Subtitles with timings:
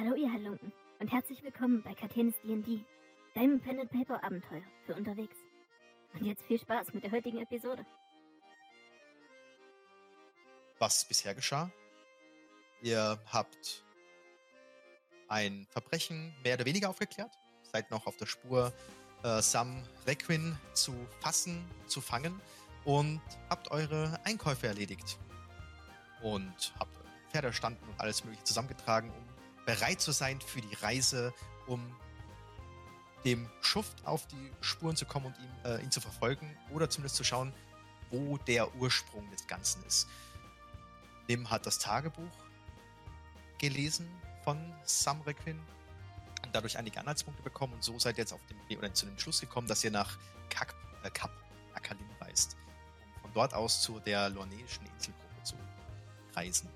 [0.00, 2.82] Hallo ihr Halunken und herzlich willkommen bei Katenis D&D,
[3.34, 5.36] deinem Pen and Paper Abenteuer für unterwegs.
[6.14, 7.84] Und jetzt viel Spaß mit der heutigen Episode.
[10.78, 11.70] Was bisher geschah?
[12.80, 13.84] Ihr habt
[15.28, 17.36] ein Verbrechen mehr oder weniger aufgeklärt,
[17.70, 18.72] seid noch auf der Spur,
[19.22, 22.40] äh, Sam Requin zu fassen, zu fangen
[22.86, 23.20] und
[23.50, 25.18] habt eure Einkäufe erledigt.
[26.22, 26.96] Und habt
[27.28, 29.39] Pferde standen und alles mögliche zusammengetragen, um
[29.70, 31.32] bereit zu sein für die Reise,
[31.68, 31.80] um
[33.24, 37.14] dem Schuft auf die Spuren zu kommen und ihn, äh, ihn zu verfolgen oder zumindest
[37.14, 37.52] zu schauen,
[38.10, 40.08] wo der Ursprung des Ganzen ist.
[41.28, 42.32] Nim hat das Tagebuch
[43.58, 44.08] gelesen
[44.42, 45.60] von Sam Requin
[46.44, 49.16] und dadurch einige Anhaltspunkte bekommen und so seid ihr jetzt auf dem oder zu dem
[49.20, 51.30] Schluss gekommen, dass ihr nach Kap, äh, Kap
[51.74, 52.56] Akalin reist,
[53.14, 55.54] um von dort aus zu der lorneischen Inselgruppe zu
[56.34, 56.68] reisen.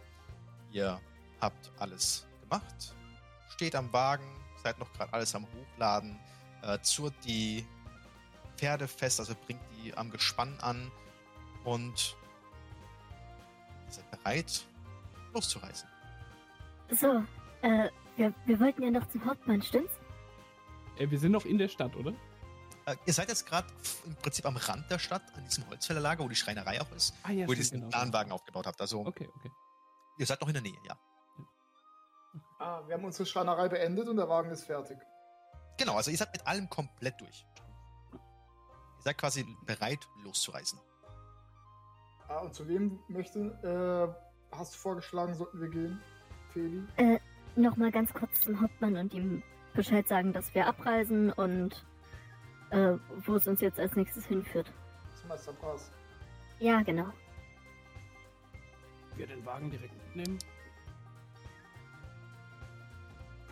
[0.71, 1.01] Ihr
[1.41, 2.95] habt alles gemacht,
[3.51, 4.25] steht am Wagen,
[4.63, 6.19] seid noch gerade alles am Hochladen,
[6.63, 7.67] äh, zurrt die
[8.57, 10.91] Pferde fest, also bringt die am Gespann an
[11.65, 12.17] und
[13.87, 14.65] ihr seid bereit,
[15.33, 15.89] loszureisen.
[16.91, 17.25] So,
[17.63, 19.95] äh, wir, wir wollten ja noch zum Hauptmann, stimmt's?
[20.99, 22.13] Äh, wir sind noch in der Stadt, oder?
[22.87, 23.67] Äh, ihr seid jetzt gerade
[24.05, 27.33] im Prinzip am Rand der Stadt, an diesem Holzfällerlager, wo die Schreinerei auch ist, Ah,
[27.33, 27.91] ja, wo ihr diesen genau.
[27.91, 28.81] Planwagen aufgebaut habt.
[28.81, 29.51] Also Okay, okay.
[30.19, 30.97] ihr seid noch in der Nähe, ja.
[32.65, 34.97] Ah, wir haben unsere Schreinerei beendet und der Wagen ist fertig.
[35.77, 37.45] Genau, also ihr seid mit allem komplett durch.
[38.15, 40.81] Ihr seid quasi bereit, loszureisen.
[42.27, 43.39] Ah, und zu wem möchte,
[44.51, 46.01] äh, hast du vorgeschlagen, sollten wir gehen?
[46.55, 47.21] Feli?
[47.55, 49.43] Nochmal ganz kurz zum Hauptmann und ihm
[49.75, 51.85] Bescheid sagen, dass wir abreisen und
[52.71, 52.95] äh,
[53.27, 54.73] wo es uns jetzt als nächstes hinführt.
[55.21, 55.91] Zum Meister Brass.
[56.61, 57.13] Ja, genau.
[59.17, 60.39] Wir den Wagen direkt mitnehmen.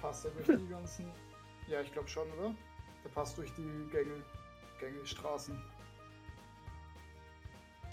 [0.03, 1.06] Passt er durch die ganzen.
[1.69, 2.53] Ja, ich glaube schon, oder?
[3.05, 4.22] Der passt durch die Gänge,
[4.81, 5.56] Gänge, Straßen.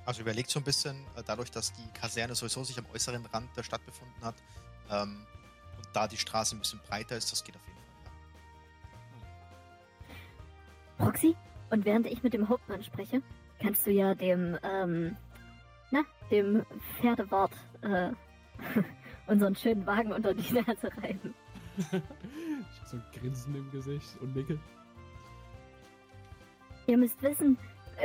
[0.06, 3.56] Also überlegt so ein bisschen, äh, dadurch, dass die Kaserne sowieso sich am äußeren Rand
[3.56, 4.36] der Stadt befunden hat
[4.90, 5.26] ähm,
[5.78, 8.12] und da die Straße ein bisschen breiter ist, das geht auf jeden Fall.
[10.98, 11.06] Ja.
[11.06, 11.36] Proxy,
[11.70, 13.22] und während ich mit dem Hauptmann spreche,
[13.62, 15.16] kannst du ja dem, ähm,
[15.92, 16.66] na, dem
[17.00, 18.12] Pferdewart, äh,
[19.28, 21.36] unseren schönen Wagen unter die Nase reiben.
[21.80, 24.60] Ich hab so ein Grinsen im Gesicht und nicke.
[26.88, 27.58] Ihr müsst wissen,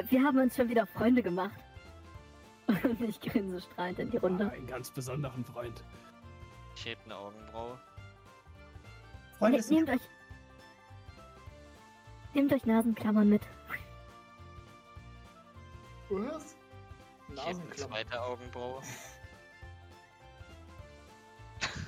[0.08, 1.58] wir haben uns schon wieder Freunde gemacht.
[2.66, 4.50] Und ich grinse strahlend in die Ah, Runde.
[4.50, 5.82] einen ganz besonderen Freund.
[6.76, 7.78] Ich heb eine Augenbraue.
[9.38, 10.00] Freunde Ne- nehmt euch.
[12.32, 13.42] Nehmt euch Nasenklammern mit.
[16.10, 16.56] Was?
[17.28, 17.94] Ich heb eine Nasenklammer.
[17.94, 18.82] zweite Augenbraue.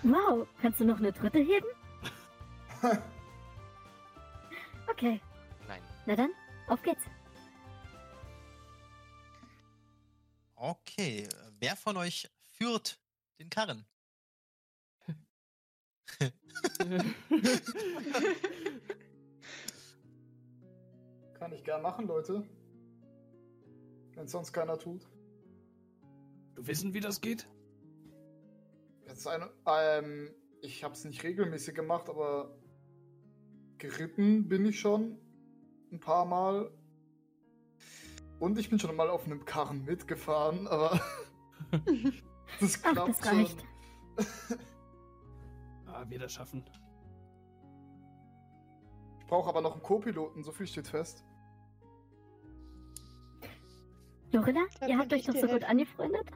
[0.06, 1.66] Wow, kannst du noch eine dritte heben?
[4.88, 5.20] Okay,
[5.66, 5.82] Nein.
[6.06, 6.30] na dann,
[6.68, 7.02] auf geht's.
[10.54, 11.28] Okay,
[11.58, 13.00] wer von euch führt
[13.38, 13.84] den Karren?
[21.34, 22.48] Kann ich gern machen, Leute.
[24.14, 25.06] Wenn sonst keiner tut.
[26.54, 27.46] du wissen, wie das geht?
[29.06, 30.30] Jetzt eine, ähm,
[30.62, 32.56] ich habe es nicht regelmäßig gemacht, aber
[33.78, 35.18] geritten bin ich schon
[35.92, 36.70] ein paar Mal.
[38.38, 41.00] Und ich bin schon mal auf einem Karren mitgefahren, aber
[42.60, 43.60] das Ach, klappt das reicht.
[43.60, 44.58] schon.
[45.86, 46.62] Ah, wir das schaffen.
[49.18, 51.24] Ich brauche aber noch einen Co-Piloten, so viel steht fest.
[54.30, 56.30] Lorilla, Da ihr habt euch doch so gut angefreundet?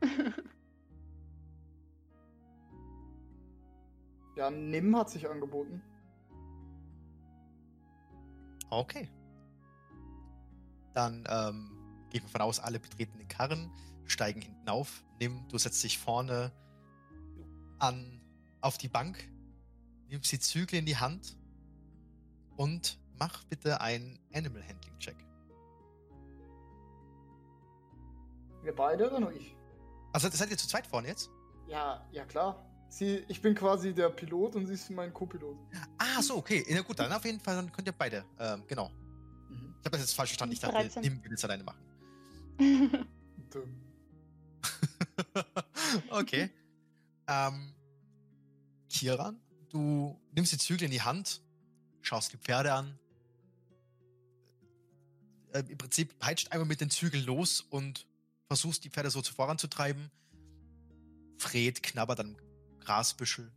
[4.36, 5.82] Ja, Nim hat sich angeboten.
[8.70, 9.08] Okay.
[10.94, 11.70] Dann ähm,
[12.10, 13.70] gehen wir von aus, alle betreten den Karren,
[14.06, 15.04] steigen hinten auf.
[15.20, 16.52] Nimm, du setzt dich vorne
[17.78, 18.20] an
[18.60, 19.30] auf die Bank,
[20.08, 21.36] nimmst die Zügel in die Hand
[22.56, 25.16] und mach bitte einen Animal Handling Check.
[28.62, 29.54] Wir beide oder nur ich?
[30.12, 31.30] Also seid ihr zu zweit vorne jetzt?
[31.66, 32.64] Ja, ja klar.
[32.94, 35.58] Sie, ich bin quasi der Pilot und sie ist mein Co-Pilot.
[35.98, 36.64] Ah, so, okay.
[36.70, 38.24] Na gut, dann auf jeden Fall, dann könnt ihr beide.
[38.38, 38.88] Ähm, genau.
[39.48, 39.74] Mhm.
[39.80, 40.52] Ich habe das jetzt falsch verstanden.
[40.52, 41.02] Ich dachte, 13.
[41.02, 41.80] Nimm will es alleine machen.
[43.50, 43.80] Dumm.
[46.10, 46.50] okay.
[47.26, 47.74] ähm,
[48.88, 49.40] Kiran,
[49.70, 51.42] du nimmst die Zügel in die Hand,
[52.00, 52.96] schaust die Pferde an.
[55.52, 58.06] Äh, Im Prinzip peitscht einmal mit den Zügeln los und
[58.46, 60.12] versuchst die Pferde so zu voranzutreiben.
[61.38, 62.36] Fred knabbert am
[62.84, 63.52] Grasbüschel,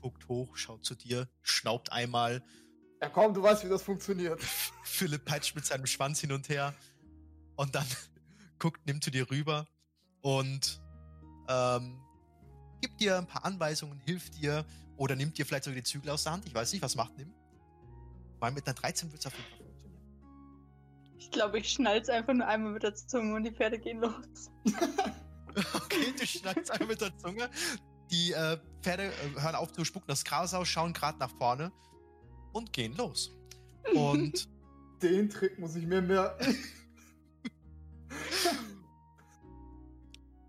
[0.00, 2.42] guckt hoch, schaut zu dir, schnaubt einmal.
[3.00, 4.40] Ja komm, du weißt, wie das funktioniert.
[4.84, 6.74] Philipp peitscht mit seinem Schwanz hin und her
[7.56, 7.86] und dann
[8.58, 9.66] guckt, nimmt zu dir rüber
[10.22, 10.80] und
[11.48, 12.00] ähm,
[12.80, 14.64] gibt dir ein paar Anweisungen, hilft dir
[14.96, 16.46] oder nimmt dir vielleicht sogar die Zügel aus der Hand.
[16.46, 17.34] Ich weiß nicht, was macht Nimm?
[18.38, 20.02] Weil mit einer 13 wird es auf jeden Fall funktionieren.
[21.18, 24.50] Ich glaube, ich schnall's einfach nur einmal mit der Zunge und die Pferde gehen los.
[25.72, 27.48] Okay, du schneidest einmal mit der Zunge.
[28.10, 31.72] Die äh, Pferde äh, hören auf zu spucken das Gras aus, schauen gerade nach vorne
[32.52, 33.30] und gehen los.
[33.94, 34.48] Und
[35.02, 36.56] Den Trick muss ich mir merken.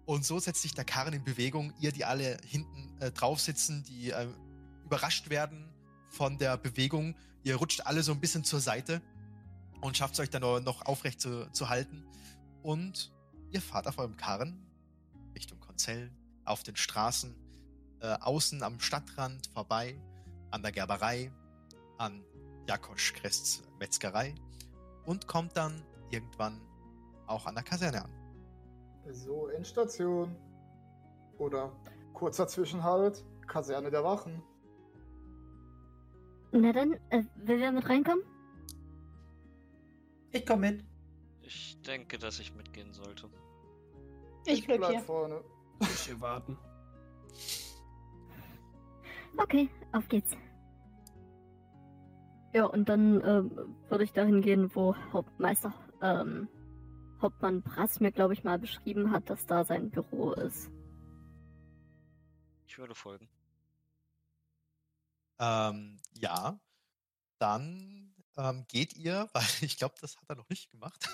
[0.05, 1.73] Und so setzt sich der Karren in Bewegung.
[1.81, 4.27] Ihr, die alle hinten äh, drauf sitzen, die äh,
[4.85, 5.69] überrascht werden
[6.09, 7.13] von der Bewegung.
[7.43, 9.01] Ihr rutscht alle so ein bisschen zur Seite
[9.81, 12.05] und schafft es euch dann noch- noch aufrecht zu, zu halten.
[12.63, 13.11] Und
[13.51, 14.65] ihr fahrt auf eurem Karren
[15.35, 16.09] Richtung Konzell,
[16.45, 17.35] auf den Straßen,
[18.01, 19.99] äh, außen am Stadtrand vorbei,
[20.51, 21.31] an der Gerberei,
[21.97, 22.23] an
[22.67, 24.35] Jakosch Krests Metzgerei
[25.05, 26.61] und kommt dann irgendwann
[27.27, 28.11] auch an der Kaserne an.
[29.11, 30.35] So, Endstation.
[31.37, 31.71] Oder
[32.13, 33.23] kurzer Zwischenhalt.
[33.47, 34.41] Kaserne der Wachen.
[36.51, 38.23] Na dann, äh, will wer mit reinkommen?
[40.31, 40.83] Ich komm mit.
[41.41, 43.29] Ich denke, dass ich mitgehen sollte.
[44.45, 44.99] Ich bleib hier.
[45.01, 45.41] vorne.
[45.81, 46.57] Ich hier warten.
[49.35, 50.35] Okay, auf geht's.
[52.53, 56.47] Ja, und dann ähm, würde ich dahin gehen, wo Hauptmeister ähm,
[57.21, 60.69] Hauptmann Brass mir, glaube ich, mal beschrieben hat, dass da sein Büro ist.
[62.67, 63.27] Ich würde folgen.
[65.39, 66.59] Ähm, ja,
[67.39, 71.07] dann ähm, geht ihr, weil ich glaube, das hat er noch nicht gemacht,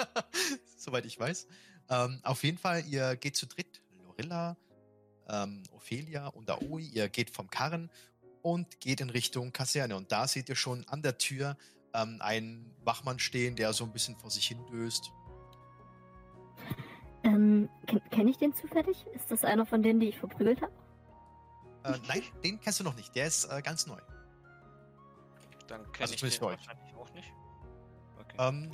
[0.76, 1.46] soweit ich weiß.
[1.88, 4.56] Ähm, auf jeden Fall, ihr geht zu dritt, Lorilla,
[5.30, 7.90] ähm, Ophelia und Aoi, ihr geht vom Karren
[8.42, 9.96] und geht in Richtung Kaserne.
[9.96, 11.56] Und da seht ihr schon an der Tür
[11.94, 15.12] ähm, einen Wachmann stehen, der so ein bisschen vor sich hin döst.
[17.22, 19.06] Ähm, ken kenne ich den zufällig?
[19.14, 20.72] Ist das einer von denen, die ich verprügelt habe?
[21.84, 23.98] Äh, nein, den kennst du noch nicht, der ist äh, ganz neu.
[25.66, 26.58] Dann kenne Also ich den euch.
[26.58, 27.32] wahrscheinlich auch nicht.
[28.18, 28.36] Okay.
[28.38, 28.70] Ähm,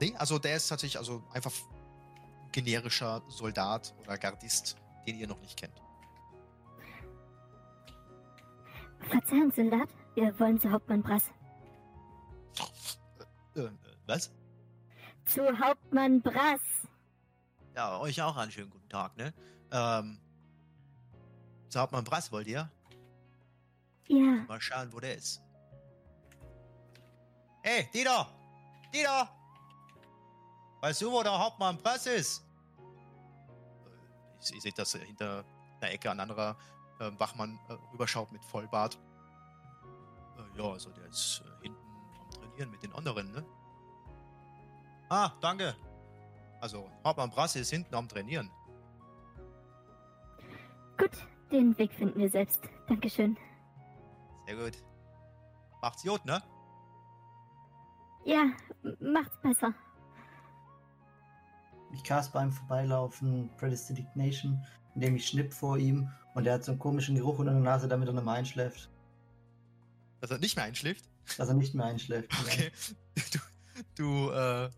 [0.00, 1.52] nee, also der ist tatsächlich also einfach
[2.52, 5.80] generischer Soldat oder Gardist, den ihr noch nicht kennt.
[9.08, 9.88] Verzeihung, Soldat.
[10.14, 11.30] Wir wollen zu Hauptmann Brass.
[13.54, 13.70] Äh, äh,
[14.06, 14.32] was?
[15.26, 16.60] Zu Hauptmann Brass!
[17.74, 19.34] Ja, euch auch einen schönen guten Tag, ne?
[19.70, 20.18] Ähm,
[21.68, 22.70] zu Hauptmann Brass wollt ihr?
[24.08, 25.42] Ja, Mal schauen, wo der ist.
[27.62, 28.28] Hey, Dieter!
[28.94, 29.28] Dieter!
[30.80, 32.45] Weißt du, wo der Hauptmann Brass ist?
[34.50, 35.44] Ihr seht, dass hinter
[35.80, 36.56] einer Ecke ein anderer
[37.00, 38.98] äh, Wachmann äh, rüberschaut mit Vollbart.
[40.36, 41.80] Äh, ja, also der ist äh, hinten
[42.22, 43.44] am Trainieren mit den anderen, ne?
[45.08, 45.76] Ah, danke.
[46.60, 48.50] Also, Hauptmann Brass ist hinten am Trainieren.
[50.98, 51.10] gut.
[51.52, 52.60] Den Weg finden wir selbst.
[52.88, 53.36] Dankeschön.
[54.46, 54.82] Sehr gut.
[55.80, 56.42] Macht's gut, ne?
[58.24, 58.50] Ja,
[58.98, 59.72] macht's besser.
[61.92, 66.78] Ich cast beim Vorbeilaufen Predestination, indem ich schnipp vor ihm und er hat so einen
[66.78, 68.90] komischen Geruch unter der Nase, damit er nochmal einschläft.
[70.20, 71.08] Dass er nicht mehr einschläft.
[71.38, 72.30] Dass er nicht mehr einschläft.
[72.40, 72.72] Okay.
[73.96, 74.70] Du, du äh,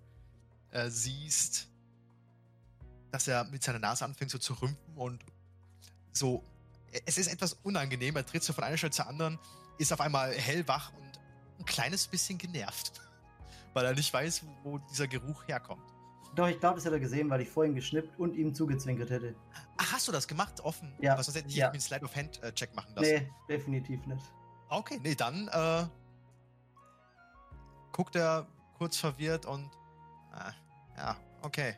[0.71, 1.69] äh, siehst,
[3.11, 5.25] dass er mit seiner Nase anfängt so zu rümpfen und
[6.13, 6.45] so.
[7.07, 8.17] Es ist etwas unangenehm.
[8.17, 9.39] Er tritt so von einer Stelle zur anderen,
[9.79, 11.21] ist auf einmal hellwach und
[11.59, 13.01] ein kleines bisschen genervt,
[13.73, 15.98] weil er nicht weiß, wo dieser Geruch herkommt.
[16.39, 19.35] Doch, ich glaube, das hat er gesehen, weil ich vorhin geschnippt und ihm zugezwinkert hätte.
[19.77, 20.61] Ach, hast du das gemacht?
[20.61, 20.95] Offen?
[21.01, 21.69] Ja, Was sonst hätte ich ja.
[21.69, 23.13] einen Slide of Hand äh, Check machen lassen.
[23.13, 24.23] Nee, definitiv nicht.
[24.69, 25.85] Okay, nee, dann äh,
[27.91, 29.69] guckt er kurz verwirrt und
[30.31, 30.53] ah,
[30.97, 31.75] ja, okay.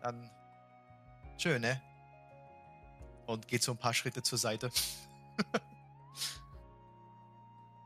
[0.00, 0.30] Dann
[1.36, 1.82] schön, ne?
[3.26, 4.70] Und geht so ein paar Schritte zur Seite.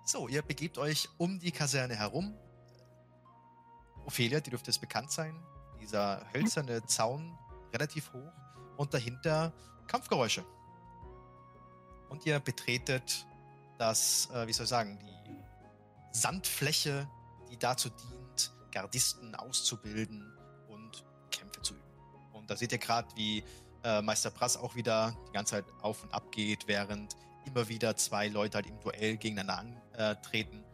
[0.04, 2.38] so, ihr begebt euch um die Kaserne herum.
[4.08, 5.38] Ophelia, die dürfte es bekannt sein.
[5.80, 7.38] Dieser hölzerne Zaun,
[7.74, 8.32] relativ hoch.
[8.78, 9.52] Und dahinter
[9.86, 10.44] Kampfgeräusche.
[12.08, 13.26] Und ihr betretet
[13.76, 17.06] das, äh, wie soll ich sagen, die Sandfläche,
[17.50, 20.34] die dazu dient, Gardisten auszubilden
[20.68, 21.84] und Kämpfe zu üben.
[22.32, 23.44] Und da seht ihr gerade, wie
[23.84, 27.94] äh, Meister Brass auch wieder die ganze Zeit auf und ab geht, während immer wieder
[27.96, 30.64] zwei Leute halt im Duell gegeneinander antreten,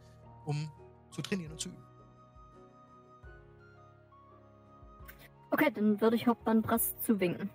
[0.45, 0.71] um
[1.11, 1.94] zu trainieren und zu üben.
[5.51, 7.49] Okay, dann würde ich Hauptmann Brass zuwinken.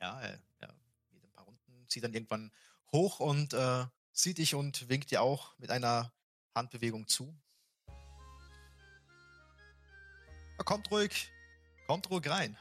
[0.00, 0.68] Ja, äh, ja,
[1.10, 2.52] geht ein paar Runden sie dann irgendwann
[2.92, 6.12] hoch und äh, sieht dich und winkt dir auch mit einer
[6.54, 7.34] Handbewegung zu.
[10.58, 11.30] Ja, kommt ruhig,
[11.86, 12.56] kommt ruhig rein.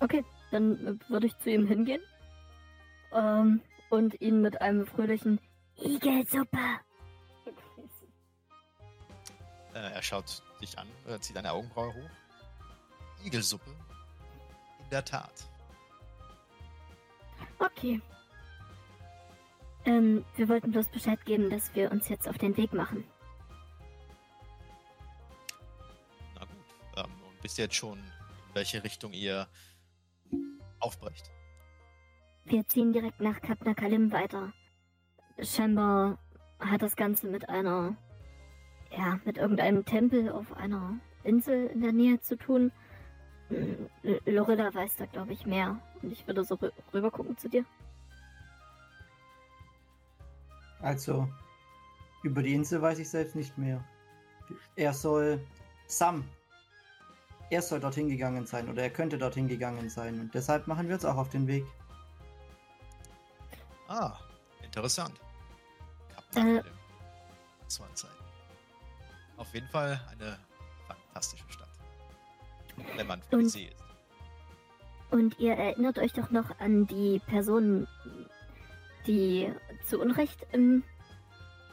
[0.00, 2.02] Okay, dann äh, würde ich zu ihm hingehen
[3.12, 5.40] ähm, und ihn mit einem fröhlichen
[5.76, 6.58] Igelsuppe.
[9.74, 12.10] Äh, er schaut dich an, äh, zieht eine Augenbraue hoch.
[13.24, 13.70] Igelsuppe.
[14.82, 15.32] In der Tat.
[17.58, 18.00] Okay.
[19.84, 23.04] Ähm, wir wollten bloß Bescheid geben, dass wir uns jetzt auf den Weg machen.
[26.34, 26.56] Na gut.
[26.96, 29.48] Ähm, und wisst ihr jetzt schon, in welche Richtung ihr
[30.78, 31.30] aufbrecht?
[32.44, 34.52] Wir ziehen direkt nach Kap Nakalim weiter.
[35.40, 36.18] Scheinbar
[36.58, 37.96] hat das Ganze mit einer,
[38.96, 42.72] ja, mit irgendeinem Tempel auf einer Insel in der Nähe zu tun.
[43.50, 45.78] L- Lorilla weiß da, glaube ich, mehr.
[46.02, 47.64] Und ich würde so rü rüber gucken zu dir.
[50.80, 51.28] Also,
[52.22, 53.84] über die Insel weiß ich selbst nicht mehr.
[54.76, 55.40] Er soll.
[55.86, 56.24] Sam.
[57.50, 60.18] Er soll dorthin gegangen sein oder er könnte dorthin gegangen sein.
[60.18, 61.66] Und deshalb machen wir uns auch auf den Weg.
[63.88, 64.16] Ah,
[64.62, 65.20] interessant.
[66.10, 66.14] Äh.
[66.14, 66.62] Kapitän.
[67.68, 68.21] Zwei Zeiten.
[69.42, 70.38] Auf jeden Fall eine
[70.86, 71.68] fantastische Stadt.
[72.94, 73.82] Wenn man die Und- See ist.
[75.10, 77.88] Und ihr erinnert euch doch noch an die Person,
[79.08, 79.52] die
[79.84, 80.84] zu Unrecht im,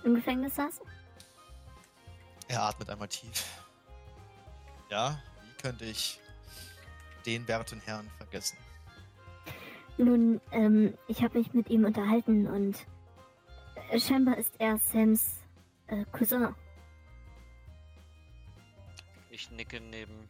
[0.04, 0.82] im Gefängnis saß?
[2.48, 3.46] Er atmet einmal tief.
[4.90, 6.20] Ja, wie könnte ich
[7.28, 8.58] den werten Herrn vergessen?
[10.00, 12.78] Nun, ähm, ich habe mich mit ihm unterhalten und
[13.96, 15.38] scheinbar ist er Sams
[15.88, 16.56] äh, Cousin.
[19.40, 20.28] Ich nicke neben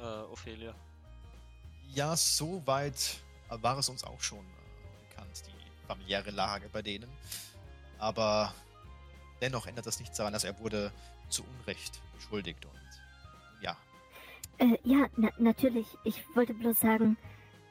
[0.00, 0.74] äh, Ophelia.
[1.92, 6.80] Ja, so weit äh, war es uns auch schon äh, bekannt, die familiäre Lage bei
[6.80, 7.10] denen.
[7.98, 8.54] Aber
[9.42, 10.90] dennoch ändert das nichts daran, dass er wurde
[11.28, 12.72] zu Unrecht beschuldigt und
[13.60, 13.76] ja,
[14.56, 15.86] Äh, ja, na natürlich.
[16.04, 17.18] Ich wollte bloß sagen,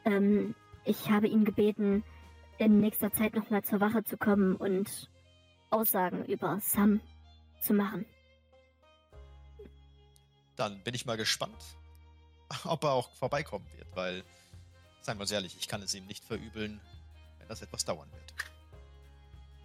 [0.06, 2.04] ähm, ich habe ihn gebeten,
[2.60, 5.10] in nächster Zeit nochmal zur Wache zu kommen und
[5.72, 7.02] Aussagen über Sam
[7.60, 8.06] zu machen.
[10.56, 11.62] Dann bin ich mal gespannt,
[12.64, 14.24] ob er auch vorbeikommen wird, weil,
[15.02, 16.80] seien wir uns ehrlich, ich kann es ihm nicht verübeln,
[17.40, 18.34] wenn das etwas dauern wird.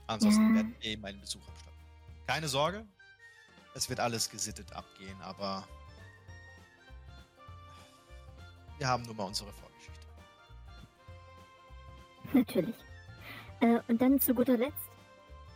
[0.06, 0.54] Ansonsten Ja.
[0.56, 1.78] werden wir ihm einen Besuch abstatten.
[2.26, 2.86] Keine Sorge,
[3.74, 5.66] es wird alles gesittet abgehen, aber
[8.78, 10.06] wir haben nun mal unsere Vorgeschichte.
[12.32, 12.74] Natürlich.
[13.60, 14.74] Äh, und dann zu guter Letzt.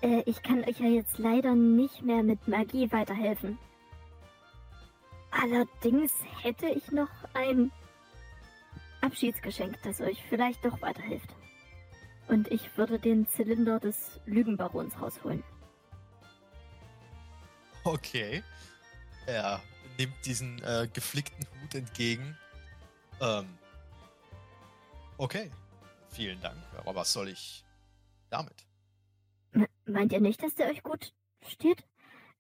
[0.03, 3.59] Äh, ich kann euch ja jetzt leider nicht mehr mit Magie weiterhelfen.
[5.41, 6.13] Allerdings
[6.43, 7.73] hätte ich noch ein
[9.01, 11.35] Abschiedsgeschenk, das euch vielleicht doch weiterhilft.
[12.29, 15.43] Und ich würde den Zylinder des Lügenbarons rausholen.
[17.83, 18.43] Okay.
[19.27, 19.61] Er
[19.99, 22.39] nimmt diesen äh, geflickten Hut entgegen.
[23.21, 23.59] Ähm.
[25.19, 25.51] Okay.
[26.11, 26.57] Vielen Dank.
[26.79, 27.65] Aber was soll ich
[28.31, 28.65] damit?
[29.53, 31.13] Me- Meint ihr nicht, dass der euch gut
[31.47, 31.85] steht?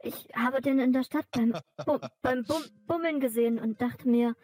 [0.05, 1.53] Ich habe den in der Stadt beim,
[1.87, 4.35] Bu beim Bum Bummeln gesehen und dachte mir,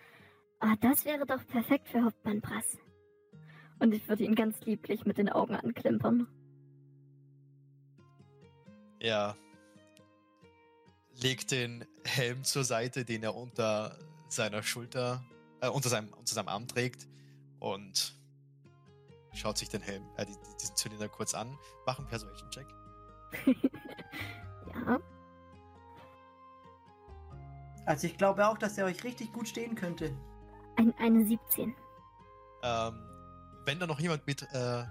[0.58, 2.78] ah, das wäre doch perfekt für Hauptmann Brass.
[3.78, 6.26] Und ich würde ihn ganz lieblich mit den Augen anklimpern.
[8.98, 9.36] Er
[11.22, 13.98] legt den Helm zur Seite, den er unter
[14.28, 15.22] seiner Schulter,
[15.60, 17.06] äh, unter seinem, unter seinem Arm trägt
[17.58, 18.14] und
[19.34, 21.58] schaut sich den Helm, äh, die- die- diesen Zylinder kurz an.
[21.86, 22.66] Mach einen Persuasion-Check.
[24.86, 25.00] ja,
[27.86, 30.12] Also ich glaube auch, dass er euch richtig gut stehen könnte.
[30.76, 31.74] ein, eine 17.
[32.62, 32.94] Ähm,
[33.64, 34.84] wenn da noch jemand mit äh,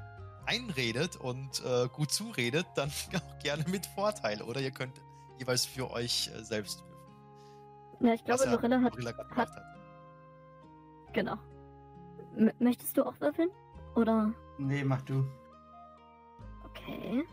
[0.46, 5.02] einredet und äh, gut zuredet, dann auch gerne mit Vorteil, oder ihr könnt
[5.38, 8.08] jeweils für euch äh, selbst würfeln.
[8.08, 8.96] Ja, ich glaube, Lorilla hat.
[9.36, 9.50] Hat- hat.
[11.14, 11.36] Genau.
[12.38, 13.50] M möchtest du auch würfeln?
[13.96, 14.32] Oder?
[14.58, 15.26] Nee, mach du.
[16.66, 17.24] Okay.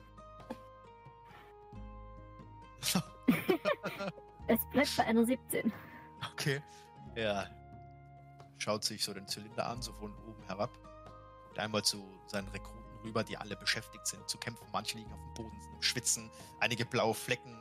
[4.49, 5.73] Es bleibt bei einer 17.
[6.33, 6.63] Okay.
[7.15, 7.51] Er
[8.59, 10.71] schaut sich so den Zylinder an, so von oben herab.
[11.45, 14.67] Guckt einmal zu seinen Rekruten rüber, die alle beschäftigt sind zu kämpfen.
[14.73, 17.57] Manche liegen auf dem Boden, sind am schwitzen, einige blaue Flecken,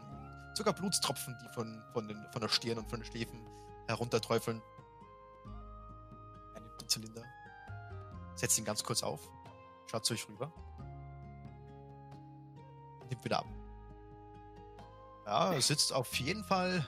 [0.54, 3.40] sogar Blutstropfen, die von, von, den, von der Stirn und von den Schläfen
[3.88, 4.62] herunterträufeln.
[6.56, 7.24] Er nimmt den Zylinder,
[8.36, 9.22] setzt ihn ganz kurz auf,
[9.90, 10.52] schaut zu euch rüber.
[13.10, 13.55] Nimmt wieder ab.
[15.26, 16.86] Ja, sitzt auf jeden Fall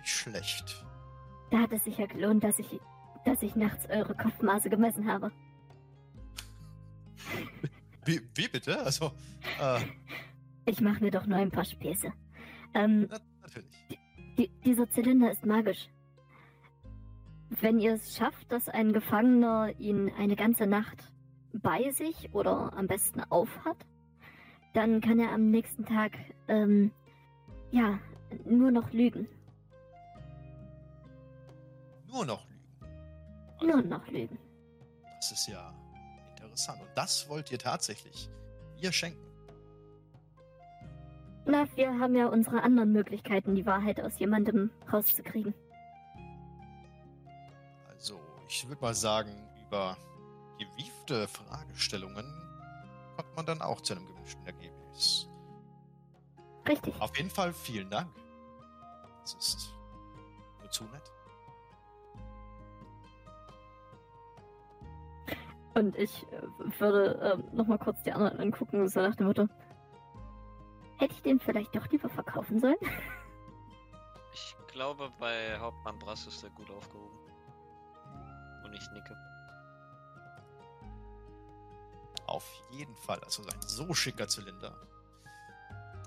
[0.00, 0.84] nicht schlecht.
[1.50, 2.80] Da hat es sich ja gelohnt, dass ich,
[3.24, 5.30] dass ich nachts eure Kopfmaße gemessen habe.
[8.04, 8.80] Wie, wie bitte?
[8.82, 9.12] Also,
[9.60, 9.80] äh,
[10.64, 12.10] Ich mache mir doch nur ein paar Späße.
[12.72, 13.68] Ähm, na, natürlich.
[14.38, 15.90] die, dieser Zylinder ist magisch.
[17.50, 21.12] Wenn ihr es schafft, dass ein Gefangener ihn eine ganze Nacht
[21.52, 23.76] bei sich oder am besten aufhat,
[24.72, 26.12] dann kann er am nächsten Tag,
[26.46, 26.92] ähm,
[27.70, 27.98] ja,
[28.44, 29.28] nur noch lügen.
[32.06, 33.66] Nur noch lügen.
[33.66, 34.38] Nur noch lügen.
[35.16, 35.74] Das ist ja
[36.30, 36.80] interessant.
[36.80, 38.30] Und das wollt ihr tatsächlich
[38.80, 39.28] ihr schenken.
[41.44, 45.54] Na, wir haben ja unsere anderen Möglichkeiten, die Wahrheit aus jemandem rauszukriegen.
[47.88, 49.32] Also, ich würde mal sagen,
[49.66, 49.96] über
[50.58, 52.26] gewiefte Fragestellungen
[53.16, 55.27] kommt man dann auch zu einem gewünschten Ergebnis.
[56.68, 57.00] Richtig.
[57.00, 58.08] Auf jeden Fall vielen Dank.
[59.22, 59.74] Das ist
[60.60, 61.12] nur zu nett.
[65.74, 69.48] Und ich äh, würde ähm, nochmal kurz die anderen angucken, so nach dem Motto.
[70.98, 72.76] Hätte ich den vielleicht doch lieber verkaufen sollen?
[74.30, 77.18] Ich glaube, bei Hauptmann Brass ist er gut aufgehoben.
[78.64, 79.16] Und ich nicke.
[82.26, 83.18] Auf jeden Fall.
[83.24, 84.76] Also ein so schicker Zylinder.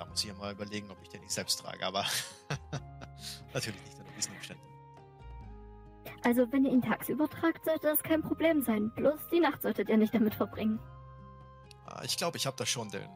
[0.01, 2.03] Da muss ich ja mal überlegen, ob ich den nicht selbst trage, aber
[3.53, 4.63] natürlich nicht unter diesen Umständen.
[6.23, 8.91] Also, wenn ihr ihn tagsüber tragt, sollte das kein Problem sein.
[8.95, 10.79] Bloß die Nacht solltet ihr nicht damit verbringen.
[11.85, 13.07] Ah, Ich glaube, ich habe da schon den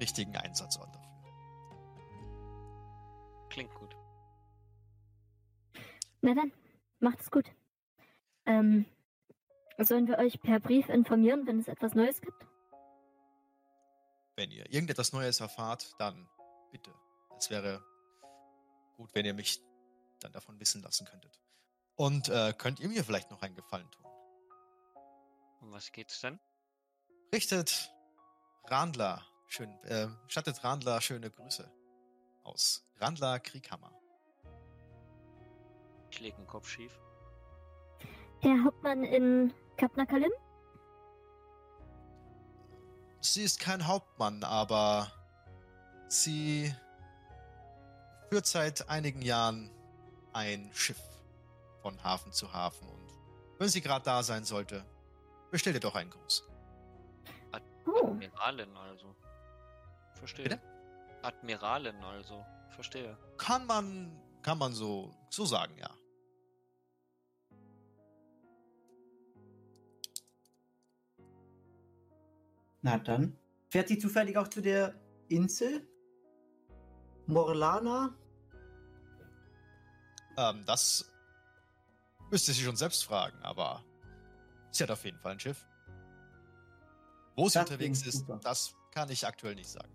[0.00, 1.10] richtigen Einsatzort dafür.
[3.50, 3.96] Klingt gut.
[6.20, 6.52] Na dann,
[7.00, 7.50] macht es gut.
[8.46, 8.84] Ähm,
[9.78, 12.47] sollen wir euch per Brief informieren, wenn es etwas Neues gibt?
[14.38, 16.28] Wenn ihr irgendetwas Neues erfahrt, dann
[16.70, 16.94] bitte.
[17.36, 17.84] Es wäre
[18.96, 19.60] gut, wenn ihr mich
[20.20, 21.40] dann davon wissen lassen könntet.
[21.96, 24.06] Und äh, könnt ihr mir vielleicht noch einen Gefallen tun?
[25.60, 26.38] Um was geht's denn?
[27.34, 27.92] Richtet
[28.66, 31.68] Randler schön, äh, stattet Randler schöne Grüße
[32.44, 32.88] aus.
[33.00, 33.92] Randler Krieghammer.
[36.12, 36.96] Ich lege den Kopf schief.
[38.44, 40.30] Der Hauptmann in Kapnakalim?
[43.20, 45.10] Sie ist kein Hauptmann, aber
[46.08, 46.74] sie
[48.28, 49.70] führt seit einigen Jahren
[50.32, 51.00] ein Schiff
[51.82, 52.88] von Hafen zu Hafen.
[52.88, 53.10] Und
[53.58, 54.84] wenn sie gerade da sein sollte,
[55.50, 56.44] bestellt ihr doch einen Gruß.
[57.86, 59.16] Oh, Admiralin also.
[60.14, 60.44] Verstehe.
[60.44, 60.60] Bitte?
[61.22, 62.44] Admiralin also.
[62.70, 63.16] Verstehe.
[63.38, 65.90] Kann man, kann man so, so sagen, ja.
[72.82, 73.36] Na dann.
[73.70, 74.94] Fährt sie zufällig auch zu der
[75.28, 75.86] Insel?
[77.26, 78.14] Morlana?
[80.36, 81.10] Ähm, das
[82.30, 83.84] müsste sie schon selbst fragen, aber
[84.70, 85.66] sie hat auf jeden Fall ein Schiff.
[87.36, 88.40] Wo sie Das unterwegs ist, super.
[88.42, 89.92] das kann ich aktuell nicht sagen.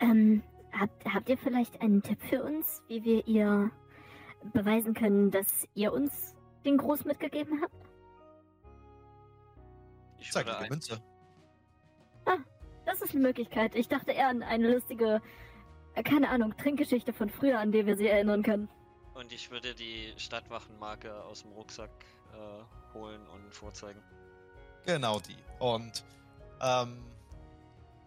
[0.00, 3.70] ähm, habt, habt ihr vielleicht einen Tipp für uns, wie wir ihr
[4.52, 6.34] beweisen können, dass ihr uns
[6.66, 7.74] den Gruß mitgegeben habt?
[10.24, 11.02] Ich Zeig mir die Münze.
[12.86, 13.74] Das ist eine Möglichkeit.
[13.74, 15.22] Ich dachte eher an eine lustige,
[15.94, 18.68] äh, keine Ahnung, Trinkgeschichte von früher, an die wir sie erinnern können.
[19.14, 21.90] und ich würde die Stadtwachenmarke aus dem Rucksack
[22.32, 24.02] äh, holen und vorzeigen.
[24.84, 25.36] Genau die.
[25.60, 26.04] Und
[26.60, 27.04] ähm,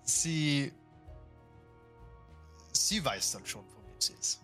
[0.03, 0.71] sie
[2.71, 4.43] sie weiß dann schon, von wem sie ist.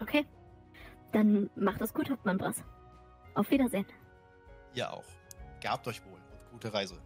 [0.00, 0.24] Okay.
[1.12, 2.62] Dann macht es gut, Hauptmann Brass.
[3.34, 3.86] Auf Wiedersehen.
[4.74, 5.04] Ihr auch.
[5.66, 6.96] Gehabt euch wohl und gute Reise.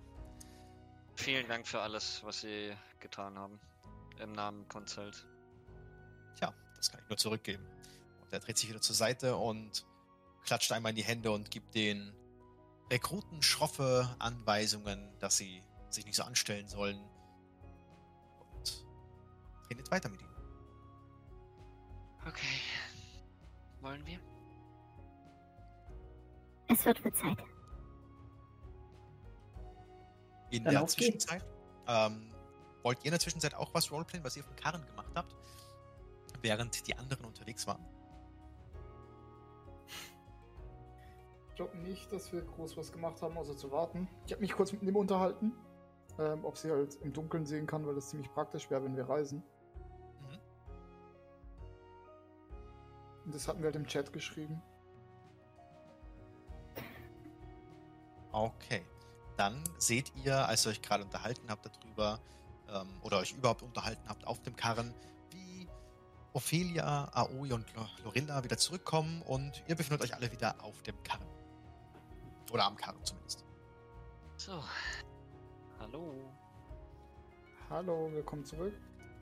[1.15, 3.59] Vielen Dank für alles, was Sie getan haben.
[4.19, 5.27] Im Namen Konzelt.
[6.37, 7.67] Tja, das kann ich nur zurückgeben.
[8.21, 9.87] Und er dreht sich wieder zur Seite und
[10.45, 12.15] klatscht einmal in die Hände und gibt den
[12.91, 17.03] Rekruten schroffe Anweisungen, dass sie sich nicht so anstellen sollen.
[18.41, 18.85] Und
[19.71, 20.29] redet weiter mit ihm.
[22.27, 22.61] Okay.
[23.81, 24.21] Wollen wir?
[26.69, 27.39] Es wird für Zeit.
[30.51, 30.87] In Dann der.
[30.87, 31.45] Zwischenzeit,
[31.87, 32.33] ähm,
[32.83, 35.35] wollt ihr in der Zwischenzeit auch was Roleplayen, was ihr dem Karren gemacht habt,
[36.43, 37.85] während die anderen unterwegs waren?
[41.51, 44.09] Ich glaube nicht, dass wir groß was gemacht haben, außer zu warten.
[44.27, 45.53] Ich habe mich kurz mit ihm unterhalten,
[46.19, 49.09] ähm, ob sie halt im Dunkeln sehen kann, weil das ziemlich praktisch wäre, wenn wir
[49.09, 49.43] reisen.
[50.21, 50.39] Mhm.
[53.27, 54.63] Und das hatten wir halt im Chat geschrieben.
[58.33, 58.83] Okay.
[59.41, 62.21] Dann seht ihr, als ihr euch gerade unterhalten habt darüber,
[62.69, 64.95] ähm, oder euch überhaupt unterhalten habt auf dem Karren,
[65.31, 65.67] wie
[66.35, 71.03] Ophelia, Aoi und Lo- Lorilla wieder zurückkommen und ihr befindet euch alle wieder auf dem
[71.05, 71.27] Karren.
[72.53, 73.47] Oder am Karren zumindest.
[74.37, 74.63] So.
[75.79, 76.15] Hallo.
[77.71, 78.75] Hallo, willkommen zurück.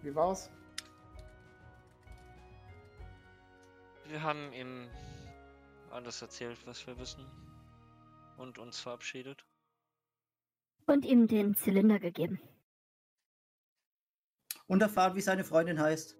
[0.03, 0.51] Wie war's?
[4.09, 4.89] Wir haben ihm
[5.93, 7.25] alles erzählt, was wir wissen.
[8.37, 9.45] Und uns verabschiedet.
[10.89, 12.41] Und ihm den Zylinder gegeben.
[14.67, 16.17] Und erfahrt, wie seine Freundin heißt.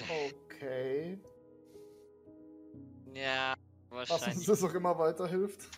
[0.00, 1.18] Okay.
[3.14, 3.54] Ja,
[3.90, 4.46] Was uns wahrscheinlich.
[4.46, 5.68] das auch immer weiterhilft.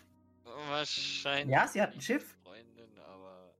[0.43, 1.53] Wahrscheinlich.
[1.53, 2.35] Ja, sie hat ein Schiff.
[2.43, 3.53] Freundin, aber.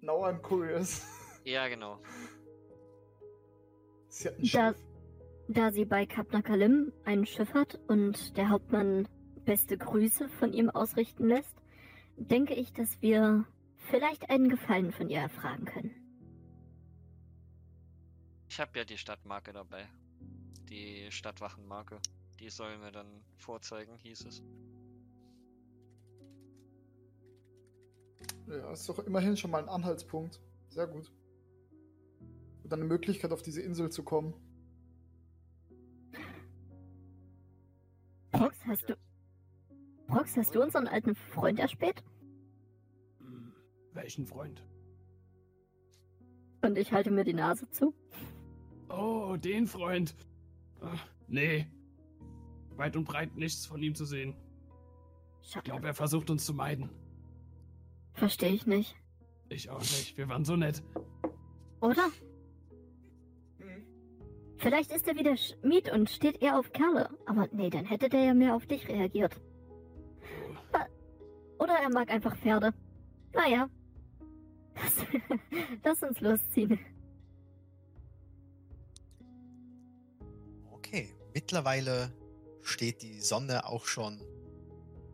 [0.00, 1.02] Now I'm curious.
[1.44, 1.98] Ja, genau.
[4.08, 4.82] Sie hat ein Da, Schiff.
[5.48, 9.08] da sie bei Kapnakalim ein Schiff hat und der Hauptmann
[9.44, 11.54] beste Grüße von ihm ausrichten lässt,
[12.16, 13.44] denke ich, dass wir
[13.90, 15.94] vielleicht einen Gefallen von ihr erfragen können.
[18.48, 19.88] Ich habe ja die Stadtmarke dabei.
[20.68, 21.98] Die Stadtwachenmarke.
[22.38, 24.42] Die sollen wir dann vorzeigen, hieß es.
[28.48, 30.40] Ja, ist doch immerhin schon mal ein Anhaltspunkt.
[30.68, 31.12] Sehr gut.
[32.62, 34.34] Und dann eine Möglichkeit, auf diese Insel zu kommen.
[38.32, 38.96] Prox, hast du.
[40.10, 42.02] Prox, hast du unseren alten Freund erspäht?
[43.18, 43.52] Hm,
[43.92, 44.62] welchen Freund?
[46.62, 47.94] Und ich halte mir die Nase zu.
[48.88, 50.16] Oh, den Freund.
[50.80, 51.66] Ach, nee.
[52.76, 54.34] Weit und breit nichts von ihm zu sehen.
[55.42, 56.90] Ich glaube, er versucht uns zu meiden.
[58.12, 58.96] Verstehe ich nicht.
[59.48, 60.16] Ich auch nicht.
[60.18, 60.82] Wir waren so nett.
[61.80, 62.08] Oder?
[64.56, 67.08] Vielleicht ist er wieder Schmied und steht eher auf Kerle.
[67.26, 69.40] Aber nee, dann hätte der ja mehr auf dich reagiert.
[71.60, 72.72] Oder er mag einfach Pferde.
[73.34, 73.68] Naja.
[74.74, 74.94] Lass,
[75.84, 76.78] lass uns losziehen.
[80.72, 82.10] Okay, mittlerweile
[82.62, 84.22] steht die Sonne auch schon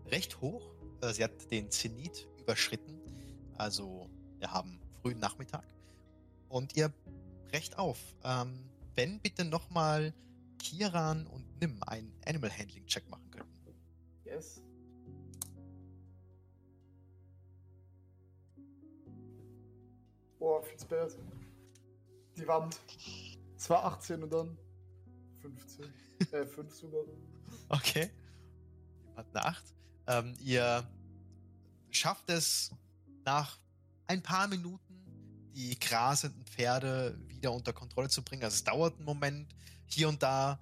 [0.07, 0.73] recht hoch.
[1.01, 3.01] Äh, Sie hat den Zenit überschritten.
[3.59, 5.65] Also wir haben frühen Nachmittag.
[6.49, 6.93] Und ihr
[7.49, 7.99] brecht auf.
[8.23, 10.15] Ähm, wenn bitte nochmal
[10.61, 13.75] Kiran und Nim einen Animal Handling Check machen könnten.
[14.25, 14.63] Yes.
[20.39, 21.17] Boah, viel spät.
[22.37, 22.79] Die Wand.
[23.57, 24.59] Es war 18 und dann
[25.41, 25.85] 15.
[26.33, 27.03] äh, 5 sogar.
[27.69, 28.11] Okay.
[29.09, 29.65] Jemand eine 8.
[30.07, 30.89] Ähm, ihr
[31.91, 32.71] schafft es
[33.25, 33.59] nach
[34.07, 38.45] ein paar Minuten, die grasenden Pferde wieder unter Kontrolle zu bringen.
[38.45, 39.53] Also es dauert einen Moment.
[39.87, 40.61] Hier und da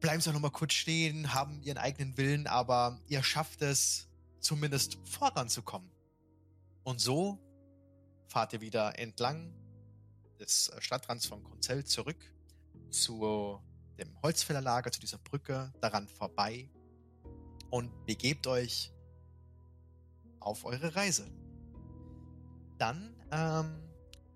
[0.00, 4.08] bleiben sie auch noch mal kurz stehen, haben ihren eigenen Willen, aber ihr schafft es
[4.40, 5.90] zumindest voranzukommen.
[6.82, 7.38] Und so
[8.28, 9.52] fahrt ihr wieder entlang
[10.38, 12.18] des äh, Stadtrands von Konzell zurück
[12.90, 13.60] zu
[13.98, 16.68] dem Holzfällerlager, zu dieser Brücke, daran vorbei
[17.70, 18.92] und begebt euch
[20.40, 21.30] auf eure Reise.
[22.78, 23.82] Dann ähm,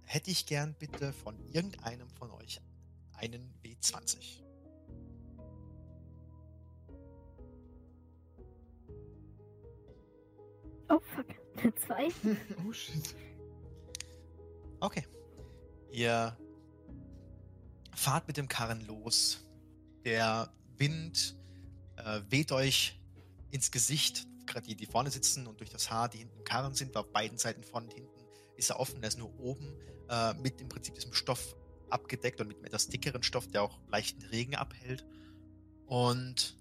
[0.04, 2.60] hätte ich gern bitte von irgendeinem von euch
[3.12, 4.42] einen W20.
[10.88, 11.26] Oh fuck.
[11.86, 12.08] Zwei?
[12.66, 13.14] Oh shit.
[14.80, 15.06] Okay.
[15.90, 16.36] Ihr
[17.94, 19.44] fahrt mit dem Karren los.
[20.04, 21.36] Der Wind
[21.96, 23.00] äh, weht euch
[23.50, 26.74] ins Gesicht, gerade die, die vorne sitzen und durch das Haar, die hinten im Karren
[26.74, 28.18] sind, auf beiden Seiten vorne und hinten
[28.56, 29.76] ist er offen, der ist nur oben
[30.08, 31.56] äh, mit im Prinzip diesem Stoff
[31.90, 35.06] abgedeckt und mit einem etwas dickeren Stoff, der auch leichten Regen abhält.
[35.86, 36.56] Und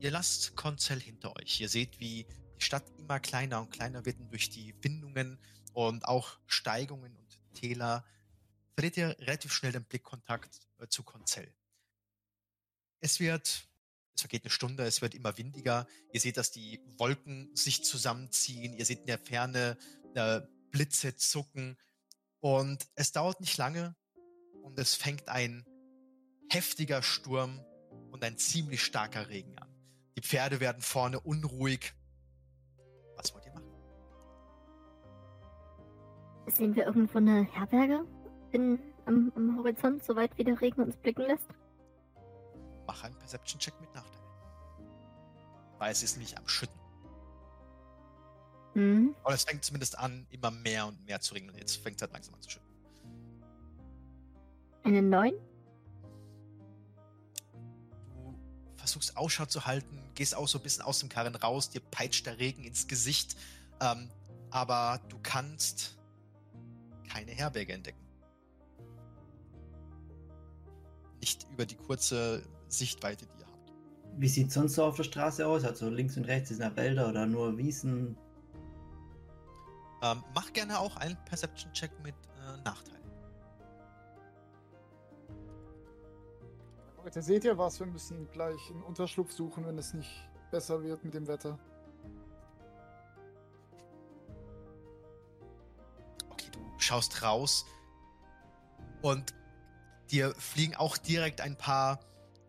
[0.00, 1.60] ihr lasst Konzell hinter euch.
[1.60, 2.26] Ihr seht, wie
[2.58, 5.38] die Stadt immer kleiner und kleiner wird durch die Windungen
[5.72, 7.27] und auch Steigungen und
[7.58, 8.04] Täler
[8.74, 11.52] verliert ihr relativ schnell den Blickkontakt äh, zu Konzell.
[13.00, 13.68] Es wird,
[14.14, 15.86] es vergeht eine Stunde, es wird immer windiger.
[16.12, 18.74] Ihr seht, dass die Wolken sich zusammenziehen.
[18.74, 19.76] Ihr seht in der Ferne
[20.14, 20.40] äh,
[20.70, 21.76] Blitze zucken.
[22.40, 23.96] Und es dauert nicht lange
[24.62, 25.64] und es fängt ein
[26.50, 27.64] heftiger Sturm
[28.12, 29.68] und ein ziemlich starker Regen an.
[30.16, 31.94] Die Pferde werden vorne unruhig.
[36.50, 38.04] Sehen wir irgendwo eine Herberge
[38.52, 41.48] in, am, am Horizont, soweit wie der Regen uns blicken lässt?
[42.86, 44.22] Mach einen Perception-Check mit Nachteil.
[45.78, 46.78] Weil es ist nicht am Schütten.
[48.74, 49.14] Hm.
[49.22, 51.50] Aber es fängt zumindest an, immer mehr und mehr zu regnen.
[51.50, 52.68] Und jetzt fängt es halt langsam an zu schütten.
[54.84, 55.34] Eine Neun?
[57.52, 61.80] Du versuchst Ausschau zu halten, gehst auch so ein bisschen aus dem Karren raus, dir
[61.80, 63.36] peitscht der Regen ins Gesicht.
[63.80, 64.08] Ähm,
[64.50, 65.97] aber du kannst
[67.18, 68.06] keine Herberge entdecken.
[71.20, 73.72] Nicht über die kurze Sichtweite, die ihr habt.
[74.16, 75.64] Wie sieht es sonst so auf der Straße aus?
[75.64, 78.16] Also links und rechts sind da Wälder oder nur Wiesen?
[80.02, 83.00] Ähm, mach gerne auch einen Perception-Check mit äh, Nachteil.
[86.98, 87.80] Leute, seht ihr was?
[87.80, 91.58] Wir müssen gleich einen Unterschlupf suchen, wenn es nicht besser wird mit dem Wetter.
[96.88, 97.66] Schaust raus
[99.02, 99.34] und
[100.10, 102.00] dir fliegen auch direkt ein paar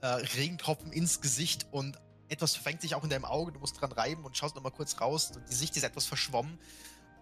[0.01, 1.99] äh, Regentropfen ins Gesicht und
[2.29, 3.51] etwas verfängt sich auch in deinem Auge.
[3.51, 5.31] Du musst dran reiben und schaust nochmal kurz raus.
[5.35, 6.59] Und die Sicht ist etwas verschwommen.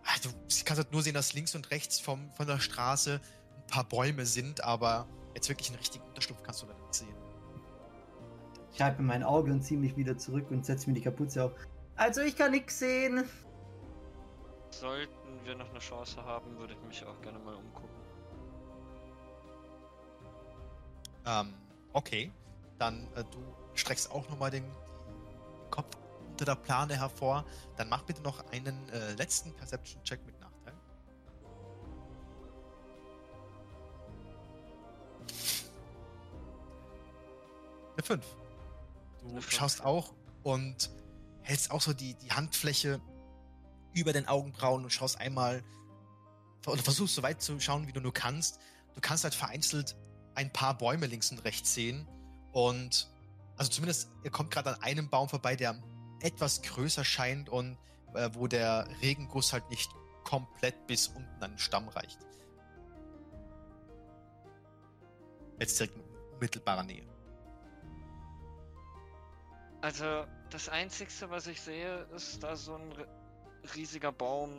[0.04, 0.30] Ah, Du
[0.64, 3.20] kannst halt nur sehen, dass links und rechts vom, von der Straße
[3.56, 7.16] ein paar Bäume sind, aber jetzt wirklich einen richtigen Unterschlupf kannst du leider nicht sehen.
[8.74, 11.52] Ich halte mein Auge und ziehe mich wieder zurück und setze mir die Kapuze auf.
[11.96, 13.24] Also ich kann nichts sehen.
[14.80, 17.96] Sollten wir noch eine Chance haben, würde ich mich auch gerne mal umgucken.
[21.26, 21.54] Ähm,
[21.94, 22.32] okay.
[22.78, 23.40] Dann äh, du
[23.74, 25.98] streckst auch nochmal den, den Kopf
[26.30, 27.44] unter der Plane hervor.
[27.76, 30.74] Dann mach bitte noch einen äh, letzten Perception-Check mit Nachteil.
[37.94, 38.26] Eine 5.
[39.22, 39.86] Du Eine fünf, schaust ja.
[39.86, 40.13] auch
[40.44, 40.92] und
[41.42, 43.02] hältst auch so die, die Handfläche
[43.93, 45.63] über den Augenbrauen und schaust einmal
[46.65, 48.60] oder versuchst so weit zu schauen, wie du nur kannst.
[48.93, 49.95] Du kannst halt vereinzelt
[50.36, 52.08] ein paar Bäume links und rechts sehen
[52.52, 53.10] und
[53.56, 55.82] also zumindest ihr kommt gerade an einem Baum vorbei, der
[56.21, 57.78] etwas größer scheint und
[58.13, 59.91] äh, wo der Regenguss halt nicht
[60.23, 62.19] komplett bis unten an den Stamm reicht.
[65.60, 67.04] Jetzt direkt in unmittelbarer Nähe.
[69.82, 72.93] Also, das Einzigste, was ich sehe, ist da so ein
[73.76, 74.52] riesiger Baum.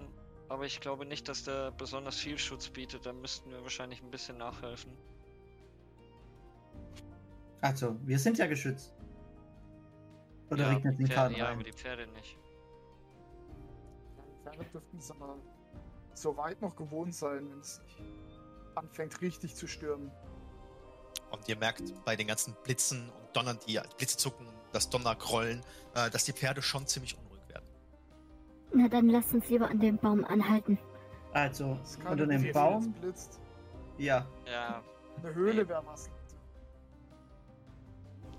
[0.49, 3.05] Aber ich glaube nicht, dass der besonders viel Schutz bietet.
[3.05, 4.93] Da müssten wir wahrscheinlich ein bisschen nachhelfen.
[7.61, 8.95] Also, wir sind ja geschützt.
[10.51, 11.55] Oder ja, regnet die den Pferde, ja, rein?
[11.55, 12.39] aber die Pferde nicht.
[14.43, 15.37] Pferde dürften es aber
[16.15, 17.99] so weit noch gewohnt sein, wenn es nicht
[18.75, 20.11] anfängt richtig zu stürmen.
[21.31, 25.63] Und ihr merkt bei den ganzen Blitzen und Donnern, die Blitze zucken, das Donnergrollen,
[25.95, 27.17] äh, dass die Pferde schon ziemlich.
[28.73, 30.79] Na dann lasst uns lieber an dem Baum anhalten.
[31.33, 32.93] Also, Es kann unter viel, Baum.
[32.95, 33.41] blitzt.
[33.99, 34.83] Ja, Ja,
[35.23, 36.11] Eine Höhle wäre was.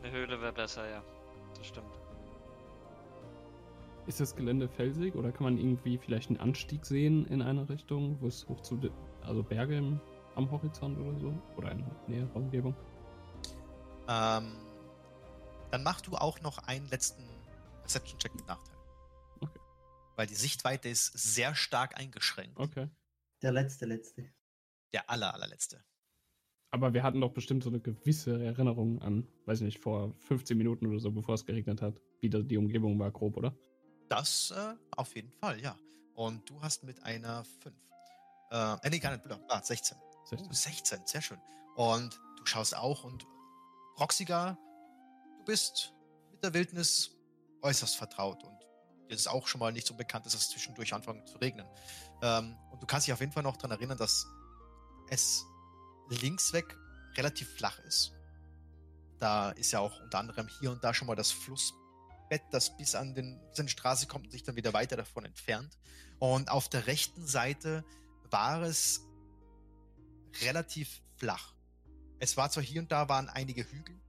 [0.02, 1.04] eine Höhle wäre besser, ja.
[1.58, 2.00] Das stimmt.
[4.08, 8.18] Ist das Gelände felsig oder kann man irgendwie vielleicht einen Anstieg sehen in eine Richtung,
[8.22, 8.80] wo es hoch zu,
[9.22, 10.00] also Berge im,
[10.36, 11.34] am Horizont oder so?
[11.58, 12.74] Oder in näherer Umgebung?
[14.08, 14.54] Ähm,
[15.70, 17.24] dann mach du auch noch einen letzten
[17.82, 18.76] Perception-Check mit Nachteil.
[20.20, 22.60] Weil die Sichtweite ist sehr stark eingeschränkt.
[22.60, 22.90] Okay.
[23.42, 24.30] der letzte, letzte.
[24.92, 25.82] Der aller, allerletzte.
[26.72, 30.58] Aber wir hatten doch bestimmt so eine gewisse Erinnerung an, weiß ich nicht, vor 15
[30.58, 33.56] Minuten oder so, bevor es geregnet hat, wie die Umgebung war, grob, oder?
[34.10, 35.80] Das äh, auf jeden Fall, ja.
[36.16, 37.74] Und du hast mit einer 5.
[38.52, 39.98] Äh, äh, nee, gar nicht, ah, 16.
[40.26, 40.50] 16.
[40.50, 41.40] Uh, 16, sehr schön.
[41.78, 43.26] Und du schaust auch und
[43.96, 44.58] Proxiga,
[45.38, 45.94] du bist
[46.30, 47.16] mit der Wildnis
[47.62, 48.69] äußerst vertraut und
[49.10, 51.66] ist auch schon mal nicht so bekannt, dass es zwischendurch anfängt zu regnen.
[52.22, 54.28] Ähm, und du kannst dich auf jeden Fall noch daran erinnern, dass
[55.10, 55.44] es
[56.10, 56.78] links weg
[57.16, 58.14] relativ flach ist.
[59.20, 62.96] Da ist ja auch unter anderem hier und da schon mal das Flussbett, das bis
[62.96, 65.78] an, den, bis an die Straße kommt und sich dann wieder weiter davon entfernt.
[66.20, 67.84] Und auf der rechten Seite
[68.30, 69.02] war es
[70.42, 71.54] relativ flach.
[72.20, 74.00] Es war zwar hier und da waren einige Hügel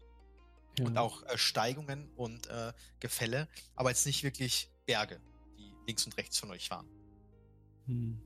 [0.79, 0.85] Ja.
[0.87, 5.21] und auch äh, Steigungen und äh, Gefälle, aber jetzt nicht wirklich Berge,
[5.59, 6.87] die links und rechts von euch waren.
[7.87, 8.21] Hm.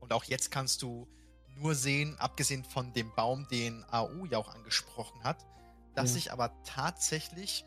[0.00, 1.08] Und auch jetzt kannst du
[1.56, 5.46] nur sehen, abgesehen von dem Baum, den AU ja auch angesprochen hat,
[5.94, 6.14] dass Ja.
[6.14, 7.64] sich aber tatsächlich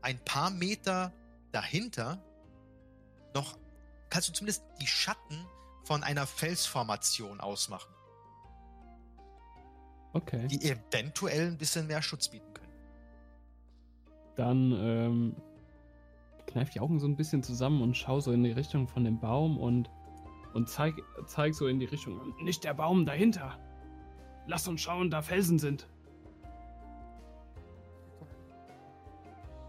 [0.00, 1.12] ein paar Meter
[1.52, 2.22] dahinter
[3.34, 3.58] noch,
[4.10, 5.44] kannst du zumindest die Schatten
[5.84, 7.92] von einer Felsformation ausmachen,
[10.12, 10.46] Okay.
[10.48, 12.46] die eventuell ein bisschen mehr Schutz bieten.
[14.38, 15.36] Dann ähm,
[16.46, 19.18] kneif die Augen so ein bisschen zusammen und schau so in die Richtung von dem
[19.18, 19.90] Baum und,
[20.54, 20.94] und zeig,
[21.26, 22.20] zeig so in die Richtung.
[22.40, 23.58] Nicht der Baum dahinter.
[24.46, 25.88] Lass uns schauen, da Felsen sind.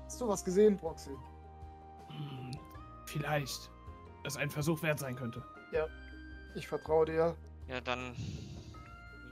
[0.05, 1.15] Hast du was gesehen, Proxy?
[2.09, 2.51] Hm,
[3.07, 3.71] vielleicht.
[4.23, 5.43] Es ein Versuch wert sein könnte.
[6.53, 7.35] Ich vertraue dir.
[7.67, 8.13] Ja, dann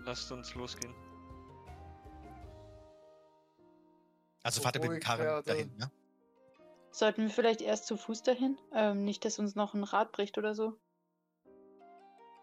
[0.04, 0.96] lasst uns losgehen.
[4.48, 5.92] Also So fahrt ihr mit dem Karren dahin, ne?
[6.92, 8.58] Sollten wir vielleicht erst zu Fuß dahin?
[8.74, 10.78] Ähm, nicht, dass uns noch ein Rad bricht oder so.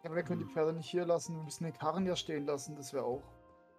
[0.02, 1.34] Ja, aber wir können die Pferde nicht hier lassen.
[1.34, 2.76] Wir müssen den Karren ja stehen lassen.
[2.76, 3.22] Das wäre auch.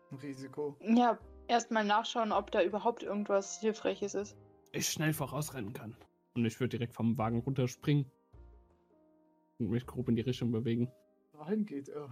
[0.10, 0.76] ein Risiko.
[0.82, 4.36] Ja, erstmal nachschauen, ob da überhaupt irgendwas Hilfreiches ist.
[4.72, 5.96] Ich schnell vorausrennen kann.
[6.34, 8.12] Und ich würde direkt vom Wagen runterspringen.
[9.60, 10.92] Und mich grob in die Richtung bewegen.
[11.32, 12.12] Dahin geht er.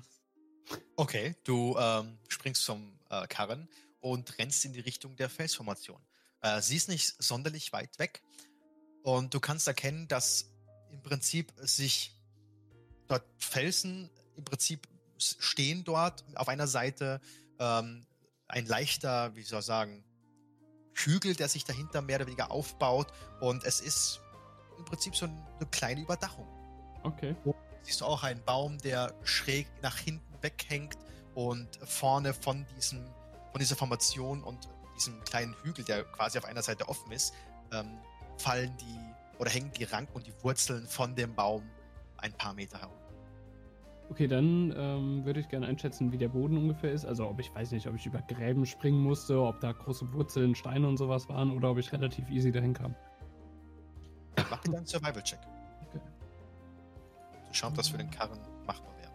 [0.95, 3.67] Okay, du ähm, springst zum äh, Karren
[4.03, 6.01] und rennst in die Richtung der Felsformation.
[6.41, 8.21] Äh, sie ist nicht sonderlich weit weg
[9.01, 10.51] und du kannst erkennen, dass
[10.91, 12.19] im Prinzip sich
[13.07, 14.87] dort Felsen im Prinzip
[15.17, 16.25] stehen dort.
[16.35, 17.21] Auf einer Seite
[17.59, 18.05] ähm,
[18.49, 20.03] ein leichter, wie soll ich sagen,
[20.93, 23.07] Hügel, der sich dahinter mehr oder weniger aufbaut
[23.39, 24.19] und es ist
[24.77, 26.47] im Prinzip so ein- eine kleine Überdachung
[27.03, 27.35] Okay.
[27.83, 30.97] siehst du auch einen Baum, der schräg nach hinten weghängt
[31.35, 33.03] und vorne von diesem,
[33.53, 37.35] von dieser Formation und diesem kleinen Hügel, der quasi auf einer Seite offen ist,
[37.71, 37.99] ähm,
[38.37, 38.99] fallen die
[39.37, 41.61] oder hängen die Ranken und die Wurzeln von dem Baum
[42.17, 42.97] ein paar Meter herum.
[44.09, 47.05] Okay, dann ähm, würde ich gerne einschätzen, wie der Boden ungefähr ist.
[47.05, 50.55] Also ob ich weiß nicht, ob ich über Gräben springen musste, ob da große Wurzeln,
[50.55, 52.95] Steine und sowas waren oder ob ich relativ easy dahin kam.
[54.49, 55.39] Mach dir einen Survival-Check.
[55.89, 56.01] Okay.
[57.51, 59.11] Schauen, ob das für den Karren machbar wäre.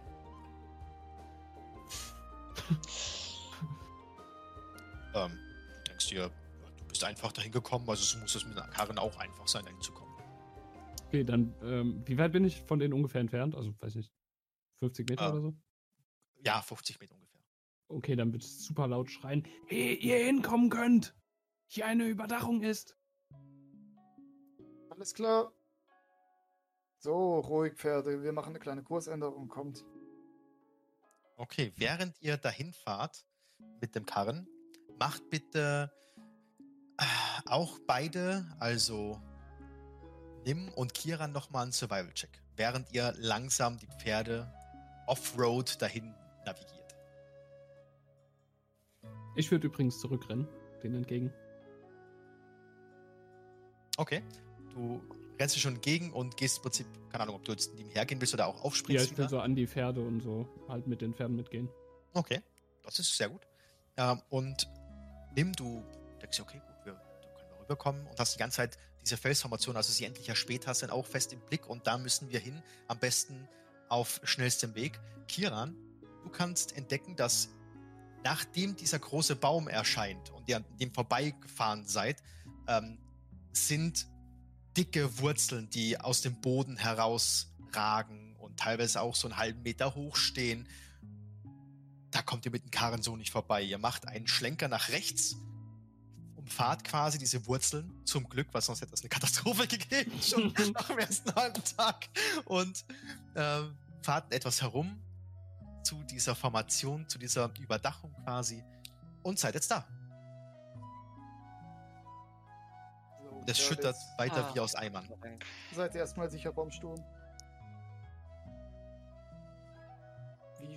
[5.27, 5.39] ähm,
[5.79, 8.71] du denkst dir, ja, du bist einfach dahin gekommen, also so muss es mit einem
[8.73, 10.15] Karren auch einfach sein, dahin zu kommen.
[11.07, 13.55] Okay, dann ähm, wie weit bin ich von denen ungefähr entfernt?
[13.55, 14.13] Also weiß nicht,
[14.81, 15.31] 50 Meter Ah.
[15.33, 15.55] oder so?
[16.45, 17.41] Ja, 50 Meter ungefähr.
[17.89, 19.47] Okay, dann wird es super laut schreien.
[19.67, 21.15] Hey, ihr hinkommen könnt!
[21.67, 22.97] Hier eine Überdachung ist!
[24.91, 25.53] Alles klar.
[26.99, 28.23] So, ruhig, Pferde.
[28.23, 29.49] Wir machen eine kleine Kursänderung.
[29.49, 29.85] Kommt.
[31.37, 33.25] Okay, während ihr dahin fahrt
[33.81, 34.49] mit dem Karren,
[34.99, 35.91] macht bitte
[36.99, 37.05] äh,
[37.47, 39.21] auch beide, also
[40.45, 44.53] Nim und Kiran, nochmal einen Survival-Check, während ihr langsam die Pferde
[45.07, 46.97] off-road dahin navigiert.
[49.37, 50.49] Ich würde übrigens zurückrennen,
[50.83, 51.33] denen entgegen.
[53.97, 54.23] Okay,
[54.75, 55.01] du
[55.41, 58.21] rennst dir schon entgegen und gehst im Prinzip, keine Ahnung, ob du jetzt neben hergehen
[58.21, 59.05] willst oder auch Ja, aufspringst.
[59.05, 59.29] ich will wieder.
[59.29, 61.69] so an die Pferde und so halt mit den Pferden mitgehen.
[62.15, 62.41] Okay,
[62.83, 63.43] das ist sehr gut.
[63.97, 64.69] Ähm, und
[65.39, 65.85] Nim, du
[66.21, 69.93] denkst okay, gut, wir, können wir rüberkommen und hast die ganze Zeit diese Felsformation, also
[69.93, 72.99] sie endlich erspäht hast, dann auch fest im Blick und da müssen wir hin, am
[72.99, 73.47] besten
[73.89, 74.99] auf schnellstem Weg.
[75.29, 75.77] Kiran,
[76.25, 77.51] du kannst entdecken, dass
[78.25, 82.21] nachdem dieser große Baum erscheint und ihr an dem vorbeigefahren seid,
[82.67, 82.99] ähm,
[83.53, 84.09] sind
[84.77, 90.17] dicke Wurzeln, die aus dem Boden herausragen und teilweise auch so einen halben Meter hoch
[90.17, 90.67] stehen
[92.11, 93.63] da kommt ihr mit dem Karren so nicht vorbei.
[93.63, 95.37] Ihr macht einen Schlenker nach rechts,
[96.37, 100.87] umfahrt quasi diese Wurzeln, zum Glück, weil sonst hätte es eine Katastrophe gegeben, schon nach
[100.89, 102.09] dem ersten halben Tag.
[102.47, 102.85] Und
[103.37, 104.99] ähm, fahrt etwas herum
[105.83, 108.65] zu dieser Formation, zu dieser Überdachung quasi
[109.23, 109.87] und seid jetzt da.
[113.23, 114.55] So, Und es schüttert weiter Ah.
[114.55, 115.09] wie aus Eimern.
[115.75, 117.03] Seid ihr erstmal sicher vom Sturm.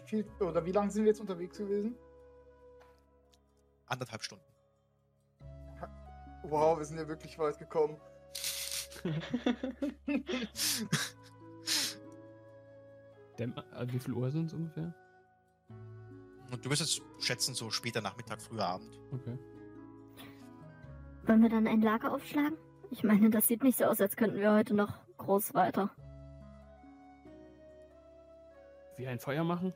[0.06, 1.96] Wie viel oder wie lange sind wir jetzt unterwegs gewesen?
[3.88, 4.46] Anderthalb Stunden.
[6.44, 8.00] Wow, wir sind ja wirklich weit gekommen.
[13.42, 14.94] Äh, wie viel Uhr sind es ungefähr?
[16.52, 19.00] Und du wirst jetzt schätzen, so später Nachmittag, früher Abend.
[19.12, 19.40] Okay.
[21.26, 22.58] Wollen wir dann ein Lager aufschlagen?
[22.90, 25.90] Ich meine, das sieht nicht so aus, als könnten wir heute noch groß weiter.
[28.98, 29.74] Wie ein Feuer machen?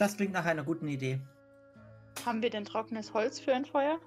[0.00, 1.20] Das klingt nach einer guten Idee.
[2.24, 4.00] Haben wir denn trockenes Holz für ein Feuer?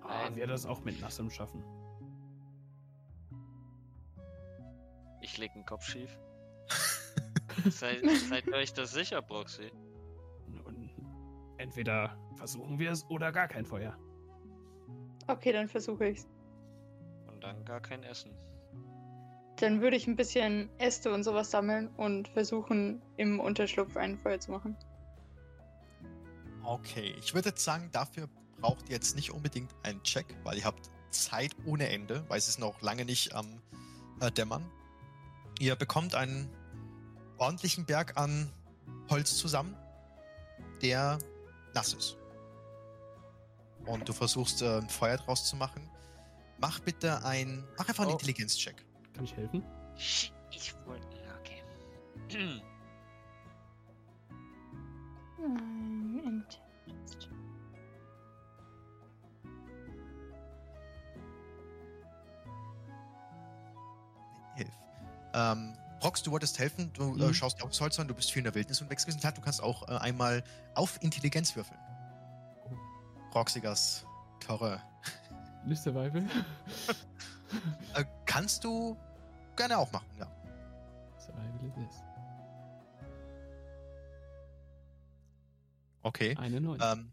[0.00, 0.36] Ah, Nein.
[0.36, 1.62] wir das auch mit Nassem schaffen.
[5.20, 6.18] Ich leg den Kopf schief.
[7.68, 9.70] seid, seid ihr euch das sicher, Broxy?
[10.64, 10.88] Und
[11.58, 13.98] entweder versuchen wir es oder gar kein Feuer.
[15.26, 16.26] Okay, dann versuche ich's.
[17.26, 18.34] Und dann gar kein Essen.
[19.60, 24.40] Dann würde ich ein bisschen Äste und sowas sammeln und versuchen, im Unterschlupf ein Feuer
[24.40, 24.76] zu machen.
[26.64, 28.28] Okay, ich würde jetzt sagen, dafür
[28.60, 32.48] braucht ihr jetzt nicht unbedingt einen Check, weil ihr habt Zeit ohne Ende, weil es
[32.48, 33.46] ist noch lange nicht am
[34.20, 34.68] äh, Dämmern.
[35.60, 36.48] Ihr bekommt einen
[37.38, 38.50] ordentlichen Berg an
[39.10, 39.76] Holz zusammen,
[40.82, 41.18] der
[41.74, 42.16] nass ist.
[43.86, 45.88] Und du versuchst äh, ein Feuer draus zu machen.
[46.58, 48.14] Mach bitte ein, mach einfach einen Oh.
[48.14, 48.84] Intelligenzcheck.
[49.14, 49.62] Kann ich helfen?
[49.96, 51.06] Shit, Ich wollte.
[51.40, 51.62] Okay.
[55.38, 57.28] Ähm, Intelligence.
[64.56, 64.68] Hilf.
[65.32, 67.34] Ähm, Prox, du wolltest helfen, du äh, Mhm.
[67.34, 69.20] schaust dir auch das Holz an, du bist viel in der Wildnis unterwegs gewesen.
[69.20, 70.44] Klar, du kannst auch äh, einmal
[70.74, 71.78] auf Intelligenz würfeln.
[73.30, 74.06] Proxigas
[74.40, 74.80] Terror.
[75.64, 76.24] Nicht Survival?
[77.94, 78.04] Äh,
[78.34, 78.96] kannst du
[79.54, 80.26] gerne auch machen, ja.
[81.20, 82.02] Survival it is.
[86.02, 86.36] Okay.
[86.36, 86.80] Eine neun.
[86.82, 87.12] Ähm,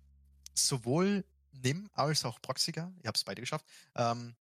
[0.56, 3.66] sowohl Nim als auch Proxiga, ihr habt es beide geschafft.
[3.96, 4.36] Ähm,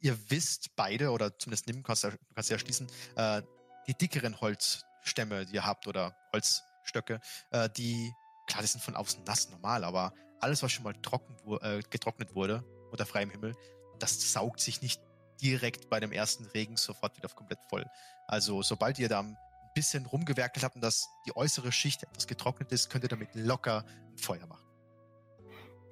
[0.00, 3.42] ihr wisst beide, oder zumindest Nim, kannst, du kannst ja schließen, äh,
[3.86, 7.20] die dickeren Holzstämme, die ihr habt, oder Holzstöcke,
[7.52, 8.12] äh, die,
[8.48, 12.34] klar, die sind von außen nass, normal, aber alles, was schon mal trocken, äh, getrocknet
[12.34, 13.54] wurde, unter freiem Himmel,
[13.98, 15.00] das saugt sich nicht
[15.42, 17.84] direkt bei dem ersten Regen sofort wieder komplett voll.
[18.26, 19.36] Also, sobald ihr da ein
[19.74, 23.84] bisschen rumgewerkelt habt und dass die äußere Schicht etwas getrocknet ist, könnt ihr damit locker
[24.12, 24.64] ein Feuer machen.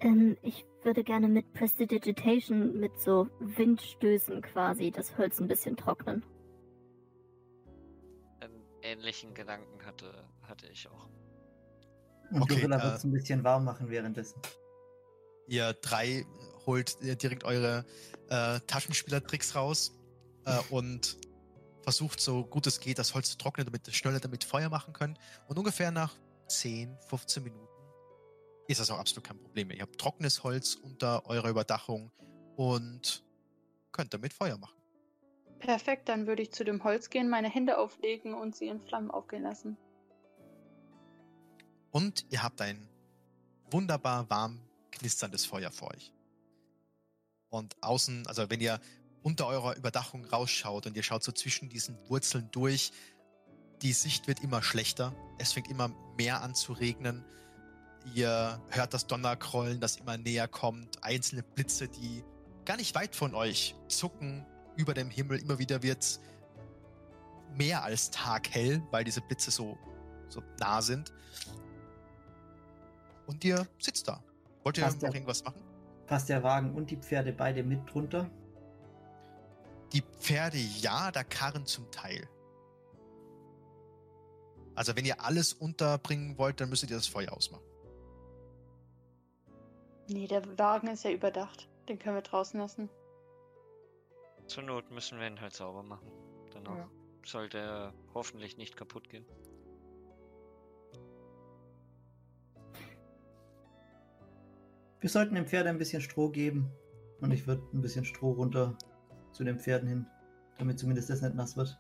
[0.01, 6.25] Ähm, ich würde gerne mit Prestidigitation mit so Windstößen quasi das Holz ein bisschen trocknen.
[8.41, 11.09] Einen ähnlichen Gedanken hatte, hatte ich auch.
[12.33, 14.41] Und Okay, Gorilla äh, wird es ein bisschen warm machen währenddessen.
[15.47, 16.25] Ihr drei
[16.67, 17.85] holt direkt eure
[18.29, 19.93] äh, Taschenspielertricks raus
[20.45, 21.19] äh, und
[21.83, 24.93] versucht so gut es geht, das Holz zu trocknen, damit ihr schneller damit Feuer machen
[24.93, 25.19] könnt.
[25.49, 26.15] Und ungefähr nach
[26.49, 27.69] 10, 15 Minuten
[28.69, 29.77] ist das auch absolut kein Problem mehr.
[29.77, 32.11] Ihr habt trockenes Holz unter eurer Überdachung
[32.57, 33.25] und
[33.91, 34.77] könnt damit Feuer machen.
[35.59, 39.11] Perfekt, dann würde ich zu dem Holz gehen, meine Hände auflegen und sie in Flammen
[39.11, 39.77] aufgehen lassen.
[41.91, 42.89] Und ihr habt ein
[43.71, 44.61] wunderbar warm
[44.91, 46.13] knisterndes Feuer vor euch.
[47.53, 48.81] Und außen, also wenn ihr
[49.23, 52.93] unter eurer Überdachung rausschaut und ihr schaut so zwischen diesen Wurzeln durch,
[53.83, 55.15] die Sicht wird immer schlechter.
[55.39, 57.23] Es fängt immer mehr an zu regnen.
[58.15, 61.05] Ihr hört das Donnerkrollen, das immer näher kommt.
[61.05, 62.25] Einzelne Blitze, die
[62.65, 64.47] gar nicht weit von euch zucken
[64.77, 65.39] über dem Himmel.
[65.39, 66.21] Immer wieder wird
[67.55, 69.77] mehr als taghell, weil diese Blitze so,
[70.31, 71.13] so nah sind.
[73.27, 74.25] Und ihr sitzt da.
[74.63, 75.72] Wollt ihr noch irgendwas machen?
[76.07, 78.31] Passt der Wagen und die Pferde beide mit drunter?
[79.93, 82.29] Die Pferde ja, der Karren zum Teil.
[84.75, 87.65] Also wenn ihr alles unterbringen wollt, dann müsstet ihr das Feuer ausmachen.
[90.09, 91.69] Nee, der Wagen ist ja überdacht.
[91.89, 92.89] Den können wir draußen lassen.
[94.47, 96.11] Zur Not müssen wir ihn halt sauber machen.
[96.53, 96.91] Danach Ja.
[97.25, 99.25] sollte er hoffentlich nicht kaputt gehen.
[105.03, 106.71] Wir sollten dem Pferd ein bisschen Stroh geben.
[107.21, 108.79] Und ich würde ein bisschen Stroh runter
[109.33, 110.07] zu den Pferden hin,
[110.59, 111.77] damit zumindest das nicht nass wird.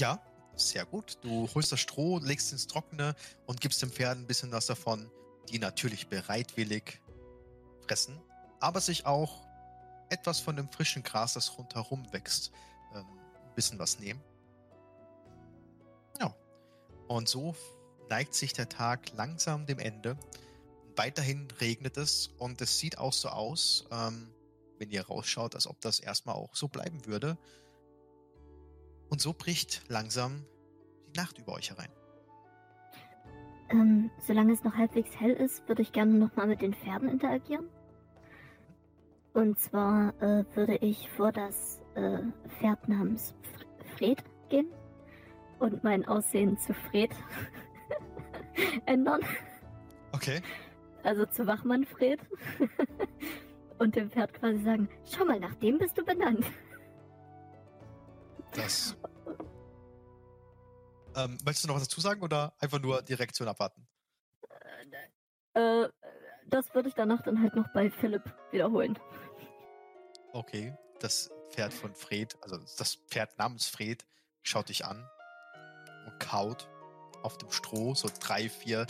[0.00, 0.20] Ja,
[0.56, 1.18] sehr gut.
[1.22, 3.14] Du holst das Stroh, legst ins Trockene
[3.46, 5.08] und gibst dem Pferd ein bisschen was davon,
[5.48, 7.00] die natürlich bereitwillig
[7.86, 8.20] fressen,
[8.58, 9.46] aber sich auch
[10.08, 12.50] etwas von dem frischen Gras, das rundherum wächst,
[12.94, 13.06] ähm,
[13.46, 14.20] ein bisschen was nehmen.
[16.20, 16.34] Ja.
[17.06, 17.54] Und so
[18.08, 20.16] neigt sich der Tag langsam dem Ende.
[20.96, 24.28] Weiterhin regnet es und es sieht auch so aus, ähm,
[24.78, 27.36] wenn ihr rausschaut, als ob das erstmal auch so bleiben würde.
[29.08, 30.44] Und so bricht langsam
[31.08, 31.90] die Nacht über euch herein.
[33.70, 37.68] Ähm, solange es noch halbwegs hell ist, würde ich gerne nochmal mit den Pferden interagieren.
[39.32, 42.18] Und zwar äh, würde ich vor das äh,
[42.58, 43.34] Pferd namens
[43.96, 44.68] Fred gehen
[45.58, 47.10] und mein Aussehen zu Fred
[48.86, 49.22] ändern.
[50.12, 50.40] Okay.
[51.04, 52.20] Also zu Wachmann Fred.
[53.78, 56.46] und dem Pferd quasi sagen, schau mal, nach dem bist du benannt.
[58.52, 58.96] Das.
[61.16, 63.86] Ähm, möchtest du noch was dazu sagen oder einfach nur die Reaktion abwarten?
[65.54, 65.88] Äh,
[66.46, 68.98] das würde ich danach dann halt noch bei Philipp wiederholen.
[70.32, 70.74] Okay.
[71.00, 74.06] Das Pferd von Fred, also das Pferd namens Fred,
[74.42, 75.06] schaut dich an
[76.06, 76.68] und kaut
[77.22, 77.94] auf dem Stroh.
[77.94, 78.86] So drei, vier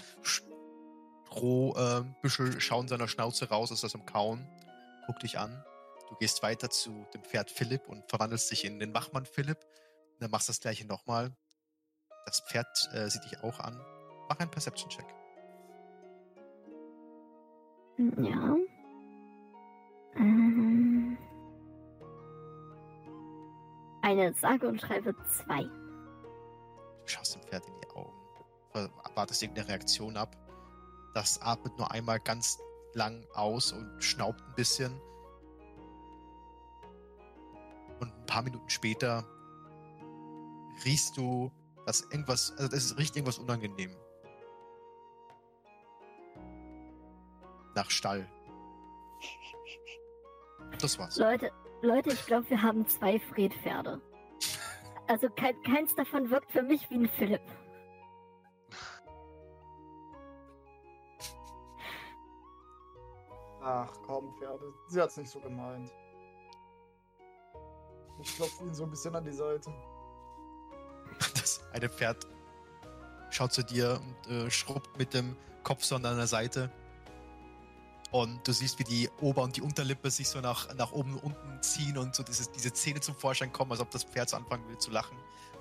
[1.34, 4.46] Strohbüschel schauen seiner Schnauze raus, ist das Kauen.
[5.06, 5.64] Guck dich an.
[6.08, 9.58] Du gehst weiter zu dem Pferd Philipp und verwandelst dich in den Wachmann Philipp.
[9.58, 11.36] Und dann machst du das gleiche nochmal.
[12.26, 13.78] Das Pferd äh, sieht dich auch an.
[14.28, 15.04] Mach einen Perception-Check.
[17.98, 18.56] Ja.
[20.16, 21.18] Ähm,
[24.02, 25.62] eine sage und schreibe zwei.
[25.62, 30.43] Du schaust dem Pferd in die Augen, wartest irgendeine Reaktion ab.
[31.14, 32.58] Das atmet nur einmal ganz
[32.92, 35.00] lang aus und schnaubt ein bisschen.
[38.00, 39.24] Und ein paar Minuten später
[40.84, 41.52] riechst du,
[41.86, 43.94] dass irgendwas, also es riecht irgendwas unangenehm.
[47.74, 48.28] Nach Stall.
[50.80, 51.16] Das war's.
[51.18, 51.52] Leute,
[51.82, 54.00] Leute, ich glaube, wir haben zwei Fred-Pferde.
[55.06, 57.42] Also kein, keins davon wirkt für mich wie ein Philipp.
[63.64, 64.74] Ach komm, Pferde.
[64.88, 65.90] Sie hat's nicht so gemeint.
[68.20, 69.72] Ich klopfe ihn so ein bisschen an die Seite.
[71.34, 72.26] Das eine Pferd
[73.30, 76.70] schaut zu dir und äh, schrubbt mit dem Kopf so an deiner Seite.
[78.10, 81.24] Und du siehst, wie die Ober- und die Unterlippe sich so nach, nach oben und
[81.24, 84.36] unten ziehen und so dieses, diese Zähne zum Vorschein kommen, als ob das Pferd so
[84.36, 85.16] anfangen will zu lachen.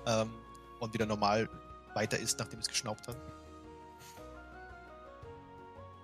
[0.06, 0.30] Ähm,
[0.78, 1.48] und wieder normal
[1.94, 3.16] weiter ist, nachdem es geschnaubt hat.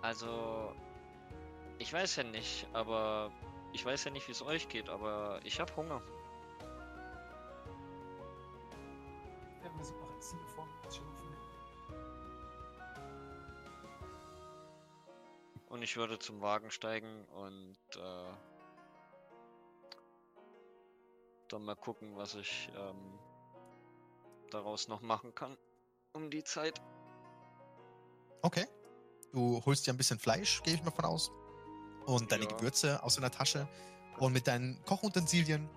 [0.02, 0.74] Also,
[1.80, 3.32] ich weiß ja nicht, aber
[3.72, 6.02] ich weiß ja nicht, wie es euch geht, aber ich habe Hunger.
[9.64, 11.16] Ja, wir sind noch essen, bevor wir uns schlafen.
[15.70, 18.34] Und ich würde zum Wagen steigen und äh,
[21.48, 23.18] dann mal gucken, was ich ähm,
[24.50, 25.56] daraus noch machen kann.
[26.12, 26.80] Um die Zeit.
[28.42, 28.66] Okay.
[29.32, 31.30] Du holst dir ein bisschen Fleisch, gehe ich mal von aus.
[32.06, 32.50] Und deine Ja.
[32.56, 33.68] Gewürze aus deiner Tasche.
[34.18, 35.68] Und mit deinen Kochutensilien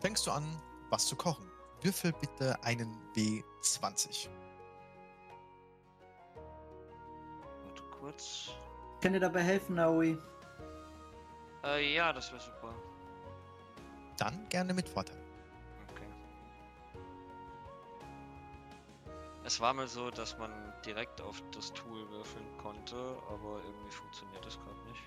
[0.00, 0.44] fängst du an,
[0.88, 1.46] was zu kochen.
[1.82, 4.28] Würfel bitte einen W20.
[7.64, 8.50] Warte kurz.
[9.00, 10.18] Kann dir dabei helfen, Naui?
[11.64, 12.74] Äh, ja, das wäre super.
[14.18, 15.19] Dann gerne mit Vorteil.
[19.44, 20.50] Es war mal so, dass man
[20.84, 22.96] direkt auf das Tool würfeln konnte,
[23.28, 25.02] aber irgendwie funktioniert das gerade nicht.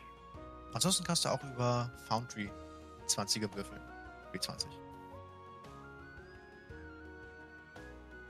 [0.74, 2.52] Ansonsten kannst du auch über Foundry
[3.08, 3.82] 20er würfeln.
[4.34, 4.66] W20.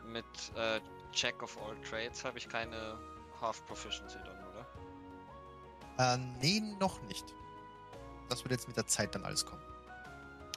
[0.06, 0.26] Mit
[0.56, 0.82] äh,
[1.14, 3.00] Check of All Trades habe ich keine
[3.40, 4.66] Half Proficiency dann, oder?
[5.98, 7.26] Äh, nee, noch nicht.
[8.30, 9.62] Das wird jetzt mit der Zeit dann alles kommen.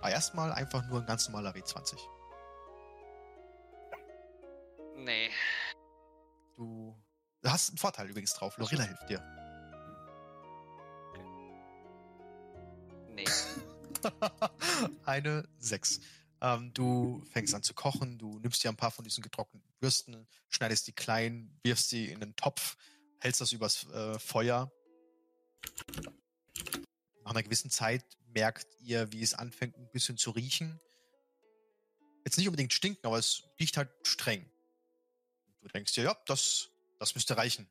[0.00, 1.96] Aber erstmal einfach nur ein ganz normaler W20.
[4.96, 5.30] Nee.
[6.56, 6.96] Du
[7.44, 8.56] hast einen Vorteil übrigens drauf.
[8.58, 9.22] Lorilla hilft dir.
[13.14, 13.24] Nee.
[15.04, 16.00] Eine 6.
[16.40, 20.26] Ähm, du fängst an zu kochen, du nimmst dir ein paar von diesen getrockneten Würsten,
[20.48, 22.76] schneidest die klein, wirfst sie in einen Topf,
[23.20, 24.70] hältst das übers äh, Feuer.
[27.24, 30.78] Nach einer gewissen Zeit merkt ihr, wie es anfängt ein bisschen zu riechen.
[32.24, 34.50] Jetzt nicht unbedingt stinken, aber es riecht halt streng.
[35.66, 37.68] Du denkst dir, ja, das, das müsste reichen.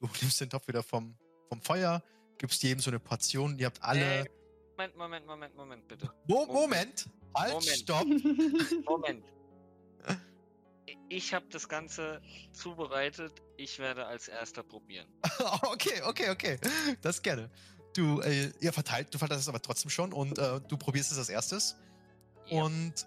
[0.00, 1.16] Du nimmst den Topf wieder vom,
[1.48, 2.02] vom Feuer,
[2.36, 3.58] gibst jedem so eine Portion.
[3.58, 4.20] Ihr habt alle.
[4.20, 4.24] Äh,
[4.76, 6.12] Moment, Moment, Moment, Moment, bitte.
[6.26, 7.08] Mo Moment!
[7.34, 7.78] Halt, Moment.
[7.78, 8.06] stopp!
[8.84, 9.24] Moment.
[11.08, 12.20] Ich habe das Ganze
[12.52, 13.42] zubereitet.
[13.56, 15.08] Ich werde als erster probieren.
[15.62, 16.58] okay, okay, okay.
[17.00, 17.50] Das gerne.
[17.94, 21.18] Du, äh, ihr verteilt, du verteilst es aber trotzdem schon und äh, du probierst es
[21.18, 21.76] als erstes.
[22.46, 22.62] Ja.
[22.62, 23.06] Und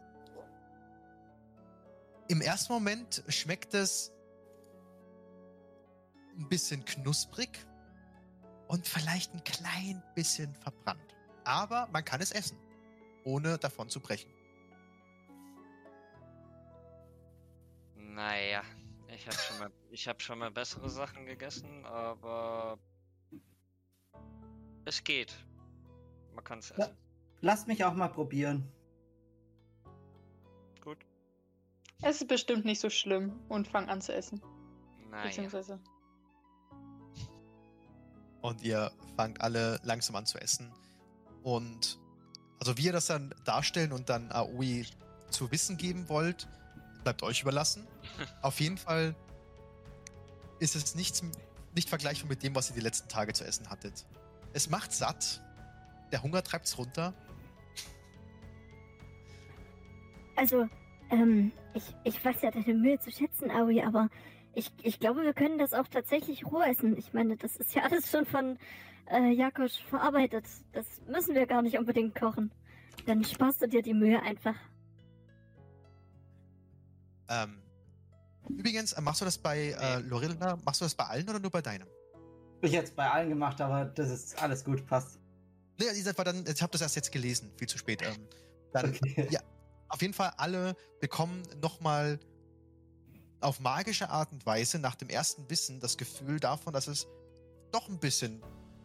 [2.30, 4.14] im ersten Moment schmeckt es
[6.38, 7.50] ein bisschen knusprig
[8.68, 11.16] und vielleicht ein klein bisschen verbrannt.
[11.44, 12.58] Aber man kann es essen,
[13.26, 14.32] ohne davon zu brechen.
[17.96, 18.62] Naja,
[19.08, 22.78] ich habe schon mal, ich habe schon mal bessere Sachen gegessen, aber
[24.86, 25.34] es geht.
[26.36, 26.86] Man kann es Ja.
[26.86, 26.98] essen.
[27.42, 28.72] Lass mich auch mal probieren.
[32.02, 34.42] Es ist bestimmt nicht so schlimm und fang an zu essen.
[35.10, 35.28] Naja.
[35.28, 35.80] Beziehungsweise.
[38.42, 40.72] Und ihr fangt alle langsam an zu essen.
[41.44, 42.00] Und
[42.60, 44.86] also wie ihr das dann darstellen und dann Aoi
[45.30, 46.48] zu wissen geben wollt,
[47.04, 47.86] bleibt euch überlassen.
[48.42, 49.16] Auf jeden Fall
[50.60, 51.22] ist es nichts,
[51.76, 54.06] nicht vergleichbar mit dem, was ihr die letzten Tage zu essen hattet.
[54.54, 55.42] Es macht satt.
[56.12, 57.14] Der Hunger treibt's runter.
[60.36, 60.68] Also,
[61.12, 64.10] ähm, ich, ich weiß ja deine Mühe zu schätzen, Aoi, aber
[64.54, 66.98] ich, ich glaube, wir können das auch tatsächlich roh essen.
[66.98, 68.58] Ich meine, das ist ja alles schon von
[69.12, 70.46] äh, Jakosch verarbeitet.
[70.74, 72.52] Das müssen wir gar nicht unbedingt kochen.
[73.06, 74.56] Dann sparst du dir die Mühe einfach.
[77.30, 77.62] Ähm,
[78.50, 81.52] übrigens, äh, machst du das bei äh, Lorilla, machst du das bei allen oder nur
[81.52, 81.88] bei deinem?
[82.62, 85.20] Ich hätte es bei allen gemacht, aber das ist alles gut, passt.
[85.80, 88.02] Nee, ihr war dann, ich habe das erst jetzt gelesen, viel zu spät.
[88.02, 88.28] Ähm,
[88.74, 89.28] dann Okay.
[89.30, 89.40] ja.
[89.90, 92.20] Auf jeden Fall alle bekommen nochmal
[93.42, 97.08] auf magische Art und Weise nach dem ersten Wissen das Gefühl davon, dass es
[97.72, 98.42] doch ein bisschen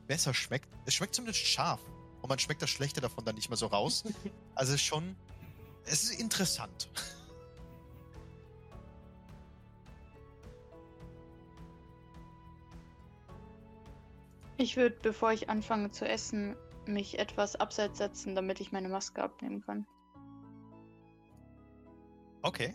[0.07, 0.69] besser schmeckt.
[0.87, 1.81] Es schmeckt zumindest scharf
[2.23, 4.05] und man schmeckt das Schlechte davon dann nicht mehr so raus.
[4.57, 5.17] Also es ist schon,
[5.85, 6.89] es ist interessant.
[14.57, 16.55] Ich würde, bevor ich anfange zu essen,
[16.87, 19.85] mich etwas abseits setzen, damit ich meine Maske abnehmen kann.
[22.45, 22.75] Okay.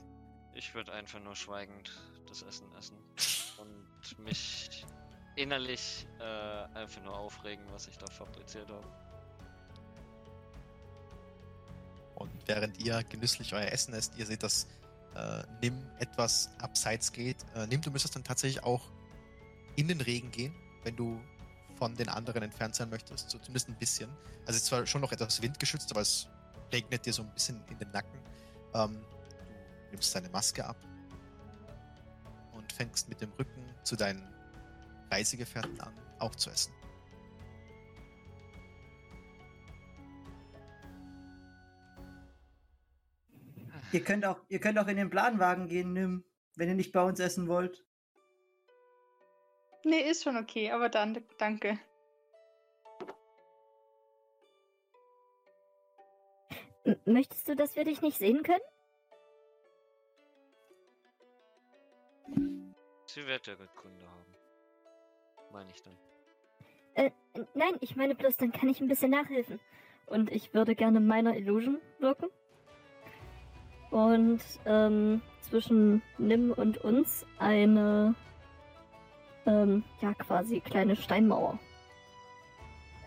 [0.56, 1.92] Ich würde einfach nur schweigend
[2.28, 2.98] das Essen essen
[3.60, 4.84] und mich
[5.36, 6.24] innerlich äh,
[6.74, 8.88] einfach nur aufregen, was ich da fabriziert habe.
[12.16, 14.66] Und während ihr genüsslich euer Essen esst, ihr seht, dass
[15.16, 17.38] äh, Nim etwas abseits geht.
[17.54, 18.82] Äh, Nim, du müsstest dann tatsächlich auch
[19.76, 21.22] in den Regen gehen, wenn du
[21.78, 23.30] von den anderen entfernt sein möchtest.
[23.30, 24.10] So zumindest ein bisschen.
[24.48, 26.28] Also es ist zwar schon noch etwas windgeschützt, aber es
[26.74, 28.20] regnet dir so ein bisschen in den Nacken.
[28.74, 29.00] Ähm,
[29.92, 30.78] nimmst deine Maske ab
[32.54, 34.28] und fängst mit dem Rücken zu deinen
[35.12, 36.74] Reisegefährten an, auch zu essen.
[43.92, 46.24] Ihr könnt auch, ihr könnt auch in den Planwagen gehen, Nim,
[46.56, 47.84] wenn ihr nicht bei uns essen wollt.
[49.84, 51.80] Nee, ist schon okay, aber dann, danke.
[56.84, 58.60] M möchtest du, dass wir dich nicht sehen können?
[63.14, 64.36] Sie wird ja Kunde haben.
[65.52, 65.98] Meine ich dann.
[66.94, 67.10] Äh,
[67.56, 69.60] nein, ich meine bloß, dann kann ich ein bisschen nachhelfen.
[70.06, 72.28] Und ich würde gerne meiner Illusion wirken.
[73.90, 78.14] Und ähm, zwischen Nim und uns eine,
[79.48, 81.58] ähm, ja, quasi kleine Steinmauer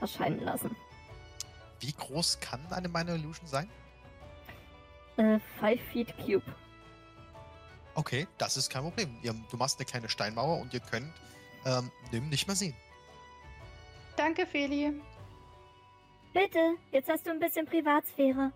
[0.01, 0.75] erscheinen lassen.
[1.79, 3.71] Wie groß kann eine Minor Illusion sein?
[5.17, 6.43] Äh, five feet cube.
[7.95, 9.19] Okay, das ist kein Problem.
[9.23, 11.13] Ihr, du machst eine kleine Steinmauer und ihr könnt
[11.65, 12.75] ähm, Nim nicht mehr sehen.
[14.17, 15.01] Danke, Feli.
[16.33, 18.53] Bitte, jetzt hast du ein bisschen Privatsphäre.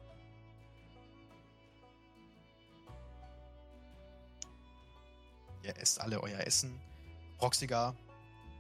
[5.63, 6.81] Ihr esst alle euer Essen.
[7.39, 7.95] Proxiga,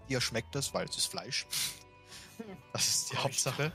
[0.08, 1.46] ihr schmeckt es, weil es ist Fleisch.
[2.74, 3.72] Das ist die Hauptsache.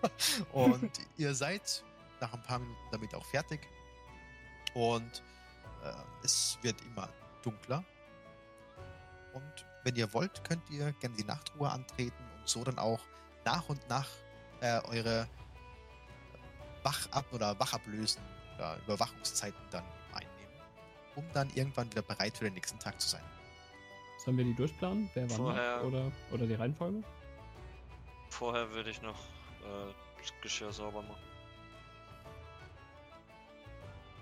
[0.54, 1.84] Und ihr seid
[2.22, 3.60] nach ein paar Minuten damit auch fertig.
[4.72, 5.22] Und
[6.22, 7.08] es wird immer
[7.42, 7.84] dunkler.
[9.34, 13.00] Und wenn ihr wollt, könnt ihr gerne die Nachtruhe antreten und so dann auch
[13.44, 14.08] nach und nach
[14.60, 15.28] äh, eure
[16.82, 18.22] Wachab- oder Wachablösen
[18.56, 20.60] oder Überwachungszeiten dann einnehmen,
[21.16, 23.24] um dann irgendwann wieder bereit für den nächsten Tag zu sein.
[24.24, 25.10] Sollen wir die durchplanen?
[25.14, 25.86] Wer wann?
[25.86, 27.02] Oder, oder die Reihenfolge?
[28.30, 29.18] Vorher würde ich noch
[29.62, 31.27] äh, das Geschirr sauber machen.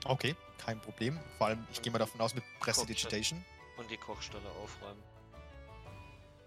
[0.08, 1.18] Okay, kein Problem.
[1.38, 3.44] Vor allem, ich gehe mal davon aus, mit Prestidigitation.
[3.76, 5.02] Und die Kochstelle aufräumen.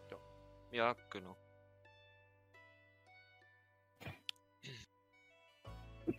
[0.10, 0.18] Ja.
[0.72, 1.36] Ja, genau.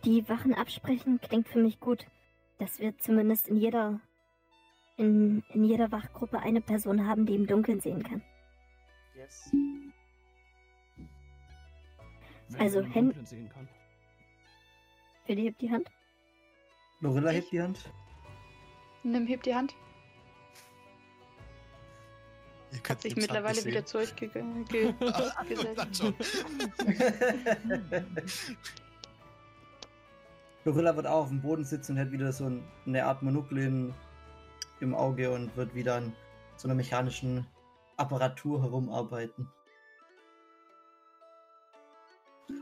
[0.05, 2.05] Die Wachen absprechen klingt für mich gut.
[2.59, 3.99] Dass wir zumindest in jeder
[4.97, 8.21] in, in jeder Wachgruppe eine Person haben, die im Dunkeln sehen kann.
[9.15, 9.51] Yes.
[12.59, 13.67] Also, im Hen- Dunkeln sehen kann.
[15.25, 15.89] Hebt die Hand.
[17.01, 17.91] Lorilla hebt die Hand.
[19.03, 19.75] Nimm, heb die Hand.
[22.71, 23.87] Ihr Hat sich mittlerweile wieder sehen.
[23.87, 24.45] zurückgesetzt.
[24.69, 24.93] Ge
[25.75, 26.15] Dann schon.
[30.63, 33.57] Lorilla wird auch auf dem Boden sitzen und hat wieder so ein- eine Art Monokel
[33.59, 33.93] im,
[34.79, 36.15] im Auge und wird wieder an
[36.55, 37.47] so einer mechanischen
[37.97, 39.49] Apparatur herumarbeiten.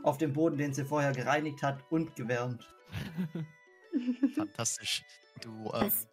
[0.02, 2.74] Auf dem Boden, den sie vorher gereinigt hat und gewärmt.
[4.34, 5.02] Fantastisch.
[5.40, 6.06] Du ähm, Was,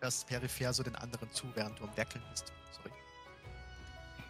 [0.00, 2.52] hörst peripher so den anderen zu, während du am Werkeln bist.
[2.72, 2.90] Sorry.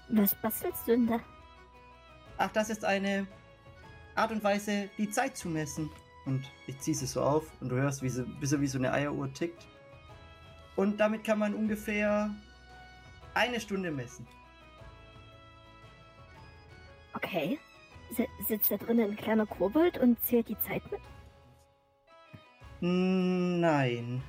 [0.09, 1.21] was bastelst du denn da?
[2.39, 3.27] Ach, das ist eine
[4.15, 5.91] Art und Weise, die Zeit zu messen.
[6.27, 8.79] Und ich ziehe sie so auf und du hörst, wie sie, wie sie wie so
[8.79, 9.67] eine Eieruhr tickt.
[10.75, 12.35] Und damit kann man ungefähr
[13.35, 14.27] eine Stunde messen.
[17.15, 17.59] Okay.
[18.11, 21.01] Si- sitzt da drinnen ein kleiner Kobold und zählt die Zeit mit?
[22.81, 24.23] Nein.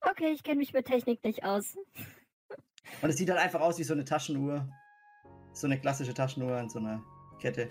[0.00, 1.76] Okay, ich kenne mich mit Technik nicht aus.
[3.02, 4.68] Und es sieht halt einfach aus wie so eine Taschenuhr.
[5.52, 7.02] So eine klassische Taschenuhr an so einer
[7.40, 7.70] Kette.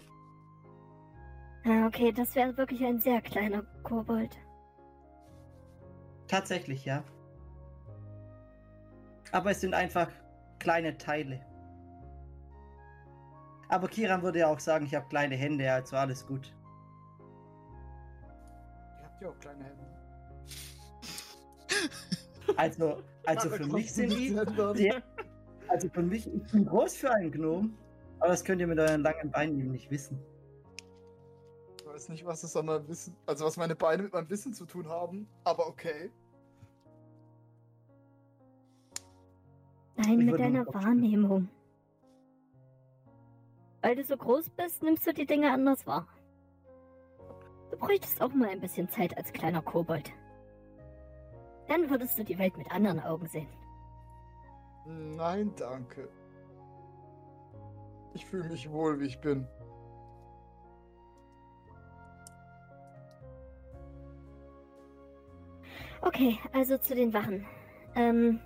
[1.66, 4.38] Ah, okay, das wäre wirklich ein sehr kleiner Kobold.
[6.28, 7.04] Tatsächlich, ja.
[9.32, 10.10] Aber es sind einfach
[10.60, 11.46] kleine Teile.
[13.70, 16.54] Aber Kiran würde ja auch sagen, ich habe kleine Hände, also alles gut.
[19.26, 19.88] Auch kleine Hände.
[22.56, 24.34] Also, also für mich sind die.
[24.84, 25.02] Ja.
[25.68, 27.78] Also für mich, ich bin groß für einen Gnom.
[28.20, 30.18] Aber das könnt ihr mit euren langen Beinen eben nicht wissen.
[31.80, 34.54] Ich weiß nicht, was es an meinem Wissen, also was meine Beine mit meinem Wissen
[34.54, 36.10] zu tun haben, aber okay.
[39.98, 40.66] Nein, Ich mit deiner.
[40.68, 41.50] Wahrnehmung.
[43.82, 46.08] Weil du so groß bist, nimmst du die Dinge anders wahr.
[47.78, 50.12] Du bräuchtest auch mal ein bisschen Zeit als kleiner Kobold.
[51.68, 53.48] Dann würdest du die Welt mit anderen Augen sehen.
[54.88, 56.10] Nein, danke.
[58.16, 59.48] Ich fühle mich wohl, wie ich bin.
[66.02, 67.46] Okay, also zu den Wachen.
[67.94, 68.40] Ähm,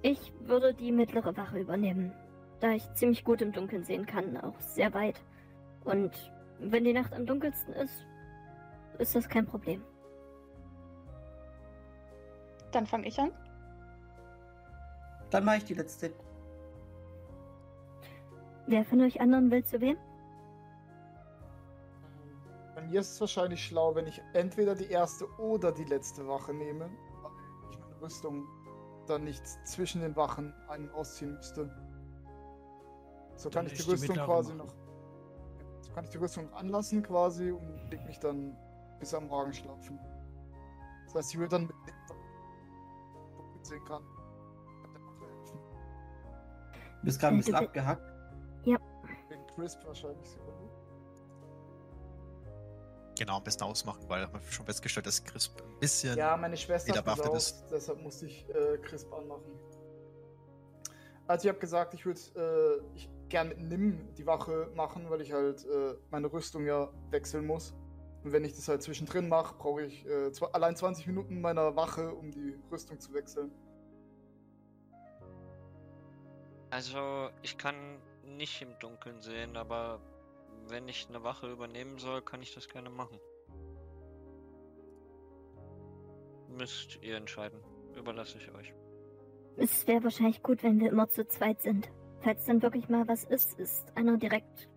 [0.00, 2.14] ich würde die mittlere Wache übernehmen,
[2.60, 5.20] da ich ziemlich gut im Dunkeln sehen kann, auch sehr weit.
[5.84, 8.04] Und wenn die Nacht am dunkelsten ist,
[8.98, 9.82] ist das kein Problem.
[12.72, 13.32] Dann fange ich an.
[15.30, 16.12] Dann mache ich die letzte.
[18.66, 19.96] Wer von euch anderen will zu wem?
[22.74, 26.52] Bei mir ist es wahrscheinlich schlau, wenn ich entweder die erste oder die letzte Wache
[26.54, 26.90] nehme,
[27.22, 27.32] weil
[27.70, 28.46] ich meine Rüstung
[29.06, 31.74] dann nicht zwischen den Wachen einen ausziehen müsste.
[33.36, 34.68] So kann Dann ich die ich die Rüstung mittlere quasi machen.
[34.68, 34.74] noch.
[35.98, 38.56] Kann ich die Rüstung noch anlassen quasi und leg mich dann
[39.00, 39.98] bis am Morgen schlafen.
[41.06, 41.94] Das heißt, ich würde dann mit dem,
[43.60, 44.04] ich sehen kann.
[47.00, 48.02] Du bist gerade ein bisschen bi- abgehackt.
[48.64, 48.78] Wegen
[49.56, 50.70] Crisp wahrscheinlich Sekunde.
[53.18, 56.16] Genau, am besten ausmachen, weil haben wir schon festgestellt, dass Crisp ein bisschen.
[56.16, 59.58] Ja, meine Schwester hat behaftet gesaugt, deshalb musste ich äh, Crisp anmachen.
[61.26, 65.20] Also ich habe gesagt, ich würde äh, ich gern mit Nim die Wache machen, weil
[65.20, 67.74] ich halt äh, meine Rüstung ja wechseln muss.
[68.24, 72.12] Und wenn ich das halt zwischendrin mache, brauche ich äh, allein 20 Minuten meiner Wache,
[72.12, 73.50] um die Rüstung zu wechseln.
[76.70, 77.74] Also, ich kann
[78.24, 80.00] nicht im Dunkeln sehen, aber
[80.68, 83.18] wenn ich eine Wache übernehmen soll, kann ich das gerne machen.
[86.48, 87.60] Müsst ihr entscheiden.
[87.96, 88.74] Überlasse ich euch.
[89.56, 91.90] Es wäre wahrscheinlich gut, wenn wir immer zu zweit sind.
[92.20, 94.68] Falls dann wirklich mal was ist, ist einer direkt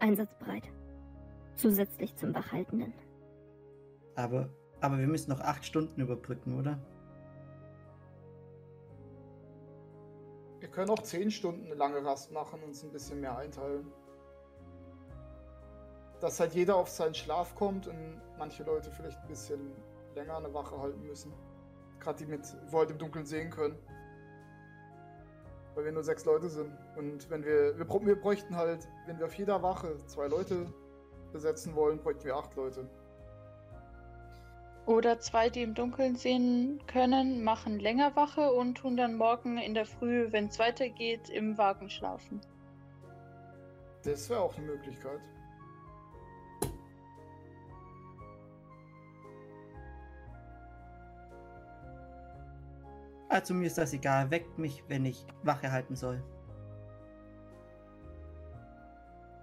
[0.00, 0.64] einsatzbereit.
[1.54, 2.92] Zusätzlich zum Wachhaltenden.
[4.16, 4.48] Aber,
[4.80, 6.78] aber wir müssen noch acht Stunden überbrücken, oder?
[10.58, 13.90] Wir können auch 10 Stunden eine lange Rast machen und uns ein bisschen mehr einteilen.
[16.20, 19.72] Dass halt jeder auf seinen Schlaf kommt und manche Leute vielleicht ein bisschen
[20.14, 21.32] länger eine Wache halten müssen.
[21.98, 23.78] Gerade die mit, wo halt im Dunkeln sehen können.
[25.80, 26.70] Weil wir nur sechs Leute sind.
[26.94, 30.66] Und wenn wir, wir, wir bräuchten halt, wenn wir auf jeder Wache zwei Leute
[31.32, 32.86] besetzen wollen, bräuchten wir acht Leute.
[34.84, 39.72] Oder zwei, die im Dunkeln sehen können, machen länger Wache und tun dann morgen in
[39.72, 42.42] der Früh, wenn es weitergeht, im Wagen schlafen.
[44.04, 45.20] Das wäre auch eine Möglichkeit.
[53.30, 54.28] Also mir ist das egal.
[54.32, 56.20] Weckt mich, wenn ich Wache halten soll.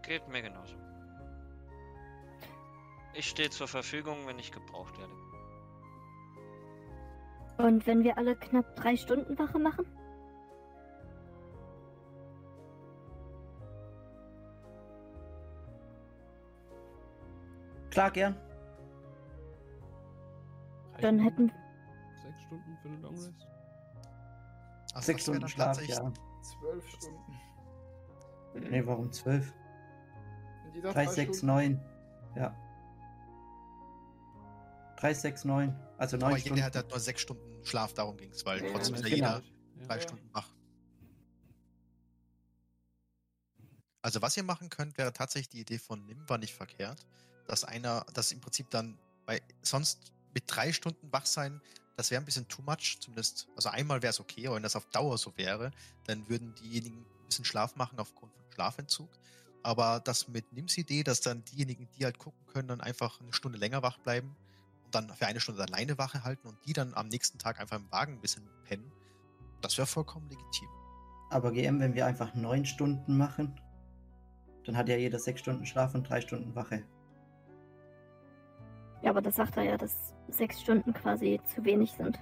[0.03, 0.75] Geht mir genauso.
[3.13, 5.13] Ich stehe zur Verfügung, wenn ich gebraucht werde.
[7.57, 9.85] Und wenn wir alle knapp drei Stunden Wache machen?
[17.89, 18.35] Klar, gern.
[21.01, 21.51] Dann hätten
[22.21, 23.56] Sechs Stunden für eine Long Rest?
[24.97, 26.11] Also Sechs Stunden Schlaf, ja.
[26.41, 27.39] Zwölf Stunden.
[28.55, 29.53] Nee, warum zwölf?
[30.81, 31.79] Drei, sechs, neun.
[32.35, 32.55] Ja.
[34.97, 35.75] Drei, sechs, neun.
[35.99, 36.55] Also neun Aber Stunden.
[36.55, 39.15] jeder hat halt nur sechs Stunden Schlaf, darum ging es, weil Ja, trotzdem ist ja
[39.15, 39.35] genau.
[39.37, 40.01] jeder drei Ja.
[40.01, 40.49] Stunden wach.
[44.01, 47.05] Also was ihr machen könnt, wäre tatsächlich die Idee von Nim war nicht verkehrt,
[47.45, 51.61] dass einer, dass im Prinzip dann bei sonst mit drei Stunden wach sein,
[51.97, 54.75] das wäre ein bisschen too much, zumindest, also einmal wäre es okay, aber wenn das
[54.75, 55.71] auf Dauer so wäre,
[56.05, 59.09] dann würden diejenigen ein bisschen Schlaf machen aufgrund von Schlafentzug.
[59.63, 63.33] Aber das mit Nims Idee, dass dann diejenigen, die halt gucken können, dann einfach eine
[63.33, 64.35] Stunde länger wach bleiben
[64.85, 67.77] und dann für eine Stunde alleine Wache halten und die dann am nächsten Tag einfach
[67.77, 68.91] im Wagen ein bisschen pennen,
[69.61, 70.69] das wäre vollkommen legitim.
[71.31, 73.59] Aber GM, wenn wir einfach neun Stunden machen,
[74.65, 76.85] dann hat ja jeder sechs Stunden Schlaf und drei Stunden Wache.
[79.01, 82.19] Ja, aber das sagt er ja, dass sechs Stunden quasi zu wenig sind.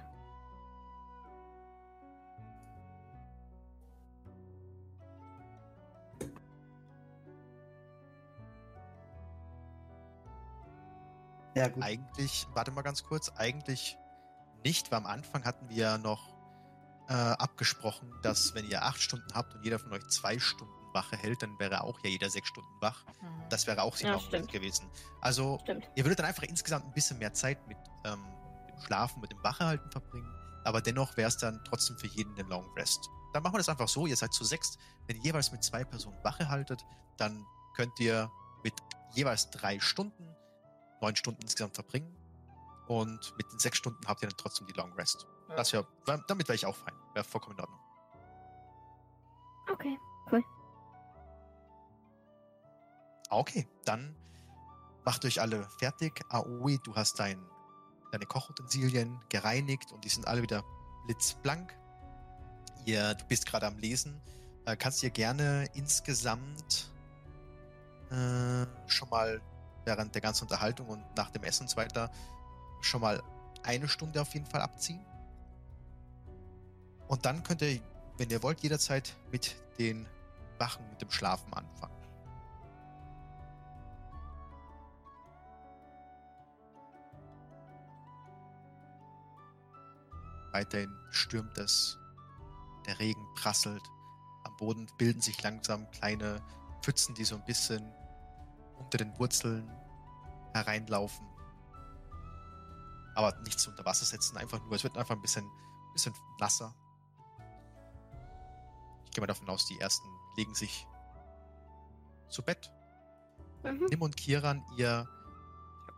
[11.56, 11.82] Ja, gut.
[11.82, 13.96] Eigentlich, warte mal ganz kurz, eigentlich
[14.62, 16.34] nicht, weil am Anfang hatten wir ja noch
[17.08, 21.16] äh, abgesprochen, dass wenn ihr acht Stunden habt und jeder von euch zwei Stunden Wache
[21.16, 23.04] hält, dann wäre auch ja jeder sechs Stunden wach.
[23.50, 24.50] Das wäre auch Ja, ja, stimmt.
[24.50, 24.90] gewesen.
[25.20, 25.88] Also Stimmt.
[25.94, 28.24] ihr würdet dann einfach insgesamt ein bisschen mehr Zeit mit ähm,
[28.68, 30.28] dem Schlafen, mit dem Wachehalten verbringen,
[30.64, 33.08] aber dennoch wäre es dann trotzdem für jeden ein Long Rest.
[33.32, 35.84] Dann machen wir das einfach so, ihr seid zu sechst, wenn ihr jeweils mit zwei
[35.84, 36.84] Personen Wache haltet,
[37.18, 37.44] dann
[37.76, 38.30] könnt ihr
[38.64, 38.74] mit
[39.14, 40.26] jeweils drei Stunden,
[41.00, 42.16] neun Stunden insgesamt verbringen.
[42.88, 45.26] Und mit den sechs Stunden habt ihr dann trotzdem die Long Rest.
[45.48, 45.56] Ja.
[45.56, 45.84] Das wär,
[46.28, 46.94] damit wäre ich auch fein.
[47.14, 47.80] Wäre vollkommen in Ordnung.
[49.70, 49.98] Okay.
[53.28, 54.14] Okay, dann
[55.04, 56.22] macht euch alle fertig.
[56.28, 57.40] Aoi, du hast dein,
[58.12, 60.64] deine Kochutensilien gereinigt und die sind alle wieder
[61.06, 61.76] blitzblank.
[62.84, 64.20] Ihr, du bist gerade am Lesen.
[64.64, 66.92] Äh, kannst dir gerne insgesamt
[68.10, 69.40] äh, schon mal
[69.84, 72.10] während der ganzen Unterhaltung und nach dem Essen und so weiter
[72.80, 73.22] schon mal
[73.62, 75.04] eine Stunde auf jeden Fall abziehen.
[77.08, 77.80] Und dann könnt ihr,
[78.18, 80.06] wenn ihr wollt, jederzeit mit den
[80.58, 81.95] Wachen, mit dem Schlafen anfangen.
[90.56, 91.98] Weiterhin stürmt es,
[92.86, 93.82] der Regen prasselt,
[94.42, 96.42] am Boden bilden sich langsam kleine
[96.80, 97.84] Pfützen, die so ein bisschen
[98.78, 99.70] unter den Wurzeln
[100.54, 101.26] hereinlaufen.
[103.14, 105.46] Aber nichts unter Wasser setzen, einfach nur, es wird einfach ein bisschen,
[105.92, 106.74] bisschen nasser.
[109.04, 110.86] Ich gehe mal davon aus, die ersten legen sich
[112.30, 112.72] zu Bett.
[113.62, 113.88] Mhm.
[113.90, 115.06] Nim und Kiran, ihr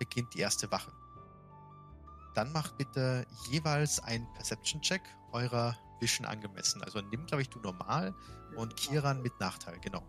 [0.01, 0.91] beginnt die erste Wache.
[2.39, 6.81] Dann macht bitte jeweils einen Perception-Check eurer Vision angemessen.
[6.85, 8.15] Also nimm, glaube ich, du normal
[8.55, 10.05] und Kiran mit Nachteil, genau.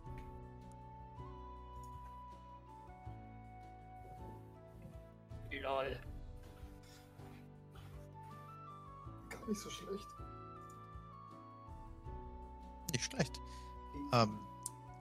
[5.49, 5.99] Lol.
[9.29, 10.07] Gar nicht so schlecht.
[12.91, 13.41] Nicht schlecht.
[14.13, 14.37] Ähm,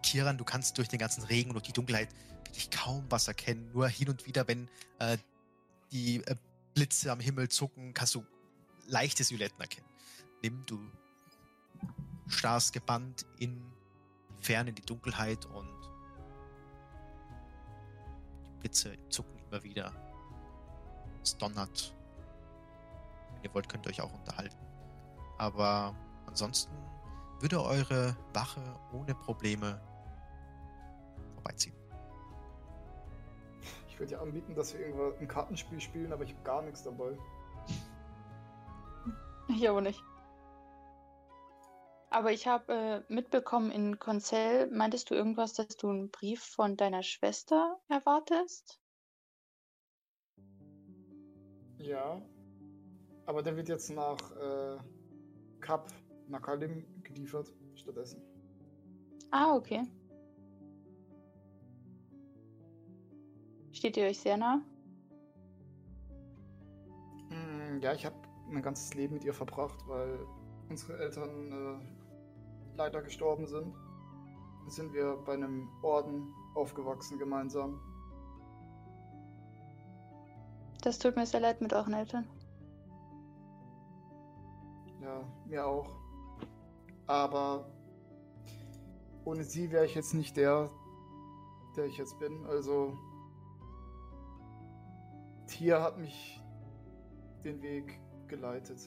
[0.02, 2.08] Kiran, du kannst durch den ganzen Regen und durch die Dunkelheit
[2.46, 3.70] wirklich kaum was erkennen.
[3.74, 5.18] Nur hin und wieder, wenn äh,
[5.92, 6.34] die äh,
[6.78, 8.24] Blitze am Himmel zucken, kannst du
[8.86, 9.88] leichte Silhouetten erkennen.
[10.42, 10.78] Nimm, du
[12.28, 13.60] starrst gebannt in
[14.38, 15.68] die Ferne, in die Dunkelheit und
[18.46, 19.92] die Blitze zucken immer wieder.
[21.20, 21.96] Es donnert.
[23.34, 24.64] Wenn ihr wollt, könnt ihr euch auch unterhalten.
[25.36, 26.72] Aber ansonsten
[27.40, 29.80] würde eure Wache ohne Probleme
[31.34, 31.77] vorbeiziehen.
[33.98, 36.84] Ich würde dir anbieten, dass wir irgendwo ein Kartenspiel spielen, aber ich habe gar nichts
[36.84, 37.18] dabei.
[39.48, 40.00] Ich aber nicht.
[42.08, 46.76] Aber ich habe äh, mitbekommen, in Konzell meintest du irgendwas, dass du einen Brief von
[46.76, 48.78] deiner Schwester erwartest?
[51.78, 52.22] Ja.
[53.26, 54.78] Aber der wird jetzt nach äh,
[55.60, 55.90] Kap
[56.28, 58.22] Nakalim geliefert, stattdessen.
[59.32, 59.82] Ah, okay.
[63.78, 64.60] Steht ihr euch sehr nah?
[67.30, 68.16] Mm, Ja, ich habe
[68.48, 70.18] mein ganzes Leben mit ihr verbracht, weil
[70.68, 73.72] unsere Eltern äh, leider gestorben sind.
[73.72, 77.78] Dann sind wir bei einem Orden aufgewachsen gemeinsam.
[80.82, 82.26] Das tut mir sehr leid mit euren Eltern.
[85.00, 85.92] Ja, mir auch.
[87.06, 87.70] Aber
[89.24, 90.68] ohne sie wäre ich jetzt nicht der,
[91.76, 92.44] der ich jetzt bin.
[92.46, 92.98] Also
[95.58, 96.40] Tia hat mich
[97.42, 97.98] den Weg
[98.28, 98.78] geleitet.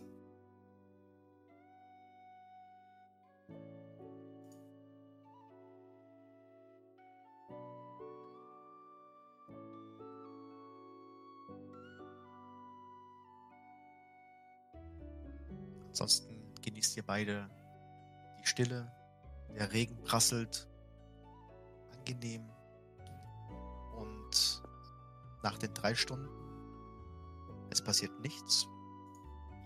[15.90, 17.50] Ansonsten genießt ihr beide
[18.40, 18.90] die Stille.
[19.58, 20.70] Der Regen prasselt.
[21.98, 22.50] Angenehm.
[23.98, 24.64] Und
[25.44, 26.41] nach den drei Stunden,
[27.72, 28.68] es passiert nichts.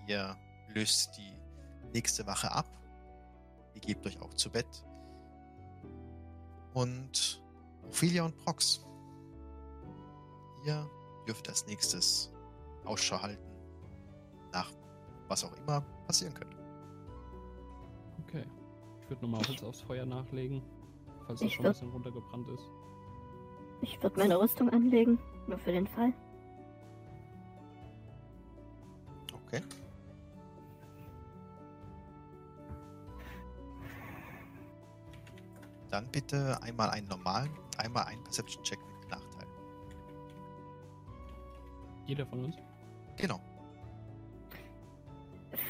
[0.08, 0.38] Ihr
[0.70, 2.68] löst die nächste Wache ab.
[3.74, 4.86] Ihr gebt euch auch zu Bett.
[6.74, 7.44] Und
[7.84, 8.86] Ophelia und Prox,
[10.66, 10.90] ihr
[11.28, 12.32] dürft als nächstes
[12.86, 13.56] Ausschau halten
[14.56, 14.72] nach
[15.28, 16.58] was auch immer passieren könnte.
[18.24, 18.46] Okay.
[19.02, 20.62] Ich würde nochmal Holz aufs Feuer nachlegen,
[21.26, 22.64] falls das Ich schon ein bisschen runtergebrannt ist.
[23.82, 26.14] Ich würde meine Rüstung anlegen, nur für den Fall.
[29.56, 29.66] Okay.
[35.90, 39.48] Dann bitte einmal einen normalen einmal einen Perception-Check mit Nachteil.
[42.06, 42.56] Jeder von uns?
[43.18, 43.40] Genau.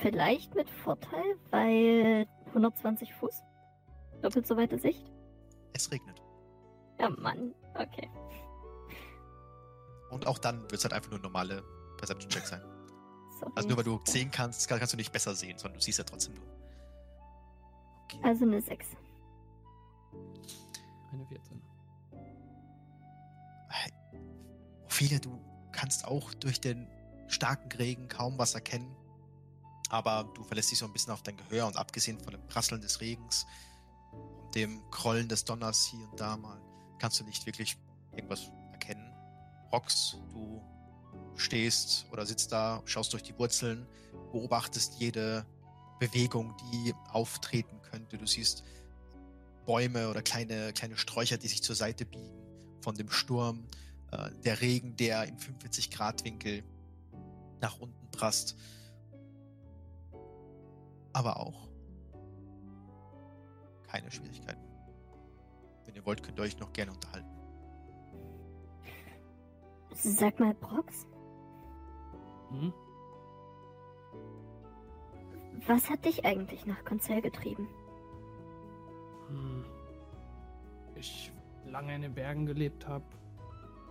[0.02, 3.44] Vielleicht mit Vorteil, weil 120 Fuß.
[4.22, 5.12] Doppelt so weite Sicht.
[5.74, 6.22] Es regnet.
[7.00, 7.54] Ja, Mann.
[7.76, 8.10] Okay.
[10.10, 11.64] Und auch dann wird es halt einfach nur ein normale
[11.98, 12.62] Perception-Check sein.
[13.40, 13.52] Sorry.
[13.56, 15.98] Also nur weil du sehen kannst, kann- kannst du nicht besser sehen, sondern du siehst
[15.98, 16.46] ja trotzdem nur.
[18.06, 18.20] Okay.
[18.24, 18.88] Also eine 6.
[21.12, 21.62] Eine 14.
[24.86, 25.40] Ophelia, du
[25.74, 26.88] kannst auch durch den
[27.28, 28.96] starken Regen kaum was erkennen.
[29.90, 32.82] Aber du verlässt dich so ein bisschen auf dein Gehör und abgesehen von dem Prasseln
[32.82, 33.46] des Regens
[34.14, 36.60] und dem Krollen des Donners hier und da mal,
[36.98, 37.78] kannst du nicht wirklich
[38.14, 39.12] irgendwas erkennen.
[39.72, 40.62] Rox, du
[41.36, 43.86] stehst oder sitzt da, schaust durch die Wurzeln,
[44.32, 45.46] beobachtest jede
[46.00, 48.18] Bewegung, die auftreten könnte.
[48.18, 48.64] Du siehst
[49.66, 52.46] Bäume oder kleine, kleine Sträucher, die sich zur Seite biegen
[52.82, 53.66] von dem Sturm.
[54.12, 56.64] Äh, der Regen, der im 45-Grad-Winkel
[57.62, 58.56] nach unten prast.
[61.14, 61.70] Aber auch
[63.88, 64.62] keine Schwierigkeiten.
[65.86, 67.30] Wenn ihr wollt, könnt ihr euch noch gerne unterhalten.
[69.94, 71.06] Sag mal, Brox,
[72.50, 72.74] Hm?
[75.68, 77.68] was hat dich eigentlich nach Konzell getrieben?
[79.28, 79.66] Hm.
[80.96, 81.32] Ich
[81.66, 83.06] lange in den Bergen gelebt habe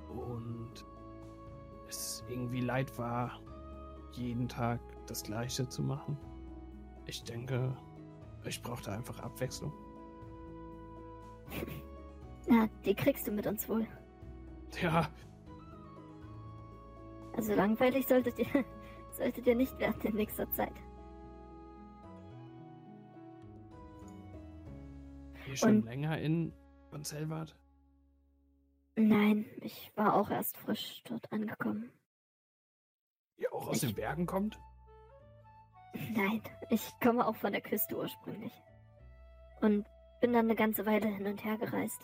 [0.09, 0.85] und
[1.89, 3.41] es irgendwie leid war,
[4.13, 6.17] jeden Tag das Gleiche zu machen.
[7.07, 7.77] Ich denke,
[8.45, 9.73] ich brauchte einfach Abwechslung.
[12.49, 13.87] Na, die kriegst du mit uns wohl.
[14.81, 15.09] Ja,
[17.37, 18.47] Also langweilig sollte dir,
[19.13, 20.73] sollte dir nicht werden in nächster Zeit.
[25.47, 26.53] ihr schon Und- länger in
[26.91, 27.57] Bonselwart?
[28.97, 31.91] Nein, ich war auch erst frisch dort angekommen.
[33.37, 34.59] Ihr auch aus Ich- den Bergen kommt?
[36.13, 38.53] Nein, ich komme auch von der Küste ursprünglich.
[39.61, 39.87] Und
[40.21, 42.01] bin dann eine ganze Weile hin und her gereist.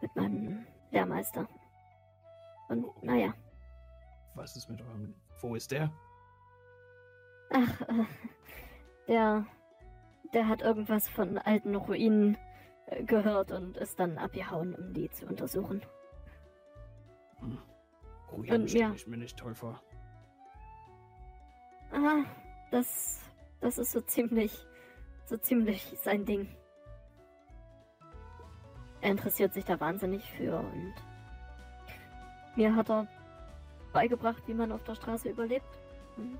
[0.00, 1.48] Mit meinem Lehrmeister.
[2.68, 3.34] Und naja,
[4.34, 5.14] Was ist mit eurem.
[5.40, 5.92] Wo ist der?
[7.50, 8.04] ach, äh,
[9.08, 9.46] der,
[10.32, 12.36] der hat irgendwas von alten Ruinen
[12.86, 15.82] äh, gehört und ist dann abgehauen, um die zu untersuchen.
[17.40, 17.58] Hm.
[18.32, 18.92] Ruinen Und stelle ja.
[18.92, 19.80] ich mir nicht toll vor.
[21.92, 22.24] Ah,
[22.70, 23.22] das,
[23.60, 24.66] das ist so ziemlich,
[25.26, 26.48] so ziemlich sein Ding.
[29.00, 30.94] Er interessiert sich da wahnsinnig für und
[32.56, 33.06] mir hat er
[33.92, 35.78] beigebracht, wie man auf der Straße überlebt.
[36.16, 36.38] Und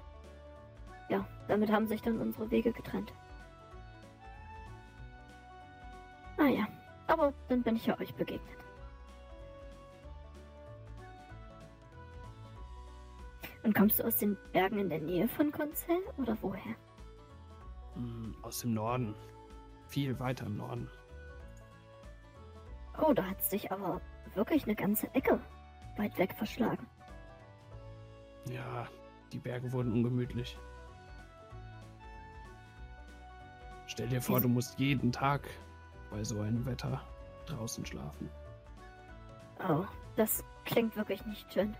[1.09, 3.13] ja, damit haben sich dann unsere Wege getrennt.
[6.37, 6.67] Naja,
[7.07, 8.59] aber dann bin ich ja euch begegnet.
[13.63, 16.75] Und kommst du aus den Bergen in der Nähe von Konzell oder woher?
[17.95, 19.15] Hm, aus dem Norden.
[19.89, 20.91] Viel weiter im Norden.
[23.01, 24.01] Oh, da hat's dich aber
[24.35, 25.41] wirklich eine ganze Ecke
[25.97, 26.87] weit weg verschlagen.
[28.51, 28.87] Ja,
[29.33, 30.57] die Berge wurden ungemütlich.
[33.87, 35.49] Stell dir vor, du musst jeden Tag
[36.11, 37.01] bei so einem Wetter
[37.47, 38.29] draußen schlafen.
[39.69, 39.85] Oh,
[40.17, 41.77] das klingt wirklich nicht schön.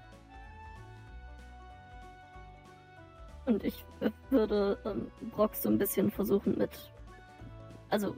[3.47, 3.85] Und ich
[4.31, 6.93] würde ähm, Brock so ein bisschen versuchen mit.
[7.91, 8.17] Also,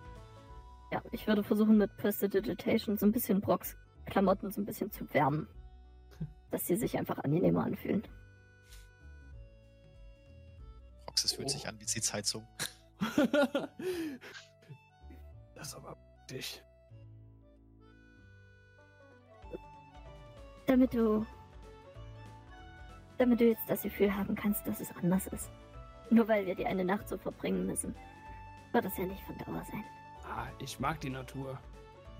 [0.93, 3.77] ja, ich würde versuchen mit Prestidigitation so ein bisschen Brocks
[4.07, 5.49] Klamotten so ein bisschen zu wärmen.
[6.57, 8.03] Dass sie sich einfach angenehmer anfühlen.
[11.07, 11.51] Rox, es fühlt Oh.
[11.51, 12.49] sich an wie Sitzheizung.
[15.55, 15.99] das ist aber
[16.31, 16.63] dich.
[20.67, 21.27] Damit du.
[23.19, 25.51] Damit du jetzt das Gefühl haben kannst, dass es anders ist.
[26.09, 27.95] Nur weil wir die eine Nacht so verbringen müssen.
[28.73, 29.85] Wird das ja nicht von Dauer sein.
[30.25, 31.61] Ah, ich mag die Natur.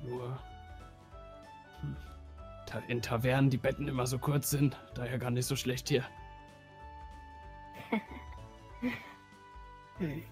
[0.03, 0.39] Nur.
[1.81, 1.97] Hm,
[2.89, 4.77] in Tavernen die Betten immer so kurz sind.
[4.95, 6.05] Daher gar nicht so schlecht hier.
[9.99, 10.23] Hm.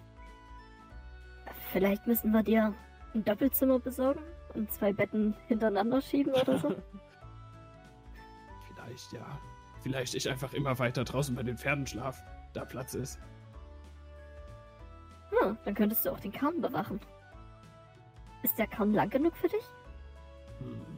[1.73, 2.75] Vielleicht müssen wir dir
[3.15, 4.21] ein Doppelzimmer besorgen
[4.53, 6.69] und zwei Betten hintereinander schieben oder so.
[8.75, 9.41] Vielleicht ja.
[9.83, 12.23] Vielleicht ich einfach immer weiter draußen bei den Pferden schlaf,
[12.53, 13.19] da Platz ist.
[15.31, 17.01] Hm, dann könntest du auch den Karren bewachen.
[18.43, 19.65] Ist der Karren lang genug für dich?
[20.59, 20.94] Hm.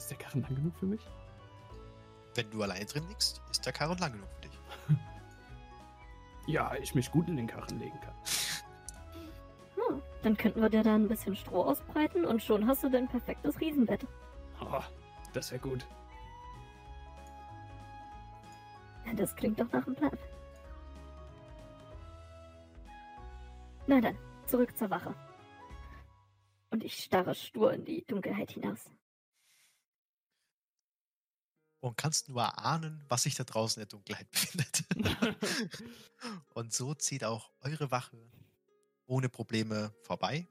[0.00, 1.02] Ist der Karren lang genug für mich?
[2.34, 4.58] Wenn du alleine drin liegst, ist der Karren lang genug für dich.
[6.46, 8.14] Ja, ich mich gut in den Karren legen kann.
[9.76, 13.08] Hm, dann könnten wir dir da ein bisschen Stroh ausbreiten und schon hast du dein
[13.08, 14.06] perfektes Riesenbett.
[14.60, 14.80] Oh,
[15.34, 15.86] das wäre gut.
[19.16, 20.18] Das klingt doch nach einem Plan.
[23.86, 25.14] Na dann, zurück zur Wache.
[26.70, 28.90] Und ich starre stur in die Dunkelheit hinaus.
[31.80, 34.84] Und kannst nur erahnen, was sich da draußen in der Dunkelheit befindet.
[36.54, 38.18] und so zieht auch eure Wache
[39.06, 40.46] ohne Probleme vorbei.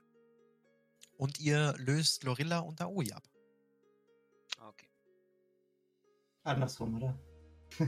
[1.17, 3.29] Und ihr löst Lorilla und Aoi ab.
[6.43, 7.17] Andersrum, oder?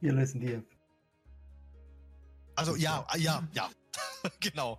[0.00, 0.64] Wir lösen die ab.
[2.54, 3.70] Also ja, ja, ja.
[4.40, 4.78] genau.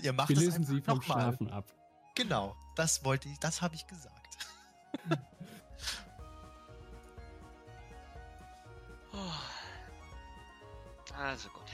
[0.00, 1.02] Ihr macht Wir lösen sie vom.
[1.02, 1.70] Schlafen ab.
[2.14, 4.38] Genau, das wollte ich, das habe ich gesagt.
[11.18, 11.64] Also gut.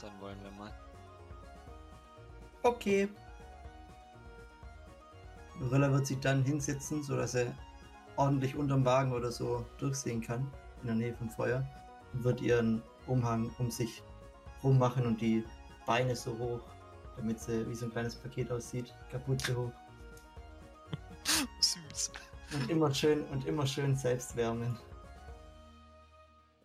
[0.00, 0.72] Dann wollen wir mal.
[2.62, 3.08] Okay.
[5.70, 7.52] Rilla wird sich dann hinsetzen, sodass er
[8.16, 10.50] ordentlich unterm Wagen oder so durchsehen kann,
[10.82, 11.64] in der Nähe vom Feuer.
[12.12, 14.02] Und wird ihren Umhang um sich
[14.62, 15.44] rummachen und die
[15.84, 16.60] Beine so hoch,
[17.16, 18.94] damit sie wie so ein kleines Paket aussieht.
[19.10, 19.72] Kapuze hoch.
[21.60, 22.12] Süß.
[22.52, 24.78] Und immer schön und immer schön selbst wärmen.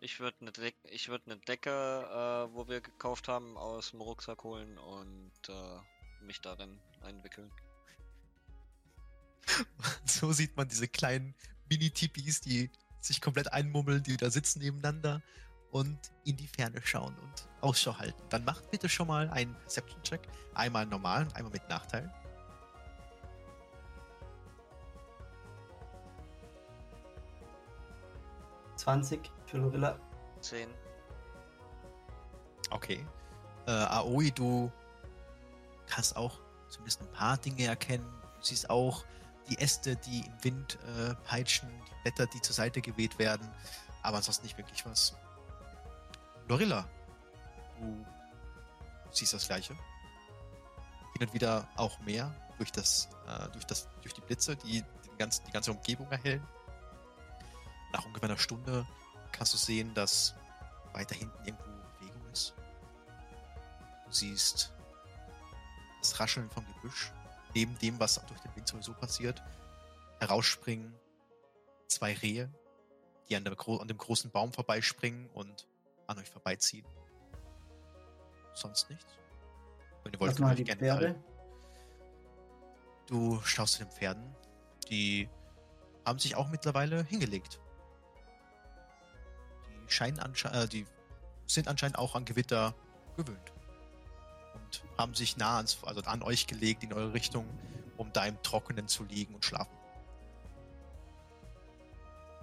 [0.00, 0.52] Ich würde eine
[0.90, 6.24] ich würd ne Decke, äh, wo wir gekauft haben, aus dem Rucksack holen und äh,
[6.24, 7.50] mich darin einwickeln.
[10.06, 11.34] So sieht man diese kleinen
[11.68, 12.70] Mini-Tipis, die
[13.00, 15.22] sich komplett einmummeln, die da sitzen nebeneinander
[15.70, 18.22] und in die Ferne schauen und Ausschau halten.
[18.30, 20.20] Dann macht bitte schon mal einen Perception-Check.
[20.54, 22.12] Einmal normal und einmal mit Nachteil.
[28.84, 29.98] .20 für Lorilla.
[30.40, 30.68] 10.
[32.70, 33.06] Okay.
[33.66, 34.70] Äh, Aoi, du
[35.86, 38.06] kannst auch zumindest ein paar Dinge erkennen.
[38.38, 39.04] Du siehst auch
[39.48, 43.48] die Äste, die im Wind äh, peitschen, die Blätter, die zur Seite geweht werden.
[44.02, 45.14] Aber ansonsten nicht wirklich was.
[46.48, 46.86] Lorilla,
[47.78, 48.04] du
[49.12, 49.74] siehst das Gleiche.
[51.14, 55.18] Hin und wieder auch mehr durch das, äh, durch das, durch die Blitze, die den
[55.18, 56.46] ganzen, die ganze Umgebung erhellen.
[57.94, 58.84] Nach ungefähr einer Stunde
[59.30, 60.34] kannst du sehen, dass
[60.92, 61.64] weiter hinten irgendwo
[62.00, 62.52] Bewegung ist.
[64.04, 64.72] Du siehst
[66.00, 67.12] das Rascheln vom Gebüsch,
[67.54, 69.40] neben dem, was durch den Wind sowieso passiert,
[70.18, 70.92] herausspringen
[71.86, 72.52] zwei Rehe,
[73.28, 75.68] die an, der, an dem großen Baum vorbeispringen und
[76.08, 76.84] an euch vorbeiziehen.
[78.54, 79.18] Sonst nichts.
[80.02, 81.24] Wenn ihr wollt, könnt ihr gerne Pferde?
[83.06, 84.34] Du schaust zu den Pferden.
[84.90, 85.28] Die
[86.04, 87.60] haben sich auch mittlerweile hingelegt.
[89.88, 90.86] Die scheinen äh, die
[91.46, 92.74] sind anscheinend auch an Gewitter
[93.16, 93.52] gewöhnt.
[94.54, 97.46] Und haben sich nah ans, also an euch gelegt in eure Richtung,
[97.96, 99.76] um da im Trockenen zu liegen und schlafen.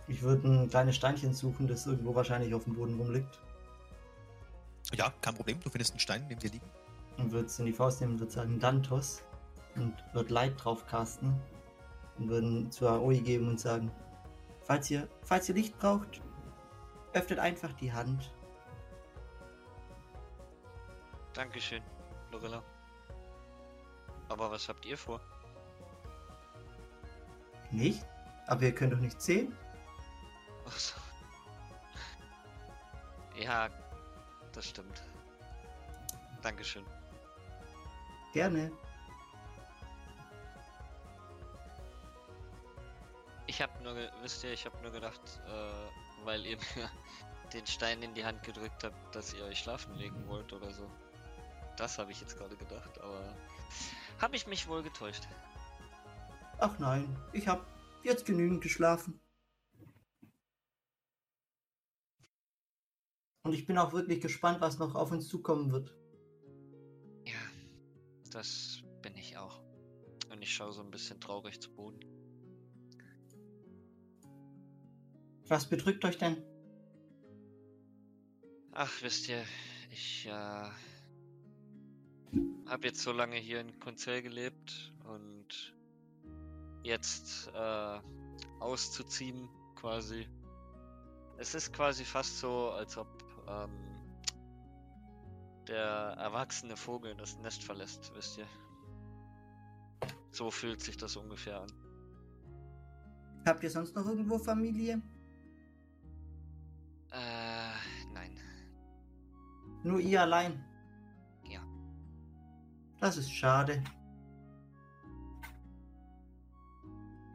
[0.07, 3.39] Ich würde ein kleines Steinchen suchen, das irgendwo wahrscheinlich auf dem Boden rumliegt.
[4.93, 5.59] Ja, kein Problem.
[5.61, 6.69] Du findest einen Stein, neben dir liegen.
[7.17, 9.21] Und würde es in die Faust nehmen und würde sagen Dantos.
[9.75, 11.33] Und wird Light drauf casten.
[12.17, 13.89] Und würden zu Aoi geben und sagen,
[14.63, 16.21] falls ihr, falls ihr Licht braucht,
[17.14, 18.32] öffnet einfach die Hand.
[21.34, 21.84] Dankeschön,
[22.32, 22.62] Lorilla.
[24.30, 25.20] Aber was habt ihr vor?
[27.72, 28.05] Nicht?
[28.47, 29.55] Aber ihr könnt doch nicht sehen.
[30.68, 30.95] Ach so.
[33.41, 33.70] Ja,
[34.51, 35.01] das stimmt.
[36.41, 36.86] Dankeschön.
[38.34, 38.72] Gerne.
[43.47, 46.91] Ich hab nur, wisst ihr, ich hab nur gedacht, äh, weil ihr mir
[47.53, 50.89] den Stein in die Hand gedrückt habt, dass ihr euch schlafen legen wollt oder so.
[51.77, 53.35] Das habe ich jetzt gerade gedacht, aber
[54.19, 55.27] habe ich mich wohl getäuscht.
[56.59, 57.65] Ach nein, ich hab
[58.03, 59.19] jetzt genügend geschlafen.
[63.43, 65.95] Und ich bin auch wirklich gespannt, was noch auf uns zukommen wird.
[67.25, 67.39] Ja,
[68.31, 69.61] das bin ich auch.
[70.29, 71.99] Und ich schaue so ein bisschen traurig zu Boden.
[75.51, 76.37] Was bedrückt euch denn?
[78.71, 79.43] Ach, wisst ihr,
[79.89, 80.32] ich äh,
[82.69, 85.75] habe jetzt so lange hier in Konzell gelebt und
[86.83, 87.99] jetzt äh,
[88.61, 90.25] auszuziehen quasi.
[91.37, 93.09] Es ist quasi fast so, als ob
[93.49, 93.71] ähm,
[95.67, 98.47] der erwachsene Vogel das Nest verlässt, wisst ihr.
[100.32, 101.73] So fühlt sich das ungefähr an.
[103.45, 105.01] Habt ihr sonst noch irgendwo Familie?
[107.12, 107.74] Äh,
[108.13, 108.38] nein.
[109.83, 110.63] Nur ihr allein?
[111.43, 111.62] Ja.
[113.00, 113.83] Das ist schade.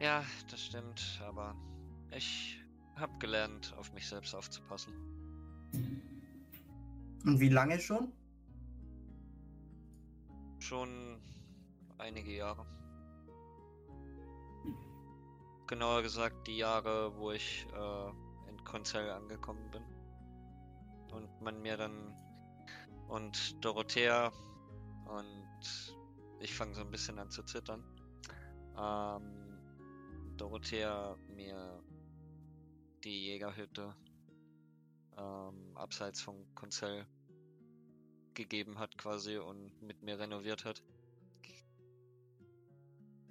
[0.00, 1.54] Ja, das stimmt, aber
[2.10, 2.62] ich
[2.96, 4.92] habe gelernt, auf mich selbst aufzupassen.
[7.24, 8.12] Und wie lange schon?
[10.58, 11.20] Schon
[11.98, 12.66] einige Jahre.
[15.66, 18.25] Genauer gesagt die Jahre, wo ich äh,
[18.66, 19.82] Konzell angekommen bin.
[21.12, 22.14] Und man mir dann
[23.08, 24.32] und Dorothea
[25.06, 25.96] und
[26.40, 27.82] ich fange so ein bisschen an zu zittern.
[28.76, 29.58] Ähm,
[30.36, 31.82] Dorothea mir
[33.04, 33.96] die Jägerhütte
[35.16, 37.06] ähm, abseits von Konzell
[38.34, 40.82] gegeben hat quasi und mit mir renoviert hat.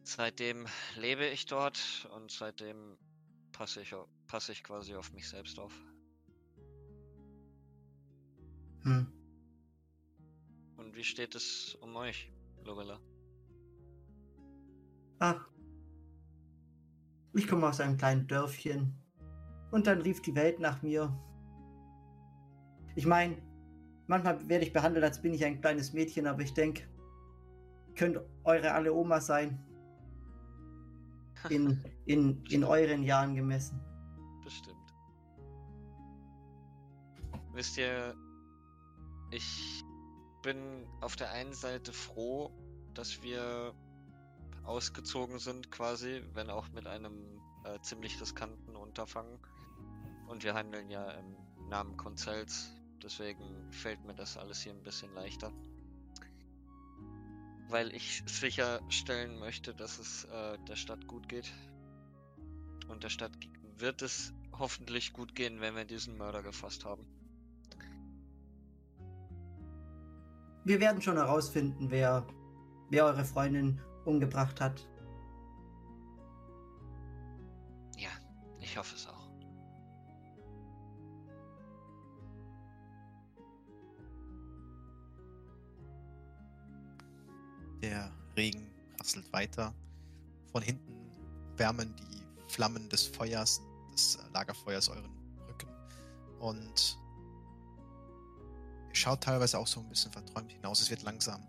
[0.04, 2.98] Seitdem lebe ich dort und seitdem
[3.52, 5.74] passe ich, au- passe ich quasi auf mich selbst auf.
[8.84, 9.08] Hm.
[10.78, 12.32] Und wie steht es um euch,
[12.64, 13.00] Lorella?
[15.20, 15.48] Ach.
[17.34, 18.94] Ich komme aus einem kleinen Dörfchen.
[19.72, 21.12] Und dann rief die Welt nach mir.
[22.96, 23.36] Ich meine,
[24.08, 26.84] manchmal werde ich behandelt, als bin ich ein kleines Mädchen, aber ich denke,
[27.96, 29.60] könnt eure alle Oma sein.
[31.50, 33.80] In, in, in euren Jahren gemessen.
[34.46, 34.94] Bestimmt.
[37.52, 38.16] Wisst ihr,
[39.32, 39.84] ich
[40.44, 42.52] bin auf der einen Seite froh,
[42.94, 43.74] dass wir
[44.64, 49.40] ausgezogen sind, quasi, wenn auch mit einem äh, ziemlich riskanten Unterfangen.
[50.28, 51.36] Und wir handeln ja im
[51.70, 55.52] Namen Konzells, deswegen fällt mir das alles hier ein bisschen leichter.
[57.70, 61.52] Weil ich sicherstellen möchte, dass es äh, der Stadt gut geht.
[62.88, 63.32] Und der Stadt
[63.78, 67.06] wird es hoffentlich gut gehen, wenn wir diesen Mörder gefasst haben.
[70.64, 72.26] Wir werden schon herausfinden, wer,
[72.90, 74.88] wer eure Freundin umgebracht hat.
[77.98, 78.10] Ja,
[78.60, 79.30] ich hoffe es auch.
[87.82, 89.72] Der Regen prasselt weiter.
[90.52, 91.12] Von hinten
[91.58, 93.62] wärmen die Flammen des Feuers,
[93.96, 95.12] des Lagerfeuers euren
[95.48, 95.70] Rücken.
[96.40, 97.00] Und
[98.90, 100.82] ihr schaut teilweise auch so ein bisschen verträumt hinaus.
[100.82, 101.46] Es wird langsam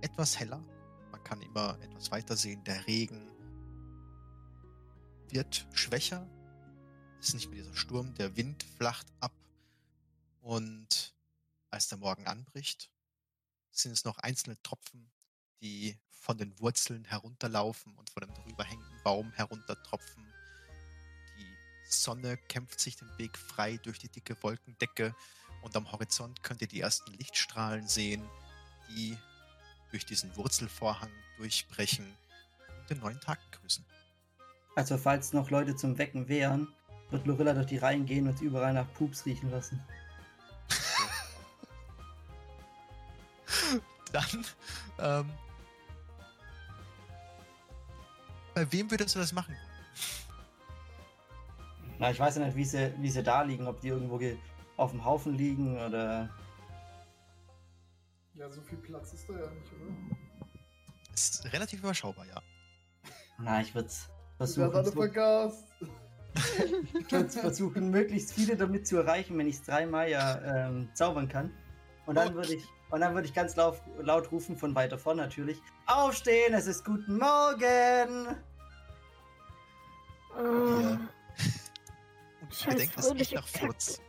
[0.00, 0.62] etwas heller.
[1.10, 2.62] Man kann immer etwas weiter sehen.
[2.64, 3.30] Der Regen
[5.28, 6.28] wird schwächer.
[7.20, 8.14] Es ist nicht mehr dieser Sturm.
[8.14, 9.32] Der Wind flacht ab.
[10.40, 11.14] Und
[11.70, 12.90] als der Morgen anbricht,
[13.70, 15.10] sind es noch einzelne Tropfen,
[15.60, 20.25] die von den Wurzeln herunterlaufen und von dem drüber hängenden Baum heruntertropfen.
[21.86, 25.14] Die Sonne kämpft sich den Weg frei durch die dicke Wolkendecke
[25.62, 28.28] und am Horizont könnt ihr die ersten Lichtstrahlen sehen,
[28.90, 29.16] die
[29.90, 32.12] durch diesen Wurzelvorhang durchbrechen
[32.80, 33.84] und den neuen Tag begrüßen.
[34.74, 36.68] Also falls noch Leute zum Wecken wären,
[37.10, 39.80] wird Lorilla durch die Reihen gehen und sie überall nach Pups riechen lassen.
[44.12, 44.44] Dann,
[44.98, 45.32] ähm,
[48.54, 49.56] bei wem würdest du das machen?
[51.98, 54.36] Na, ich weiß ja nicht, wie sie, wie sie da liegen, ob die irgendwo ge-
[54.76, 56.28] auf dem Haufen liegen oder.
[58.34, 59.94] Ja, so viel Platz ist da ja nicht, oder?
[61.14, 62.42] Ist relativ überschaubar, ja.
[63.38, 63.88] Na, ich würde
[64.36, 65.64] versuchen, alle so, vergast.
[66.98, 67.06] ich
[67.40, 71.50] versuchen, möglichst viele damit zu erreichen, wenn ich es dreimal ja ähm, zaubern kann.
[72.04, 75.16] Und dann würde ich, und dann würde ich ganz laut, laut rufen, von weiter vorn
[75.16, 75.58] natürlich.
[75.86, 78.36] Aufstehen, es ist guten Morgen!
[80.38, 81.00] Oh, Ja.
[82.50, 84.00] Scheiß nicht fröhliche nach Furz.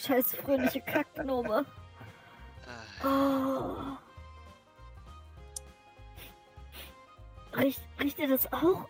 [0.00, 1.60] scheiß fröhliche Kacknummer.
[1.60, 3.76] Äh, Oh.
[7.56, 8.88] Riecht, riecht ihr das auch?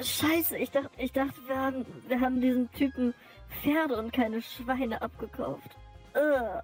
[0.00, 3.14] Scheiße, ich dachte, ich dachte, wir haben, wir haben diesen Typen
[3.62, 5.76] Pferde und keine Schweine abgekauft.
[6.14, 6.62] Ugh.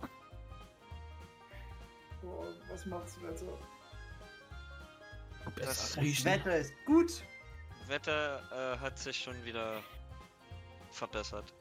[2.22, 3.58] Boah, was macht's Wetter?
[5.56, 7.22] das Das Wetter ist gut.
[7.86, 9.82] Wetter äh, hat sich schon wieder
[10.98, 11.54] verbessert.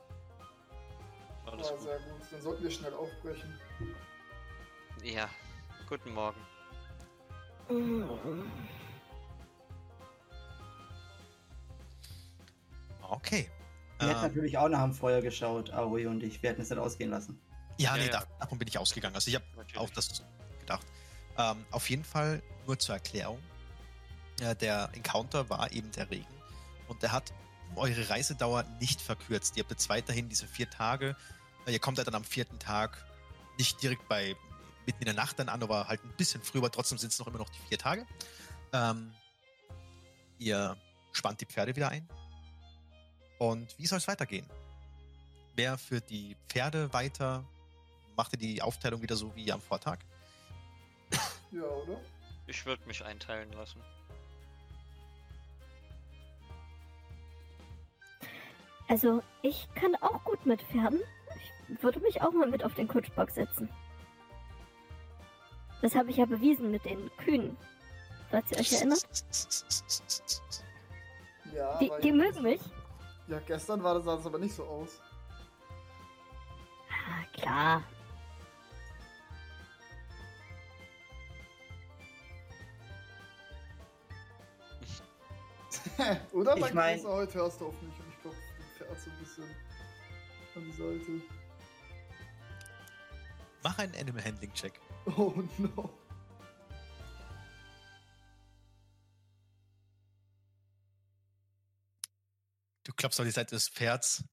[1.46, 1.82] Alles Ah, gut.
[1.82, 2.22] sehr gut.
[2.32, 3.60] Dann sollten wir schnell aufbrechen.
[5.04, 5.30] Ja,
[5.88, 6.42] guten Morgen.
[13.10, 13.50] Okay.
[14.00, 16.42] Wir hätten Ähm, natürlich auch nach dem Feuer geschaut, Aoi und ich.
[16.44, 17.40] Wir hätten es nicht ausgehen lassen.
[17.78, 18.20] ja, Ja, nee, ja.
[18.20, 19.16] da- davon bin ich ausgegangen.
[19.16, 19.78] Also ich habe Natürlich.
[19.78, 20.24] auch das
[20.60, 20.86] gedacht.
[21.38, 23.40] Ähm, auf jeden Fall nur zur Erklärung.
[24.40, 26.28] Ja, der Encounter war eben der Regen
[26.88, 27.34] und der hat
[27.76, 29.58] eure Reisedauer nicht verkürzt.
[29.58, 31.16] Ihr habt jetzt weiterhin diese vier Tage.
[31.68, 33.06] Ihr kommt ja dann am vierten Tag
[33.58, 34.36] nicht direkt bei
[34.86, 37.20] mitten in der Nacht dann an, aber halt ein bisschen früher, aber trotzdem sind es
[37.20, 38.06] noch immer noch die vier Tage.
[38.72, 39.14] Ähm,
[40.40, 40.78] ihr
[41.12, 42.08] spannt die Pferde wieder ein.
[43.38, 44.48] Und wie soll es weitergehen?
[45.56, 47.44] Wer führt die Pferde weiter?
[48.16, 50.00] Macht ihr die Aufteilung wieder so wie am Vortag?
[51.52, 52.00] Ja, oder?
[52.48, 53.82] Ich würde mich einteilen lassen.
[58.88, 61.02] Also, ich kann auch gut mit Pferden.
[61.68, 63.70] Ich würde mich auch mal mit auf den Kutschbock setzen.
[65.82, 67.58] Das habe ich ja bewiesen mit den Kühen.
[68.32, 69.06] Falls ihr euch erinnert.
[71.54, 72.62] Ja, Die, die mögen mich.
[73.28, 75.02] Ja, gestern war das, sah das aber nicht so aus.
[76.90, 77.84] Ah, klar.
[86.32, 86.58] Oder?
[86.58, 88.07] Ich Mein heute hörst du auf mich
[88.98, 89.56] Pferd so ein bisschen
[90.56, 91.22] an die Seite.
[93.64, 94.80] Mach einen Animal Handling Check.
[95.18, 95.90] Oh no.
[102.84, 104.24] Du klappst auf die Seite des Pferds.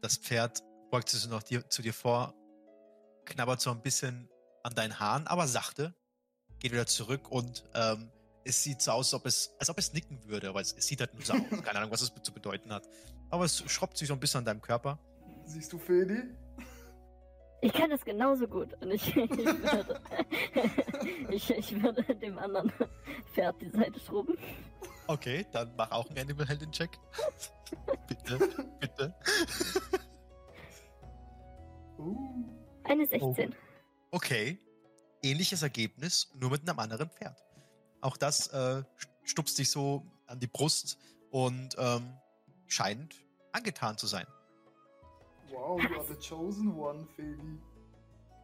[0.00, 2.34] Das Pferd beugt sich noch dir, zu dir vor,
[3.24, 4.28] knabbert so ein bisschen
[4.62, 5.94] an deinen Haaren, aber sachte,
[6.58, 8.10] geht wieder zurück und ähm,
[8.44, 10.86] es sieht so aus, als ob es, als ob es nicken würde, aber es, es
[10.86, 11.40] sieht halt nur so aus.
[11.64, 12.88] Keine Ahnung, was es zu bedeuten hat.
[13.30, 14.98] Aber es schraubt sich so ein bisschen an deinem Körper.
[15.44, 16.22] Siehst du Feli?
[17.60, 18.74] Ich kann das genauso gut.
[18.80, 20.00] Und ich, ich, würde,
[21.30, 22.72] ich, ich würde dem anderen
[23.32, 24.36] Pferd die Seite schrubben.
[25.06, 26.90] Okay, dann mach auch einen Animal Handling Check.
[28.08, 28.38] bitte,
[28.80, 29.14] bitte.
[31.98, 32.44] Uh.
[32.84, 33.54] Eine 16.
[34.10, 34.58] Okay,
[35.22, 37.42] ähnliches Ergebnis, nur mit einem anderen Pferd.
[38.00, 38.82] Auch das äh,
[39.24, 40.98] stupst dich so an die Brust
[41.30, 42.16] und ähm,
[42.66, 44.26] scheint angetan zu sein.
[45.50, 47.58] Wow, you are the chosen one, Feli.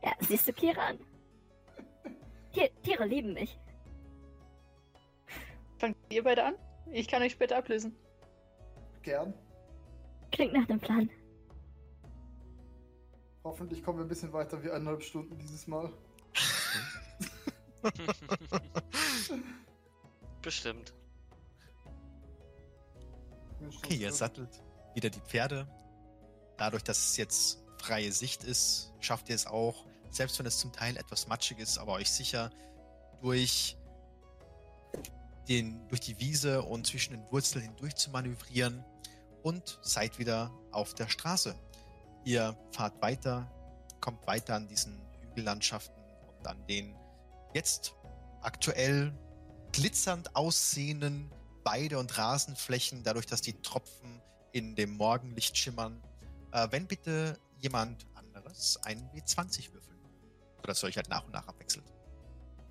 [0.03, 0.99] Ja, siehst du Kira an.
[2.53, 3.59] Tier, Tiere lieben mich.
[5.79, 6.55] Fangt ihr beide an?
[6.93, 7.97] Ich kann euch später ablösen.
[9.03, 9.35] Gern.
[10.31, 11.11] Klingt nach einem Plan.
[13.45, 15.93] Hoffentlich kommen wir ein bisschen weiter wie eineinhalb Stunden dieses Mal.
[20.43, 20.95] Bestimmt.
[23.69, 24.63] Okay, ihr sattelt
[24.95, 25.67] wieder die Pferde.
[26.57, 30.73] Dadurch, dass es jetzt freie Sicht ist, schafft ihr es auch, selbst wenn es zum
[30.73, 32.51] Teil etwas matschig ist, aber euch sicher
[33.21, 33.77] durch,
[35.49, 38.85] den, durch die Wiese und zwischen den Wurzeln hindurch zu manövrieren
[39.43, 41.55] und seid wieder auf der Straße.
[42.25, 43.51] Ihr fahrt weiter,
[44.01, 46.03] kommt weiter an diesen Hügellandschaften
[46.39, 46.95] und an den
[47.55, 47.95] jetzt
[48.43, 49.13] aktuell
[49.73, 51.33] glitzernd aussehenden
[51.65, 54.21] Weide- und Rasenflächen, dadurch, dass die Tropfen
[54.53, 56.03] in dem Morgenlicht schimmern.
[56.53, 59.99] Äh, wenn bitte jemand anderes einen W20 würfeln.
[60.61, 61.85] Sodass ihr euch halt nach und nach abwechselt.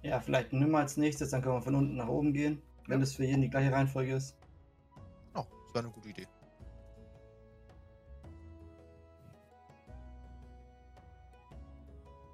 [0.03, 2.61] Ja, vielleicht nimm mal als nächstes, dann können wir von unten nach oben gehen.
[2.87, 3.05] Wenn Ja.
[3.05, 4.35] das für jeden die gleiche Reihenfolge ist.
[5.35, 6.27] Oh, das wäre eine gute Idee.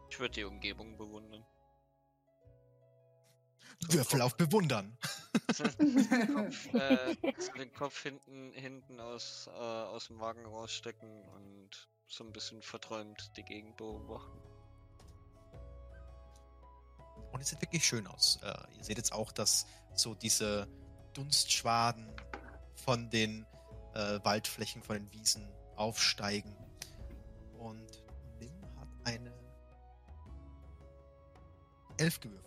[0.10, 1.44] Ich würde die Umgebung bewundern.
[3.90, 4.98] Würfel auf Bewundern.
[6.34, 7.16] Kopf, äh,
[7.58, 13.32] den Kopf hinten, hinten aus, äh, aus dem Wagen rausstecken und so ein bisschen verträumt
[13.38, 14.40] die Gegend beobachten.
[17.32, 18.40] Und es sieht wirklich schön aus.
[18.42, 20.68] Äh, ihr seht jetzt auch, dass so diese
[21.14, 22.10] Dunstschwaden
[22.76, 23.46] von den
[23.94, 26.56] äh, Waldflächen, von den Wiesen aufsteigen.
[27.58, 28.04] Und
[28.40, 29.34] Nim hat eine
[31.98, 32.47] Elf gewürfelt.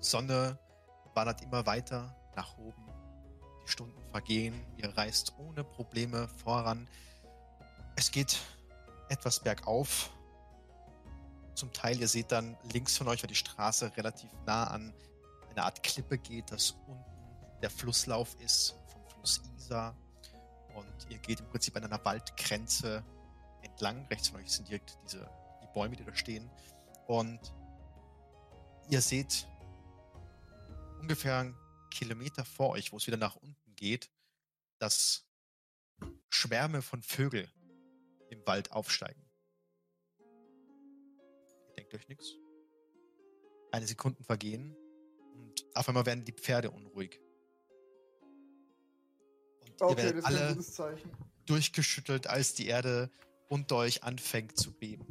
[0.00, 0.58] Sonne
[1.14, 2.84] wandert immer weiter nach oben.
[3.64, 4.66] Die Stunden vergehen.
[4.76, 6.88] Ihr reist ohne Probleme voran.
[7.96, 8.38] Es geht
[9.08, 10.10] etwas bergauf.
[11.54, 14.94] Zum Teil, ihr seht dann links von euch, weil die Straße relativ nah an
[15.50, 17.04] eine Art Klippe geht, dass unten
[17.60, 19.94] der Flusslauf ist vom Fluss Isar.
[20.74, 23.04] Und ihr geht im Prinzip an einer Waldgrenze
[23.62, 24.06] entlang.
[24.06, 25.28] Rechts von euch sind direkt diese
[25.62, 26.48] die Bäume, die da stehen.
[27.06, 27.40] Und
[28.88, 29.46] ihr seht
[31.00, 31.56] ungefähr einen
[31.90, 34.10] Kilometer vor euch, wo es wieder nach unten geht,
[34.78, 35.26] dass
[36.28, 37.50] Schwärme von Vögeln
[38.30, 39.24] im Wald aufsteigen.
[41.68, 42.34] Ihr denkt euch nichts.
[43.72, 44.76] Eine Sekunden vergehen
[45.34, 47.20] und auf einmal werden die Pferde unruhig.
[49.60, 50.98] Und ihr Okay, werdet ist ein alle
[51.46, 53.10] durchgeschüttelt, als die Erde
[53.48, 55.06] unter euch anfängt zu beben.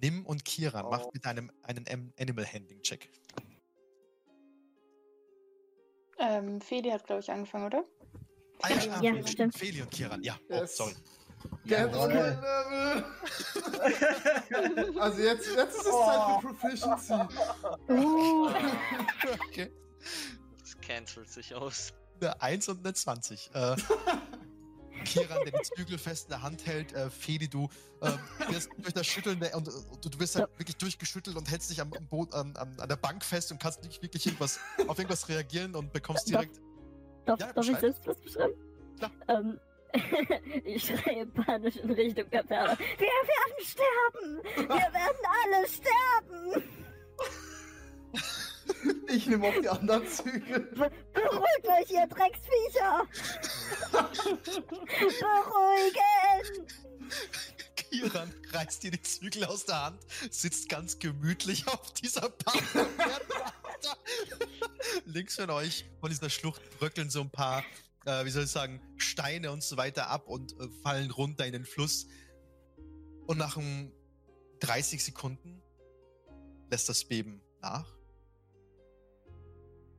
[0.00, 0.90] Nim und Kiran, Oh.
[0.90, 3.10] macht mit einem einen Animal Handling Check.
[6.18, 7.84] Ähm, Feli hat, glaube ich, angefangen, oder?
[8.62, 8.68] Ah,
[9.00, 9.54] Ja, ja, stimmt.
[9.56, 10.36] Feli und Kiran, ja.
[10.48, 10.76] Oh, Yes.
[10.76, 10.94] sorry.
[11.64, 12.34] Level!
[14.98, 17.14] also jetzt, jetzt ist es Zeit für Proficiency.
[17.88, 18.48] Uh,
[19.48, 19.70] okay.
[20.60, 21.92] Das cancelt sich aus.
[22.20, 23.50] Eine 1 und eine 20.
[23.54, 23.76] Äh,
[25.08, 27.68] Kiran, der die Zügel fest in der Hand hält, äh, Feli, du
[28.00, 28.12] äh,
[28.52, 31.80] wirst durch das Schütteln der, und, und du wirst halt wirklich durchgeschüttelt und hältst dich
[31.80, 35.28] am, am Boot, an, an, der Bank fest und kannst nicht wirklich irgendwas, auf irgendwas
[35.28, 36.60] reagieren und bekommst direkt.
[37.24, 38.54] darf, Ja, darf ich selbst was beschreiben?
[38.98, 39.10] Klar.
[39.28, 39.60] Ähm,
[40.64, 42.76] ich schreie panisch in Richtung der Pferde.
[42.98, 44.42] Wir werden sterben!
[44.56, 46.62] Wir werden alle sterben!
[49.08, 50.60] Ich nehme auch die anderen Zügel.
[50.60, 53.06] Be beruhigt euch, ihr Drecksviecher!
[55.20, 56.66] Beruhigen!
[57.76, 60.00] Kiran reißt dir die Zügel aus der Hand,
[60.30, 62.74] sitzt ganz gemütlich auf dieser Bank.
[62.74, 63.96] und fährt weiter.
[65.06, 67.64] Links von euch, von dieser Schlucht, bröckeln so ein paar,
[68.04, 71.52] äh, wie soll ich sagen, Steine und so weiter ab und äh, fallen runter in
[71.52, 72.06] den Fluss.
[73.26, 73.92] Und nach um
[74.60, 75.62] 30 Sekunden
[76.70, 77.97] lässt das Beben nach.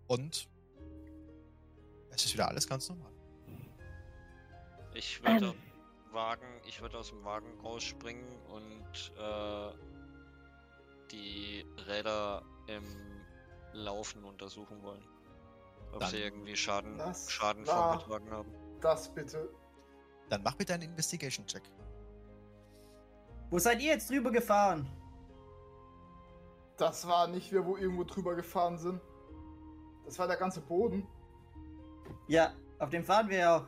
[0.10, 0.50] Und
[2.10, 3.12] es ist wieder alles ganz normal.
[4.96, 5.54] Ich würde Ähm.
[6.12, 9.72] Wagen, ich würde aus dem Wagen rausspringen und äh,
[11.12, 12.84] die Räder im
[13.74, 15.04] Laufen untersuchen wollen.
[15.94, 18.52] Ob Dann- sie irgendwie Schaden, Schaden war- vorgetragen haben.
[18.82, 19.54] Das bitte.
[20.30, 21.64] Dann mach bitte einen Investigation-Check.
[23.52, 24.90] Wo seid ihr jetzt drüber gefahren?
[26.78, 29.02] Das war nicht wir, wo irgendwo drüber gefahren sind.
[30.10, 31.06] Das war der ganze Boden.
[32.28, 33.66] Ja, auf dem fahren wir ja auch.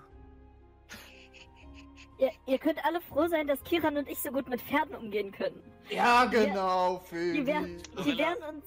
[2.17, 5.31] Ihr, ihr könnt alle froh sein, dass Kiran und ich so gut mit Pferden umgehen
[5.31, 5.61] können.
[5.89, 7.33] Ja, genau, Feli.
[7.41, 8.65] Die wären, die wären uns,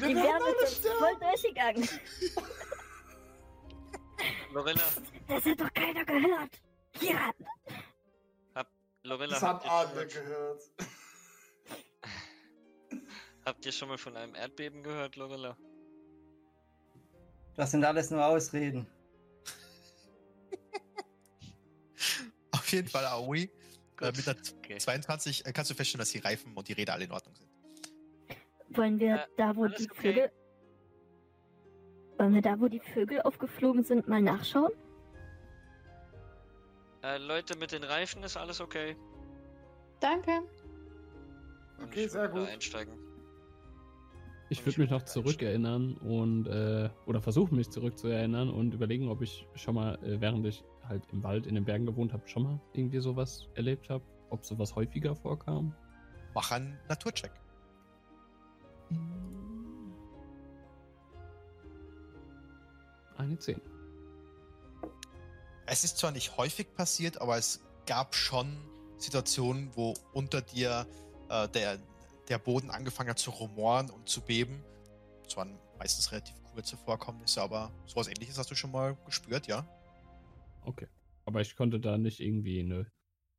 [0.00, 0.98] Wir die werden uns sterben.
[0.98, 1.88] voll durchgegangen.
[4.52, 4.82] Lorella,
[5.26, 6.60] Das hat doch keiner gehört.
[6.92, 7.32] Kiran!
[9.02, 10.62] Lorella Das habt, haben ihr alle schon mal, gehört.
[13.46, 15.56] habt ihr schon mal von einem Erdbeben gehört, Lorella?
[17.56, 18.86] Das sind alles nur Ausreden.
[22.52, 23.42] Auf jeden Fall, Aoi.
[23.42, 23.48] Äh,
[23.96, 24.78] Gut, mit der okay.
[24.78, 27.48] 22 äh, kannst du feststellen, dass die Reifen und die Räder alle in Ordnung sind.
[28.70, 29.94] Wollen wir Äh, da, wo die okay.
[30.12, 30.32] Vögel.
[32.18, 34.72] Wollen wir da, wo die Vögel aufgeflogen sind, mal nachschauen?
[37.02, 38.96] Äh, Leute, mit den Reifen ist alles okay.
[40.00, 40.42] Danke.
[41.78, 42.48] Und Okay, ich sehr gut.
[42.48, 42.94] einsteigen.
[44.50, 49.22] Ich würde ich mich noch zurückerinnern und äh, oder versuchen mich zurückzuerinnern und überlegen, ob
[49.22, 52.42] ich schon mal, äh, während ich halt im Wald in den Bergen gewohnt habe, schon
[52.42, 55.74] mal irgendwie sowas erlebt habe, ob sowas häufiger vorkam.
[56.34, 57.32] Mach einen Naturcheck.
[63.16, 63.60] Eine 10.
[65.66, 68.58] Es ist zwar nicht häufig passiert, aber es gab schon
[68.98, 70.86] Situationen, wo unter dir
[71.30, 71.78] äh, der,
[72.28, 74.62] der Boden angefangen hat zu rumoren und zu beben.
[75.24, 79.66] Das waren meistens relativ kurze Vorkommnisse, aber sowas ähnliches hast du schon mal gespürt, ja?
[80.62, 80.88] Okay.
[81.24, 82.86] Aber ich konnte da nicht irgendwie eine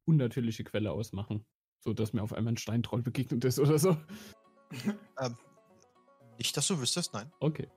[0.05, 1.45] unnatürliche Quelle ausmachen,
[1.79, 3.97] so dass mir auf einmal ein Steintroll begegnet ist oder so.
[5.21, 5.37] Ähm,
[6.37, 7.31] nicht, dass du wüsstest, nein.
[7.39, 7.69] Okay.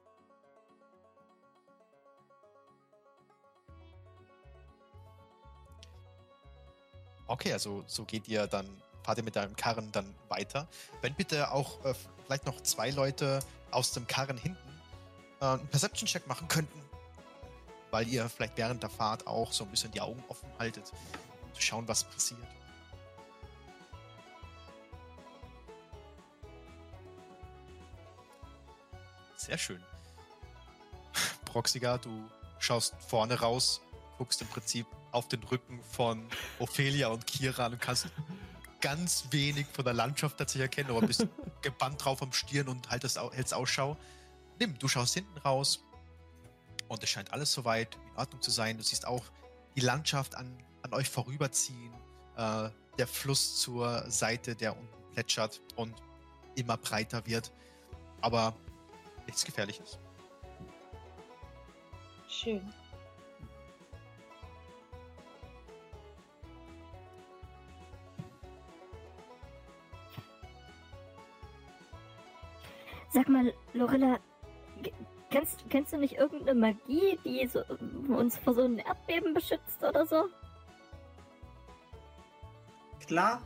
[7.28, 10.68] Okay, also so geht ihr dann, fahrt ihr mit deinem Karren dann weiter.
[11.00, 11.94] Wenn bitte auch äh,
[12.26, 13.40] vielleicht noch zwei Leute
[13.70, 14.78] aus dem Karren hinten
[15.40, 16.78] äh, einen Perception-Check machen könnten,
[17.90, 20.92] weil ihr vielleicht während der Fahrt auch so ein bisschen die Augen offen haltet,
[21.42, 22.38] um zu schauen, was passiert.
[29.36, 29.82] Sehr schön.
[31.46, 32.28] Proxiga, du
[32.58, 33.80] schaust vorne raus,
[34.18, 36.28] guckst im Prinzip auf den Rücken von
[36.58, 38.08] Ophelia und Kira und kannst
[38.80, 41.26] ganz wenig von der Landschaft tatsächlich erkennen, aber bist
[41.62, 43.96] gebannt drauf am Stirn und haltest, hältst Ausschau.
[44.58, 45.82] Nimm, du schaust hinten raus
[46.88, 48.76] und es scheint alles soweit in Ordnung zu sein.
[48.76, 49.24] Du siehst auch
[49.76, 51.92] die Landschaft an, an euch vorüberziehen,
[52.36, 55.94] äh, der Fluss zur Seite, der unten plätschert und
[56.56, 57.52] immer breiter wird,
[58.20, 58.54] aber
[59.26, 59.98] nichts Gefährliches.
[62.28, 62.72] Schön.
[73.18, 74.20] Sag mal, Lorella,
[74.80, 74.92] g-
[75.28, 77.64] kennst, kennst du nicht irgendeine Magie, die so,
[78.14, 80.26] uns vor so einem Erdbeben beschützt oder so?
[83.04, 83.42] Klar.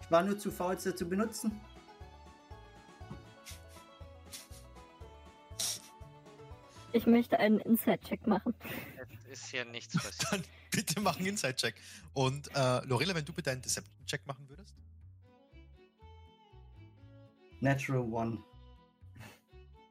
[0.00, 1.60] Ich war nur zu faul, sie zu benutzen.
[6.92, 8.54] Ich möchte einen Inside-Check machen.
[9.30, 10.32] Es ist ja nichts passiert.
[10.32, 11.76] Dann bitte mach einen Inside-Check.
[12.12, 14.74] Und äh, Lorella, wenn du bitte einen Deception-Check machen würdest?
[17.60, 18.38] Natural One.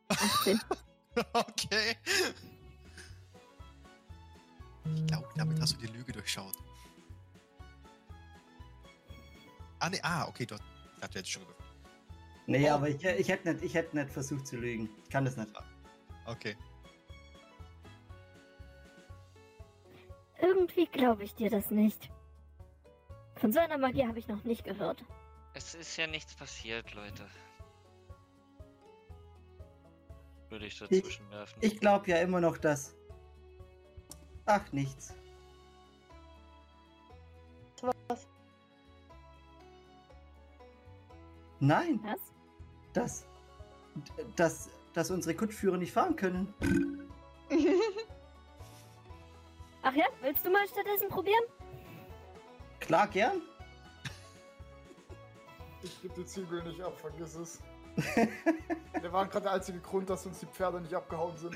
[0.10, 0.60] 18.
[1.34, 1.96] okay.
[4.96, 6.56] Ich glaube, damit hast du die Lüge durchschaut.
[9.80, 11.66] Ah, nee, ah, okay, hast, ich dachte, du hättest schon gewürfelt.
[12.48, 12.76] Nee, Oh.
[12.76, 14.90] aber ich, ich hätte nicht, ich hätte nicht versucht zu lügen.
[15.04, 15.50] Ich kann das nicht.
[16.26, 16.56] Okay.
[20.42, 22.10] Irgendwie glaube ich dir das nicht.
[23.36, 25.04] Von so einer Magie habe ich noch nicht gehört.
[25.54, 27.26] Es ist ja nichts passiert, Leute.
[30.56, 31.60] Würde ich dazwischen werfen.
[31.60, 32.96] Ich glaube ja immer noch, dass.
[34.46, 35.14] Ach, nichts.
[38.08, 38.26] Was?
[41.60, 42.20] Nein, Was?
[42.94, 43.28] dass,
[44.36, 46.54] dass, dass unsere Kutschführer nicht fahren können.
[49.82, 51.44] Ach ja, willst du mal stattdessen probieren?
[52.80, 53.42] Klar, gern.
[55.84, 57.62] Ich gebe die Zügel nicht ab, vergiss es.
[57.96, 61.56] Wir waren gerade der einzige Grund, dass uns die Pferde nicht abgehauen sind.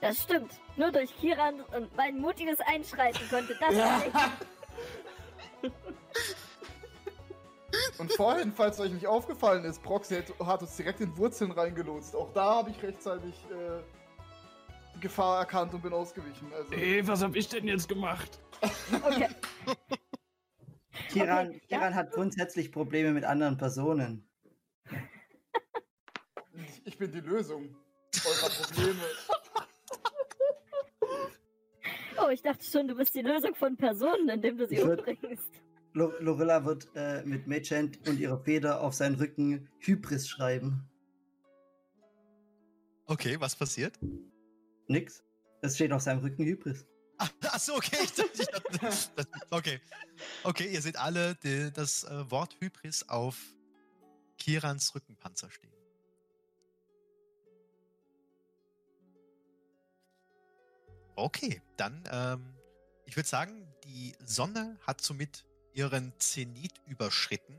[0.00, 0.52] Das stimmt.
[0.76, 3.98] Nur durch Kiran und mein mutiges Einschreiten konnte das Ja.
[3.98, 5.72] nicht.
[7.98, 12.14] Und vorhin, falls euch nicht aufgefallen ist, Proxy hat, uns direkt in Wurzeln reingelotst.
[12.14, 13.82] Auch da habe ich rechtzeitig äh,
[14.94, 16.52] die Gefahr erkannt und bin ausgewichen.
[16.54, 18.38] Also, Ey, was hab ich denn jetzt gemacht?
[18.92, 19.28] Okay.
[21.08, 21.78] Kiran, Okay, ja.
[21.78, 24.28] Kiran hat grundsätzlich Probleme mit anderen Personen.
[26.84, 27.74] Ich, bin die Lösung
[28.24, 29.00] eurer Probleme.
[32.16, 34.98] Oh, ich dachte schon, du bist die Lösung von Personen, indem du sie Ich würd-
[35.04, 35.50] umbringst.
[35.94, 40.88] Lo Lorilla wird äh, mit Magehand und ihrer Feder auf seinen Rücken Hybris schreiben.
[43.06, 43.98] Okay, was passiert?
[44.86, 45.22] Nix.
[45.60, 46.86] Es steht auf seinem Rücken Hybris.
[47.18, 47.96] Ach, ach so, okay.
[48.02, 49.10] Ich dachte, ich dachte, das,
[49.50, 49.80] okay.
[50.44, 53.36] Okay, ihr seht alle die, das äh, Wort Hybris auf
[54.38, 55.72] Kirans Rückenpanzer stehen.
[61.16, 62.54] Okay, dann, ähm,
[63.06, 67.56] ich würde sagen, die Sonne hat somit ihren Zenit überschritten.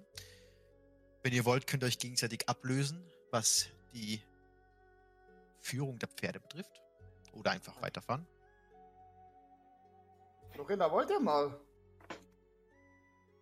[1.23, 4.22] Wenn ihr wollt, könnt ihr euch gegenseitig ablösen, was die
[5.61, 6.81] Führung der Pferde betrifft.
[7.34, 8.27] Oder einfach weiterfahren.
[10.56, 11.60] Lorena, wollt ihr mal?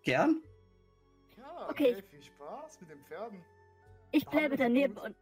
[0.03, 0.41] Gern?
[1.63, 1.93] Ja, Okay.
[1.93, 2.03] okay.
[2.09, 3.43] Viel Spaß mit den Pferden.
[4.11, 5.15] Ich bleibe daneben und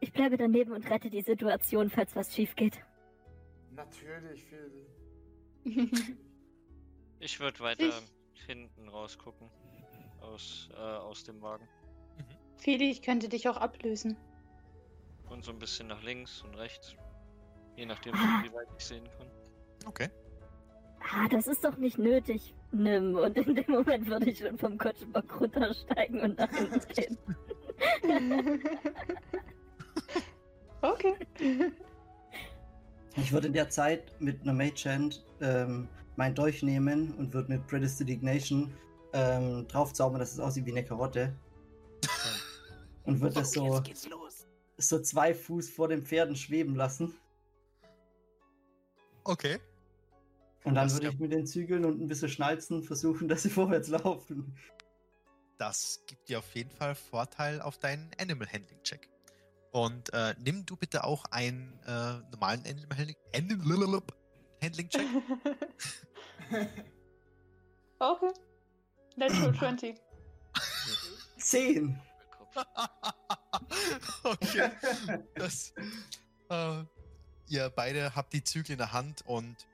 [0.00, 2.78] ich bleibe daneben und rette die Situation, falls was schief geht.
[3.72, 4.86] Natürlich, Phil.
[7.20, 7.84] Ich würde weiter
[8.32, 9.50] Ich- hinten rausgucken.
[10.20, 11.68] Aus, äh, aus dem Wagen.
[12.58, 14.16] Feli, ich könnte dich auch ablösen.
[15.28, 16.94] Und so ein bisschen nach links und rechts.
[17.76, 18.42] Je nachdem, Ah.
[18.44, 19.28] wie weit ich sehen kann.
[19.86, 20.08] Okay.
[21.12, 22.54] Ah, das ist doch nicht nötig.
[22.72, 23.16] Nimm.
[23.16, 27.18] Und in dem Moment würde ich schon vom Kutschbock runtersteigen und nach hinten gehen.
[30.82, 31.14] okay.
[33.16, 37.66] Ich würde in der Zeit mit einer Magehand ähm, mein Dolch nehmen und würde mit
[37.66, 38.72] Predestination
[39.12, 41.34] ähm, draufzaubern, dass es aussieht wie eine Karotte.
[43.04, 43.82] Und würde das so,
[44.76, 47.14] so zwei Fuß vor den Pferden schweben lassen.
[49.24, 49.58] Okay.
[50.68, 53.88] Und dann würde ich mit den Zügeln und ein bisschen Schnalzen versuchen, dass sie vorwärts
[53.88, 54.54] laufen.
[55.56, 59.08] Das gibt dir auf jeden Fall Vorteil auf deinen Animal Handling Check.
[59.72, 64.02] Und äh, nimm du bitte auch einen äh, normalen Animal Handling, Animal
[64.62, 65.06] Handling Check.
[67.98, 68.32] okay.
[69.16, 69.96] Natural 20.
[71.38, 71.98] Zehn!
[72.30, 72.66] Kopf.
[74.24, 74.70] okay.
[75.34, 75.72] Das,
[76.50, 76.82] äh,
[77.48, 79.67] ihr beide habt die Zügel in der Hand und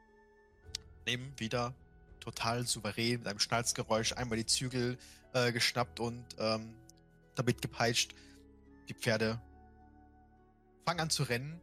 [1.07, 1.75] nehmen wieder
[2.21, 4.99] total souverän mit einem Schnalzgeräusch einmal die Zügel
[5.33, 6.75] äh, geschnappt und ähm,
[7.35, 8.15] damit gepeitscht.
[8.89, 9.41] Die Pferde
[10.85, 11.61] fangen an zu rennen.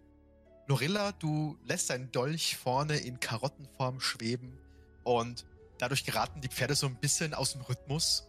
[0.67, 4.57] Lorilla, du lässt deinen Dolch vorne in Karottenform schweben
[5.03, 5.45] und
[5.77, 8.27] dadurch geraten die Pferde so ein bisschen aus dem Rhythmus.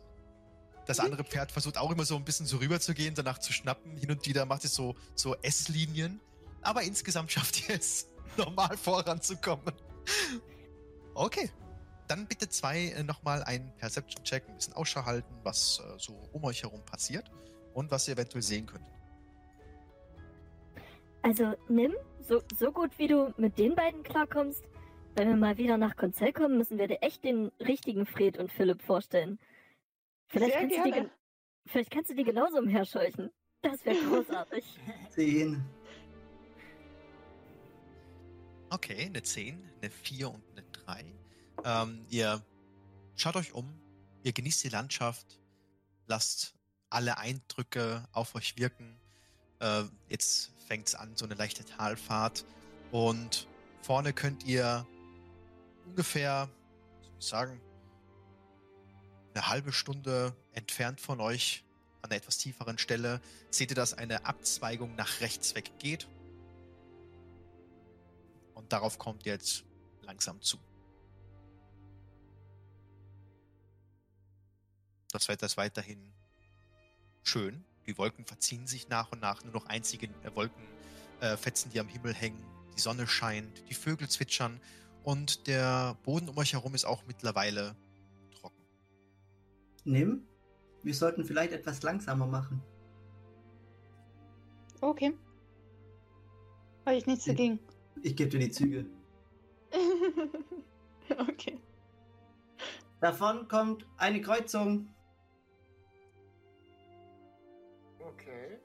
[0.87, 3.53] Das andere Pferd versucht auch immer so ein bisschen so rüber zu gehen, danach zu
[3.53, 3.97] schnappen.
[3.97, 6.21] Hin und wieder macht es so, so S-Linien.
[6.63, 9.73] Aber insgesamt schafft ihr es, normal voranzukommen.
[11.15, 11.51] Okay.
[12.09, 16.45] Dann bitte zwei äh, nochmal einen Perception-Check, ein bisschen Ausschau halten, was äh, so um
[16.45, 17.31] euch herum passiert
[17.75, 18.85] und was ihr eventuell sehen könnt.
[21.23, 24.63] Also nimm, so, so gut wie du mit den beiden klarkommst,
[25.15, 28.51] wenn wir mal wieder nach Konzell kommen, müssen wir dir echt den richtigen Fred und
[28.51, 29.39] Philipp vorstellen.
[30.29, 31.11] Vielleicht, Sehr kannst du, die, gerne.
[31.67, 33.31] vielleicht kannst du die genauso umherscheuchen.
[33.61, 34.65] Das wäre großartig.
[35.11, 35.63] Zehn.
[38.71, 41.05] Okay, eine 10, eine 4 und eine 3.
[41.65, 42.43] Ähm, ihr
[43.17, 43.73] schaut euch um,
[44.23, 45.39] ihr genießt die Landschaft,
[46.07, 46.55] lasst
[46.91, 49.01] alle Eindrücke auf euch wirken.
[49.61, 52.45] Äh, jetzt fängt es an, so eine leichte Talfahrt.
[52.91, 53.47] Und
[53.83, 54.87] vorne könnt ihr
[55.87, 56.49] ungefähr,
[57.03, 57.61] soll ich sagen,
[59.35, 61.65] eine halbe Stunde entfernt von euch,
[62.03, 66.09] an einer etwas tieferen Stelle, seht ihr, dass eine Abzweigung nach rechts weg geht.
[68.55, 69.65] Und darauf kommt ihr jetzt
[70.03, 70.59] langsam zu.
[75.13, 76.13] Das Wetter ist weiterhin
[77.23, 77.65] schön.
[77.87, 79.45] Die Wolken verziehen sich nach und nach.
[79.45, 80.63] Nur noch einzige äh, Wolken
[81.21, 82.43] äh, Fetzen, die am Himmel hängen.
[82.77, 84.59] Die Sonne scheint, die Vögel zwitschern
[85.05, 87.77] und der Boden um euch herum ist auch mittlerweile
[88.35, 88.63] trocken.
[89.85, 90.27] Nimm.
[90.83, 92.63] Wir sollten vielleicht etwas langsamer machen.
[94.81, 95.17] Okay.
[96.87, 97.61] Habe ich nichts dagegen.
[98.03, 98.87] Ich gebe dir die Züge.
[101.29, 101.61] okay.
[103.01, 104.89] Davon kommt eine Kreuzung.
[108.33, 108.59] Okay,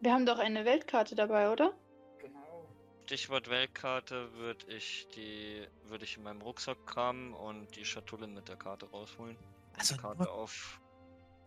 [0.00, 1.74] Wir haben doch eine Weltkarte dabei, oder?
[2.18, 2.66] genau.
[3.04, 8.48] Stichwort Weltkarte würde ich die würde ich in meinem Rucksack kramen und die Schatulle mit
[8.48, 9.36] der Karte rausholen.
[9.76, 10.80] Also die Karte nur- auf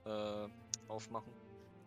[0.06, 0.48] äh,
[0.88, 1.34] aufmachen.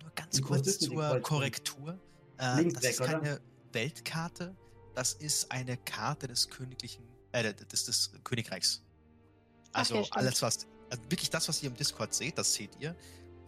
[0.03, 1.21] Nur ganz kurz zur?
[1.21, 1.99] Korrektur.
[2.39, 3.11] Äh, das weg, ist oder?
[3.11, 3.41] keine
[3.73, 4.57] Weltkarte,
[4.95, 8.83] das ist eine Karte des königlichen, äh, des, des Königreichs.
[9.73, 10.17] Ach Also ja, stimmt.
[10.19, 12.97] alles, was, also wirklich das, was ihr im Discord seht, das seht ihr.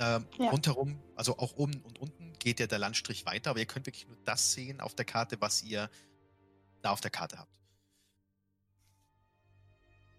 [0.03, 0.51] Ähm, Ja.
[0.51, 4.07] Rundherum, also auch oben und unten geht ja der Landstrich weiter, aber ihr könnt wirklich
[4.09, 5.89] nur das sehen auf der Karte, was ihr
[6.83, 7.61] da auf der Karte habt.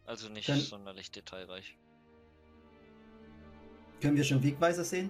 [0.06, 1.78] Also nicht Dann- sonderlich detailreich.
[4.02, 5.10] Können wir schon Wegweiser sehen?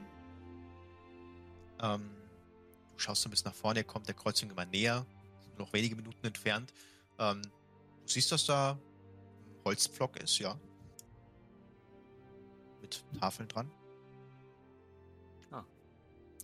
[1.82, 2.10] Ähm,
[2.94, 5.06] du schaust so ein bisschen nach vorne, ihr kommt der Kreuzung immer näher,
[5.41, 6.74] sind nur noch wenige Minuten entfernt.
[7.20, 10.58] Ähm, du siehst, dass da ein Holzpflock ist, ja.
[12.82, 13.72] Mit Tafeln dran.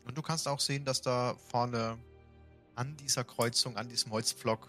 [0.10, 1.96] Und du kannst auch sehen, dass da vorne
[2.74, 4.68] an dieser Kreuzung, an diesem Holzpflock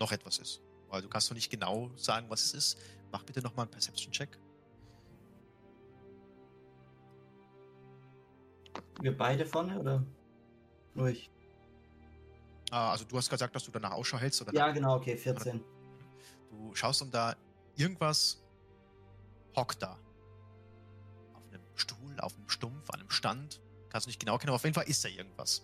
[0.00, 0.62] noch etwas ist.
[0.88, 2.78] Weil du kannst noch nicht genau sagen, was es ist.
[3.12, 4.38] Mach bitte nochmal einen Perception-Check.
[9.02, 10.02] Wir beide vorne oder
[10.94, 11.30] nur ich?
[12.70, 14.54] Ah, also du hast gesagt, dass du danach Ausschau hältst, oder?
[14.54, 15.62] Ja, genau, okay, 14.
[16.50, 17.36] Du schaust und da
[17.76, 18.42] irgendwas
[19.54, 19.98] hockt da.
[21.34, 23.60] Auf einem Stuhl, auf einem Stumpf, an einem Stand.
[23.94, 25.62] Kannst du nicht genau kennen, aber auf jeden Fall ist da irgendwas.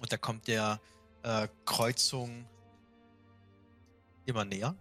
[0.00, 0.80] Und da kommt der
[1.24, 2.46] äh, Kreuzung
[4.26, 4.76] immer näher.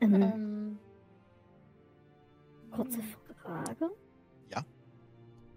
[0.00, 0.78] Ähm, Ähm,
[2.70, 3.00] kurze
[3.42, 3.90] Frage.
[4.48, 4.64] Ja.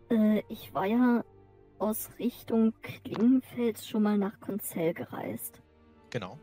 [0.10, 1.24] Äh, ich war ja
[1.78, 5.62] aus Richtung Klingenfels schon mal nach Konzell gereist.
[6.10, 6.40] Genau.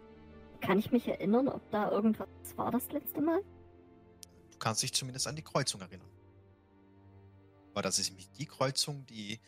[0.61, 3.43] Kann ich mich erinnern, ob da irgendwas war das letzte Mal?
[4.53, 6.12] Du kannst dich zumindest an die Kreuzung erinnern.
[7.75, 9.41] Weil das ist nämlich die Kreuzung, die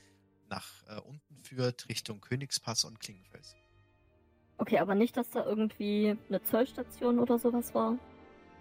[0.49, 3.55] nach äh, unten führt, Richtung Königspass und Klingenfels.
[4.59, 7.99] Okay, aber nicht, dass da irgendwie eine Zollstation oder sowas war.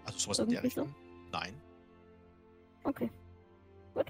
[0.04, 0.82] Also sowas in der Irgendwie so?
[0.82, 1.30] Richtung?
[1.30, 1.60] Nein.
[2.82, 3.10] Okay.
[3.94, 4.06] Gut.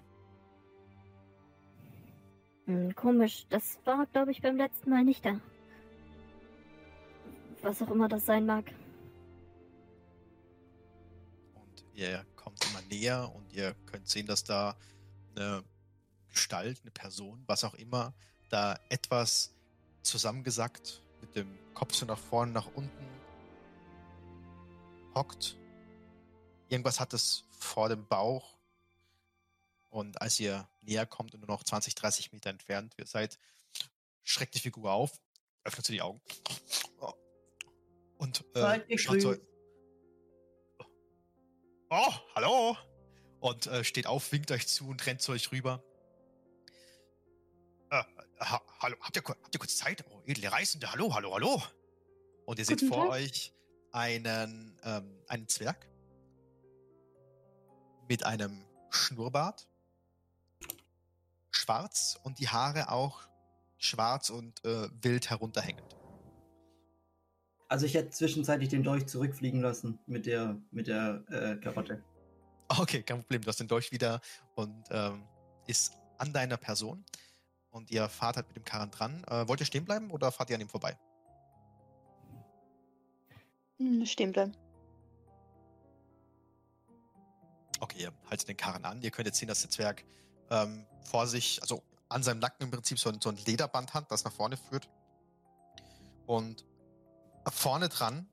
[2.66, 3.46] Hm, komisch.
[3.50, 5.40] Das war, glaube ich, beim letzten Mal nicht da.
[7.62, 8.64] Was auch immer das sein mag.
[11.54, 14.76] Und ihr kommt immer näher und ihr könnt sehen, dass da
[15.36, 15.64] eine
[16.28, 18.14] Gestalt, eine Person, was auch immer,
[18.50, 19.54] da etwas
[20.02, 23.08] zusammengesackt mit dem Kopf so nach vorne, nach unten
[25.14, 25.56] hockt.
[26.68, 28.56] Irgendwas hat es vor dem Bauch.
[29.90, 33.38] Und als ihr näher kommt und nur noch 20, 30 Meter entfernt ihr seid,
[34.24, 35.20] schreckt die Figur auf,
[35.62, 36.20] öffnet sie die Augen.
[38.18, 39.36] Und äh, schaut so.
[41.90, 42.76] Oh, hallo!
[43.44, 45.84] Und äh, steht auf, winkt euch zu und rennt zu euch rüber.
[47.90, 48.02] Äh,
[48.40, 50.02] ha hallo, habt ihr, habt ihr kurz Zeit?
[50.08, 51.62] Oh, edle Reisende, hallo, hallo, hallo!
[52.46, 53.12] Und ihr seht Guten vor Tag.
[53.12, 53.52] euch
[53.92, 55.86] einen, ähm, einen Zwerg
[58.08, 59.68] mit einem Schnurrbart,
[61.50, 63.28] schwarz und die Haare auch
[63.76, 65.94] schwarz und äh, wild herunterhängend.
[67.68, 72.02] Also ich hätte zwischenzeitlich den Dolch zurückfliegen lassen mit der mit der äh, Karotte.
[72.78, 73.42] Okay, kein Problem.
[73.42, 74.20] Du hast den Dolch wieder
[74.54, 75.28] und ähm,
[75.66, 77.04] ist an deiner Person.
[77.70, 79.22] Und ihr fahrt halt mit dem Karren dran.
[79.24, 80.96] Äh, wollt ihr stehen bleiben oder fahrt ihr an ihm vorbei?
[83.78, 84.56] hm, stehen bleiben.
[87.80, 89.02] Okay, ihr haltet den Karren an.
[89.02, 90.04] Ihr könnt jetzt sehen, dass der Zwerg
[90.50, 94.10] ähm, vor sich, also an seinem Nacken im Prinzip so ein, so ein Lederband hat,
[94.10, 94.88] das nach vorne führt.
[96.26, 96.64] Und
[97.48, 98.28] vorne dran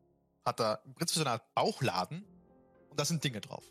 [0.45, 2.23] hat er im Prinzip so eine Art Bauchladen
[2.89, 3.65] und da sind Dinge drauf.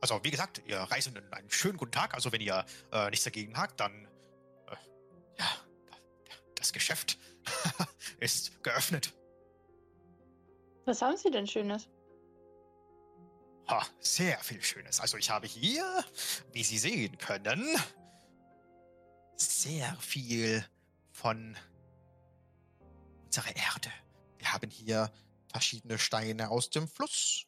[0.00, 2.14] Also, wie gesagt, ihr Reisenden, einen schönen guten Tag.
[2.14, 4.06] Also, wenn ihr äh, nichts dagegen habt, dann
[4.68, 4.76] äh,
[5.38, 5.46] ja,
[6.54, 7.18] das Geschäft
[8.20, 9.12] ist geöffnet.
[10.84, 11.88] Was haben Sie denn Schönes?
[13.68, 15.00] Ha, sehr viel Schönes.
[15.00, 16.04] Also ich habe hier,
[16.52, 17.76] wie Sie sehen können,
[19.34, 20.64] sehr viel
[21.10, 21.56] von
[23.24, 23.90] unserer Erde.
[24.38, 25.10] Wir haben hier
[25.50, 27.45] verschiedene Steine aus dem Fluss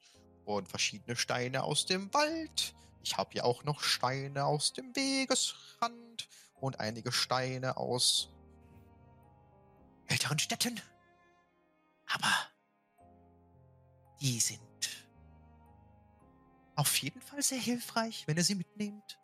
[0.56, 2.74] und verschiedene Steine aus dem Wald.
[3.02, 6.28] Ich habe hier auch noch Steine aus dem Wegesrand
[6.60, 8.30] und einige Steine aus
[10.06, 10.80] älteren Städten.
[12.06, 12.32] Aber
[14.20, 14.60] die sind
[16.74, 19.18] auf jeden Fall sehr hilfreich, wenn ihr sie mitnehmt.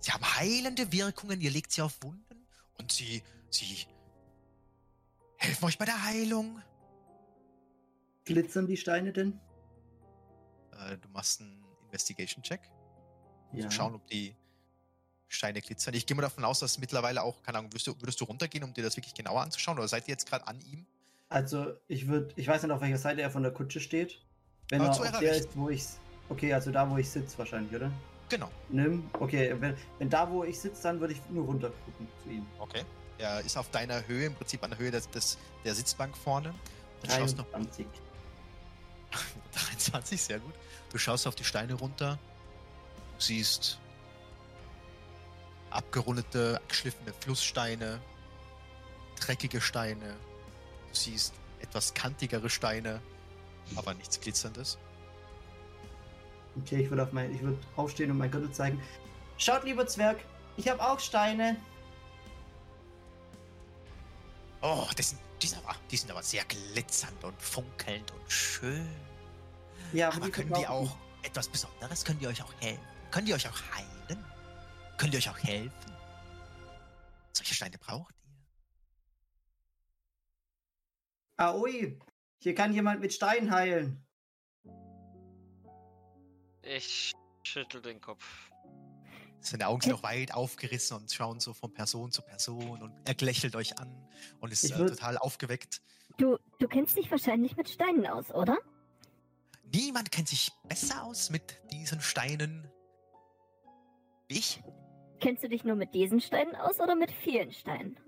[0.00, 2.46] Sie haben heilende Wirkungen, ihr legt sie auf Wunden
[2.78, 3.86] und sie, sie
[5.36, 6.62] helfen euch bei der Heilung.
[8.24, 9.40] Glitzern die Steine denn?
[10.88, 12.60] Äh, du machst einen Investigation-Check,
[13.52, 13.68] um Ja.
[13.68, 14.34] zu schauen, ob die
[15.28, 15.94] Steine glitzern.
[15.94, 18.62] Ich gehe mal davon aus, dass mittlerweile auch, keine Ahnung, würdest du, würdest du runtergehen,
[18.64, 19.78] um dir das wirklich genauer anzuschauen?
[19.78, 20.86] Oder seid ihr jetzt gerade an ihm?
[21.28, 24.20] Also, ich würde, ich weiß nicht, auf welcher Seite er von der Kutsche steht.
[24.68, 25.84] Wenn Aber er zu auf der ist, wo ich.
[26.28, 27.90] Okay, also da, wo ich sitze, wahrscheinlich, oder?
[28.28, 28.50] Genau.
[28.70, 29.10] Nimm.
[29.20, 32.46] Okay, wenn, wenn da, wo ich sitze, dann würde ich nur runter gucken zu ihm.
[32.58, 32.82] Okay.
[33.18, 36.54] Er ist auf deiner Höhe, im Prinzip an der Höhe des, des, der Sitzbank vorne.
[37.02, 37.86] Du schaust noch 23.
[39.52, 40.54] 23, sehr gut.
[40.94, 42.20] Du schaust auf die Steine runter.
[43.18, 43.80] Du siehst
[45.70, 48.00] abgerundete, geschliffene Flusssteine,
[49.18, 50.14] dreckige Steine.
[50.90, 53.02] Du siehst etwas kantigere Steine,
[53.74, 54.78] aber nichts Glitzerndes.
[56.62, 58.80] Okay, ich würde auf mein, ich würde aufstehen und mein Gürtel zeigen.
[59.36, 60.24] Schaut, lieber Zwerg,
[60.56, 61.56] ich habe auch Steine.
[64.62, 69.13] Oh, das sind, die, sind aber, die sind aber sehr glitzernd und funkelnd und schön.
[69.94, 72.04] Ja, aber können die auch etwas Besonderes?
[72.04, 72.84] Können die euch auch helfen?
[73.12, 74.24] Können die euch auch heilen?
[74.98, 75.92] Können die euch auch helfen?
[77.32, 78.24] Solche Steine braucht ihr.
[81.36, 81.98] Aoi,
[82.38, 84.04] hier kann jemand mit Stein heilen.
[86.62, 87.12] Ich
[87.44, 88.50] schüttel den Kopf.
[89.38, 93.14] Seine Augen sind noch weit aufgerissen und schauen so von Person zu Person und er
[93.20, 94.08] lächelt euch an
[94.40, 95.82] und ist äh, total aufgeweckt.
[96.16, 98.58] Du, du kennst dich wahrscheinlich mit Steinen aus, oder?
[99.74, 102.70] Niemand kennt sich besser aus mit diesen Steinen.
[104.28, 104.62] wie Ich?
[105.20, 107.98] Kennst du dich nur mit diesen Steinen aus oder mit vielen Steinen?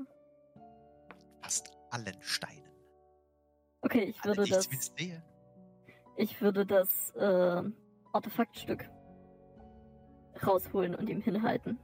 [1.43, 2.63] Fast allen Steinen.
[3.83, 5.25] Okay, ich Alle, würde ich das, sehe.
[6.17, 7.63] ich würde das äh,
[8.13, 8.89] Artefaktstück
[10.47, 11.81] rausholen und ihm hinhalten,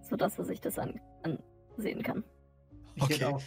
[0.00, 2.24] sodass er sich das an, ansehen kann.
[2.94, 3.14] Ich, Okay.
[3.14, 3.42] hätte auch,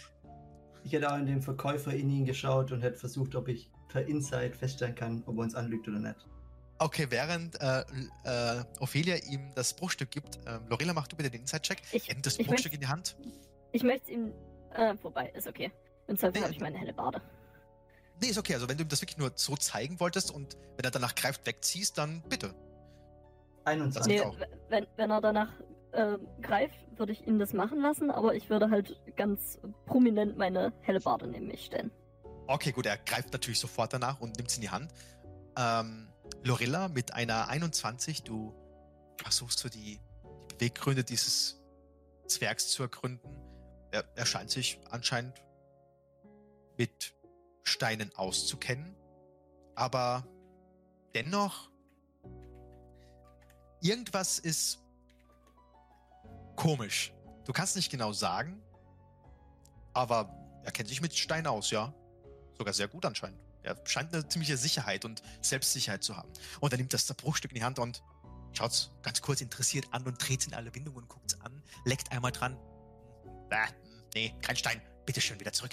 [0.84, 4.06] ich hätte auch in den Verkäufer in ihn geschaut und hätte versucht, ob ich per
[4.08, 6.16] Insight feststellen kann, ob er uns anlügt oder nicht.
[6.80, 7.84] Okay, während äh,
[8.24, 11.80] äh, Ophelia ihm das Bruchstück gibt, ähm, Lorilla, mach du bitte den Inside-Check.
[11.92, 13.16] Ich, Er nimmt das ich Bruchstück möcht- in die Hand.
[13.70, 14.32] ich möchte es ihm.
[14.74, 15.70] Äh, vorbei, ist okay.
[16.08, 17.22] Im Zweifel Nee, habe ich meine helle Bade.
[18.20, 18.54] Nee, ist okay.
[18.54, 21.46] Also, wenn du ihm das wirklich nur so zeigen wolltest und wenn er danach greift,
[21.46, 22.52] wegziehst, dann bitte.
[23.64, 24.12] 21.
[24.12, 24.36] Nee, auch.
[24.68, 25.52] wenn, wenn er danach
[25.92, 30.72] äh, greift, würde ich ihn das machen lassen, aber ich würde halt ganz prominent meine
[30.80, 31.92] helle Bade neben mich stellen.
[32.46, 34.92] Okay, gut, er greift natürlich sofort danach und nimmt es in die Hand.
[35.56, 36.08] Ähm,
[36.42, 38.54] Lorilla mit einer 21, du
[39.16, 39.98] versuchst so die,
[40.50, 41.62] die Beweggründe dieses
[42.26, 43.28] Zwergs zu ergründen.
[43.92, 45.42] Er, er scheint sich anscheinend
[46.76, 47.14] mit
[47.62, 48.94] Steinen auszukennen,
[49.74, 50.26] aber
[51.14, 51.70] dennoch
[53.80, 54.80] irgendwas ist
[56.56, 57.14] komisch.
[57.46, 58.62] Du kannst nicht genau sagen,
[59.94, 61.94] aber er kennt sich mit Steinen aus, ja.
[62.56, 63.38] Sogar sehr gut anscheinend.
[63.62, 66.28] Er scheint eine ziemliche Sicherheit und Selbstsicherheit zu haben.
[66.60, 68.02] Und er nimmt das Bruchstück in die Hand und
[68.52, 72.30] schaut's ganz kurz interessiert an und dreht in alle Windungen und guckt's an, leckt einmal
[72.30, 72.56] dran.
[73.50, 73.66] Äh,
[74.14, 74.80] nee, kein Stein.
[75.06, 75.72] Bitte schön wieder zurück.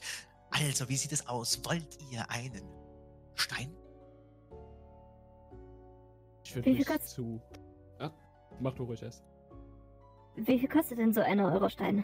[0.52, 1.64] Also, wie sieht es aus?
[1.66, 2.68] Wollt ihr einen
[3.36, 3.76] Stein?
[6.44, 7.42] Ich würde mich zu.
[8.00, 8.12] Ja,
[8.60, 9.24] mach du ruhig erst.
[10.36, 12.04] Wie viel kostet denn so einer eurer Steine?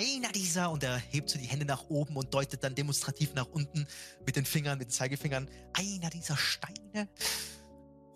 [0.00, 3.48] Einer dieser, und er hebt so die Hände nach oben und deutet dann demonstrativ nach
[3.52, 3.86] unten
[4.24, 5.46] mit den Fingern, mit den Zeigefingern.
[5.74, 7.06] Einer dieser Steine.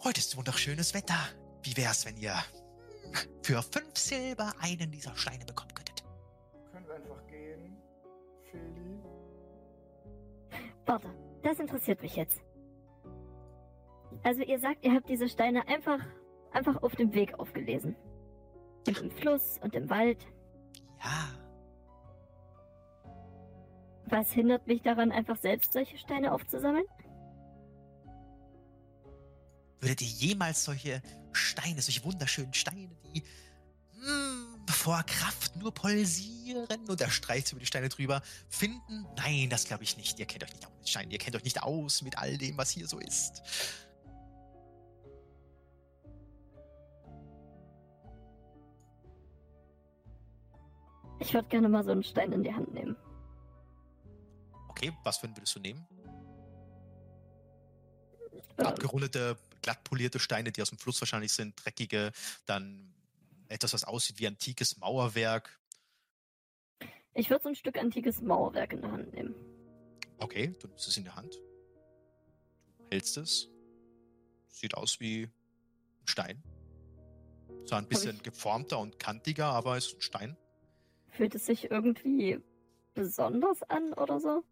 [0.02, 1.18] Heute ist wunderschönes Wetter.
[1.62, 2.36] Wie wär's, wenn ihr
[3.42, 6.02] für fünf Silber einen dieser Steine bekommen könntet?
[6.72, 7.76] Können wir einfach gehen,
[8.50, 8.98] Feli?
[10.86, 11.10] Warte,
[11.42, 12.40] das interessiert mich jetzt.
[14.22, 16.00] Also ihr sagt, ihr habt diese Steine einfach,
[16.50, 17.94] einfach auf dem Weg aufgelesen.
[18.88, 20.26] Und im Fluss und im Wald.
[21.02, 21.43] Ja,
[24.06, 26.84] Was hindert mich daran, einfach selbst solche Steine aufzusammeln?
[29.84, 31.02] würdet ihr jemals solche
[31.32, 33.22] Steine, solche wunderschönen Steine, die
[33.92, 39.06] hm, vor Kraft nur pulsieren und er streicht über die Steine drüber, finden?
[39.16, 40.18] Nein, das glaube ich nicht.
[40.18, 41.10] Ihr kennt euch nicht aus mit Steinen.
[41.10, 43.42] Ihr kennt euch nicht aus mit all dem, was hier so ist.
[51.20, 52.96] Ich würde gerne mal so einen Stein in die Hand nehmen.
[54.84, 55.86] Okay, was für einen würdest du nehmen?
[58.58, 62.12] Abgerundete, glatt polierte Steine, die aus dem Fluss wahrscheinlich sind, dreckige,
[62.44, 62.92] dann
[63.48, 65.58] etwas, was aussieht wie antikes Mauerwerk.
[67.14, 69.34] Ich würde so ein Stück antikes Mauerwerk in der Hand nehmen.
[70.18, 71.34] Okay, du nimmst es in der Hand.
[72.78, 73.48] Du hältst es.
[74.48, 76.42] Sieht aus wie ein Stein.
[77.66, 80.36] Zwar ein bisschen geformter und kantiger, aber es ist ein Stein.
[81.08, 82.38] Fühlt es sich irgendwie
[82.92, 84.44] besonders an oder so?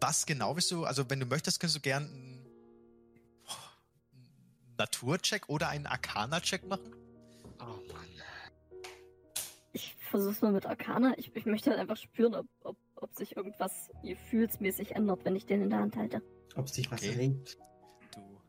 [0.00, 0.84] Was genau willst du?
[0.84, 2.38] Also, wenn du möchtest, kannst du gern einen
[4.14, 6.94] einen Naturcheck oder einen Arcana-Check machen.
[7.60, 8.06] Oh Mann.
[9.72, 11.14] Ich versuch's mal mit Arcana.
[11.18, 15.46] Ich, ich möchte halt einfach spüren, ob, ob, ob sich irgendwas gefühlsmäßig ändert, wenn ich
[15.46, 16.22] den in der Hand halte.
[16.56, 17.14] Ob sich was Okay.
[17.14, 17.58] regt.
[18.14, 18.40] Du,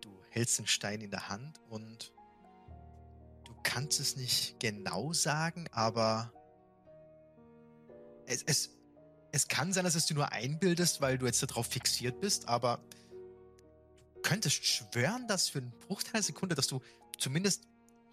[0.00, 2.12] du hältst den Stein in der Hand und
[3.44, 6.32] du kannst es nicht genau sagen, aber
[8.26, 8.77] es, es,
[9.32, 12.80] es kann sein, dass es du nur einbildest, weil du jetzt darauf fixiert bist, aber
[14.14, 16.80] du könntest schwören, dass für einen Bruchteil der Sekunde, dass du
[17.18, 17.64] zumindest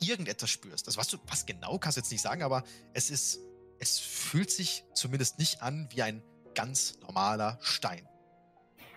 [0.02, 0.88] irgendetwas spürst.
[0.88, 2.64] Das was du, was genau kannst du jetzt nicht sagen, aber
[2.94, 3.40] es ist,
[3.80, 6.22] es fühlt sich zumindest nicht an wie ein
[6.54, 8.08] ganz normaler Stein.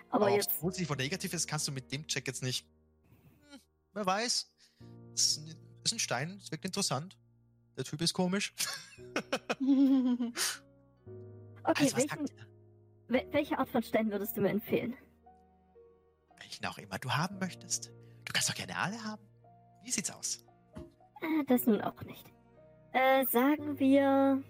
[0.09, 2.43] Aber Aber ob jetzt, es positiv oder negativ ist, kannst du mit dem Check jetzt
[2.43, 2.65] nicht.
[3.49, 3.59] Hm,
[3.93, 4.49] wer weiß.
[5.13, 5.37] Es
[5.83, 7.17] ist ein Stein, es wirkt interessant.
[7.77, 8.53] Der Typ ist komisch.
[11.63, 12.07] okay, also, was
[13.09, 14.95] welchen, welche Art von Stein würdest du mir empfehlen?
[16.39, 17.91] Welchen auch immer du haben möchtest.
[18.25, 19.21] Du kannst doch gerne alle haben.
[19.83, 20.45] Wie sieht's aus?
[21.21, 22.25] Äh, das nun auch nicht.
[22.93, 24.43] Äh, sagen wir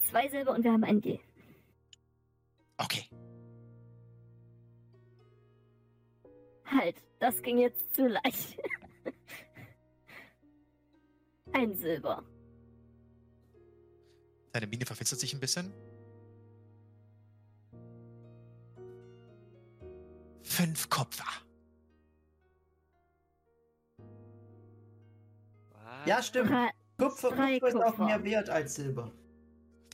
[0.00, 1.20] zwei Silber und wir haben einen Deal.
[2.78, 3.08] Okay.
[6.64, 8.58] Halt, das ging jetzt zu leicht.
[11.52, 12.22] ein Silber.
[14.56, 15.70] Deine Mine verfinstert sich ein bisschen.
[20.42, 21.26] Fünf Kupfer.
[25.72, 26.06] Was?
[26.06, 26.48] Ja, stimmt.
[26.48, 29.12] Drei, Kupfer, drei Kupfer ist auch mehr wert als Silber.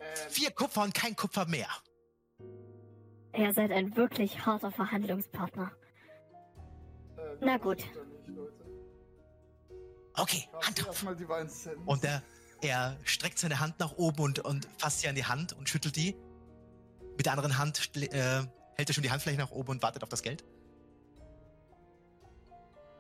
[0.01, 1.67] Ähm, Vier Kupfer und kein Kupfer mehr.
[3.37, 5.73] ihr seid ein wirklich harter Verhandlungspartner.
[7.17, 7.79] äh, Na gut.
[7.79, 7.91] nicht.
[10.15, 11.05] Okay, Hand auf.
[11.87, 12.23] Und er,
[12.63, 15.97] er streckt seine Hand nach oben und, und fasst sie an die Hand und schüttelt
[15.97, 16.17] die.
[17.17, 18.43] Mit der anderen Hand äh,
[18.77, 20.45] hält er schon die Handfläche nach oben und wartet auf das Geld.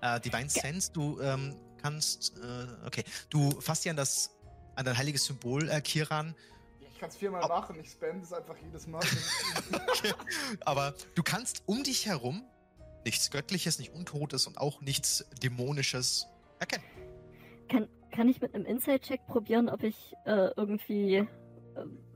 [0.03, 4.31] Äh, Divine Sense, du ähm, kannst, äh, okay, du fasst dir an das,
[4.75, 6.35] an dein heiliges Symbol, äh, Kiran,
[6.81, 9.03] Ich kann es viermal Au- machen, ich spam das einfach jedes Mal.
[10.65, 12.45] aber du kannst um dich herum
[13.05, 16.27] nichts Göttliches, nicht Untotes und auch nichts Dämonisches
[16.59, 16.85] erkennen.
[17.69, 21.17] Kann, kann ich mit einem Inside-Check probieren, ob ich äh, irgendwie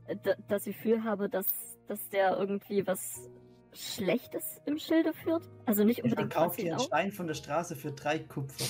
[0.07, 0.15] äh,
[0.47, 1.47] das Gefühl habe, dass,
[1.87, 3.29] dass der irgendwie was
[3.73, 5.43] Schlechtes im Schilde führt?
[5.65, 6.79] Also nicht Ich unbedingt verkaufe was dir einen.
[6.79, 8.65] Stein von der Straße für drei Kupfer.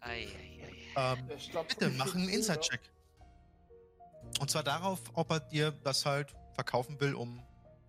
[0.00, 0.26] Ei, ei,
[0.96, 1.16] ei.
[1.16, 1.28] Ähm,
[1.68, 2.80] Bitte, mach einen Inside-Check.
[4.40, 7.42] Und zwar darauf, ob er dir das halt verkaufen will, um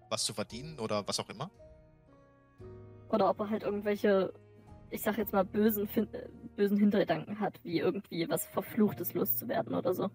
[0.10, 1.50] was zu verdienen oder was auch immer.
[3.10, 4.34] Oder ob er halt irgendwelche,
[4.94, 6.08] ich sag jetzt mal, bösen, Fin
[6.56, 10.08] bösen Hintergedanken hat, wie irgendwie was Verfluchtes loszuwerden oder so.
[10.08, 10.12] Mhm.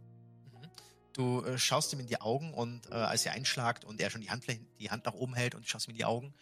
[1.13, 4.21] Du äh, schaust ihm in die Augen und äh, als er einschlagt und er schon
[4.21, 6.33] die, Handfläche, die Hand nach oben hält und du schaust ihm in die Augen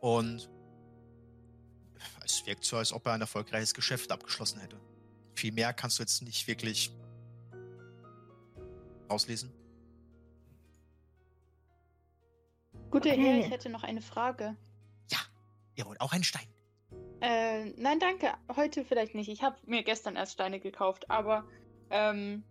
[0.00, 0.50] und
[2.24, 4.80] es wirkt so, als ob er ein erfolgreiches Geschäft abgeschlossen hätte.
[5.34, 6.90] Viel mehr kannst du jetzt nicht wirklich
[9.08, 9.52] rauslesen.
[12.90, 13.22] Guter Okay.
[13.22, 14.56] Herr, ich hätte noch eine Frage.
[15.76, 16.53] Ihr wollt auch einen Stein.
[17.20, 18.32] Äh, nein, danke.
[18.54, 19.28] Heute vielleicht nicht.
[19.28, 21.44] Ich habe mir gestern erst Steine gekauft, aber
[21.90, 22.42] ähm,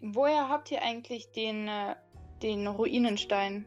[0.00, 1.94] woher habt ihr eigentlich den, äh,
[2.42, 3.64] den Ruinenstein?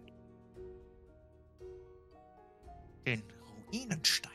[3.06, 3.24] Den
[3.72, 4.32] Ruinenstein.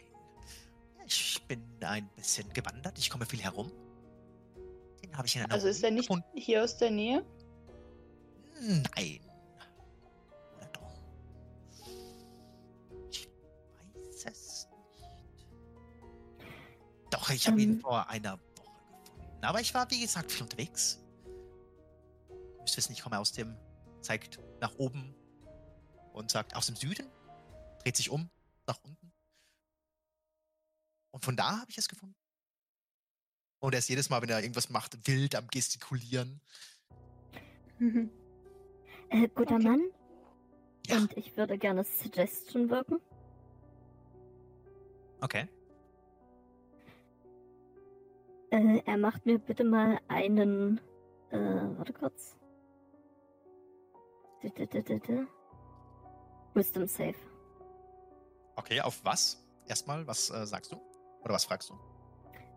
[1.07, 2.99] Ich bin ein bisschen gewandert.
[2.99, 3.71] Ich komme viel herum.
[5.03, 6.27] Den habe ich in einer Also ist er Ruine nicht gefunden.
[6.35, 7.25] hier aus der Nähe?
[8.61, 9.21] Nein.
[17.21, 17.81] Doch, ich habe ihn Ähm.
[17.81, 18.71] vor einer Woche
[19.13, 19.45] gefunden.
[19.45, 20.99] Aber ich war, wie gesagt, viel unterwegs.
[22.61, 23.57] Müsst wissen, ich komme aus dem,
[24.01, 25.15] zeigt nach oben
[26.15, 27.07] und sagt aus dem Süden,
[27.83, 28.31] dreht sich um,
[28.67, 29.13] nach unten.
[31.11, 32.15] Und von da habe ich es gefunden.
[33.59, 36.41] Und er ist jedes Mal, wenn er irgendwas macht, wild am Gestikulieren.
[39.11, 39.65] Äh, guter Okay.
[39.65, 39.83] Mann,
[40.87, 43.01] Ja, und ich würde gerne Suggestion wirken.
[45.21, 45.47] okay.
[48.51, 50.81] Äh, er macht mir bitte mal einen.
[51.31, 52.37] Äh, warte kurz.
[56.55, 57.15] Wisdom Save.
[58.57, 59.41] Okay, auf was?
[59.71, 60.77] erstmal, was äh, sagst du?
[61.23, 61.79] Oder was fragst du?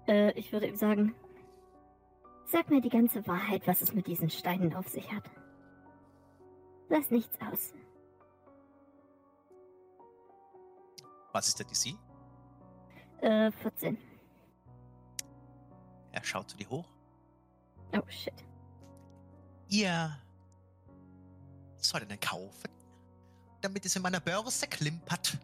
[0.07, 1.15] Äh, ich würde ihm sagen,
[2.45, 5.23] sag mir die ganze Wahrheit, was es mit diesen Steinen auf sich hat.
[6.89, 7.73] Lass nichts aus.
[11.31, 11.95] Was ist der DC?
[13.21, 13.97] Äh, 14.
[16.13, 16.87] Er schaut zu dir hoch.
[17.95, 18.33] Oh, shit.
[19.67, 20.17] Ihr
[21.77, 22.69] sollt einen kaufen,
[23.61, 25.37] damit es in meiner Börse klimpert.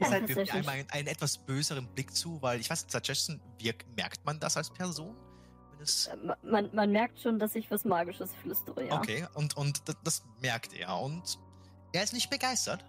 [0.00, 2.40] Ihr Ja, seid was Wir soll haben ich- einmal einen, einen etwas böseren Blick zu,
[2.40, 5.16] weil ich weiß, Suggestion, wirkt, merkt man das als Person?
[5.80, 8.96] Äh, ma- Man, man merkt schon, dass ich was Magisches flüstere, ja.
[8.98, 10.96] Okay, und, und das, das merkt er.
[10.98, 11.38] Und
[11.92, 12.84] er ist nicht begeistert.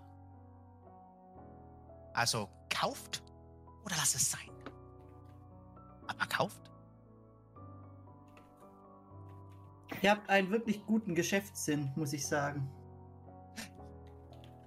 [2.19, 3.23] Also kauft
[3.85, 4.49] oder lasst es sein.
[6.05, 6.69] Aber kauft.
[10.01, 12.69] Ihr habt einen wirklich guten Geschäftssinn, muss ich sagen.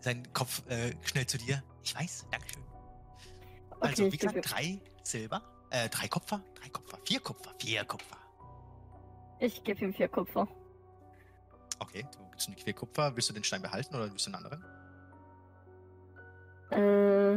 [0.01, 1.63] Sein Kopf äh, schnell zu dir.
[1.83, 2.63] Ich weiß, Dankeschön.
[3.69, 7.85] Okay, Also, wie gebe gesagt, drei Silber, äh, drei Kupfer, drei Kupfer, vier Kupfer, vier
[7.85, 8.17] Kupfer.
[9.41, 10.49] ich geb ihm vier Kupfer.
[11.81, 13.15] Okay, du gibst ihm vier Kupfer.
[13.15, 14.72] Willst du den Stein behalten oder willst du einen anderen?
[16.73, 17.37] Äh,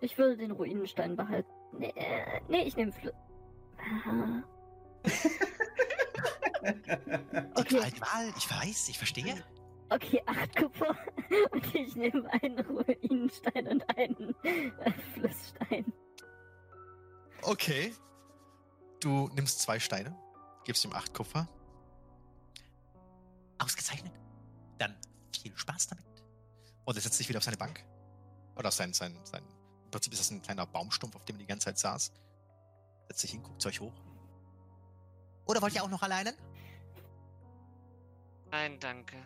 [0.00, 1.50] ich würde den Ruinenstein behalten.
[1.72, 3.12] Nee, äh, nee ich nehme Fl
[7.56, 7.90] Okay.
[7.94, 9.44] Die Wahl, ich weiß, ich verstehe.
[9.90, 10.96] Okay, acht Kupfer.
[11.50, 15.92] Und ich nehme einen Ruinenstein und einen äh, Flussstein.
[17.42, 17.92] Okay.
[19.00, 20.16] Du nimmst zwei Steine,
[20.64, 21.48] gibst ihm acht Kupfer.
[23.58, 24.12] Ausgezeichnet.
[24.78, 24.96] Dann
[25.38, 26.06] viel Spaß damit.
[26.84, 27.84] Und er setzt sich wieder auf seine Bank.
[28.56, 29.42] Oder sein, sein, sein.
[29.84, 32.12] Im Prinzip ist das ein kleiner Baumstumpf, auf dem er die ganze Zeit saß.
[33.08, 33.92] Setzt sich hin, guckt euch hoch.
[35.46, 36.34] Oder wollt ihr auch noch alleine?
[38.50, 39.16] Nein, danke.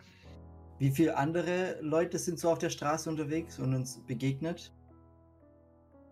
[0.79, 4.71] Wie viele andere Leute sind so auf der Straße unterwegs und uns begegnet?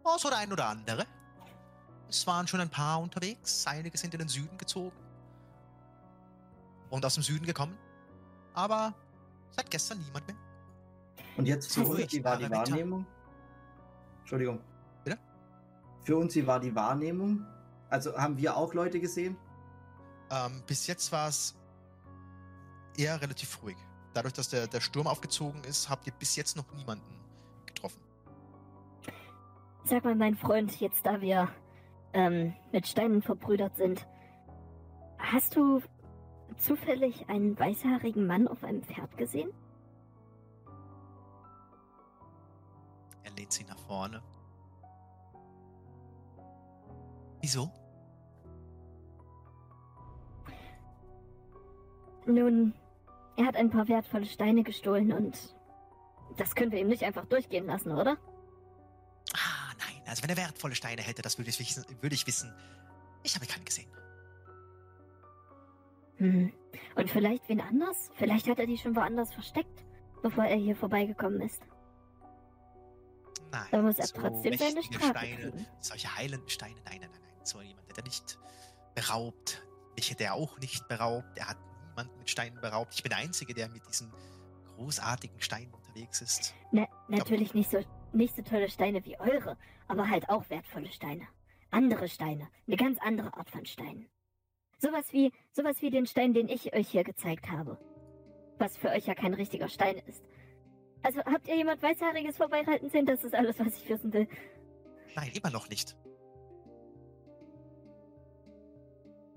[0.03, 1.05] Oh, so der ein oder andere.
[2.09, 3.65] Es waren schon ein paar unterwegs.
[3.67, 4.95] Einige sind in den Süden gezogen.
[6.89, 7.77] Und aus dem Süden gekommen.
[8.53, 8.93] Aber
[9.51, 10.37] seit gestern niemand mehr.
[11.37, 12.49] Und jetzt für uns, wie war die.
[12.49, 13.05] Wahrnehmung?
[14.21, 14.59] Entschuldigung.
[15.03, 15.17] Bitte?
[16.03, 17.45] Für uns, wie war die Wahrnehmung?
[17.89, 19.37] Also haben wir auch Leute gesehen?
[20.29, 21.55] Ähm, bis jetzt war es
[22.97, 23.77] eher relativ ruhig.
[24.13, 27.21] Dadurch, dass der, der Sturm aufgezogen ist, habt ihr bis jetzt noch niemanden
[27.65, 28.01] getroffen.
[29.83, 31.49] Sag mal, mein Freund, jetzt da wir
[32.13, 34.05] ähm, mit Steinen verbrüdert sind,
[35.19, 35.81] hast du
[36.57, 39.51] zufällig einen weißhaarigen Mann auf einem Pferd gesehen?
[43.37, 44.21] Lehnt sich nach vorne.
[47.41, 47.71] Wieso?
[52.25, 52.73] Nun,
[53.37, 55.55] er hat ein paar wertvolle Steine gestohlen und
[56.35, 58.17] das können wir ihm nicht einfach durchgehen lassen, oder?
[59.33, 60.01] Ah, nein.
[60.07, 61.85] Also wenn er wertvolle Steine hätte, das würde ich wissen.
[62.01, 62.53] Würde ich, wissen.
[63.23, 63.89] ich habe keinen gesehen.
[66.17, 66.51] Hm.
[66.95, 68.09] Und vielleicht wen anders?
[68.15, 69.85] Vielleicht hat er die schon woanders versteckt,
[70.23, 71.61] bevor er hier vorbeigekommen ist.
[73.51, 73.67] Nein.
[73.71, 75.67] Da muss er so trotzdem seine Strafe Steine, kriegen.
[75.79, 77.45] solche heilenden Steine, nein, nein, nein, nein.
[77.45, 78.37] So jemand hätte er nicht
[78.95, 79.65] beraubt.
[79.95, 81.37] Mich hätte er auch nicht beraubt.
[81.37, 81.57] Er hat
[81.89, 82.93] niemanden mit Steinen beraubt.
[82.93, 84.11] Ich bin der Einzige, der mit diesen
[84.75, 86.53] großartigen Steinen unterwegs ist.
[86.71, 87.79] Na, natürlich nicht so,
[88.13, 89.57] nicht so tolle Steine wie eure,
[89.87, 91.27] aber halt auch wertvolle Steine.
[91.71, 94.07] Andere Steine, eine ganz andere Art von Steinen.
[94.79, 97.79] Sowas wie, sowas wie den Stein, den ich euch hier gezeigt habe.
[98.59, 100.23] Was für euch ja kein richtiger Stein ist.
[101.07, 103.05] Also habt ihr jemand Weißhaariges vorbeireiten sehen?
[103.05, 104.27] Das ist alles, was ich wissen will.
[105.15, 105.95] Nein, immer noch nicht.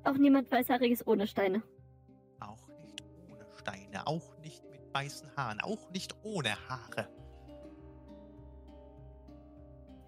[0.03, 1.63] Auch niemand Weißhaariges ohne Steine.
[2.41, 7.09] Auch nicht ohne Steine, auch nicht mit weißen Haaren, auch nicht ohne Haare.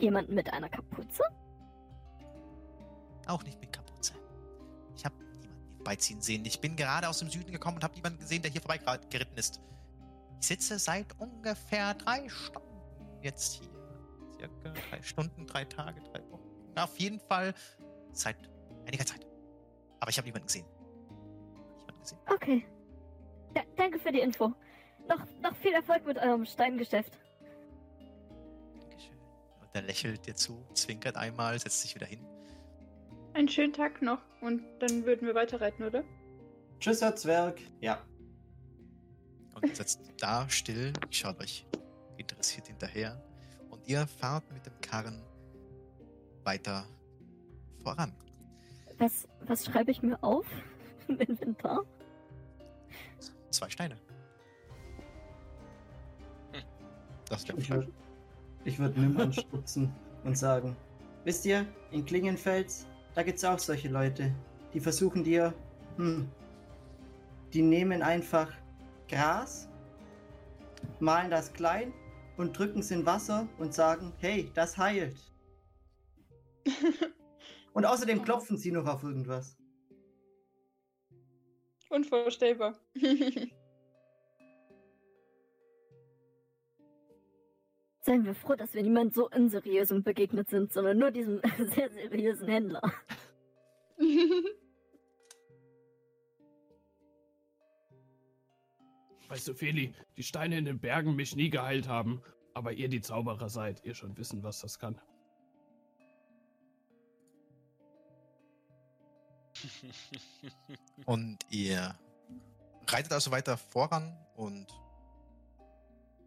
[0.00, 1.22] Jemanden mit einer Kapuze?
[3.28, 4.14] Auch nicht mit Kapuze.
[4.96, 6.44] Ich habe niemanden hier vorbeiziehen sehen.
[6.44, 9.60] Ich bin gerade aus dem Süden gekommen und habe niemanden gesehen, der hier vorbeigeritten ist.
[10.42, 13.70] Ich sitze seit ungefähr drei Stunden jetzt hier.
[14.36, 16.42] Circa drei Stunden, drei Tage, drei Wochen.
[16.74, 17.54] Auf jeden Fall
[18.10, 18.36] seit
[18.84, 19.24] einiger Zeit.
[20.00, 20.66] Aber ich habe niemanden gesehen.
[21.78, 22.18] Niemanden gesehen.
[22.28, 22.66] Okay.
[23.54, 24.52] Da, danke für die Info.
[25.08, 27.16] Noch, noch viel Erfolg mit eurem Steingeschäft.
[28.80, 29.16] Dankeschön.
[29.60, 32.26] Und er lächelt dir zu, zwinkert einmal, setzt sich wieder hin.
[33.34, 36.02] Einen schönen Tag noch und dann würden wir weiterreiten, oder?
[36.80, 37.60] Tschüss, Herr Zwerg.
[37.80, 38.04] Ja.
[39.62, 41.66] Und setzt da still, schaut euch
[42.16, 43.20] interessiert hinterher
[43.70, 45.22] und ihr fahrt mit dem Karren
[46.44, 46.86] weiter
[47.82, 48.14] voran.
[48.98, 50.46] Was, was schreibe ich mir auf
[51.08, 51.84] im Inventar?
[53.50, 53.96] Zwei Steine.
[57.28, 57.90] Das ist Ich würde
[58.64, 60.76] ich würd Nym anstupsen und sagen,
[61.24, 64.32] wisst ihr, in Klingenfels, da gibt's auch solche Leute,
[64.72, 65.52] die versuchen dir,
[65.96, 66.28] hm,
[67.52, 68.52] die nehmen einfach
[69.12, 69.68] Gras,
[70.98, 71.92] malen das klein
[72.38, 75.16] und drücken es in Wasser und sagen, hey, das heilt.
[77.74, 79.56] Und außerdem klopfen sie noch auf irgendwas.
[81.88, 82.78] Unvorstellbar.
[88.00, 91.40] Seien wir froh, dass wir niemand so unseriösem begegnet sind, sondern nur diesem
[91.74, 92.82] sehr seriösen Händler.
[99.32, 102.20] Weißt du, Feli, die Steine in den Bergen mich nie geheilt haben.
[102.52, 105.00] Aber ihr, die Zauberer seid, ihr schon wissen, was das kann.
[111.06, 111.98] Und ihr
[112.86, 114.66] reitet also weiter voran und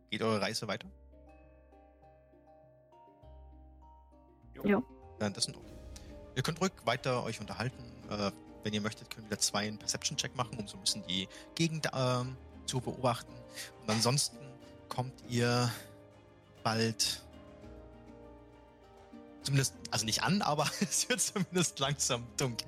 [0.09, 0.87] geht eure Reise weiter?
[4.63, 4.81] Ja.
[5.19, 5.75] Währenddessen okay.
[6.35, 7.83] Ihr könnt ruhig weiter euch unterhalten.
[8.09, 8.31] Äh,
[8.63, 11.87] wenn ihr möchtet, könnt ihr zwei einen Perception-Check machen, um so ein bisschen die Gegend
[11.93, 12.35] ähm,
[12.65, 13.33] zu beobachten.
[13.81, 14.37] Und ansonsten
[14.89, 15.71] kommt ihr
[16.63, 17.23] bald
[19.45, 22.67] zumindest, also nicht an, aber es wird zumindest langsam dunkel.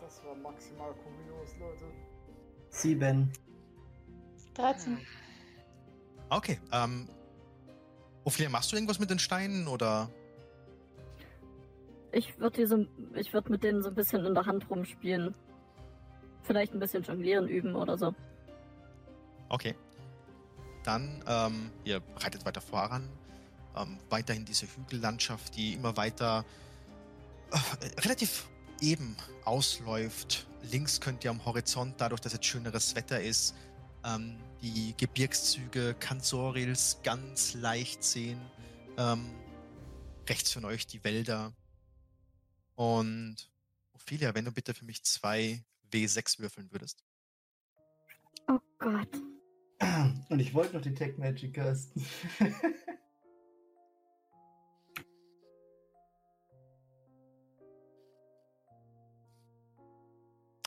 [0.00, 1.84] Das war maximal kurios, Leute.
[2.70, 3.32] Sieben.
[4.54, 4.98] 13.
[6.30, 7.08] Okay, ähm,
[8.24, 10.10] Ophelia, machst du irgendwas mit den Steinen oder?
[12.12, 15.34] Ich würde so, ich würd mit denen so ein bisschen in der Hand rumspielen.
[16.42, 18.14] Vielleicht ein bisschen jonglieren üben oder so.
[19.50, 19.74] Okay.
[20.84, 23.06] Dann, ähm, ihr reitet weiter voran.
[23.76, 26.44] Ähm, weiterhin diese Hügellandschaft, die immer weiter
[27.50, 28.48] äh, relativ
[28.80, 30.46] eben ausläuft.
[30.70, 33.54] Links könnt ihr am Horizont, dadurch, dass jetzt schöneres Wetter ist,
[34.04, 38.40] ähm, die Gebirgszüge Kansorils ganz leicht sehen.
[38.96, 39.30] Ähm,
[40.28, 41.52] rechts von euch die Wälder.
[42.76, 43.50] Und
[43.92, 45.62] Ophelia, wenn du bitte für mich zwei
[45.92, 47.04] W6 würfeln würdest.
[48.48, 49.29] Oh Gott.
[50.28, 52.04] Und ich wollte noch Detect Magic casten.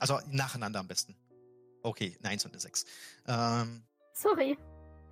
[0.03, 1.15] Also nacheinander am besten.
[1.81, 2.85] Okay, eine 1 und eine 6.
[3.25, 4.57] Ähm, Sorry,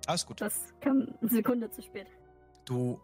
[0.06, 0.38] alles gut.
[0.38, 2.08] das kam eine Sekunde zu spät.
[2.66, 3.00] Du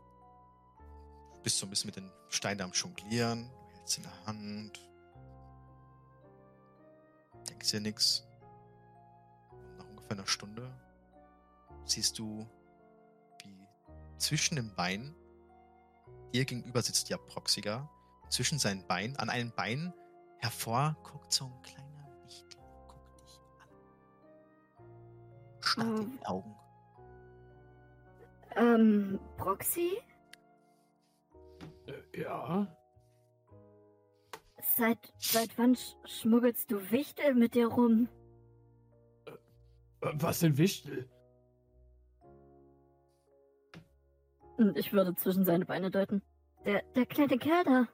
[1.43, 4.87] bist so ein bisschen mit den Steinen am Jonglieren, du hältst in der Hand.
[7.49, 7.79] Denkst dir.
[7.79, 8.25] Und
[9.79, 10.71] nach ungefähr einer Stunde
[11.91, 12.47] siehst du,
[13.45, 13.67] wie
[14.19, 15.15] zwischen dem Bein,
[16.33, 17.89] dir gegenüber sitzt ja Proxiga,
[18.29, 19.93] zwischen seinen Beinen, an einem Bein
[20.39, 23.69] hervor guckt so ein kleiner Wichtel, guckt dich an.
[25.61, 26.55] Starrt in die Augen.
[28.57, 29.99] Ähm, Proxy?
[31.87, 32.67] Äh, ja.
[34.77, 38.09] Seit, seit wann sch schmuggelst du Wichtel mit dir rum?
[39.27, 39.33] Äh,
[40.01, 41.09] Was denn Wichtel?
[44.59, 46.21] Und ich würde zwischen seine Beine deuten.
[46.67, 47.89] Der, der kleine Kerl da.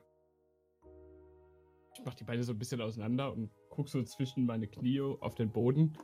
[1.94, 5.34] Ich mach die Beine so ein bisschen auseinander und guck so zwischen meine Knie auf
[5.34, 5.96] den Boden.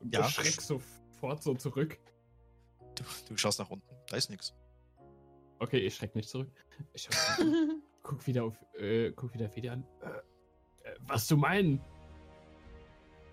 [0.00, 0.22] Und Ja.
[0.24, 1.98] schreck sofort so zurück.
[2.94, 4.54] Du, du schaust nach unten, da ist nichts.
[5.58, 6.50] Okay, ich schreck nicht zurück.
[6.92, 7.08] Ich
[8.02, 9.84] guck wieder auf, äh, guck wieder Fedi an.
[10.02, 11.80] Äh, äh, was du meinen?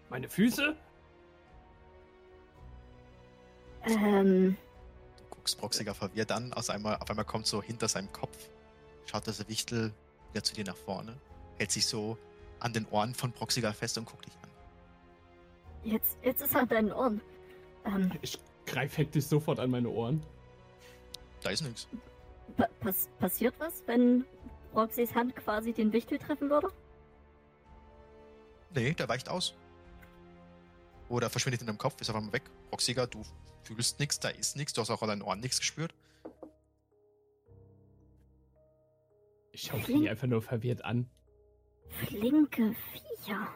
[0.09, 0.75] Meine Füße?
[3.87, 4.57] Ähm,
[5.45, 8.49] guckst Proxiger verwirrt an, aus einmal, auf einmal kommt so hinter seinem Kopf,
[9.05, 9.93] schaut dieser Wichtel
[10.31, 11.15] wieder zu dir nach vorne,
[11.59, 12.17] hält sich so
[12.59, 14.49] an den Ohren von Proxiger fest und guckt dich an.
[15.83, 17.21] jetzt, jetzt ist er an deinen Ohren.
[17.85, 20.23] Ähm, Ich greif hektisch sofort an meine Ohren.
[21.43, 21.87] Da ist nichts.
[22.57, 24.25] pa pass passiert was, wenn
[24.73, 26.69] Proxys Hand quasi den Wichtel treffen würde?
[28.73, 29.53] Nee, der weicht aus.
[31.09, 32.43] Oder verschwindet in deinem Kopf, ist auf einmal weg.
[32.69, 33.21] Proxiger, du
[33.63, 35.93] fühlst nichts, da ist nichts, du hast auch an deinen Ohren nichts gespürt.
[39.51, 41.09] Ich schau Fedi einfach nur verwirrt an.
[41.87, 43.47] Flinke Viecher.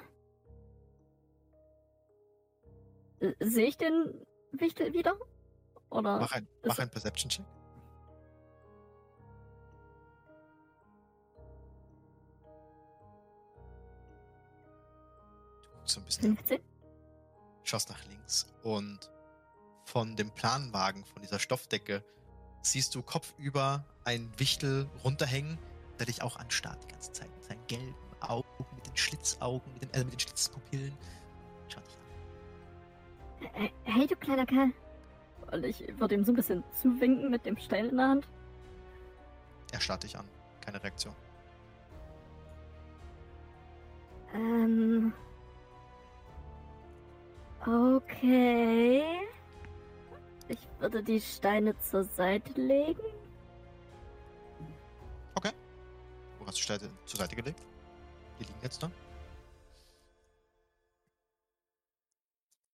[3.40, 5.18] Sehe ich den Wichtel wieder?
[5.90, 6.20] Oder?
[6.20, 7.46] Mach ein, mach einen Perception-Check.
[15.64, 16.69] Du guckst so ein bisschen 15?
[17.70, 19.12] Schaust nach links und
[19.86, 22.04] von dem Planwagen, von dieser Stoffdecke,
[22.62, 25.58] siehst du kopfüber einen Wichtel runterhängen,
[25.98, 29.84] der dich auch anstarrt die ganze Zeit mit seinen gelben Augen, mit den Schlitzaugen, mit
[29.84, 30.98] den, äh, mit den Schlitzpupillen.
[31.70, 31.96] Schaut dich
[33.56, 33.70] an.
[33.84, 34.72] Hey, du kleiner Kerl.
[35.52, 38.28] Und ich würde ihm so ein bisschen zuwinken mit dem Stein in der Hand.
[39.72, 40.26] Er starrt dich an.
[40.62, 41.16] Keine Reaktion.
[44.34, 45.14] Ähm.
[47.66, 49.04] Okay.
[50.48, 53.02] Ich würde die Steine zur Seite legen.
[56.40, 57.62] Wo hast du Steine zur Seite gelegt?
[58.40, 58.90] Die liegen jetzt da.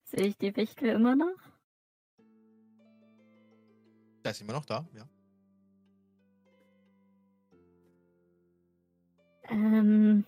[0.03, 1.36] Sehe ich die Wichtel immer noch?
[4.24, 5.10] Da ist immer noch da, ja.
[9.49, 10.26] Ähm.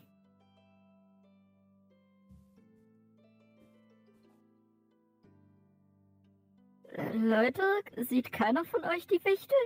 [7.13, 7.61] Leute,
[8.07, 9.57] sieht keiner von euch die Wichtel?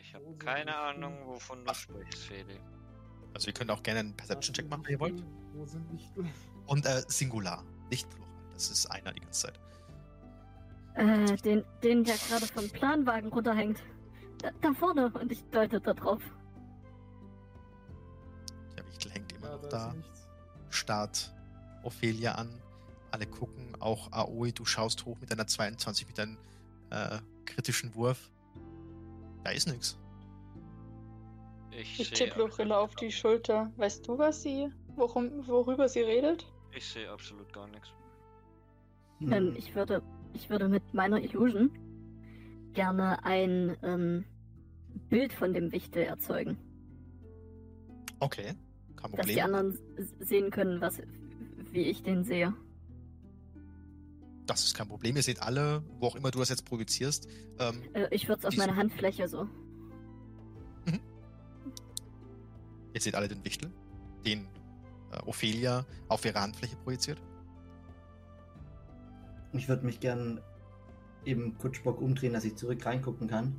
[0.00, 2.58] Ich habe keine Ahnung, wovon du sprichst, Feli.
[3.34, 5.24] Also ihr könnt auch gerne einen Perception-Check machen, wenn ihr wollt.
[5.54, 6.24] Wo sind Wichtel?
[6.66, 8.28] Und äh, Singular, nicht Plural.
[8.52, 9.60] Das ist einer die ganze Zeit.
[10.94, 13.78] Äh, den, den, der gerade vom Planwagen runterhängt.
[14.38, 16.22] Da, da vorne, und ich deute da drauf.
[18.76, 20.28] Der Wichtel hängt immer Ja, noch da nichts.
[20.70, 21.32] Starrt
[21.84, 22.50] Ophelia an.
[23.12, 26.38] Alle gucken, auch Aoi, du schaust hoch mit deiner 22, mit deinem
[26.90, 28.30] äh, kritischen Wurf.
[29.44, 29.98] Da ist nichts.
[31.70, 33.70] Ich Ich tippe Lorilla auf die Schulter.
[33.76, 36.46] Weißt du, was sie, worum, worüber sie redet?
[36.74, 37.88] ich sehe absolut gar nichts.
[39.18, 39.32] Hm.
[39.32, 40.02] Ähm, ich würde,
[40.32, 41.70] ich würde mit meiner Illusion
[42.72, 44.24] gerne ein ähm,
[45.10, 46.56] Bild von dem Wichtel erzeugen,
[48.20, 48.54] Okay,
[48.96, 49.44] kein dass die Problem.
[49.44, 49.78] anderen
[50.20, 51.02] sehen können, was,
[51.72, 52.54] wie ich den sehe.
[54.46, 55.16] Das ist kein Problem.
[55.16, 57.28] Ihr seht alle, wo auch immer du das jetzt projizierst.
[57.58, 59.48] Ähm, Äh, ich würde es auf meine Handfläche so.
[62.94, 63.70] ihr seht alle den Wichtel,
[64.24, 64.46] den
[65.12, 67.22] äh, Ophelia auf ihre Handfläche projiziert.
[69.52, 70.40] Ich würde mich gern
[71.24, 73.58] eben Kutschbock umdrehen, dass ich zurück reingucken kann.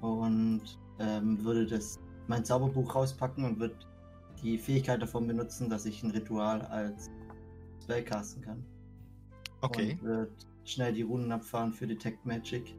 [0.00, 0.62] Und
[0.98, 3.74] ähm, würde das mein Zauberbuch rauspacken und würde
[4.42, 7.10] die Fähigkeit davon benutzen, dass ich ein Ritual als
[7.82, 8.64] Spell casten kann.
[9.62, 9.92] Okay.
[9.92, 10.32] Und würde
[10.64, 12.74] schnell die Runen abfahren für Detect Magic.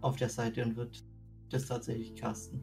[0.00, 1.04] Auf der Seite und wird
[1.50, 2.62] das tatsächlich casten.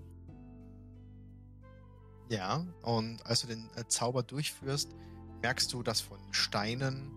[2.30, 4.96] Ja, und als du den äh, Zauber durchführst,
[5.42, 7.12] merkst du, dass von Steinen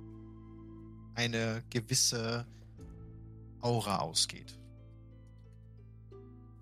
[1.14, 2.46] eine gewisse
[3.60, 4.58] Aura ausgeht.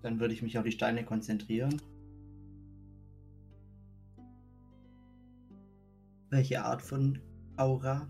[0.01, 1.81] Dann würde ich mich auf die Steine konzentrieren.
[6.29, 7.19] Welche Art von
[7.57, 8.07] Aura?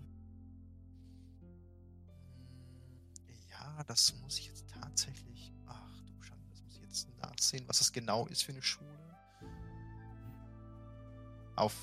[1.42, 5.52] Hm, Ja, das muss ich jetzt tatsächlich.
[5.66, 8.88] Ach du Schande, das muss ich jetzt nachsehen, was das genau ist für eine Schule.
[11.56, 11.74] Auf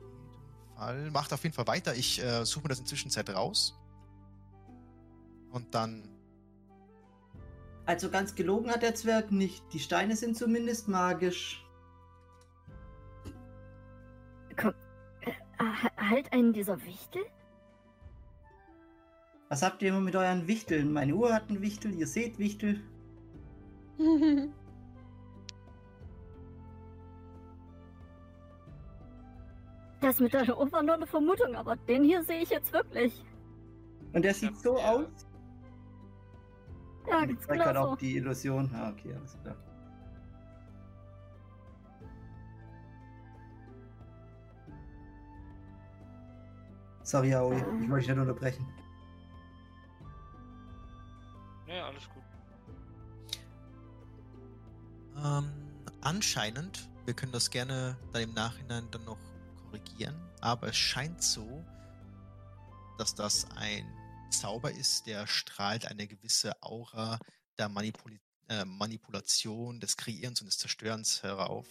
[0.00, 1.10] jeden Fall.
[1.10, 1.94] Macht auf jeden Fall weiter.
[1.94, 3.74] Ich äh, suche mir das inzwischen Zeit raus.
[5.50, 6.08] Und dann.
[7.86, 9.62] Also ganz gelogen hat der Zwerg nicht.
[9.72, 11.63] Die Steine sind zumindest magisch.
[15.96, 17.22] Halt einen dieser Wichtel?
[19.48, 20.92] Was habt ihr immer mit euren Wichteln?
[20.92, 22.80] Meine Uhr hat einen Wichtel, ihr seht Wichtel.
[30.00, 33.24] Das mit deiner Uhr war nur eine Vermutung, aber den hier sehe ich jetzt wirklich.
[34.12, 35.08] Und der sieht so aus.
[37.08, 37.96] Ja, ganz hat genau auch so.
[37.96, 38.70] die Illusion.
[38.74, 39.56] Ah, okay, alles klar.
[47.04, 48.66] Sorry, Aoi, ich wollte dich nicht unterbrechen.
[51.66, 52.22] Ja, alles gut.
[55.22, 55.52] Ähm,
[56.00, 59.18] anscheinend, wir können das gerne dann im Nachhinein dann noch
[59.64, 61.62] korrigieren, aber es scheint so,
[62.96, 63.86] dass das ein
[64.30, 67.18] Zauber ist, der strahlt eine gewisse Aura
[67.58, 68.18] der Manipul
[68.48, 71.66] äh, Manipulation, des Kreierens und des Zerstörens herauf.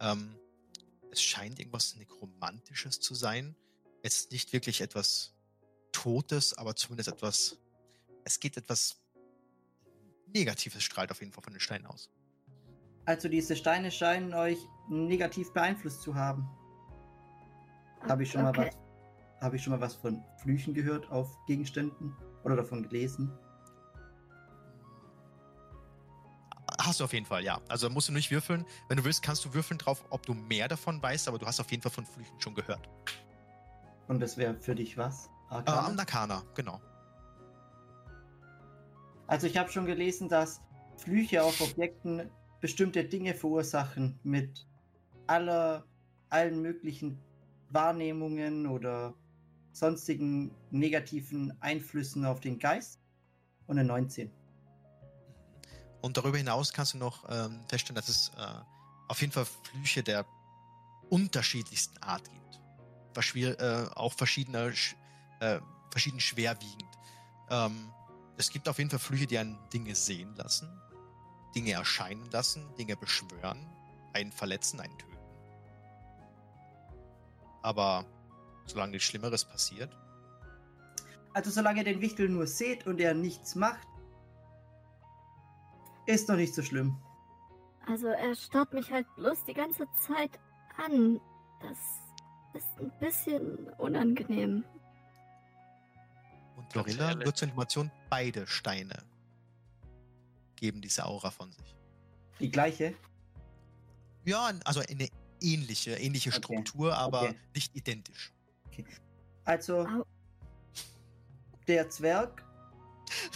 [0.00, 0.36] Ähm,
[1.10, 3.56] es scheint irgendwas Nekromantisches zu sein.
[4.06, 5.34] Jetzt nicht wirklich etwas
[5.90, 7.58] Totes, aber zumindest etwas.
[8.22, 9.00] Es geht etwas
[10.32, 12.08] Negatives strahlt auf jeden Fall von den Steinen aus.
[13.04, 14.58] Also diese Steine scheinen euch
[14.88, 16.48] negativ beeinflusst zu haben.
[18.02, 18.68] Habe ich schon mal Okay.
[18.68, 19.42] was?
[19.42, 22.14] Habe ich schon mal was von Flüchen gehört auf Gegenständen
[22.44, 23.36] oder davon gelesen?
[26.80, 27.60] Hast du auf jeden Fall, ja.
[27.66, 28.66] Also musst du nicht würfeln.
[28.86, 31.58] Wenn du willst, kannst du würfeln drauf, ob du mehr davon weißt, aber du hast
[31.58, 32.88] auf jeden Fall von Flüchen schon gehört.
[34.08, 35.26] Und das wäre für dich was?
[35.50, 35.92] Äh, Arcana?
[35.92, 36.80] Nakana, genau.
[39.26, 40.60] Also ich habe schon gelesen, dass
[40.98, 42.30] Flüche auf Objekten
[42.60, 44.66] bestimmte Dinge verursachen mit
[45.26, 45.84] aller,
[46.30, 47.18] allen möglichen
[47.70, 49.14] Wahrnehmungen oder
[49.72, 53.00] sonstigen negativen Einflüssen auf den Geist
[53.66, 54.30] und eine 19.
[56.00, 58.46] Und darüber hinaus kannst du noch ähm, feststellen, dass es äh,
[59.08, 60.24] auf jeden Fall Flüche der
[61.10, 62.60] unterschiedlichsten Art gibt.
[63.16, 64.94] Äh, auch verschiedene, sch-
[65.40, 65.60] äh,
[65.90, 66.84] verschieden schwerwiegend.
[67.50, 67.90] Ähm,
[68.36, 70.68] es gibt auf jeden Fall Flüche, die einen Dinge sehen lassen,
[71.54, 73.58] Dinge erscheinen lassen, Dinge beschwören,
[74.12, 75.16] einen verletzen, einen töten.
[77.62, 78.04] Aber
[78.66, 79.96] solange nichts Schlimmeres passiert,
[81.34, 83.86] Also solange ihr den Wichtel nur seht und er nichts macht,
[86.06, 86.96] ist noch nicht so schlimm.
[87.86, 90.38] Also er starrt mich halt bloß die ganze Zeit
[90.76, 91.20] an.
[91.60, 91.78] Das
[92.56, 94.64] ist ein bisschen unangenehm.
[96.56, 97.24] und ehrlich.
[97.24, 98.96] nur zur Information, beide Steine
[100.56, 101.76] geben diese Aura von sich.
[102.40, 102.94] Die gleiche.
[104.24, 105.08] Ja, also eine
[105.40, 106.38] ähnliche, ähnliche Okay.
[106.38, 107.34] Struktur, aber Okay.
[107.54, 108.32] nicht identisch.
[109.44, 110.04] Also, Au.
[111.68, 112.44] der Zwerg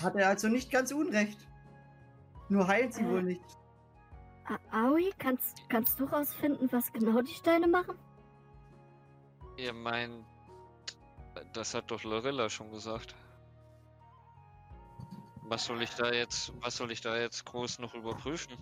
[0.02, 1.38] hatte also nicht ganz unrecht.
[2.48, 3.08] Nur heilen sie Äh.
[3.08, 3.44] wohl nicht.
[4.72, 7.96] Aoi, kannst, kannst du rausfinden, was genau die Steine machen?
[9.60, 10.24] Ihr meint,
[11.52, 13.14] das hat doch Lorilla schon gesagt.
[15.42, 18.56] Was soll ich da jetzt, was soll ich da jetzt groß noch überprüfen?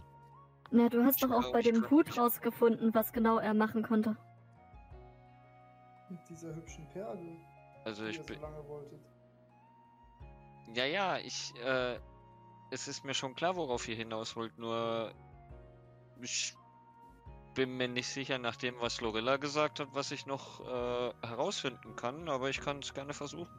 [0.71, 4.17] Na, du hast Ich doch auch bei dem Hut rausgefunden, was genau er machen konnte.
[6.11, 7.37] Mit dieser hübschen Perle,
[7.85, 9.01] Also die ich so bin, lange wolltet.
[10.75, 11.99] ja, ja, ich, äh,
[12.71, 15.13] es ist mir schon klar, worauf ihr hinaus wollt, nur
[16.21, 16.55] ich
[17.59, 21.97] bin mir nicht sicher nach dem, was Lorilla gesagt hat, was ich noch äh, herausfinden
[21.97, 23.53] kann, aber ich kann es gerne versuchen.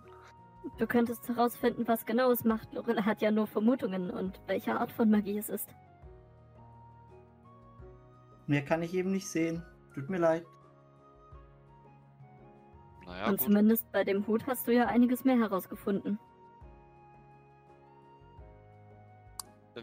[0.77, 2.73] Du könntest herausfinden, was genau es macht.
[2.73, 5.75] Lorilla hat ja nur Vermutungen und welche Art von Magie es ist.
[8.47, 9.65] Mehr kann ich eben nicht sehen.
[9.93, 10.45] Tut mir leid.
[13.05, 13.41] Naja, und gut.
[13.41, 16.19] zumindest bei dem Hut hast du ja einiges mehr herausgefunden.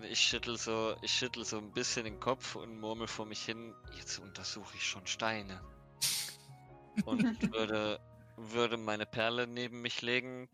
[0.05, 3.75] Ich schüttel so, ich schüttel so ein bisschen den Kopf und murmel vor mich hin,
[3.97, 5.61] jetzt untersuche ich schon Steine.
[7.05, 8.01] Und würde,
[8.37, 10.49] würde meine Perle neben mich legen,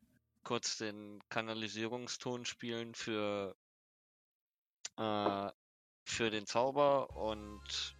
[0.44, 3.56] kurz den Kanalisierungston spielen für,
[4.96, 5.50] äh,
[6.04, 7.96] für den Zauber und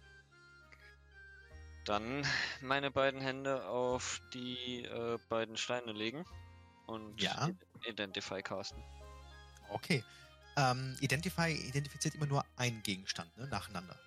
[1.85, 2.25] dann
[2.61, 6.25] meine beiden Hände auf die äh, beiden Steine legen
[6.87, 7.49] und Ja.
[7.85, 8.83] Identify casten.
[9.69, 10.03] Okay.
[10.55, 13.97] Ähm, Identify identifiziert immer nur einen Gegenstand, ne, nacheinander.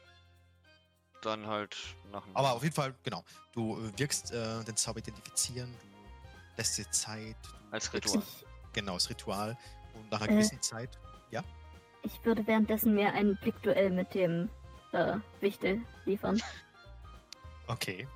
[1.23, 1.77] Dann halt
[2.13, 3.25] nach dem Aber auf jeden Fall, genau.
[3.53, 7.37] Du wirkst äh, den Zauber identifizieren, du lässt dir Zeit,
[7.71, 8.19] als Ritual.
[8.23, 9.57] Ich, Genau, das Ritual.
[9.95, 10.35] Und nach einer Äh.
[10.35, 10.99] gewissen Zeit,
[12.03, 14.49] ich würde währenddessen mir ein Blickduell mit dem
[14.93, 16.41] äh, Wichtel liefern.
[17.67, 18.07] okay.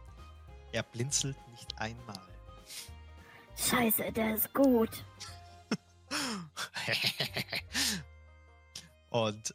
[0.72, 2.20] Er blinzelt nicht einmal.
[3.56, 5.04] Scheiße, der ist gut.
[9.10, 9.50] und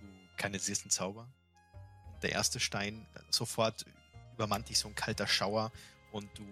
[0.00, 1.28] du kanalisierst einen Zauber.
[2.22, 3.84] Der erste Stein, sofort
[4.34, 5.72] übermannt dich so ein kalter Schauer
[6.12, 6.46] und du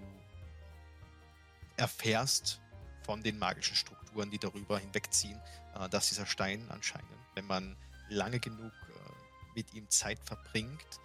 [1.77, 2.61] erfährst
[3.05, 5.41] von den magischen Strukturen, die darüber hinwegziehen,
[5.75, 7.77] äh, dass dieser Stein anscheinend, wenn man
[8.09, 11.01] lange genug äh, mit ihm Zeit verbringt,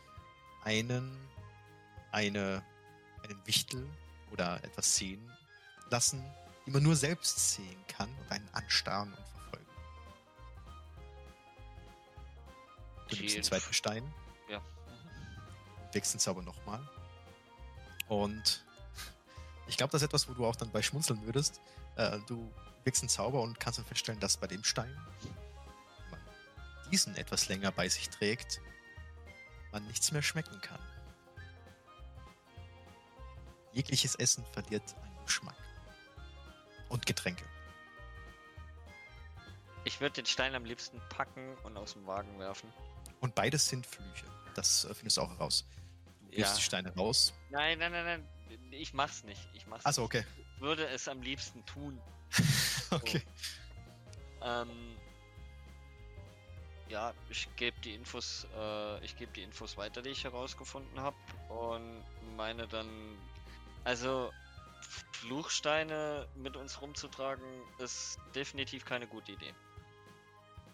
[0.63, 1.17] einen,
[2.11, 2.63] eine,
[3.23, 3.87] einen Wichtel
[4.31, 5.31] oder etwas sehen
[5.89, 6.23] lassen,
[6.65, 9.38] die man nur selbst sehen kann und einen anstarren und
[13.09, 14.13] Du nimmst den zweiten Stein,
[14.47, 14.61] Ja.
[15.93, 16.87] wirkst den Zauber nochmal.
[18.07, 18.63] Und
[19.67, 21.61] ich glaube, das ist etwas, wo du auch dann bei schmunzeln würdest.
[21.95, 22.51] Äh, du
[22.83, 26.19] wirkst den Zauber und kannst dann feststellen, dass bei dem Stein, wenn man
[26.91, 28.61] diesen etwas länger bei sich trägt,
[29.71, 30.79] man nichts mehr schmecken kann.
[33.73, 35.55] Jegliches Essen verliert einen Geschmack.
[36.89, 37.45] Und Getränke.
[39.83, 42.73] Ich würde den Stein am liebsten packen und aus dem Wagen werfen.
[43.19, 44.25] Und beides sind Flüche.
[44.55, 45.65] Das äh, findest du auch heraus.
[46.31, 46.55] Du wirfst Ja.
[46.57, 47.33] die Steine raus.
[47.49, 48.27] Nein, nein, nein, nein.
[48.71, 49.47] Ich mach's nicht.
[49.53, 50.15] Ich mach's Achso, nicht.
[50.15, 50.25] okay.
[50.55, 51.99] Ich würde es am liebsten tun.
[52.91, 53.21] okay.
[54.41, 54.69] Ähm,
[56.87, 61.15] ja, ich gebe die Infos, äh, ich gebe die Infos weiter, die ich herausgefunden habe
[61.49, 62.03] und
[62.35, 62.87] meine dann,
[63.83, 64.31] also
[65.11, 67.43] Fluchsteine mit uns rumzutragen,
[67.79, 69.53] ist definitiv keine gute Idee.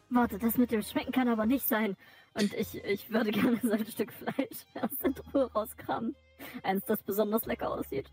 [0.09, 1.97] Warte, das mit dem Schmecken kann aber nicht sein.
[2.35, 6.15] Und ich, ich würde gerne so ein Stück Fleisch aus der Truhe rauskramen.
[6.63, 8.09] Eins, das besonders lecker aussieht.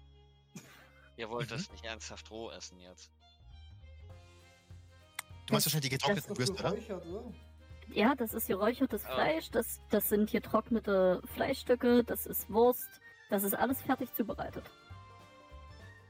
[1.17, 1.55] Ihr wollt Mhm.
[1.57, 3.11] das nicht ernsthaft roh essen jetzt.
[5.47, 7.25] Du meinst wahrscheinlich die getrockneten Würste, oder?
[7.89, 9.15] Ja, das ist geräuchertes Ah.
[9.15, 12.89] Fleisch, das, das sind hier trocknete Fleischstücke, das ist Wurst,
[13.29, 14.65] das ist alles fertig zubereitet.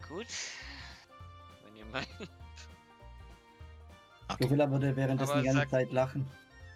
[0.09, 0.27] Gut.
[1.65, 2.07] Wenn ihr meint.
[4.29, 4.45] Okay.
[4.45, 6.29] Gorilla würde währenddessen die ganze sag- Zeit lachen.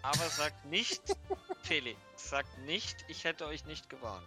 [0.06, 1.02] Aber sagt nicht,
[1.64, 4.24] Felix, sagt nicht, ich hätte euch nicht gewarnt.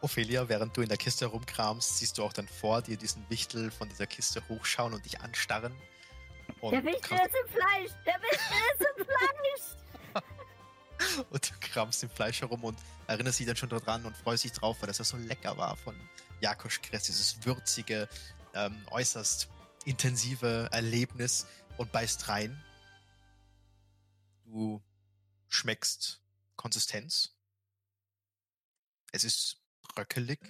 [0.00, 3.70] Ophelia, während du in der Kiste herumkramst, siehst du auch dann vor dir diesen Wichtel
[3.70, 5.74] von dieser Kiste hochschauen und dich anstarren.
[6.62, 7.90] Und, Der Wichtel ist im Fleisch!
[8.06, 9.04] Der Wichtel ist im
[10.14, 11.24] Fleisch!
[11.30, 12.78] und du kramst im Fleisch herum und
[13.08, 15.76] erinnerst dich dann schon daran und freust dich drauf, weil das ja so lecker war
[15.76, 15.94] von
[16.40, 18.08] Jakosch Kress, dieses würzige,
[18.54, 19.50] ähm, äußerst
[19.84, 22.64] intensive Erlebnis und beißt rein.
[24.52, 24.82] Du
[25.48, 26.22] schmeckst
[26.56, 27.34] Konsistenz.
[29.10, 30.40] Es ist bröckelig,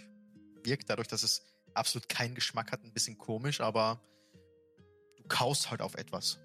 [0.65, 1.41] wirkt dadurch, dass es
[1.75, 4.01] absolut keinen Geschmack hat, ein bisschen komisch, aber
[5.19, 6.41] du kaust halt auf etwas.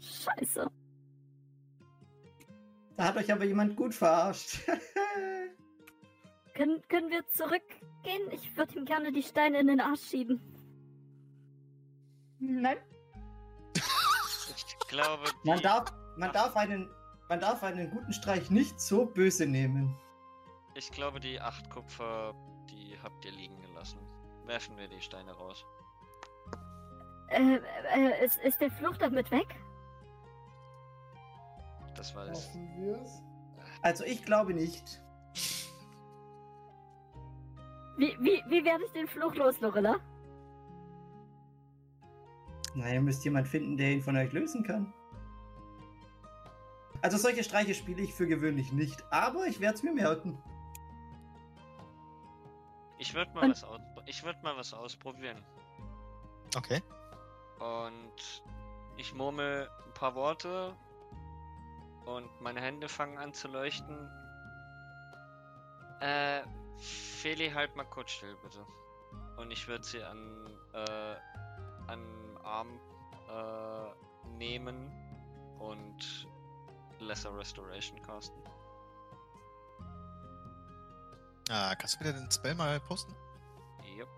[0.00, 0.70] Scheiße.
[2.96, 4.60] Da hat euch aber jemand gut verarscht.
[6.54, 8.30] Können, können wir zurückgehen?
[8.30, 10.40] Ich würde ihm gerne die Steine in den Arsch schieben.
[12.38, 12.78] Nein.
[14.92, 15.84] Glaube, man, darf,
[16.18, 16.90] man, darf einen,
[17.30, 19.96] man darf einen guten Streich nicht so böse nehmen.
[20.74, 22.34] ich glaube, die acht Kupfer,
[22.68, 23.98] die habt ihr liegen gelassen.
[24.44, 25.64] Werfen wir die Steine raus.
[27.28, 27.58] Äh,
[27.94, 29.46] äh, ist, ist der Fluch damit weg?
[31.96, 32.48] Das war es.
[32.48, 33.22] Hoffen wir es.
[33.80, 35.00] Also ich glaube nicht.
[37.96, 39.96] Wie, wie, wie werde ich den Fluch los, Lorilla?
[42.74, 44.92] Na, ihr müsst jemand finden, der ihn von euch lösen kann.
[47.02, 50.38] Also solche Streiche spiele ich für gewöhnlich nicht, aber ich werde es mir merken.
[52.98, 53.66] Ich würde mal was
[54.06, 55.44] ich würde mal was ausprobieren.
[56.56, 56.80] Okay.
[57.58, 58.42] Und
[58.96, 60.74] ich murmel ein paar Worte
[62.04, 64.08] und meine Hände fangen an zu leuchten.
[66.00, 66.42] Äh,
[66.78, 68.64] Feli, halt mal kurz still, bitte.
[69.36, 71.14] Und ich würde sie an, äh,
[71.86, 72.78] an Arm
[73.28, 74.90] äh, nehmen
[75.58, 76.28] und
[76.98, 78.42] Lesser Restoration casten.
[81.50, 83.14] Ah, kannst du bitte den Spell mal posten?
[83.98, 84.08] Yep.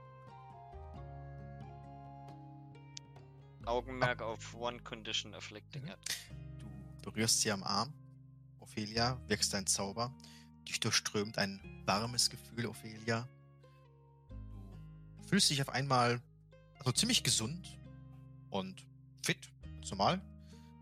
[3.66, 5.88] Augenmerk auf One Condition Afflicting Mhm.
[5.88, 5.98] it.
[7.02, 7.92] Du berührst sie am Arm.
[8.60, 10.12] Ophelia, wirkst dein Zauber.
[10.68, 13.26] Dich durchströmt ein warmes Gefühl, Ophelia.
[15.22, 16.20] Du fühlst dich auf einmal
[16.78, 17.78] also ziemlich gesund
[18.54, 18.86] und
[19.24, 19.50] fit,
[19.90, 20.20] normal,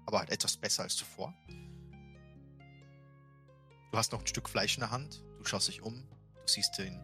[0.07, 1.35] aber halt etwas besser als zuvor.
[3.91, 5.25] Du hast noch ein Stück Fleisch in der Hand.
[5.39, 5.95] Du schaust dich um.
[5.95, 7.01] Du siehst den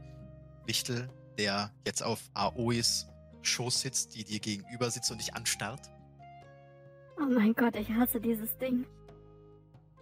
[0.67, 3.07] Wichtel, der jetzt auf Aois
[3.43, 5.91] Schoß sitzt, die dir gegenüber sitzt und dich anstarrt.
[7.19, 8.87] Oh mein Gott, ich hasse dieses Ding.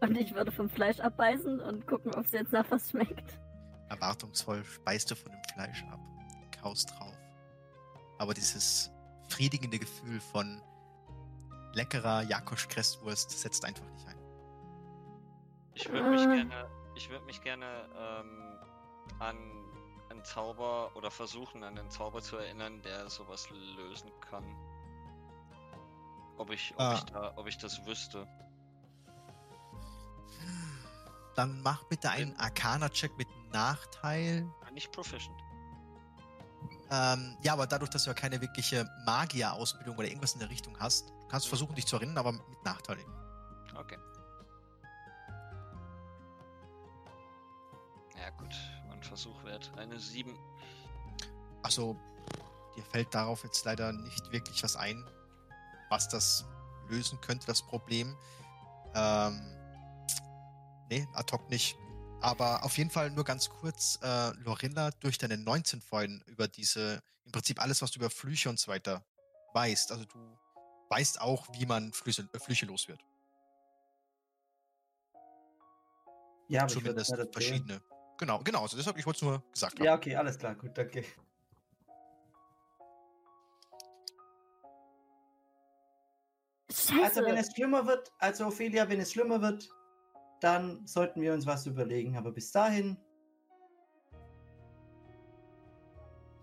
[0.01, 3.39] Und ich würde vom Fleisch abbeißen und gucken, ob es jetzt nach was schmeckt.
[3.89, 6.01] Erwartungsvoll speist du von dem Fleisch ab,
[6.61, 7.17] kaust drauf.
[8.19, 8.91] Aber dieses
[9.29, 10.61] friedigende Gefühl von
[11.75, 14.17] leckerer Jakosch-Kresswurst setzt einfach nicht ein.
[15.75, 16.35] Ich würde mich Ah.
[16.35, 18.59] gerne, ich würde mich gerne ähm,
[19.19, 19.37] an
[20.11, 24.45] einen Zauber oder versuchen, an einen Zauber zu erinnern, der sowas lösen kann.
[26.39, 26.95] Ob ich, ob Ah.
[26.95, 28.27] ich da, ob ich das wüsste.
[31.35, 34.47] Dann mach bitte einen Arcana-Check mit Nachteil.
[34.73, 35.37] Nicht proficient.
[36.91, 40.79] Ähm, ja, aber dadurch, dass du ja keine wirkliche Magier-Ausbildung oder irgendwas in der Richtung
[40.79, 42.99] hast, du kannst versuchen, dich zu erinnern, aber mit Nachteil.
[43.01, 43.13] eben.
[43.77, 43.99] Okay.
[48.21, 48.55] Ja gut,
[48.89, 49.71] mein Versuch wert.
[49.77, 50.37] Eine 7.
[51.63, 51.97] Also,
[52.77, 55.05] dir fällt darauf jetzt leider nicht wirklich was ein,
[55.91, 56.45] was das
[56.89, 58.17] lösen könnte, das Problem.
[58.95, 59.41] Ähm,
[60.89, 61.77] nee, ad hoc nicht.
[62.21, 67.03] Aber auf jeden Fall nur ganz kurz, äh, Lorilla, durch deine 19 vorhin über diese,
[67.25, 69.05] im Prinzip alles, was du über Flüche und so weiter
[69.55, 69.93] weißt.
[69.93, 70.19] Also du
[70.91, 73.01] weißt auch, wie man Flüche, äh, Flüche los wird.
[76.49, 77.33] Ja, aber ich Zumindest erzählen.
[77.33, 77.83] verschiedene.
[78.19, 78.63] Genau, genau.
[78.63, 79.85] Also deshalb, ich wollte es nur gesagt haben.
[79.85, 81.05] Ja, okay, alles klar, gut, danke.
[86.71, 87.03] Scheiße.
[87.03, 89.69] Also wenn es schlimmer wird, also Ophelia, wenn es schlimmer wird,
[90.41, 92.17] dann sollten wir uns was überlegen.
[92.17, 92.97] Aber bis dahin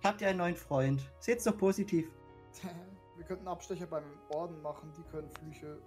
[0.03, 1.09] habt ihr einen neuen Freund.
[1.19, 2.07] Seht's doch positiv.
[3.15, 5.79] Wir könnten Abstecher beim Orden machen, die können Flüche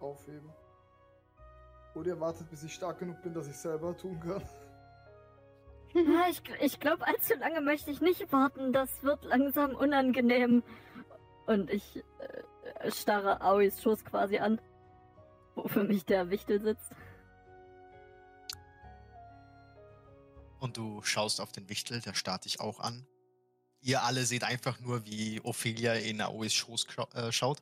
[0.00, 0.50] aufheben.
[1.94, 4.42] Oder ihr wartet, bis ich stark genug bin, dass ich selber tun kann.
[5.92, 8.72] Ja, ich, ich glaube, allzu lange möchte ich nicht warten.
[8.72, 10.62] Das wird langsam unangenehm.
[11.46, 14.60] Und ich äh, starre Aois Schoß quasi an,
[15.54, 16.90] wo für mich der Wichtel sitzt.
[20.62, 23.04] Und du schaust auf den Wichtel, der starrt dich auch an.
[23.80, 27.60] Ihr alle seht einfach nur, wie Ophelia in Aois Schoß äh, schaut.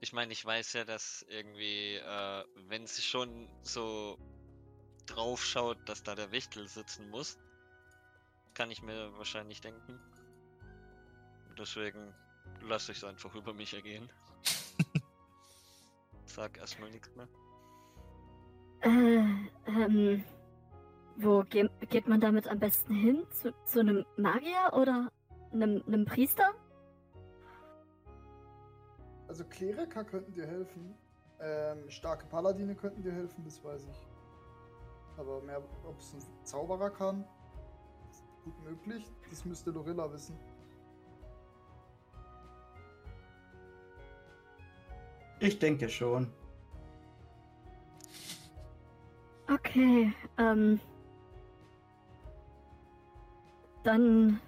[0.00, 4.18] Ich meine, ich weiß ja, dass irgendwie, äh, wenn sie schon so
[5.06, 7.38] drauf schaut, dass da der Wichtel sitzen muss,
[8.52, 9.98] kann ich mir wahrscheinlich denken.
[11.58, 12.14] Deswegen
[12.60, 14.12] lasse ich es einfach über mich ergehen.
[16.26, 17.28] Sag erstmal nichts mehr.
[18.86, 19.24] Äh,
[19.66, 20.24] ähm,
[21.16, 23.26] wo ge geht man damit am besten hin?
[23.30, 25.10] Zu, zu einem Magier oder
[25.52, 26.54] einem, einem Priester?
[29.26, 30.94] Also Kleriker könnten dir helfen.
[31.40, 34.06] Ähm, starke Paladine könnten dir helfen, das weiß ich.
[35.18, 37.24] Aber mehr, ob es ein Zauberer kann,
[38.08, 39.10] ist gut möglich.
[39.30, 40.38] Das müsste Lorilla wissen.
[45.40, 46.30] Ich denke schon.
[49.48, 50.80] Okay, ähm.
[53.84, 54.40] Dann.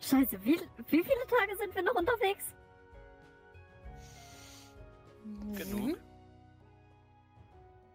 [0.00, 2.52] Scheiße, wie, wie viele Tage sind wir noch unterwegs?
[5.54, 5.98] Genug.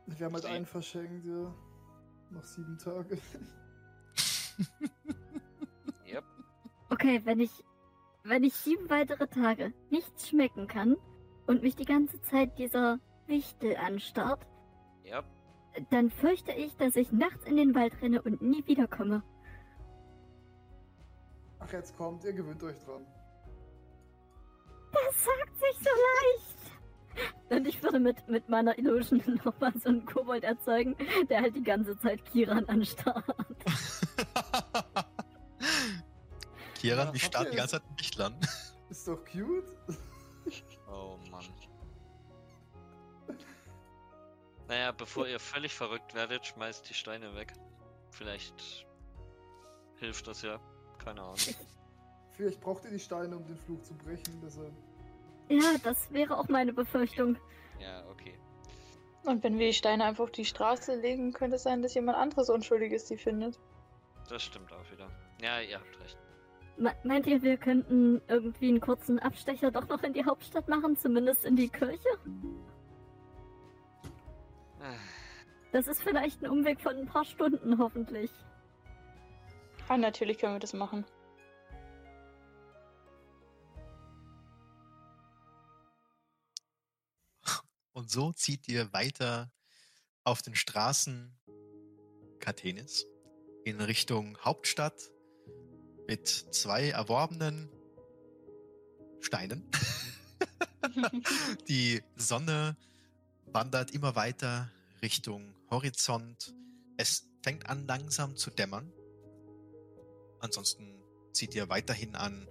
[0.08, 1.54] Wir haben halt einen verschenkt, ja.
[2.30, 3.18] Noch sieben Tage.
[6.08, 6.24] Yep.
[6.90, 7.52] Okay, wenn ich.
[8.24, 10.98] Wenn ich sieben weitere Tage nichts schmecken kann
[11.46, 14.46] und mich die ganze Zeit dieser Wichtel anstarrt,
[15.06, 15.24] Yep.
[15.90, 19.24] Dann fürchte ich, dass ich nachts in den Wald renne und nie wiederkomme.
[21.60, 23.06] Ach, jetzt kommt, ihr gewöhnt euch dran.
[24.92, 26.58] Das sagt sich so leicht.
[27.50, 30.96] Und ich würde mit, mit meiner Illusion nochmal so einen Kobold erzeugen,
[31.30, 33.26] der halt die ganze Zeit Kiran anstarrt.
[36.76, 38.36] Kieran, Ja, wie habt starrt die ganze Zeit ein Wichtel an?
[38.90, 39.66] Ist doch cute.
[40.90, 41.44] Oh Mann.
[44.68, 47.54] Naja, bevor ihr völlig verrückt werdet, schmeißt die Steine weg.
[48.12, 48.86] Vielleicht
[49.98, 50.60] hilft das ja.
[51.04, 51.38] Keine Ahnung.
[52.34, 54.42] Vielleicht braucht ihr die Steine, um den Fluch zu brechen.
[54.44, 54.72] Deshalb.
[55.50, 57.38] Ja, das wäre auch meine Befürchtung.
[57.80, 58.38] Ja, okay.
[59.24, 62.18] Und wenn wir die Steine einfach auf die Straße legen, könnte es sein, dass jemand
[62.18, 63.60] anderes Unschuldiges die findet.
[64.30, 65.10] Das stimmt auch wieder.
[65.42, 66.18] Ja, ihr habt recht.
[66.78, 70.96] Me- Meint ihr, wir könnten irgendwie einen kurzen Abstecher doch noch in die Hauptstadt machen,
[70.98, 72.08] zumindest in die Kirche?
[75.72, 78.32] Das ist vielleicht ein Umweg von ein paar Stunden, hoffentlich.
[79.88, 81.06] Ah, natürlich können wir das machen.
[87.94, 89.52] Und so zieht ihr weiter
[90.24, 91.36] auf den Straßen
[92.40, 93.08] Kathenis
[93.66, 95.10] in Richtung Hauptstadt
[96.08, 97.70] mit zwei erworbenen
[99.20, 99.70] Steinen.
[101.68, 102.78] Die Sonne
[103.54, 104.70] wandert immer weiter
[105.02, 106.54] Richtung Horizont.
[106.98, 108.92] Es fängt an langsam zu dämmern.
[110.40, 111.02] Ansonsten
[111.34, 112.48] zieht ihr weiterhin an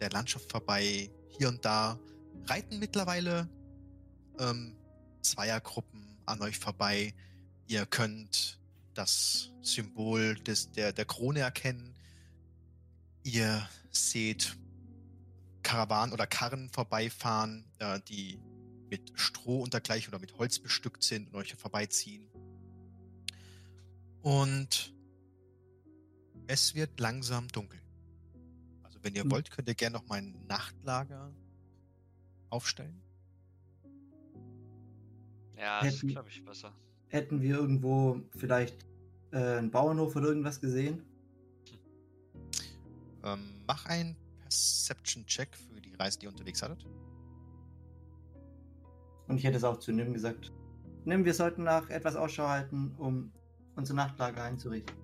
[0.00, 1.10] der Landschaft vorbei.
[1.38, 1.98] Hier und da
[2.46, 3.48] reiten mittlerweile
[4.38, 4.76] ähm,
[5.22, 7.14] Zweiergruppen an euch vorbei.
[7.66, 8.58] Ihr könnt
[8.94, 11.94] das Symbol des, der, der Krone erkennen.
[13.22, 14.56] Ihr seht
[15.62, 18.38] Karawanen oder Karren vorbeifahren, äh, die
[18.94, 22.28] mit Stroh und dergleichen oder mit Holz bestückt sind und euch vorbeiziehen.
[24.22, 24.94] Und
[26.46, 27.80] es wird langsam dunkel.
[28.84, 29.32] Also wenn ihr Hm.
[29.32, 31.32] wollt, könnt ihr gerne noch mal ein Nachtlager
[32.50, 33.02] aufstellen.
[35.56, 36.72] Ja, das ist, Hätten- glaube ich, besser.
[37.08, 38.86] Hätten wir irgendwo vielleicht
[39.32, 41.02] äh, einen Bauernhof oder irgendwas gesehen?
[43.24, 46.86] Ähm, mach einen Perception-Check für die Reise, die ihr unterwegs hattet.
[49.28, 50.52] Und ich hätte es auch zu Nim gesagt.
[51.04, 53.32] Nim, wir sollten nach etwas Ausschau halten, um
[53.76, 54.96] unser Nachtlager einzurichten.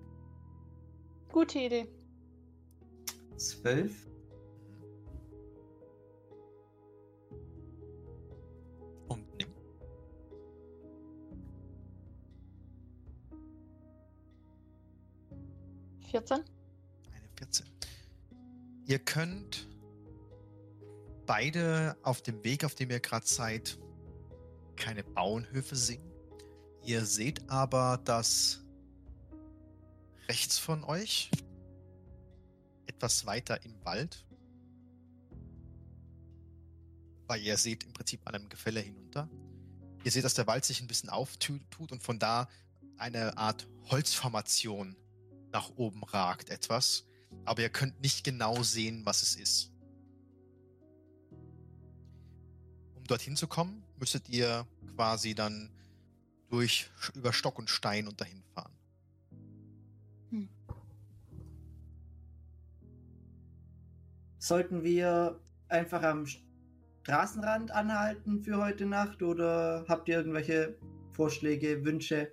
[1.31, 1.87] Gute Idee.
[3.37, 4.07] Zwölf?
[9.07, 9.49] Und nimm.
[16.09, 16.43] Vierzehn?
[17.13, 17.65] Eine 14.
[18.85, 19.69] Ihr könnt
[21.25, 23.79] beide auf dem Weg, auf dem ihr gerade seid,
[24.81, 26.11] keine Bauernhöfe sehen.
[26.83, 28.61] Ihr seht aber, dass
[30.27, 31.29] rechts von euch,
[32.87, 34.25] etwas weiter im Wald,
[37.27, 39.29] weil ihr seht im Prinzip an einem Gefälle hinunter,
[40.03, 42.49] ihr seht, dass der Wald sich ein bisschen auftut und von da
[42.97, 44.95] eine Art Holzformation
[45.51, 47.05] nach oben ragt etwas,
[47.45, 49.71] aber ihr könnt nicht genau sehen, was es ist.
[52.95, 55.69] Um dorthin zu kommen, müsstet ihr quasi dann
[56.49, 58.75] durch über Stock und Stein und dahin fahren.
[64.39, 66.25] Sollten wir einfach am
[67.03, 70.75] Straßenrand anhalten für heute Nacht oder habt ihr irgendwelche
[71.11, 72.31] Vorschläge, Wünsche?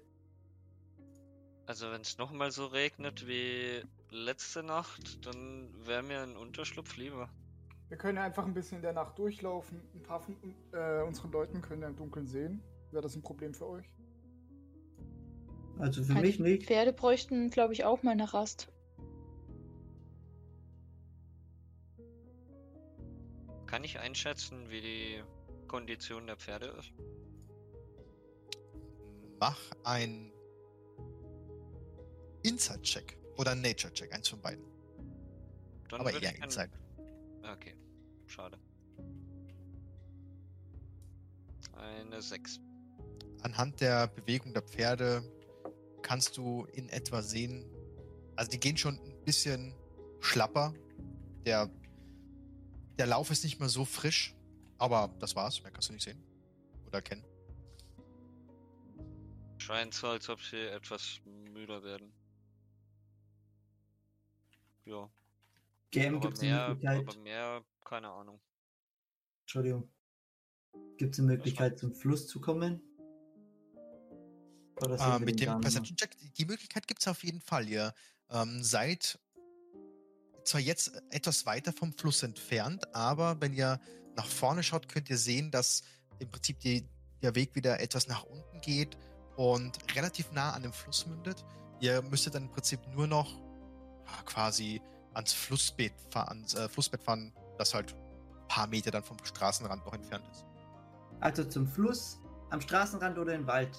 [1.66, 7.28] Also wenn es nochmal so regnet wie letzte Nacht, dann wäre mir ein Unterschlupf lieber.
[7.89, 9.81] Wir können einfach ein bisschen in der Nacht durchlaufen.
[9.94, 10.36] Ein paar von
[10.73, 12.62] äh, unseren Leuten können ja im Dunkeln sehen.
[12.90, 13.86] Wäre das ein Problem für euch?
[15.78, 16.66] Also für Die mich nicht.
[16.66, 18.70] Pferde bräuchten, glaube ich, auch mal eine Rast.
[23.66, 25.23] Kann ich einschätzen, wie die
[25.66, 26.93] Kondition der Pferde ist?
[29.40, 30.32] Mach ein
[32.43, 34.65] Inside-Check oder ein Nature-Check, eins von beiden.
[35.90, 36.70] Dann Aber eher ich einen- Inside.
[37.43, 37.74] Okay,
[38.27, 38.59] schade.
[41.73, 42.60] Eine 6.
[43.43, 45.23] Anhand der Bewegung der Pferde
[46.02, 47.65] kannst du in etwa sehen,
[48.36, 49.74] also die gehen schon ein bisschen
[50.20, 50.74] schlapper.
[51.44, 51.70] Der,
[52.98, 54.35] der Lauf ist nicht mehr so frisch,
[54.78, 55.62] aber das war's.
[55.62, 56.23] Mehr kannst du nicht sehen
[56.86, 57.24] oder erkennen.
[59.59, 61.20] Scheint so, als ob sie etwas
[61.52, 62.12] müder werden.
[64.85, 65.10] Ja,
[65.90, 67.09] GM aber gibt es mehr, Möglichkeit.
[67.09, 68.40] aber mehr, keine Ahnung.
[69.43, 69.90] Entschuldigung.
[70.98, 72.82] Gibt es eine Möglichkeit, zum Fluss zu kommen?
[74.81, 75.60] Äh, mit dem?
[75.60, 77.69] Perception Check, die- die Möglichkeit gibt es auf jeden Fall.
[77.69, 77.93] Ihr
[78.31, 79.19] ähm, seid
[80.44, 83.81] zwar jetzt etwas weiter vom Fluss entfernt, aber wenn ihr
[84.16, 85.82] nach vorne schaut, könnt ihr sehen, dass
[86.21, 86.87] im Prinzip die,
[87.22, 88.96] der Weg wieder etwas nach unten geht
[89.37, 91.45] und relativ nah an dem Fluss mündet.
[91.80, 93.37] Ihr müsstet dann im Prinzip nur noch
[94.06, 94.80] ja, quasi
[95.14, 99.85] ans Flussbett, fahr- ans äh, Flussbett fahren, das halt ein paar Meter dann vom Straßenrand
[99.85, 100.45] noch entfernt ist.
[101.20, 102.20] Also zum Fluss,
[102.51, 103.70] am Straßenrand oder im Wald?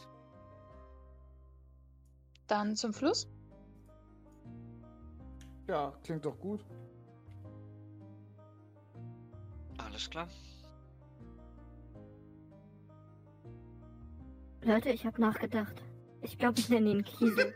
[2.47, 3.27] Dann zum Fluss.
[5.67, 6.65] Ja, klingt doch gut.
[9.77, 10.27] Alles klar.
[14.63, 15.81] Leute, ich habe nachgedacht.
[16.21, 17.53] Ich glaube, ich nenne ihn Kiesel.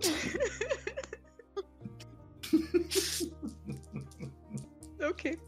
[5.08, 5.38] Okay.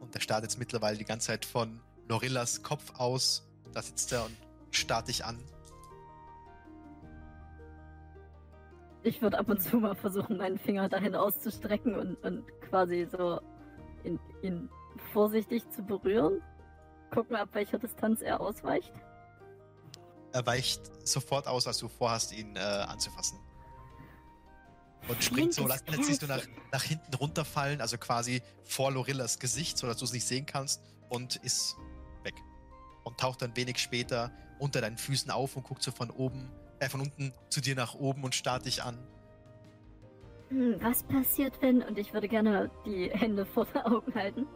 [0.00, 3.48] Und der starrt jetzt mittlerweile die ganze Zeit von Lorillas Kopf aus.
[3.72, 4.36] Da sitzt er und
[4.70, 5.38] starrt dich an.
[9.04, 13.40] Ich würde ab und zu mal versuchen, meinen Finger dahin auszustrecken und, und quasi so
[14.04, 14.68] ihn, ihn
[15.12, 16.40] vorsichtig zu berühren.
[17.12, 18.92] Gucken, ab welcher Distanz er ausweicht.
[20.32, 23.38] Er weicht sofort aus, als du vorhast, ihn äh, anzufassen.
[25.08, 29.38] Und springt so, lässt lässt sich so nach, nach hinten runterfallen, also quasi vor Lorillas
[29.38, 31.76] Gesicht, sodass du es nicht sehen kannst, und ist
[32.22, 32.34] weg.
[33.04, 36.48] Und taucht dann wenig später unter deinen Füßen auf und guckt so von oben,
[36.78, 38.96] äh, von unten zu dir nach oben und starrt dich an.
[40.48, 41.82] Hm, was passiert, wenn?
[41.82, 44.46] Und ich würde gerne die Hände vor den Augen halten.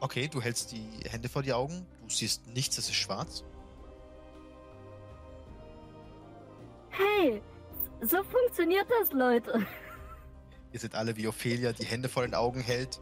[0.00, 3.44] Okay, du hältst die Hände vor die Augen, du siehst nichts, es ist schwarz.
[6.90, 7.42] Hey,
[8.02, 9.66] so funktioniert das, Leute.
[10.72, 13.00] Ihr seht alle, wie Ophelia die Hände vor den Augen hält.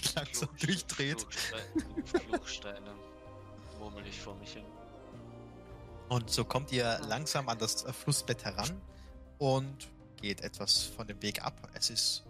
[0.14, 1.20] Langsam Fluch- durchdreht.
[1.20, 2.94] Fluchste- Fluchsteine
[3.78, 4.64] murmel ich vor mich hin.
[6.08, 8.80] Und so kommt ihr langsam an das Flussbett heran
[9.38, 9.88] und
[10.20, 11.68] geht etwas von dem Weg ab.
[11.74, 12.24] Es ist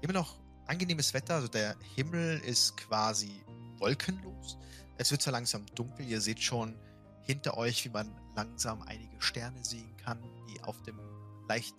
[0.00, 0.36] immer noch
[0.66, 3.40] angenehmes Wetter, also der Himmel ist quasi
[3.78, 4.58] wolkenlos.
[5.02, 6.06] Es wird so langsam dunkel.
[6.08, 6.76] Ihr seht schon
[7.22, 10.96] hinter euch, wie man langsam einige Sterne sehen kann, die auf dem
[11.48, 11.74] leicht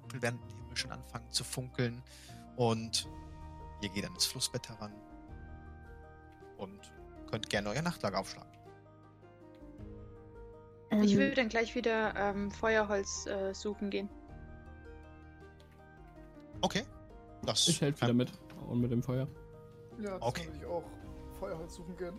[0.00, 2.02] dunkel werdenden Himmel schon anfangen zu funkeln.
[2.56, 3.08] Und
[3.80, 4.92] ihr geht an das Flussbett heran
[6.56, 6.80] und
[7.30, 8.50] könnt gerne euer Nachtlager aufschlagen.
[11.00, 14.08] Ich Ähm, will dann gleich wieder ähm, Feuerholz äh, suchen gehen.
[16.62, 16.82] Okay.
[17.44, 18.32] Das Ich helfe wieder mit.
[18.66, 19.28] Und mit dem Feuer.
[20.00, 20.46] Ja, das Okay.
[20.46, 20.84] würde ich auch
[21.38, 22.18] Feuerholz suchen gehen.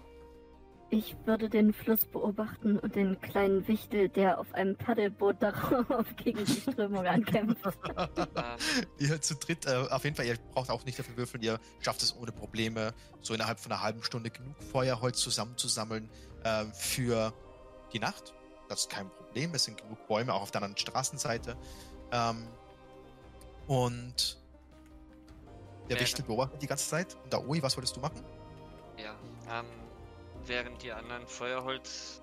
[0.92, 6.44] Ich würde den Fluss beobachten und den kleinen Wichtel, der auf einem Paddelboot darauf gegen
[6.46, 7.64] die Strömung ankämpft.
[9.00, 12.02] Ihr zu dritt, äh, auf jeden Fall, ihr braucht auch nicht dafür würfeln, ihr schafft
[12.02, 16.10] es ohne Probleme, so innerhalb von einer halben Stunde genug Feuerholz zusammenzusammeln
[16.44, 17.34] äh, für
[17.94, 18.34] die Nacht.
[18.68, 21.56] Das ist kein Problem, es sind genug Bäume, auch auf der anderen Straßenseite.
[22.12, 22.48] Ähm,
[23.68, 24.38] und
[25.90, 27.16] der Wäre- Wichtel beobachtet die ganze Zeit.
[27.24, 28.22] Und da, Oi, was wolltest du machen?
[28.98, 29.14] ja,
[29.60, 29.66] ähm,
[30.46, 32.22] während die anderen Feuerholz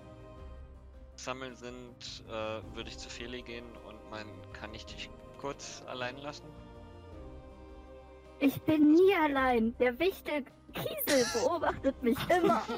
[1.15, 2.31] sammeln sind, äh,
[2.75, 6.45] würde ich zu Feli gehen und meinen, kann ich dich kurz allein lassen?
[8.39, 9.75] Ich bin nie allein.
[9.79, 12.61] Der Wichtel Kiesel beobachtet mich immer.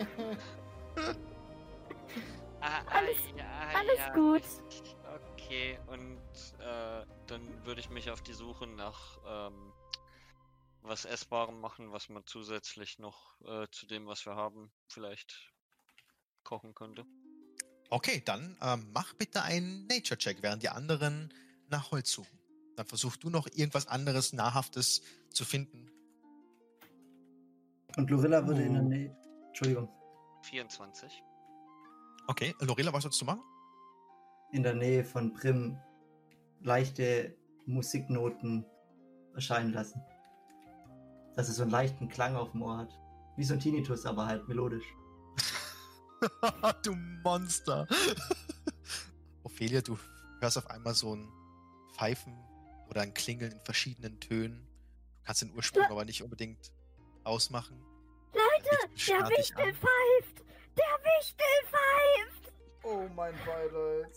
[2.61, 4.13] Ah, Alles- ah, ja, alles ja.
[4.13, 4.41] gut.
[5.33, 6.17] Okay, und
[6.59, 9.71] äh, dann würde ich mich auf die Suche nach ähm,
[10.81, 15.51] was Essbarem machen, was man zusätzlich noch äh, zu dem, was wir haben, vielleicht
[16.43, 17.05] kochen könnte.
[17.89, 21.33] Okay, dann ähm, mach bitte einen Nature-Check, während die anderen
[21.69, 22.37] nach Holz suchen.
[22.75, 25.01] Dann versuch du noch irgendwas anderes, Nahrhaftes
[25.31, 25.91] zu finden.
[27.97, 28.87] Und Lorilla würde in der Oh.
[28.87, 29.17] Nähe.
[29.47, 29.89] Entschuldigung.
[30.43, 31.23] 24.
[32.27, 33.41] Okay, Lorela, was sollst du machen?
[34.51, 35.77] In der Nähe von Prim
[36.61, 37.35] leichte
[37.65, 38.65] Musiknoten
[39.33, 40.01] erscheinen lassen.
[41.39, 42.99] Dass es so einen leichten Klang auf dem Ohr hat.
[43.37, 44.83] Wie so ein Tinnitus, aber halt melodisch.
[46.83, 46.93] du
[47.23, 47.87] Monster.
[49.43, 49.97] Ophelia, du
[50.41, 51.31] hörst auf einmal so ein
[51.93, 52.37] Pfeifen
[52.89, 54.67] oder ein Klingeln in verschiedenen Tönen.
[55.19, 56.73] Du kannst den Ursprung aber nicht unbedingt
[57.23, 57.81] ausmachen.
[58.33, 60.43] Leute, der Wichtel pfeift!
[60.75, 62.53] Der Wichtel pfeift!
[62.83, 64.13] Oh mein Beileid.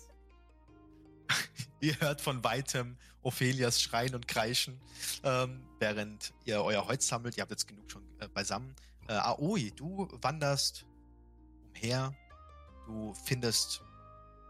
[1.79, 4.81] Ihr hört von weitem Ophelias Schreien und Kreischen,
[5.23, 7.37] ähm, während ihr euer Holz sammelt.
[7.37, 8.75] Ihr habt jetzt genug schon äh, beisammen.
[9.09, 10.85] Äh, Aoi, du wanderst
[11.69, 12.15] umher.
[12.87, 13.83] Du findest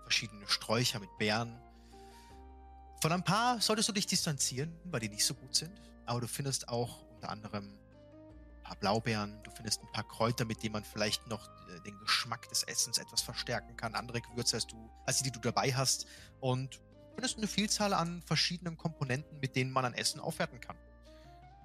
[0.02, 1.59] verschiedene Sträucher mit Beeren.
[3.01, 5.73] Von ein paar solltest du dich distanzieren, weil die nicht so gut sind.
[6.07, 9.42] Aber du findest auch unter anderem ein paar Blaubeeren.
[9.42, 12.99] Du findest ein paar Kräuter, mit denen man vielleicht noch äh, den Geschmack des Essens
[12.99, 13.94] etwas verstärken kann.
[13.94, 16.07] Andere Gewürze als du, als die, die du dabei hast.
[16.41, 16.81] Und
[17.12, 20.76] du findest eine Vielzahl an verschiedenen Komponenten, mit denen man ein Essen aufwerten kann.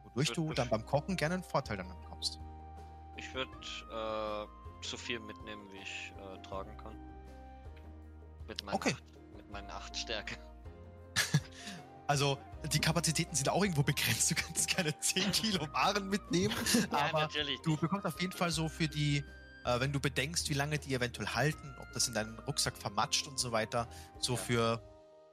[0.04, 2.40] Wodurch du dann beim Kochen gerne einen Vorteil dann bekommst.
[3.16, 6.96] Ich würde äh, so viel mitnehmen, wie ich äh, tragen kann.
[8.48, 8.94] Mit meinen, Okay.
[8.94, 9.04] acht,
[9.36, 10.36] mit meinen acht Stärke.
[12.10, 12.38] Also,
[12.72, 14.32] die Kapazitäten sind auch irgendwo begrenzt.
[14.32, 16.56] Du kannst keine 10 Kilo Waren mitnehmen.
[16.92, 17.60] Ja, aber natürlich.
[17.64, 19.26] du bekommst auf jeden Fall so für die,
[19.66, 23.28] äh, wenn du bedenkst, wie lange die eventuell halten, ob das in deinen Rucksack vermatscht
[23.28, 24.40] und so weiter, so Ja.
[24.40, 24.82] für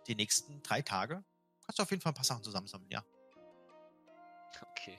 [0.07, 1.25] die nächsten drei Tage,
[1.65, 3.05] kannst du auf jeden Fall ein paar Sachen zusammensammeln, ja.
[4.73, 4.99] Okay.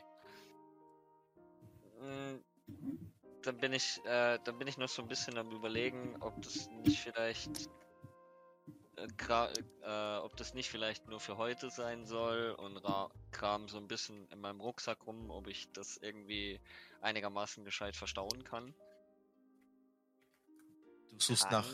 [2.00, 2.40] Mm,
[3.44, 6.70] Dann bin ich, äh, dann bin ich noch so ein bisschen am überlegen, ob das
[6.72, 7.70] nicht vielleicht,
[8.98, 9.08] äh,
[9.84, 13.88] äh, ob das nicht vielleicht nur für heute sein soll und ra kram so ein
[13.88, 16.60] bisschen in meinem Rucksack rum, ob ich das irgendwie
[17.02, 18.74] einigermaßen gescheit verstauen kann.
[21.18, 21.66] Du suchst nach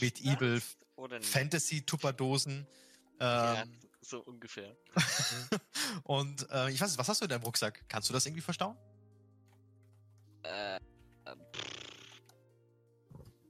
[0.00, 1.30] Medieval das oder nicht?
[1.30, 2.66] Fantasy-Tupperdosen.
[3.20, 4.76] Ja, Ähm, so ungefähr.
[6.04, 7.84] und äh, ich weiß nicht, was hast du in deinem Rucksack?
[7.88, 8.76] Kannst du das irgendwie verstauen?
[10.42, 10.78] Äh,
[11.54, 11.74] pff,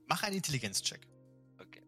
[0.07, 1.01] Mach einen Intelligenz-Check.
[1.59, 1.81] okay.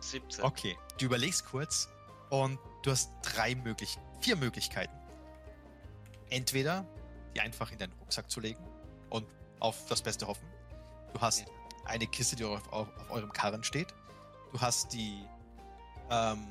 [0.00, 0.44] 17.
[0.44, 1.88] Okay, du überlegst kurz
[2.30, 4.94] und du hast drei möglich, vier Möglichkeiten.
[6.30, 6.86] Entweder
[7.38, 8.62] die einfach in deinen Rucksack zu legen
[9.10, 9.26] und
[9.60, 10.46] auf das Beste hoffen.
[11.14, 11.46] Du hast Ja.
[11.84, 13.94] eine Kiste, die auf, auf, auf eurem Karren steht.
[14.52, 15.24] Du hast die,
[16.10, 16.48] ähm,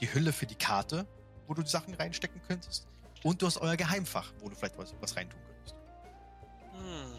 [0.00, 1.06] die Hülle für die Karte,
[1.46, 2.86] wo du die Sachen reinstecken könntest.
[3.22, 5.76] Und du hast euer Geheimfach, wo du vielleicht was, was reintun könntest.
[6.72, 7.14] Hm.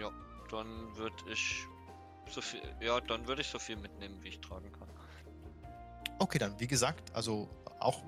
[0.00, 0.10] Ja,
[0.50, 1.64] dann würde ich
[2.30, 4.88] so viel, ja, dann würde ich so viel mitnehmen, wie ich tragen kann.
[6.18, 7.48] Okay, dann, wie gesagt, also
[7.78, 8.02] auch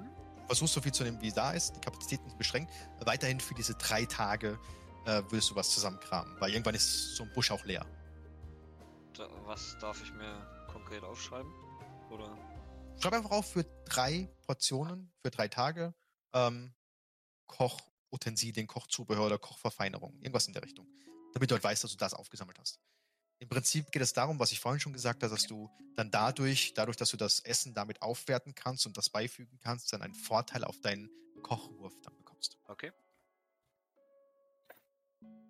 [0.51, 1.77] versuchst so viel zu nehmen, wie da ist.
[1.77, 2.73] Die Kapazitäten sind beschränkt.
[3.05, 4.59] Weiterhin für diese drei Tage
[5.07, 7.87] äh, würdest du was zusammenkramen, weil irgendwann ist so ein Busch auch leer.
[9.17, 11.53] Da, was darf ich mir konkret aufschreiben?
[12.11, 12.37] Oder?
[12.99, 15.95] Schreib einfach auf für drei Portionen, für drei Tage,
[16.33, 16.75] ähm,
[17.47, 20.19] Kochutensilien, Kochzubehör oder Kochverfeinerung.
[20.19, 20.89] Irgendwas in der Richtung.
[21.33, 22.81] Damit du halt weißt, dass du das aufgesammelt hast.
[23.41, 26.75] Im Prinzip geht es darum, was ich vorhin schon gesagt habe, dass du dann dadurch,
[26.75, 30.62] dadurch, dass du das Essen damit aufwerten kannst und das beifügen kannst, dann einen Vorteil
[30.62, 31.10] auf deinen
[31.43, 32.59] Kochwurf dann bekommst.
[32.69, 32.93] Okay.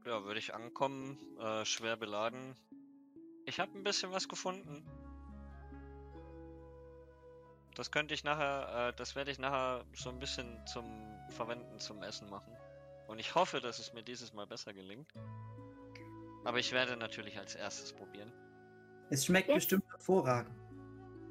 [0.07, 2.55] Ja, würde ich ankommen, äh, schwer beladen.
[3.45, 4.87] Ich habe ein bisschen was gefunden.
[7.75, 10.87] Das könnte ich nachher, äh, das werde ich nachher so ein bisschen zum
[11.31, 12.57] Verwenden zum Essen machen.
[13.09, 15.13] Und ich hoffe, dass es mir dieses Mal besser gelingt.
[16.45, 18.33] Aber ich werde natürlich als erstes probieren.
[19.11, 20.55] Es schmeckt Jetzt- bestimmt hervorragend.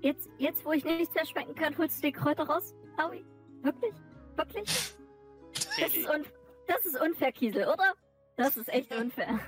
[0.01, 2.73] Jetzt, jetzt, wo ich nichts mehr schmecken kann, holst du die Kräuter raus?
[2.97, 3.25] Aui.
[3.63, 3.93] Wirklich?
[4.35, 4.95] Wirklich?
[5.79, 6.25] Das ist, un
[6.67, 7.93] das ist unfair, Kiesel, oder?
[8.37, 9.39] Das ist echt unfair.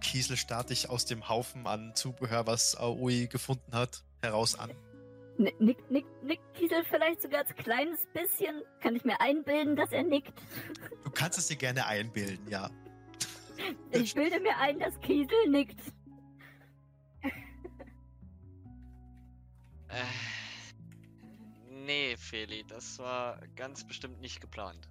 [0.00, 4.70] Kiesel starrt dich aus dem Haufen an Zubehör, was Aoi gefunden hat, heraus an.
[5.36, 8.62] Nick, nick, nick Kiesel vielleicht sogar als kleines bisschen?
[8.80, 10.32] Kann ich mir einbilden, dass er nickt?
[11.04, 12.70] Du kannst es dir gerne einbilden, ja.
[13.90, 15.80] Ich bilde mir ein, dass Kiesel nickt.
[19.88, 20.04] äh,
[21.70, 24.88] nee, Feli, das war ganz bestimmt nicht geplant.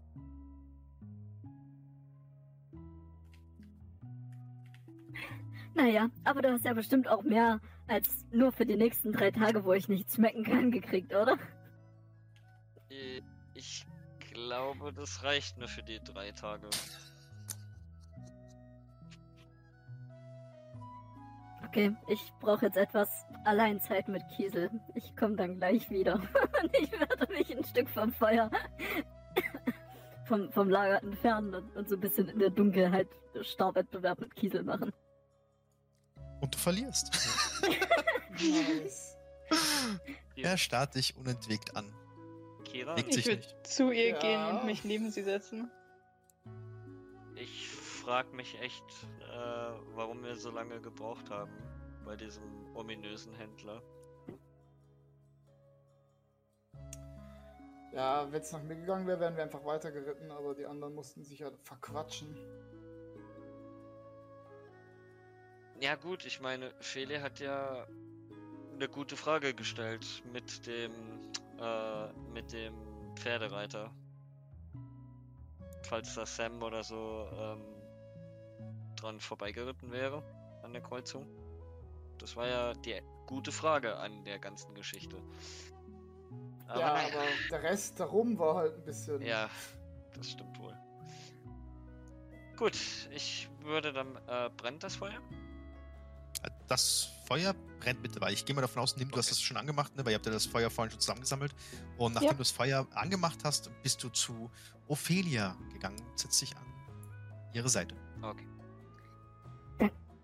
[5.76, 9.64] Naja, aber du hast ja bestimmt auch mehr als nur für die nächsten drei Tage,
[9.64, 11.38] wo ich nichts schmecken kann, gekriegt, oder?
[12.90, 13.22] Äh,
[13.54, 13.86] Ich
[14.32, 16.70] glaube, das reicht nur für die drei Tage.
[21.66, 24.70] Okay, ich brauche jetzt etwas Alleinzeit mit Kiesel.
[24.96, 26.16] Ich komme dann gleich wieder.
[26.16, 28.50] Und ich werde mich ein Stück vom Feuer,
[30.26, 33.08] vom, vom Lager entfernen und, und so ein bisschen in der Dunkelheit
[33.42, 34.94] Starrwettbewerb mit Kiesel machen.
[36.42, 37.12] Und du verlierst.
[38.32, 39.18] Nice.
[40.36, 41.94] er starrt dich unentwegt an.
[42.64, 44.20] Kira, Legt Ich würde zu ihr Ja.
[44.20, 45.72] gehen und mich neben sie setzen.
[47.36, 47.68] ich
[48.08, 48.86] frag mich echt,
[49.20, 51.52] äh, warum wir so lange gebraucht haben
[52.06, 53.82] bei diesem ominösen Händler.
[57.92, 61.26] Ja, wenn es nach mir gegangen wäre, wären wir einfach weitergeritten, aber die anderen mussten
[61.26, 62.34] sich ja verquatschen.
[65.82, 67.86] Ja gut, ich meine, Feli hat ja
[68.74, 70.94] eine gute Frage gestellt mit dem
[71.60, 72.74] äh, mit dem
[73.18, 73.92] Pferdereiter.
[75.84, 77.77] Falls da Sam oder so ähm,
[78.98, 80.24] dran vorbeigeritten wäre
[80.64, 81.26] an der Kreuzung.
[82.20, 85.18] Das war ja die gute Frage an der ganzen Geschichte.
[86.68, 87.08] Aber ja, naja.
[87.14, 89.22] aber der Rest darum war halt ein bisschen.
[89.22, 89.50] Ja,
[90.14, 90.76] das stimmt wohl.
[92.58, 92.76] Gut,
[93.12, 94.16] ich würde dann.
[94.28, 95.22] Äh, brennt das Feuer?
[96.68, 98.32] Das Feuer brennt mit dabei.
[98.32, 99.36] Ich gehe mal davon aus, Nim, du hast Okay.
[99.36, 100.04] das schon angemacht, ne?
[100.06, 101.56] weil ihr habt ja das Feuer vorhin schon zusammengesammelt.
[101.98, 102.34] Und nachdem Ja.
[102.34, 104.50] du das Feuer angemacht hast, bist du zu
[104.88, 106.66] Ophelia gegangen, setzt dich an
[107.54, 107.96] ihre Seite.
[108.22, 108.48] Okay.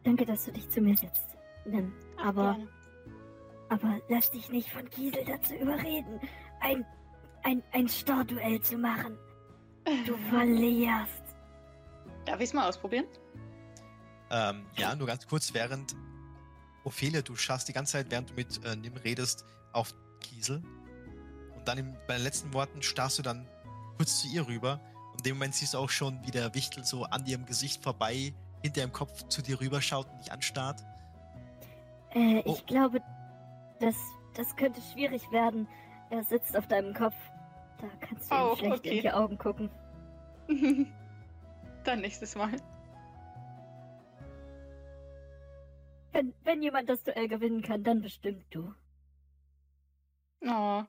[0.03, 1.29] Danke, dass du dich zu mir setzt.
[1.65, 1.93] Nimm.
[2.17, 2.67] Aber, Gerne.
[3.69, 6.19] aber lass dich nicht von Kiesel dazu überreden,
[6.59, 6.85] ein,
[7.43, 9.17] ein, ein Starrduell zu machen.
[10.07, 11.23] Du verlierst.
[12.23, 13.05] Darf ich es mal ausprobieren?
[14.31, 15.93] Ähm, ja, nur ganz kurz, während
[16.85, 20.63] Ophelia, du schaust die ganze Zeit, während du mit äh, Nim redest, auf Kiesel.
[21.55, 23.47] Und dann im, bei den letzten Worten starrst du dann
[23.97, 24.79] kurz zu ihr rüber.
[25.11, 27.83] Und in dem Moment siehst du auch schon, wie der Wichtel so an ihrem Gesicht
[27.83, 28.33] vorbei,
[28.63, 30.81] hinter ihrem Kopf zu dir rüberschaut und dich anstarrt.
[32.11, 32.53] Äh, Oh.
[32.53, 32.99] ich glaube,
[33.79, 33.95] das,
[34.35, 35.67] das könnte schwierig werden.
[36.09, 37.15] Er sitzt auf deinem Kopf.
[37.79, 38.95] Da kannst du ihm Oh, schlecht okay.
[38.97, 39.69] in die Augen gucken.
[41.83, 42.51] Dann nächstes Mal.
[46.13, 48.73] Wenn, wenn jemand das Duell gewinnen kann, dann bestimmt du.
[50.45, 50.83] Oh.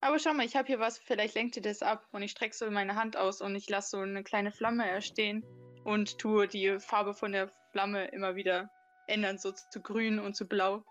[0.00, 2.06] Aber schau mal, ich habe hier was, vielleicht lenkt ihr das ab.
[2.12, 5.42] Und ich strecke so meine Hand aus und ich lasse so eine kleine Flamme erstehen
[5.88, 8.70] und tue die Farbe von der Flamme immer wieder
[9.06, 10.84] ändern, so zu grün und zu blau.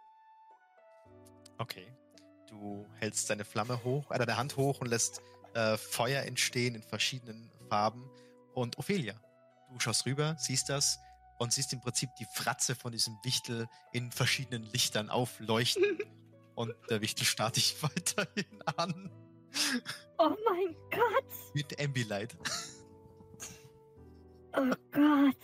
[1.60, 1.86] Okay.
[2.50, 5.22] Du hältst deine Flamme hoch, äh, deine Hand hoch und lässt
[5.54, 8.10] äh, Feuer entstehen in verschiedenen Farben.
[8.56, 9.14] Und Ophelia,
[9.72, 10.98] du schaust rüber, siehst das
[11.38, 16.00] und siehst im Prinzip die Fratze von diesem Wichtel in verschiedenen Lichtern aufleuchten.
[16.56, 19.12] und der Wichtel starrt dich weiterhin an
[20.18, 21.54] Oh mein Gott!
[21.54, 22.36] mit Ambilight.
[24.58, 25.36] Oh Gott!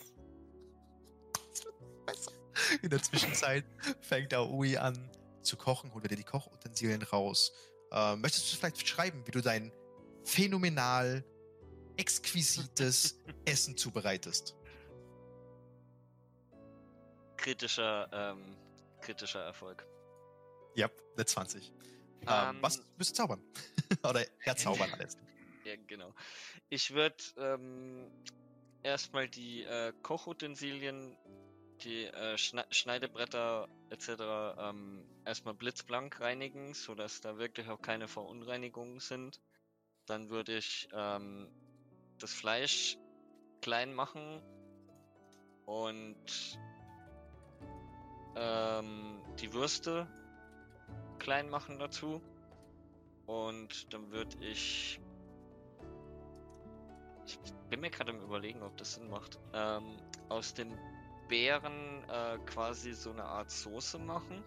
[2.81, 3.63] In der Zwischenzeit
[4.01, 5.11] fängt Aoi an
[5.43, 7.51] zu kochen, holt dir die Kochutensilien raus.
[7.91, 9.71] Äh, möchtest du vielleicht schreiben, wie du dein
[10.23, 11.23] phänomenal
[11.97, 14.55] exquisites Essen zubereitest?
[17.37, 18.57] Kritischer, ähm,
[19.01, 19.85] kritischer Erfolg.
[20.75, 21.71] Ja, eine 20.
[22.21, 23.41] Ähm, Ähm, was müsst ihr zaubern?
[24.03, 25.17] Oder erzaubern alles.
[25.65, 26.13] Ja, genau.
[26.67, 28.11] Ich würde ähm,
[28.83, 31.17] erstmal die äh, Kochutensilien,
[31.81, 34.09] die äh, Schne Schneidebretter etc.
[34.59, 39.41] Ähm, erstmal blitzblank reinigen, sodass da wirklich auch keine Verunreinigungen sind.
[40.05, 41.49] Dann würde ich ähm,
[42.19, 42.97] das Fleisch
[43.61, 44.41] klein machen
[45.65, 46.59] und
[48.35, 50.07] ähm, die Würste
[51.19, 52.21] klein machen dazu.
[53.25, 54.99] Und dann würde ich.
[57.25, 59.39] Ich bin mir gerade am überlegen, ob das Sinn macht.
[59.53, 59.97] Ähm,
[60.29, 60.77] aus den
[61.27, 64.43] Beeren äh, quasi so eine Art Soße machen.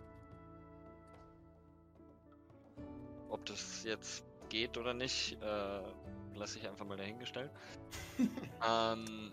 [3.29, 5.83] Ob das jetzt geht oder nicht, äh,
[6.35, 7.51] lasse ich einfach mal dahingestellt.
[8.69, 9.33] ähm,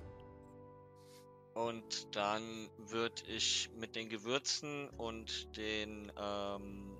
[1.53, 6.97] und dann würde ich mit den Gewürzen und den ähm,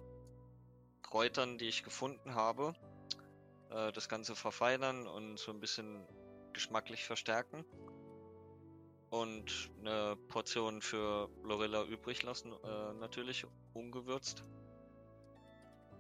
[1.02, 2.76] Kräutern, die ich gefunden habe,
[3.72, 6.06] äh, das Ganze verfeinern und so ein bisschen
[6.54, 7.66] geschmacklich verstärken.
[9.10, 14.44] Und eine Portion für Lorilla übrig lassen, äh, natürlich ungewürzt.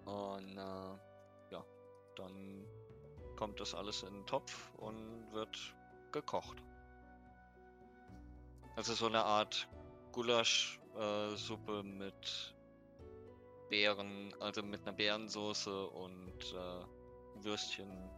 [0.05, 1.65] Und äh, ja,
[2.15, 2.65] dann
[3.35, 5.75] kommt das alles in den Topf und wird
[6.11, 6.63] gekocht.
[8.75, 9.67] Also so eine Art
[10.11, 12.55] Gulaschsuppe mit
[13.69, 18.09] Beeren, also mit einer Beerensoße und äh, Würstchen.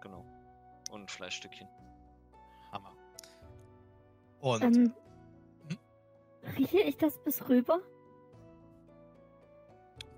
[0.00, 0.24] Genau.
[0.90, 1.68] Und Fleischstückchen.
[2.72, 2.94] Hammer.
[4.40, 4.94] Und Ähm,
[5.68, 5.78] Hm?
[6.56, 7.80] rieche ich das bis rüber?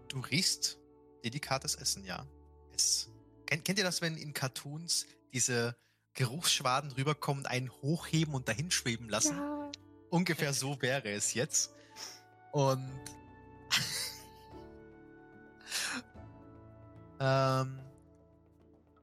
[0.09, 0.79] du riechst
[1.25, 2.25] delikates Essen, ja.
[2.75, 3.11] Es,
[3.45, 5.77] kennt, kennt ihr das, wenn in Cartoons diese
[6.15, 9.37] Geruchsschwaden rüberkommen, einen hochheben und dahin schweben lassen?
[9.37, 9.71] Ja.
[10.11, 11.75] Ungefähr so wäre es jetzt.
[12.53, 12.89] Und
[17.21, 17.79] ähm,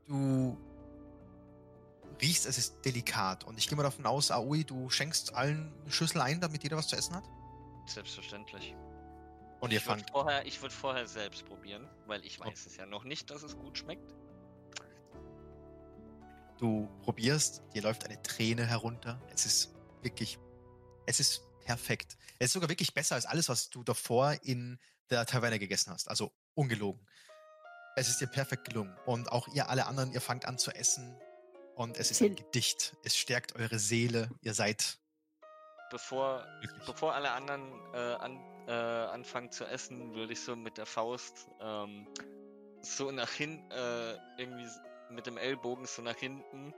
[0.07, 0.57] du
[2.21, 3.43] riechst, es ist delikat.
[3.43, 6.77] Und ich gehe mal davon aus, Aoi, du schenkst allen eine Schüssel ein, damit jeder
[6.77, 7.23] was zu essen hat.
[7.85, 8.75] Selbstverständlich.
[9.59, 10.11] Und ihr ich würde fangt.
[10.11, 13.57] vorher, ich würd vorher selbst probieren, weil ich weiß es ja noch nicht, dass es
[13.57, 14.13] gut schmeckt.
[16.57, 19.21] Du probierst, dir läuft eine Träne herunter.
[19.33, 20.37] Es ist wirklich,
[21.05, 22.17] es ist perfekt.
[22.39, 26.09] Es ist sogar wirklich besser als alles, was du davor in der Taverne gegessen hast.
[26.09, 27.05] Also ungelogen.
[27.95, 28.95] Es ist dir perfekt gelungen.
[29.05, 31.15] Und auch ihr alle anderen, ihr fangt an zu essen.
[31.75, 32.95] Und es ist ein Gedicht.
[33.03, 34.29] Es stärkt eure Seele.
[34.41, 34.99] Ihr seid
[35.89, 36.45] Bevor,
[36.85, 41.47] bevor alle anderen äh, an, äh, anfangen zu essen, würde ich so mit der Faust
[41.61, 42.07] ähm,
[42.81, 44.67] so nach hinten, äh, irgendwie
[45.11, 46.73] mit dem Ellbogen so nach hinten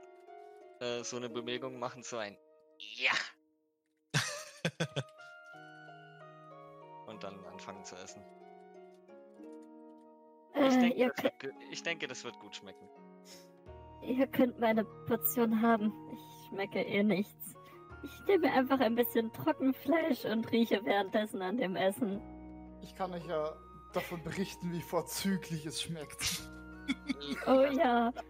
[0.80, 2.36] äh, so eine Bewegung machen, so ein
[2.78, 3.12] Ja!
[7.06, 8.22] Und dann anfangen zu essen.
[10.54, 11.34] Ich, Äh, denke, ihr, das wird,
[11.70, 12.88] ich denke, das wird gut schmecken.
[14.02, 15.92] Ihr könnt meine Portion haben.
[16.12, 17.54] Ich schmecke eh nichts.
[18.02, 22.20] Ich nehme einfach ein bisschen Trockenfleisch und rieche währenddessen an dem Essen.
[22.82, 23.56] Ich kann euch ja
[23.92, 26.48] davon berichten, wie vorzüglich es schmeckt.
[27.46, 28.12] Oh ja.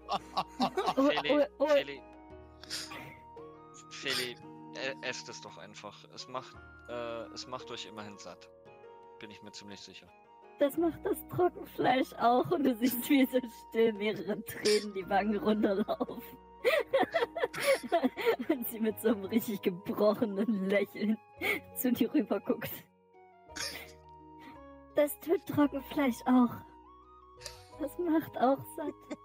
[0.96, 1.66] Oh, Feli, oh, oh.
[1.66, 2.00] Feli,
[3.90, 4.36] Feli,
[4.76, 6.04] äh, esst es doch einfach.
[6.14, 6.56] Es macht,
[6.88, 8.48] äh, es macht euch immerhin satt.
[9.18, 10.06] Bin ich mir ziemlich sicher.
[10.59, 15.36] Das macht das Trockenfleisch auch und du siehst, wie so still mehrere Tränen die Wangen
[15.36, 16.39] runterlaufen.
[18.49, 21.17] und sie mit so einem richtig gebrochenen Lächeln
[21.76, 22.70] zu dir rüber guckt.
[24.94, 26.57] Das tut Trockenfleisch auch.
[27.78, 28.94] Das macht auch satt.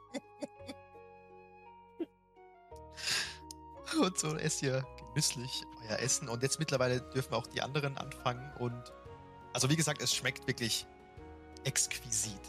[4.00, 6.30] Und so esst ihr genüsslich euer Essen.
[6.30, 8.52] Und jetzt mittlerweile dürfen auch die anderen anfangen.
[8.60, 8.94] Und
[9.54, 10.86] also wie gesagt, es schmeckt wirklich
[11.64, 12.40] exquisit.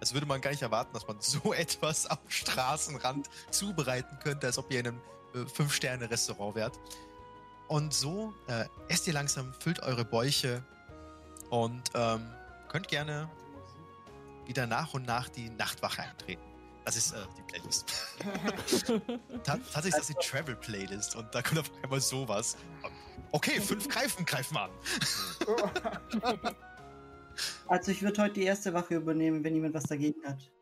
[0.00, 4.58] Das würde man gar nicht erwarten, dass man so etwas am Straßenrand zubereiten könnte, als
[4.58, 5.00] ob ihr in einem
[5.34, 6.78] äh, Fünf-Sterne-Restaurant wärt.
[7.68, 10.62] Und so äh, esst ihr langsam, füllt eure Bäuche
[11.50, 12.28] und ähm,
[12.68, 13.30] könnt gerne
[14.46, 16.42] wieder nach und nach die Nachtwache eintreten.
[16.84, 17.92] Das ist äh, die Playlist.
[19.44, 22.56] Ta tatsächlich ist das die Travel Playlist und da kommt auf einmal sowas.
[23.30, 24.70] Okay, fünf greifen, greifen an.
[27.72, 30.52] Also ich würde heute die erste Wache übernehmen, wenn jemand was dagegen hat.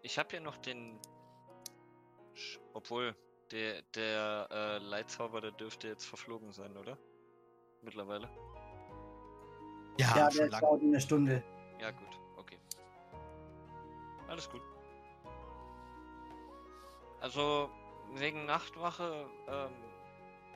[0.00, 0.98] Ich habe hier noch den.
[2.72, 3.14] Obwohl,
[3.50, 6.96] der, der äh, Leitzauber, der dürfte jetzt verflogen sein, oder?
[7.82, 8.30] Mittlerweile.
[10.00, 11.44] Ja, ja, schon der dauert eine Stunde.
[11.82, 12.58] Ja, gut, okay.
[14.28, 14.62] Alles gut.
[17.20, 17.68] Also,
[18.14, 19.72] wegen Nachtwache, ähm,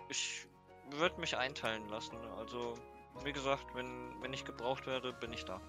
[0.08, 0.47] ich
[0.92, 2.16] würde mich einteilen lassen.
[2.38, 2.74] Also,
[3.24, 5.60] wie gesagt, wenn, wenn ich gebraucht werde, bin ich da.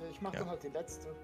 [0.00, 0.40] Ja, ich mach Ja.
[0.40, 1.14] dann halt die letzte.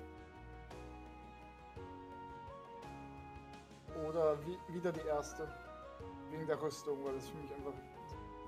[4.08, 5.48] Oder wie, wieder die erste.
[6.30, 7.74] Wegen der Rüstung, weil es für mich einfach,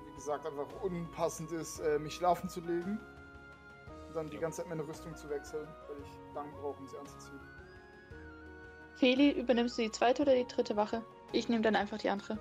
[0.06, 2.98] wie gesagt, einfach unpassend ist, äh, mich schlafen zu legen.
[4.08, 4.42] Und dann die Ja.
[4.42, 7.40] ganze Zeit meine Rüstung zu wechseln, weil ich lang brauche, um sie anzuziehen.
[8.96, 11.04] Feli, übernimmst du die zweite oder die dritte Wache?
[11.34, 12.38] Ich nehme dann einfach die andere.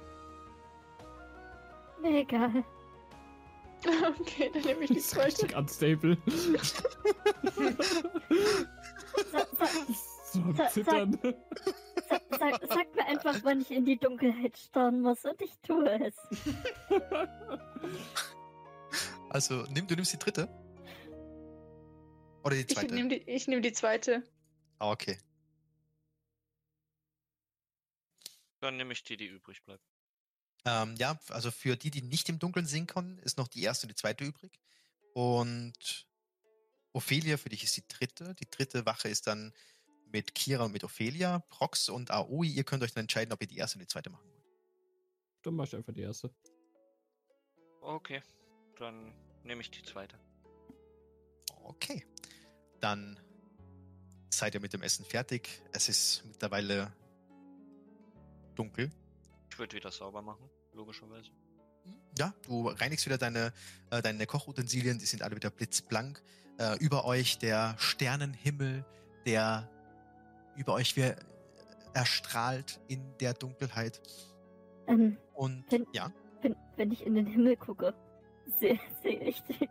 [2.03, 2.63] Egal.
[3.85, 5.41] Okay, dann nehme ich die Das ist zweite.
[5.43, 6.17] richtig unstable.
[10.31, 11.19] So am Sa- Zittern.
[12.09, 15.87] sa sag, sag mir einfach, wann ich in die Dunkelheit starren muss und ich tue
[16.07, 16.15] es.
[19.29, 20.47] Also, nimm, du nimmst die dritte?
[22.43, 22.95] Oder die Ich zweite?
[22.95, 24.23] nehme die, ich nehm die zweite.
[24.79, 25.17] Ah, okay.
[28.63, 29.83] Dann nehme ich die, die übrig bleibt.
[30.63, 33.87] Ähm, ja, also für die, die nicht im Dunkeln sehen können, ist noch die erste
[33.87, 34.57] und die zweite übrig.
[35.11, 36.07] Und
[36.93, 38.33] Ophelia, für dich ist die dritte.
[38.35, 39.53] Die dritte Wache ist dann
[40.13, 41.39] mit Kira und mit Ophelia.
[41.49, 44.09] Prox und Aoi, ihr könnt euch dann entscheiden, ob ihr die erste und die zweite
[44.09, 44.45] machen wollt.
[45.41, 46.33] Dann mach ich einfach die erste.
[47.81, 48.23] Okay.
[48.79, 50.17] dann nehme ich die zweite.
[51.65, 52.05] Okay.
[52.79, 53.19] Dann
[54.29, 55.49] seid ihr mit dem Essen fertig.
[55.73, 56.93] Es ist mittlerweile
[58.55, 58.91] dunkel.
[59.51, 61.31] Ich würde wieder sauber machen, logischerweise.
[62.17, 63.51] Ja, du reinigst wieder deine,
[63.91, 66.21] äh, deine Kochutensilien, die sind alle wieder blitzblank.
[66.59, 68.85] Äh, über euch der Sternenhimmel,
[69.25, 69.69] der
[70.55, 71.11] über euch wie
[71.93, 74.01] erstrahlt in der Dunkelheit.
[74.87, 77.93] Ähm, Und Wenn- ja, wenn, wenn ich in den Himmel gucke,
[78.59, 79.67] sehe seh ich den,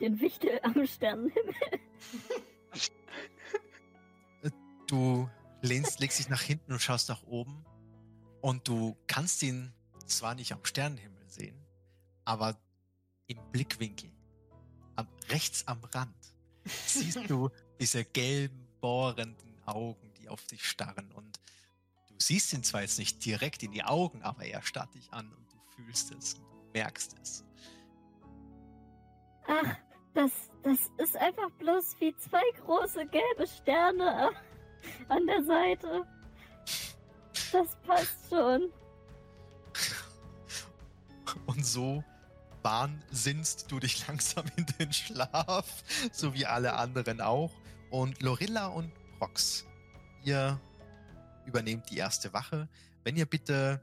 [0.00, 1.54] den Wichtel am Sternenhimmel.
[4.88, 5.28] du
[5.62, 7.64] lehnst, legst dich nach hinten und schaust nach oben
[8.42, 9.72] und du kannst ihn
[10.06, 11.56] zwar nicht am Sternenhimmel sehen,
[12.24, 12.58] aber
[13.28, 14.10] im Blickwinkel,
[14.96, 16.34] am, rechts am Rand,
[16.86, 17.48] siehst du
[17.80, 21.38] diese gelben, bohrenden Augen, die auf dich starren und
[22.08, 25.32] du siehst ihn zwar jetzt nicht direkt in die Augen, aber er starrt dich an
[25.32, 27.44] und du fühlst es und du merkst es.
[29.46, 29.76] Ach,
[30.14, 34.30] das, das ist einfach bloß wie zwei große gelbe Sterne
[35.08, 36.06] an der Seite.
[37.52, 38.70] Das passt schon.
[41.46, 42.02] Und so
[42.62, 45.82] wahnsinnst du dich langsam in den Schlaf,
[46.12, 47.52] so wie alle anderen auch.
[47.90, 49.66] Und Lorilla und Prox,
[50.24, 50.58] ihr
[51.44, 52.68] übernehmt die erste Wache.
[53.04, 53.80] Wenn ihr bitte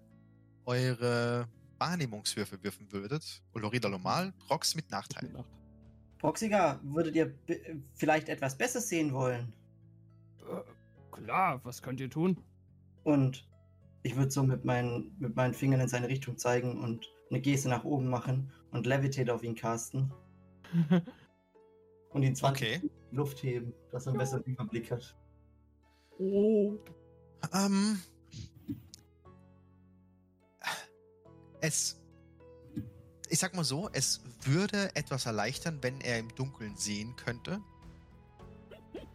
[0.66, 5.30] eure Wahrnehmungswürfe würfen würdet, Lorilla normal, Prox mit Nachteil.
[5.30, 5.46] Nacht.
[6.18, 7.34] Proxiga, würdet ihr
[7.96, 9.54] vielleicht etwas besser sehen wollen?
[10.42, 12.38] Äh, klar, was könnt ihr tun?
[13.04, 13.48] Und
[14.04, 17.70] ich würde so mit meinen, mit meinen Fingern in seine Richtung zeigen und eine Geste
[17.70, 20.12] nach oben machen und Levitate auf ihn casten
[22.10, 22.90] und ihn 20 Okay.
[23.12, 25.16] Luft heben, dass er einen besseren Überblick hat.
[26.20, 26.78] oh.
[27.54, 28.00] Ähm,
[31.62, 32.00] es,
[33.30, 37.62] ich sag mal so, es würde etwas erleichtern, wenn er im Dunkeln sehen könnte.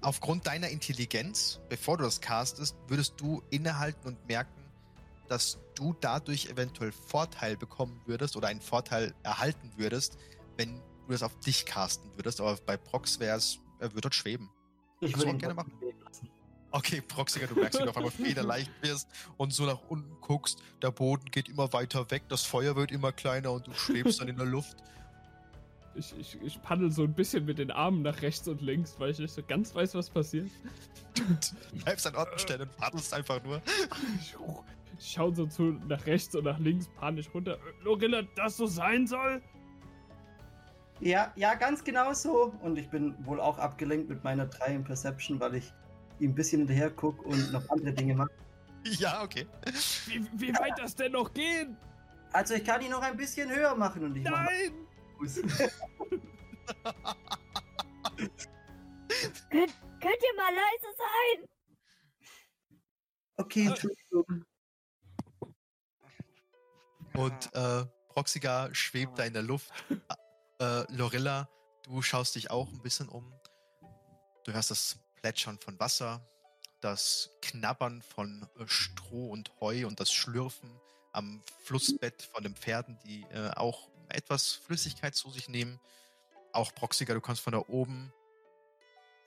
[0.01, 4.64] Aufgrund deiner Intelligenz, bevor du das castest, würdest du innehalten und merken,
[5.29, 10.19] dass du dadurch eventuell Vorteil bekommen würdest oder einen Vorteil erhalten würdest,
[10.57, 12.41] wenn du das auf dich casten würdest.
[12.41, 14.51] Aber bei Prox wäre es, er würde dort schweben.
[15.01, 15.55] Ich würde auch ihn gerne
[16.05, 16.31] lassen.
[16.71, 20.61] Okay, Proxiger, du merkst, wie du auf einmal federleicht wirst und so nach unten guckst,
[20.83, 24.27] der Boden geht immer weiter weg, das Feuer wird immer kleiner und du schwebst dann
[24.27, 24.77] in der Luft.
[25.95, 29.13] Ich, ich, ich paddel so ein bisschen mit den Armen nach rechts und links, weil
[29.13, 30.51] ich nicht so ganz weiß, was passiert.
[31.15, 33.63] Du bleibst an Ort und Stellen und paddelst einfach nur.
[34.21, 34.35] Ich,
[34.99, 37.55] ich schau so zu nach rechts und nach links, panisch runter.
[37.55, 39.43] Äh, Lorilla, das so sein soll?
[41.01, 42.55] Ja, ja, ganz genau so.
[42.63, 45.73] Und ich bin wohl auch abgelenkt mit meiner 3 in Perception, weil ich
[46.21, 48.31] ihm ein bisschen hinterher gucke und noch andere Dinge mache.
[48.99, 49.47] Ja, okay.
[50.09, 51.75] Wie, wie weit das denn noch gehen?
[52.35, 54.75] Also ich kann ihn noch ein bisschen höher machen und ich Nein!
[59.51, 61.49] Könnt, könnt ihr mal leise sein?
[63.37, 64.45] Okay, Entschuldigung.
[67.17, 69.73] Und äh, Proxiga schwebt da in der Luft.
[70.61, 71.49] Äh, Lorilla,
[71.85, 73.33] du schaust dich auch ein bisschen um.
[74.45, 76.21] Du hörst das Plätschern von Wasser,
[76.81, 80.71] das Knabbern von äh, Stroh und Heu und das Schlürfen
[81.13, 85.81] am Flussbett von den Pferden, die äh, auch etwas Flüssigkeit zu sich nehmen.
[86.53, 88.13] Auch Proxiga, du kannst von da oben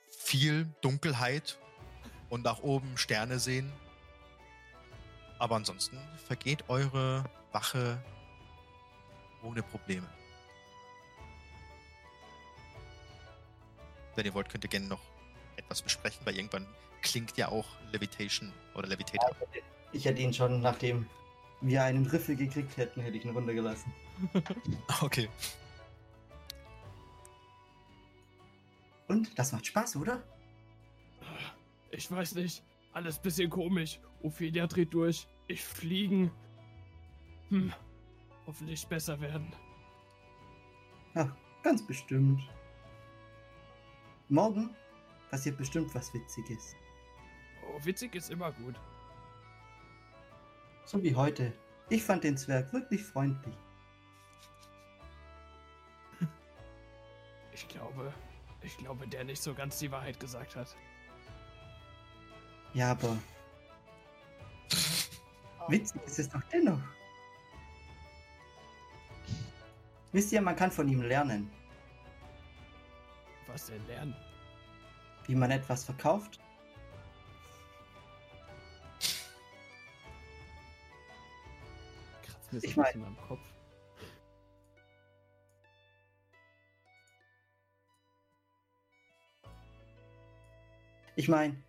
[0.08, 1.58] viel Dunkelheit
[2.28, 3.72] und nach oben Sterne sehen.
[5.38, 8.02] Aber ansonsten vergeht eure Wache
[9.42, 10.06] ohne Probleme.
[14.14, 15.00] Wenn ihr wollt, könnt ihr gerne noch
[15.56, 16.66] etwas besprechen, weil irgendwann
[17.02, 19.30] klingt ja auch Levitation oder Levitator.
[19.92, 21.06] Ich hätte ihn schon, nachdem
[21.60, 23.92] wir einen Riffel gekriegt hätten, hätte ich ihn runtergelassen.
[25.00, 25.28] Okay.
[29.06, 30.22] Und das macht Spaß, oder?
[31.90, 32.62] Ich weiß nicht.
[32.92, 34.00] Alles bisschen komisch.
[34.22, 35.26] Ophelia dreht durch.
[35.46, 36.30] Ich fliegen.
[37.50, 37.72] Hm.
[38.46, 39.52] Hoffentlich besser werden.
[41.14, 42.42] Ja, ganz bestimmt.
[44.28, 44.74] Morgen
[45.30, 46.74] passiert bestimmt was Witziges.
[47.66, 48.74] Oh, witzig ist immer gut.
[50.84, 51.52] So wie heute.
[51.90, 53.54] Ich fand den Zwerg wirklich freundlich.
[57.52, 58.12] Ich glaube,
[58.62, 60.76] ich glaube, der nicht so ganz die Wahrheit gesagt hat.
[62.74, 63.18] Ja, aber
[65.68, 66.80] witzig ist es doch dennoch.
[70.12, 71.50] Wisst ihr, man kann von ihm lernen.
[73.46, 74.16] Was denn lernen?
[75.26, 76.40] Wie man etwas verkauft.
[82.22, 82.92] Kratzt mir so ich ein mein...
[82.92, 83.40] bisschen Kopf.
[91.16, 91.60] Ich meine,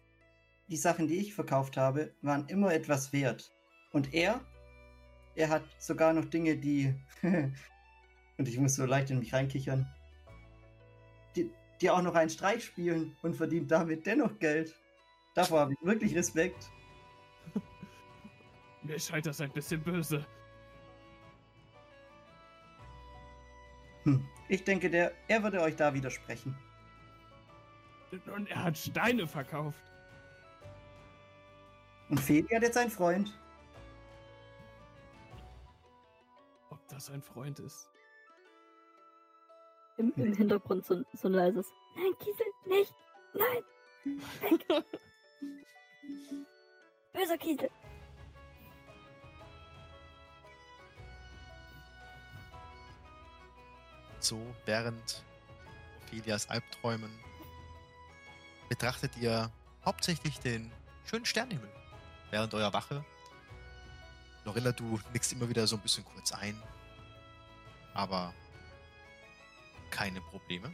[0.67, 3.51] die Sachen, die ich verkauft habe, waren immer etwas wert.
[3.91, 4.39] Und er,
[5.35, 6.93] er hat sogar noch Dinge, die
[8.39, 9.85] und ich muss so leicht in mich reinkichern.
[11.35, 11.51] Die,
[11.81, 14.73] die auch noch einen Streich spielen und verdient damit dennoch Geld.
[15.35, 16.71] Davor habe ich wirklich Respekt.
[18.81, 20.25] Mir scheint das ein bisschen böse.
[24.03, 24.25] Hm.
[24.47, 26.57] Ich denke, der, er würde euch da widersprechen.
[28.33, 29.83] Und er hat Steine verkauft.
[32.07, 33.37] Und Feli hat jetzt einen Freund.
[36.69, 37.89] Ob das ein Freund ist?
[39.99, 41.67] Im, im Hintergrund so, ein- so ein leises.
[41.95, 42.93] Nein, Kiesel, nicht!
[43.33, 43.63] Nein!
[44.41, 44.65] Weg!
[47.13, 47.69] Böser Kiesel!
[54.19, 55.23] So, während
[56.05, 57.11] Ophelias Albträumen
[58.67, 59.49] betrachtet ihr
[59.85, 60.71] hauptsächlich den
[61.05, 61.69] schönen Sternenhimmel
[62.31, 63.03] während eurer Wache.
[64.45, 66.61] Lorilla, du nickst immer wieder so ein bisschen kurz ein,
[67.93, 68.33] aber
[69.89, 70.73] keine Probleme.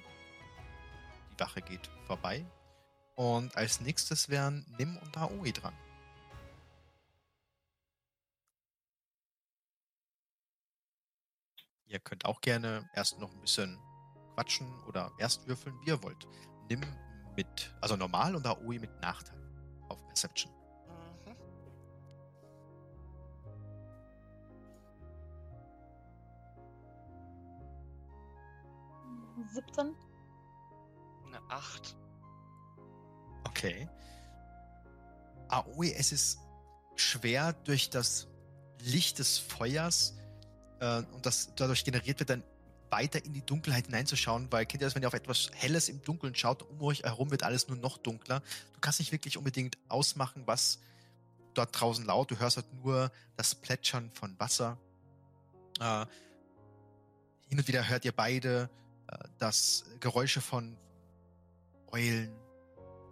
[1.31, 2.45] Die Wache geht vorbei
[3.15, 5.73] und als nächstes wären Nim und Aoi dran.
[11.87, 13.77] Ihr könnt auch gerne erst noch ein bisschen
[14.33, 16.27] quatschen oder erst würfeln, wie ihr wollt.
[16.69, 16.81] Nimm
[17.35, 19.39] mit, also normal und Aoi mit Nachteil
[19.89, 20.54] auf Perception.
[29.55, 29.95] 17?
[31.25, 31.95] Eine 8.
[33.45, 33.89] Okay.
[35.49, 36.39] Aoi, es ist
[36.95, 38.27] schwer durch das
[38.81, 40.15] Licht des Feuers
[40.79, 42.43] äh, und das dadurch generiert wird, dann
[42.89, 46.01] weiter in die Dunkelheit hineinzuschauen, weil kennt ihr das, wenn ihr auf etwas Helles im
[46.01, 48.41] Dunkeln schaut, um euch herum wird alles nur noch dunkler.
[48.73, 50.79] Du kannst nicht wirklich unbedingt ausmachen, was
[51.53, 52.31] dort draußen laut.
[52.31, 54.77] Du hörst halt nur das Plätschern von Wasser.
[55.79, 56.05] Äh,
[57.47, 58.69] hin und wieder hört ihr beide
[59.07, 60.77] äh, das Geräusche von
[61.91, 62.35] Eulen,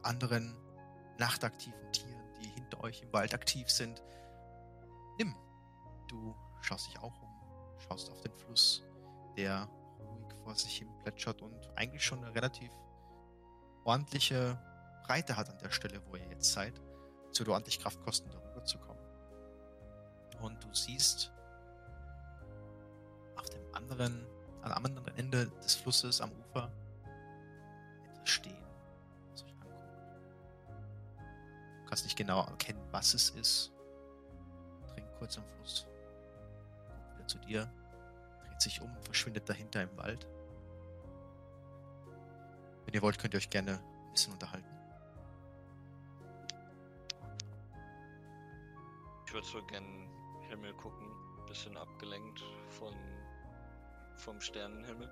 [0.03, 0.55] anderen
[1.17, 4.03] nachtaktiven Tieren, die hinter euch im Wald aktiv sind.
[5.17, 5.35] Nimm.
[6.09, 8.83] Du schaust dich auch um, schaust auf den Fluss,
[9.37, 12.71] der ruhig vor sich hin plätschert und eigentlich schon eine relativ
[13.83, 14.59] ordentliche
[15.05, 16.79] Breite hat an der Stelle, wo ihr jetzt seid.
[17.37, 18.99] Würde ordentlich Kraft kosten, darüber zu kommen.
[20.41, 21.31] Und du siehst
[23.35, 24.25] auf dem anderen,
[24.71, 26.71] am anderen Ende des Flusses, am Ufer,
[28.05, 28.63] etwas stehen,
[29.31, 29.53] was euch.
[31.83, 33.71] Du kannst nicht genau erkennen, was es ist.
[34.93, 35.85] Trink kurz am Fluss.
[36.87, 37.73] Guckt wieder zu dir.
[38.47, 40.27] Dreht sich um, verschwindet dahinter im Wald.
[42.85, 44.67] Wenn ihr wollt, könnt ihr euch gerne ein bisschen unterhalten.
[49.25, 50.07] Ich würde so gern
[50.49, 51.07] Himmel gucken,
[51.47, 52.93] bisschen abgelenkt von
[54.17, 55.09] vom Sternenhimmel.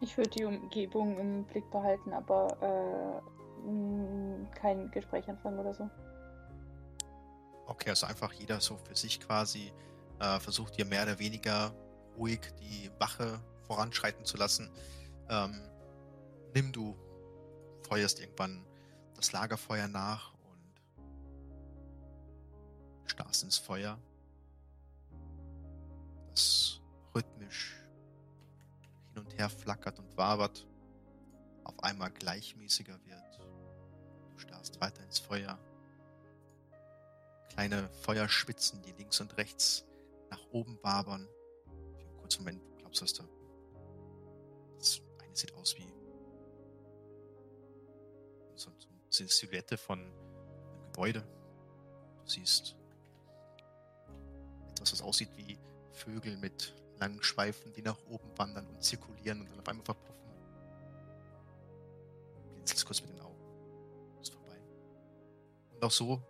[0.00, 5.88] Ich würde die Umgebung im Blick behalten, aber äh, kein Gespräch anfangen oder so.
[7.66, 9.72] Okay, also einfach jeder so für sich quasi
[10.20, 11.72] äh, versucht ihr mehr oder weniger
[12.16, 14.70] ruhig die Wache voranschreiten zu lassen.
[15.28, 15.60] Ähm,
[16.54, 16.96] nimm du,
[17.86, 18.64] feuerst irgendwann
[19.14, 21.10] das Lagerfeuer nach und
[23.06, 23.98] starrst ins Feuer.
[26.30, 26.80] Das
[27.14, 27.74] rhythmisch
[29.14, 30.66] hin und her flackert und wabert,
[31.64, 33.40] auf einmal gleichmäßiger wird.
[34.32, 35.58] Du starrst weiter ins Feuer
[37.56, 39.86] kleine Feuerspitzen, die links und rechts
[40.30, 41.26] nach oben wabern.
[41.96, 43.24] Für einen kurzen Moment glaubst du, dass da.
[44.78, 45.95] Das eine sieht aus wie
[48.56, 48.70] so,
[49.10, 50.12] so eine Silhouette von einem
[50.92, 51.22] Gebäude.
[52.24, 52.76] Du siehst
[54.70, 55.58] etwas, was aussieht wie
[55.92, 60.14] Vögel mit langen Schweifen, die nach oben wandern und zirkulieren und dann auf einmal verpuffen.
[62.54, 63.36] Blinzelst kurz mit den Augen.
[64.20, 64.58] Ist vorbei.
[65.74, 66.22] Und auch so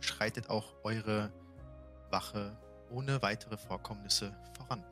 [0.00, 1.32] schreitet auch eure
[2.10, 2.56] Wache
[2.90, 4.84] ohne weitere Vorkommnisse voran.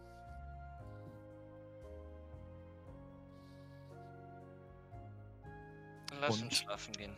[6.29, 7.17] Lass uns schlafen gehen.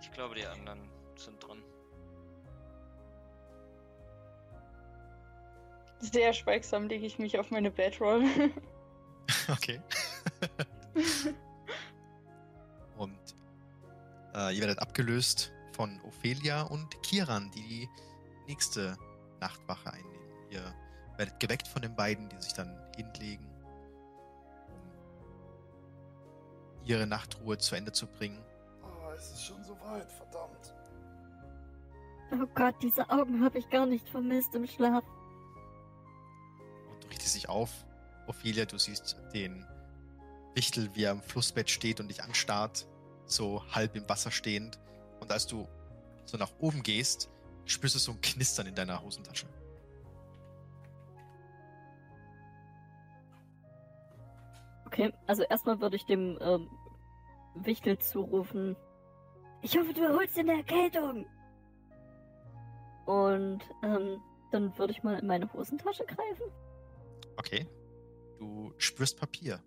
[0.00, 1.62] Ich glaube, die anderen sind dran.
[6.00, 8.24] Sehr schweigsam lege ich mich auf meine Bedroll.
[9.48, 9.80] Okay.
[12.96, 13.18] Und
[14.34, 17.88] äh, ihr werdet abgelöst von Ophelia und Kiran, die die
[18.48, 18.98] nächste
[19.40, 20.50] Nachtwache einnehmen.
[20.50, 20.74] Ihr
[21.16, 23.46] werdet geweckt von den beiden, die sich dann hinlegen,
[26.90, 28.42] ihre Nachtruhe zu Ende zu bringen.
[28.82, 30.74] Oh, es ist schon so weit, verdammt.
[32.32, 35.04] Oh Gott, diese Augen habe ich gar nicht vermisst im Schlaf.
[36.90, 37.70] Und du richtest dich auf.
[38.26, 39.66] Ophelia, du siehst den
[40.54, 42.86] Wichtel, wie er am Flussbett steht und dich anstarrt,
[43.26, 44.78] so halb im Wasser stehend.
[45.20, 45.66] Und als du
[46.24, 47.30] so nach oben gehst,
[47.64, 49.46] spürst du so ein Knistern in deiner Hosentasche.
[54.86, 56.68] Okay, also erstmal würde ich dem ähm,
[57.54, 58.76] Wichtel zurufen.
[59.62, 61.26] Ich hoffe, du erholst in der Erkältung.
[63.06, 66.50] Und ähm, dann würde ich mal in meine Hosentasche greifen.
[67.36, 67.66] Okay.
[68.38, 69.62] Du spürst Papier.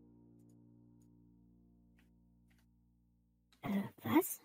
[3.61, 4.41] Äh, was?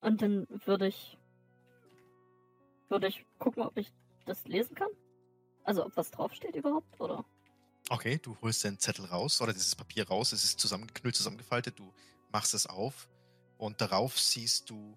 [0.00, 1.18] Und dann würde ich.
[2.88, 3.92] Würde ich gucken, ob ich
[4.26, 4.90] das lesen kann?
[5.64, 7.24] Also ob was draufsteht überhaupt, oder?
[7.90, 10.32] Okay, du holst den Zettel raus oder dieses Papier raus.
[10.32, 11.78] Es ist zusammengeknüllt, zusammengefaltet.
[11.78, 11.92] Du
[12.32, 13.08] machst es auf
[13.58, 14.96] und darauf siehst du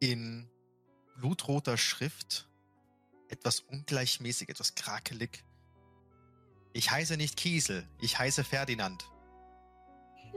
[0.00, 0.48] in
[1.16, 2.48] blutroter Schrift
[3.28, 5.44] etwas ungleichmäßig, etwas krakelig.
[6.72, 9.04] Ich heiße nicht Kiesel, ich heiße Ferdinand.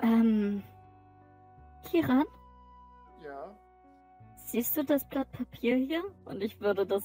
[0.00, 0.62] Ähm.
[1.90, 2.24] Kiran.
[4.48, 6.02] Siehst du das Blatt Papier hier?
[6.24, 7.04] Und ich würde das,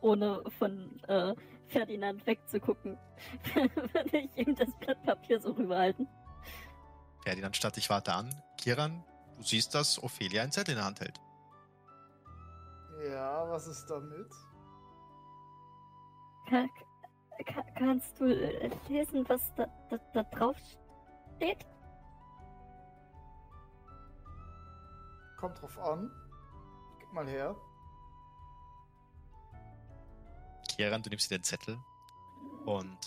[0.00, 1.34] ohne von äh,
[1.68, 2.98] Ferdinand wegzugucken,
[3.54, 6.08] würde ich ihm das Blatt Papier so rüberhalten.
[7.22, 8.34] Ferdinand starrt dich weiter an.
[8.56, 9.04] Kiran,
[9.36, 11.20] du siehst, dass Ophelia einen Zettel in der Hand hält.
[13.10, 14.30] Ja, was ist damit?
[16.48, 16.66] Ka
[17.46, 20.56] ka kannst du äh, lesen, was da, da, da drauf
[21.36, 21.66] steht?
[25.38, 26.10] Kommt drauf an.
[27.10, 27.56] Gib mal her.
[30.68, 31.76] Kieran, du nimmst dir den Zettel
[32.66, 32.98] und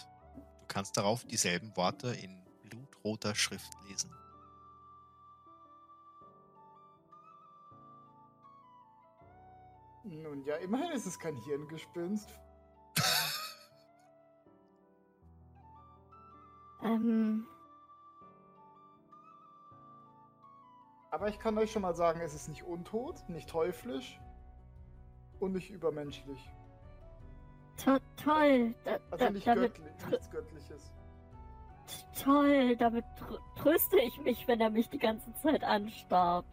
[0.59, 4.11] du kannst darauf dieselben Worte in blutroter Schrift lesen.
[10.03, 12.27] Nun ja, immerhin ist es kein Hirngespinst.
[16.85, 17.47] Ähm,
[21.13, 24.19] Aber ich kann euch schon mal sagen, es ist nicht untot, nicht teuflisch
[25.39, 26.51] und nicht übermenschlich.
[27.77, 28.73] to toll.
[28.83, 30.91] Da, Also nicht damit, göttlich, nichts Göttliches.
[32.19, 36.47] toll, damit tr tröste ich mich, wenn er mich die ganze Zeit anstarrt.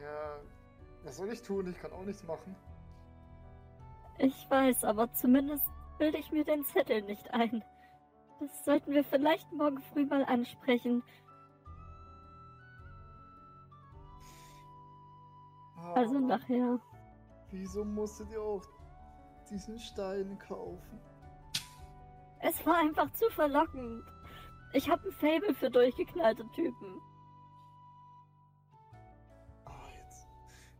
[0.00, 0.40] Ja,
[1.04, 1.68] was soll ich tun?
[1.68, 2.56] Ich kann auch nichts machen.
[4.16, 5.66] Ich weiß, aber zumindest
[5.98, 7.62] bilde ich mir den Zettel nicht ein.
[8.38, 11.02] Das sollten wir vielleicht morgen früh mal ansprechen.
[15.94, 16.78] Also nachher.
[17.50, 18.64] Wieso musstet ihr auch
[19.50, 21.00] diesen Stein kaufen?
[22.40, 24.04] Es war einfach zu verlockend.
[24.72, 27.00] Ich habe ein Fable für durchgeknallte Typen.
[29.64, 30.26] Ah, jetzt.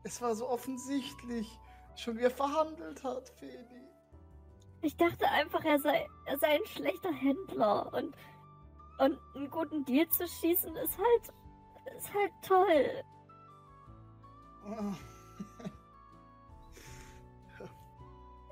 [0.05, 1.59] Es war so offensichtlich.
[1.97, 3.91] Schon wie er verhandelt hat, Feli.
[4.83, 8.17] Ich dachte einfach, er sei, er sei ein schlechter Händler und,
[8.99, 11.35] und einen guten Deal zu schießen ist halt,
[11.99, 13.05] ist halt toll.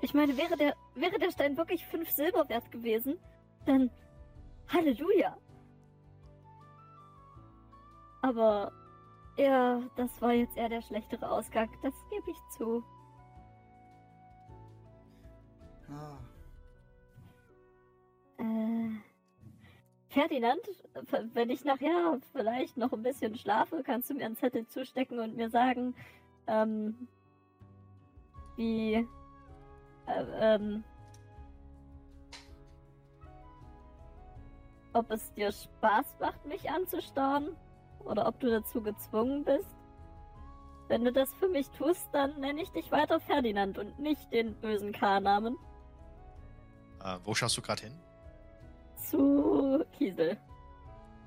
[0.01, 3.19] Ich meine, wäre der, wäre der Stein wirklich fünf Silber wert gewesen,
[3.65, 3.91] dann
[4.69, 5.37] Halleluja.
[8.21, 8.71] Aber
[9.37, 12.83] ja, das war jetzt eher der schlechtere Ausgang, das gebe ich zu.
[15.89, 16.17] Ah.
[18.37, 19.08] Äh,
[20.09, 20.61] Ferdinand,
[21.33, 25.35] wenn ich nachher vielleicht noch ein bisschen schlafe, kannst du mir einen Zettel zustecken und
[25.35, 25.95] mir sagen,
[26.47, 27.07] ähm,
[28.55, 29.07] wie,
[30.07, 30.83] äh, ähm,
[34.93, 37.55] ob es dir Spaß macht, mich anzustarren
[38.03, 39.75] oder ob du dazu gezwungen bist.
[40.87, 44.55] Wenn du das für mich tust, dann nenne ich dich weiter Ferdinand und nicht den
[44.55, 45.55] bösen K-Namen
[47.03, 48.08] Äh, wo schaust du gerade hin?
[49.09, 50.37] Zu Kiesel.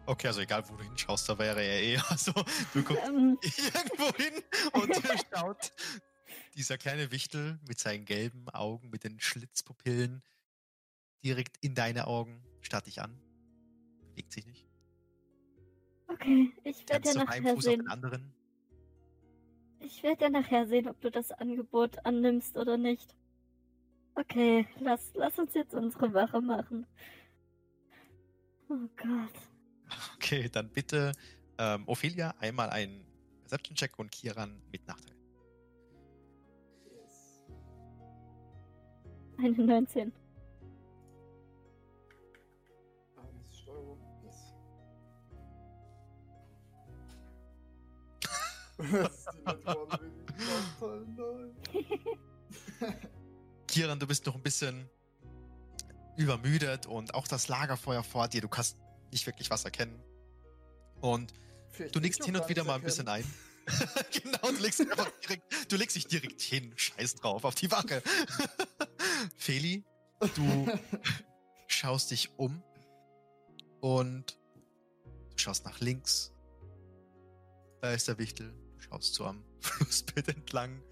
[0.07, 1.99] Okay, also egal, wo du hinschaust, da wäre er eh.
[2.11, 2.33] Also,
[2.75, 5.73] du guckst Ähm, irgendwo hin und dir schaut
[6.55, 10.23] dieser kleine Wichtel mit seinen gelben Augen, mit den Schlitzpupillen
[11.25, 13.17] direkt in deine Augen, starrt dich an.
[14.01, 14.67] Bewegt sich nicht.
[16.09, 17.89] okay, ich werde ja nachher sehen.
[19.79, 23.17] Ich werde ja nachher sehen, ob du das Angebot annimmst oder nicht.
[24.15, 26.87] Okay, lass, lass uns jetzt unsere Wache machen.
[28.73, 29.35] Oh Gott.
[30.17, 31.13] Okay, dann bitte
[31.59, 33.05] ähm, Ophelia einmal einen
[33.43, 35.15] Perception-Check und Kiran mit Nachteil.
[36.87, 37.43] Yes.
[39.37, 40.11] Eine 19.
[43.17, 44.01] Eins Steuerung.
[44.25, 44.55] Yes.
[53.67, 54.89] Kiran, du bist noch ein bisschen
[56.17, 58.77] übermüdet und auch das Lagerfeuer vor dir, du kannst
[59.11, 60.03] nicht wirklich was erkennen.
[61.01, 61.33] Und
[61.71, 63.25] Vielleicht du nickst auch hin und wieder mal ein bisschen ein.
[64.23, 66.73] genau, du legst, direkt, du legst dich direkt hin.
[66.77, 68.03] Scheiß drauf, auf die Wache.
[69.37, 69.85] Feli,
[70.35, 70.69] du
[71.67, 72.63] schaust dich um
[73.81, 74.39] und
[75.31, 76.33] du schaust nach links.
[77.81, 78.53] Da ist der Wichtel.
[78.77, 80.83] Du schaust so am Flussbett entlang.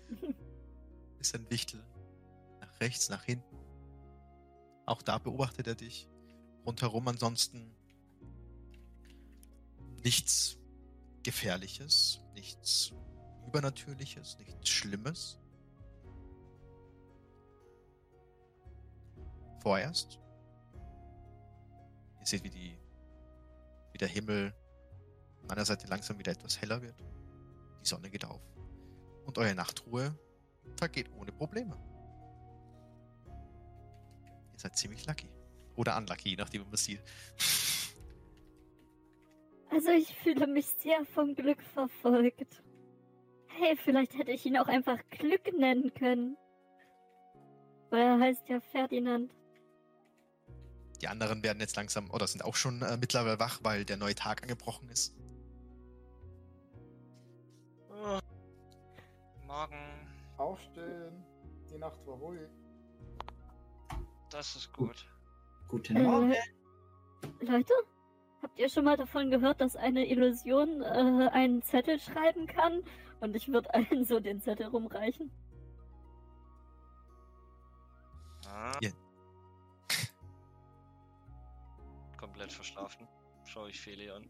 [1.18, 1.84] Ist ein Wichtel.
[2.60, 3.50] Nach rechts, nach hinten.
[4.91, 6.09] Auch da beobachtet er dich.
[6.67, 7.73] Rundherum ansonsten
[10.02, 10.59] nichts
[11.23, 12.93] Gefährliches, nichts
[13.47, 15.39] Übernatürliches, nichts Schlimmes.
[19.60, 20.19] Vorerst.
[22.19, 22.77] Ihr seht, wie, die,
[23.93, 24.52] wie der Himmel
[25.44, 27.01] an einer Seite langsam wieder etwas heller wird.
[27.81, 28.43] Die Sonne geht auf.
[29.25, 30.19] Und eure Nachtruhe
[30.77, 31.77] vergeht ohne Probleme.
[34.60, 35.30] Seid ziemlich lucky.
[35.74, 37.00] Oder unlucky, je nachdem, wie man es sieht.
[39.70, 42.62] Also ich fühle mich sehr vom Glück verfolgt.
[43.47, 46.36] Hey, vielleicht hätte ich ihn auch einfach Glück nennen können.
[47.89, 49.32] Weil er heißt ja Ferdinand.
[51.00, 54.14] Die anderen werden jetzt langsam oder sind auch schon äh, mittlerweile wach, weil der neue
[54.14, 55.16] Tag angebrochen ist.
[57.89, 58.18] Oh.
[59.47, 60.06] Morgen,
[60.36, 61.24] Aufstehen.
[61.72, 62.59] Die Nacht war ruhig.
[64.31, 65.07] Das ist gut.
[65.68, 66.33] Guten Morgen.
[66.33, 66.41] Äh,
[67.41, 67.73] Leute,
[68.42, 72.83] habt ihr schon mal davon gehört, dass eine Illusion äh, einen Zettel schreiben kann?
[73.20, 75.31] Und ich würde allen so den Zettel rumreichen.
[78.47, 78.76] Ah.
[78.81, 78.91] Ja.
[82.17, 83.07] Komplett verschlafen.
[83.44, 84.28] Schau ich Feli an.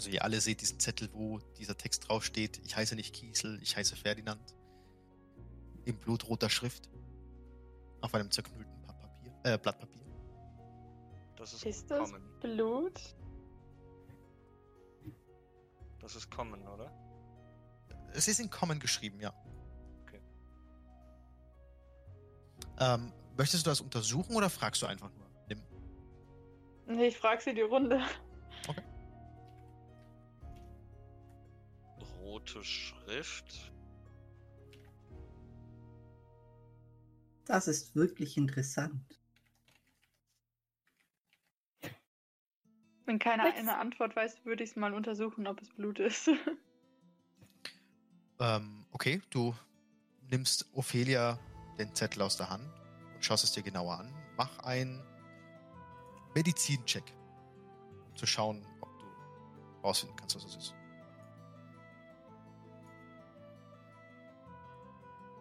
[0.00, 2.58] Also ihr alle seht diesen Zettel, wo dieser Text draufsteht.
[2.64, 4.56] Ich heiße nicht Kiesel, ich heiße Ferdinand.
[5.84, 6.88] In blutroter Schrift.
[8.00, 10.00] Auf einem zerknüllten Pa- Papier, äh, Blatt Papier.
[11.36, 12.22] Das ist, Ist das Common.
[12.40, 12.98] Blut?
[15.98, 16.90] Das ist Common, oder?
[18.14, 19.34] Es ist in Common geschrieben, ja.
[20.04, 20.22] Okay.
[22.78, 25.26] Ähm, möchtest du das untersuchen oder fragst du einfach nur?
[25.46, 25.62] Nimm.
[26.86, 28.00] Nee, ich frag sie die Runde.
[32.40, 33.70] Rote Schrift.
[37.46, 39.18] Das ist wirklich interessant.
[43.06, 46.28] Wenn keiner Möchtest- eine Antwort weiß, würde ich es mal untersuchen, ob es Blut ist.
[48.42, 49.54] Ähm, okay, du
[50.30, 51.38] nimmst Ophelia
[51.78, 52.64] den Zettel aus der Hand
[53.14, 54.10] und schaust es dir genauer an.
[54.38, 54.98] Mach einen
[56.34, 57.04] Medizincheck,
[58.08, 59.04] um zu schauen, ob du
[59.86, 60.74] rausfinden kannst, was es ist.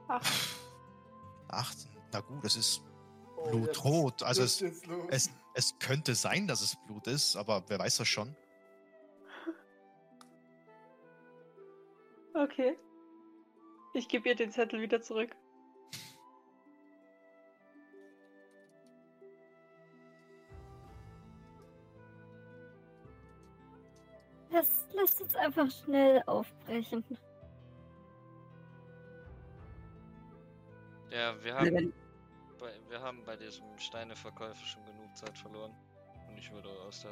[0.09, 0.21] Ach,
[1.47, 1.73] Ach,
[2.11, 2.83] na gut, es ist
[3.39, 4.23] Oh, Blutrot.
[4.23, 4.61] Also es,
[5.09, 8.35] es, es könnte sein, dass es Blut ist, aber wer weiß das schon.
[12.33, 12.77] okay.
[13.93, 15.35] Ich gebe ihr den Zettel wieder zurück.
[24.51, 27.03] Lass, lasst uns einfach schnell aufbrechen.
[31.11, 31.93] Ja, wir haben, wenn-
[32.59, 35.73] bei, wir haben bei diesem Steineverkäufer schon genug Zeit verloren.
[36.27, 37.11] Und ich würde aus, der,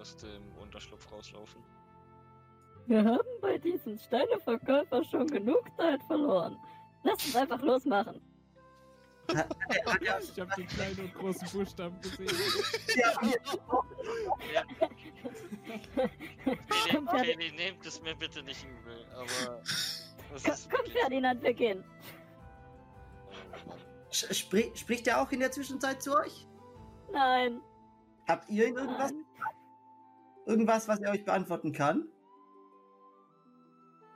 [0.00, 1.62] aus dem Unterschlupf rauslaufen.
[2.86, 6.56] Wir haben bei diesem Steineverkäufer schon genug Zeit verloren.
[7.02, 8.20] Lass uns einfach losmachen.
[9.26, 12.28] Ich habe die kleinen und großen Buchstaben gesehen.
[12.94, 13.40] ja, hier,
[15.94, 19.62] Feli, Komm, Ferdi- Feli, nehmt es mir bitte nicht übel, aber
[20.70, 20.86] Komm.
[20.92, 21.82] Ferdinand, wir gehen.
[24.14, 26.46] Sprich, spricht er auch in der Zwischenzeit zu euch?
[27.12, 27.60] Nein.
[28.28, 29.24] Habt ihr ihn irgendwas, Nein.
[30.46, 32.08] irgendwas, was er euch beantworten kann?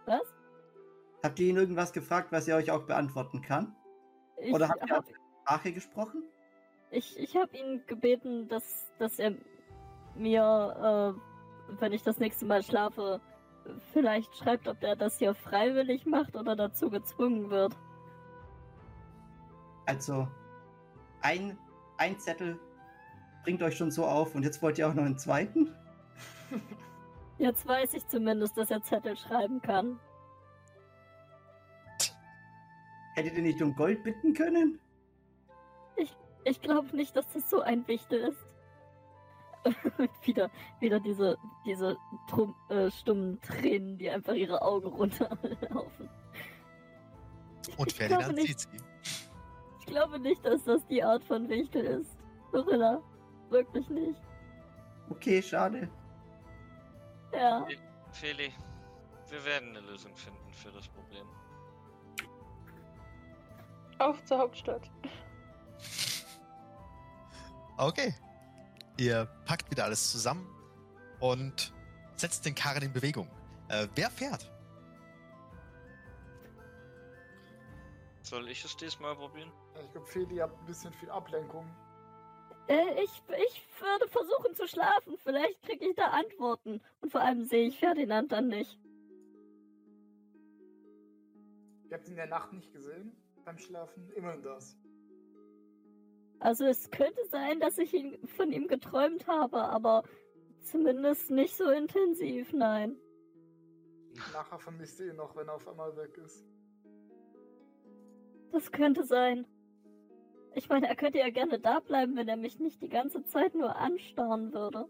[0.07, 0.23] Was?
[1.23, 3.75] Habt ihr ihn irgendwas gefragt, was er euch auch beantworten kann?
[4.41, 5.05] Ich Oder habt ihr hab,
[5.43, 6.23] Sprache gesprochen?
[6.91, 9.35] ich, ich hab ihn gebeten, dass, dass er
[10.15, 13.21] mir, äh, wenn ich das nächste Mal schlafe,
[13.93, 17.77] vielleicht schreibt, ob er das hier freiwillig macht oder dazu gezwungen wird.
[19.89, 20.29] Also,
[21.23, 21.57] ein,
[21.97, 22.61] ein Zettel
[23.43, 25.75] bringt euch schon so auf und jetzt wollt ihr auch noch einen zweiten?
[27.39, 30.01] Jetzt weiß ich zumindest, dass er Zettel schreiben kann.
[33.15, 34.81] Hättet ihr nicht um Gold bitten können?
[36.49, 38.47] Ich glaube nicht, dass das so ein Wichtel ist.
[40.23, 40.51] wieder,
[40.81, 41.37] wieder diese,
[41.67, 41.97] diese
[42.29, 46.09] Trum, äh, stummen Tränen, die einfach ihre Augen runterlaufen.
[47.77, 48.61] Und Ich glaube Ferdinand nicht.
[48.61, 48.79] sieht sie.
[49.89, 52.19] Ich glaube nicht, dass das die Art von Wichtel ist.
[52.53, 53.03] Gorilla.
[53.49, 54.21] Wirklich nicht.
[55.09, 55.89] Okay, schade.
[57.33, 57.67] Ja.
[58.13, 58.53] Feli,
[59.31, 61.27] wir werden eine Lösung finden für das Problem.
[63.99, 64.91] Auf zur Hauptstadt.
[67.79, 68.15] Okay.
[68.99, 70.47] Ihr packt wieder alles zusammen
[71.21, 71.73] und
[72.17, 73.31] setzt den Karren in Bewegung.
[73.69, 74.51] Äh, wer fährt?
[78.21, 79.51] Soll ich es diesmal probieren?
[79.85, 81.67] Ich glaube, Feli hat ein bisschen viel Ablenkung.
[82.69, 85.17] Äh, ich, ich würde versuchen zu schlafen.
[85.19, 86.81] Vielleicht kriege ich da Antworten.
[87.01, 88.79] Und vor allem sehe ich Ferdinand dann nicht.
[91.89, 93.17] Ihr habt ihn in der Nacht nicht gesehen?
[93.45, 94.11] Beim Schlafen?
[94.13, 94.77] Immerhin das.
[96.41, 100.05] Also es könnte sein, dass ich ihn, von ihm geträumt habe, aber
[100.63, 102.97] zumindest nicht so intensiv, nein.
[104.33, 106.45] Nachher vermisst ihr ihn noch, wenn er auf einmal weg ist.
[108.53, 109.47] Das könnte sein.
[110.59, 113.55] Ich meine, er könnte ja gerne da bleiben, wenn er mich nicht die ganze Zeit
[113.55, 114.87] nur anstarren würde.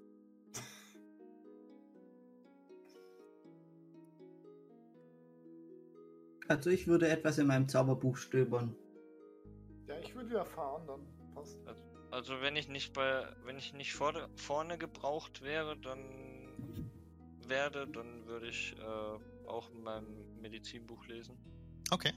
[6.48, 8.74] Also ich würde etwas in meinem Zauberbuch stöbern.
[9.86, 11.58] Ja, ich würde ja fahren, dann passt.
[12.10, 16.48] Also wenn ich nicht bei, wenn ich nicht vor, vorne gebraucht wäre, dann
[17.46, 21.36] werde, dann würde ich äh, auch in meinem Medizinbuch lesen.
[21.90, 22.14] Okay.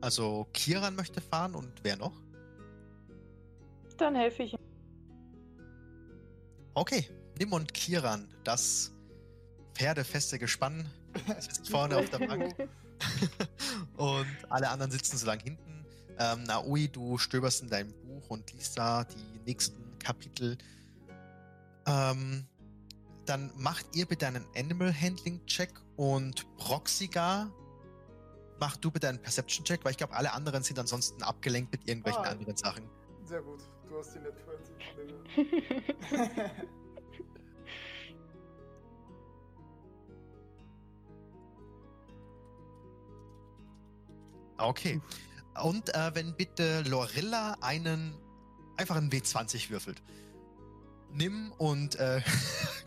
[0.00, 2.20] Also Kiran möchte fahren und wer noch?
[4.02, 4.58] Dann helfe ich ihm.
[6.74, 7.08] Okay.
[7.38, 8.92] Nim und Kiran, das
[9.74, 10.90] pferdefeste Gespann,
[11.38, 12.52] sitzt vorne auf der Bank.
[13.96, 15.86] und alle anderen sitzen so lang hinten.
[16.18, 20.58] Ähm, Naoi, du stöberst in deinem Buch und liest da die nächsten Kapitel.
[21.86, 22.44] Ähm,
[23.24, 27.50] dann macht ihr bitte einen Animal Handling Check und Proxiga,
[28.58, 31.86] mach du bitte einen Perception Check, weil ich glaube, alle anderen sind ansonsten abgelenkt mit
[31.86, 32.30] irgendwelchen Ah.
[32.30, 32.88] anderen Sachen.
[33.24, 33.60] Sehr gut,
[33.92, 34.34] du hast die Net
[35.36, 36.52] 20.
[44.58, 45.00] Okay.
[45.60, 48.14] Und äh, wenn bitte Lorilla einen
[48.76, 50.00] einfach einen W20 würfelt.
[51.10, 52.22] Nimm und äh,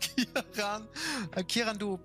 [0.54, 0.88] Kiran,
[1.32, 2.00] äh, Kiran, du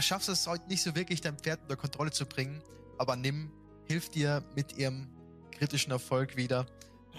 [0.00, 2.62] schaffst es heute nicht so wirklich, dein Pferd unter Kontrolle zu bringen,
[2.98, 3.52] aber Nimm
[3.84, 5.08] hilft dir mit ihrem
[5.52, 6.66] kritischen Erfolg wieder.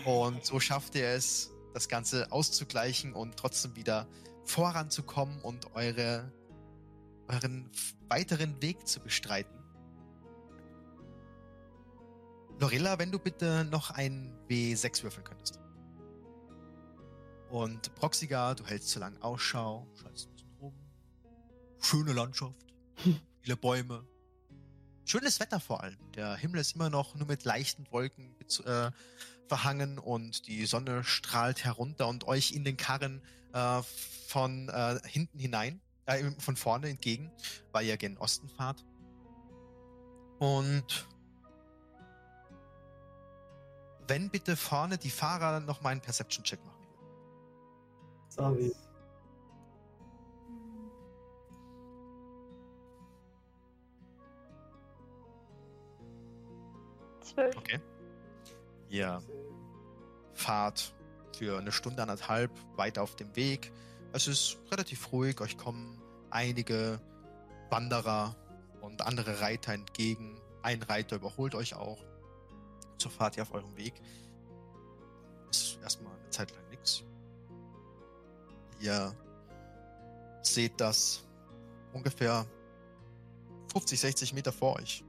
[0.05, 4.07] Und so schafft ihr es, das Ganze auszugleichen und trotzdem wieder
[4.43, 6.31] voranzukommen und eure,
[7.27, 7.69] euren
[8.09, 9.63] weiteren Weg zu bestreiten.
[12.59, 15.59] Lorilla, wenn du bitte noch ein W6 würfeln könntest.
[17.49, 20.73] Und Proxiga, du hältst so lange Ausschau, schaust ein bisschen rum.
[21.79, 22.73] Schöne Landschaft,
[23.41, 24.07] viele Bäume.
[25.05, 25.97] Schönes Wetter vor allem.
[26.15, 28.91] Der Himmel ist immer noch nur mit leichten Wolken äh,
[29.53, 33.21] verhangen und die Sonne strahlt herunter und euch in den Karren
[33.53, 33.83] äh,
[34.27, 37.31] von äh, hinten hinein, äh, von vorne entgegen,
[37.71, 38.83] weil ihr gen Osten fahrt.
[40.39, 41.07] Und
[44.07, 46.87] wenn bitte vorne die Fahrer noch mal einen Perception-Check machen.
[48.29, 48.73] Sorry.
[57.21, 57.55] Zwölf.
[57.55, 57.79] Okay.
[58.89, 59.21] Ihr
[60.43, 60.93] fahrt
[61.37, 63.71] für eine Stunde, anderthalb weiter auf dem Weg.
[64.11, 66.99] Es ist relativ ruhig, euch kommen einige
[67.69, 68.35] Wanderer
[68.81, 70.39] und andere Reiter entgegen.
[70.61, 72.03] Ein Reiter überholt euch auch.
[72.97, 73.93] So fahrt ihr auf eurem Weg.
[75.49, 77.03] Ist erstmal eine Zeit lang nichts.
[78.79, 79.15] Ihr
[80.41, 81.23] seht das
[81.93, 82.45] ungefähr
[83.71, 85.03] 50, 60 Meter vor euch.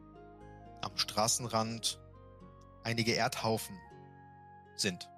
[0.81, 2.01] Am Straßenrand
[2.85, 3.77] einige Erdhaufen
[4.77, 5.09] sind.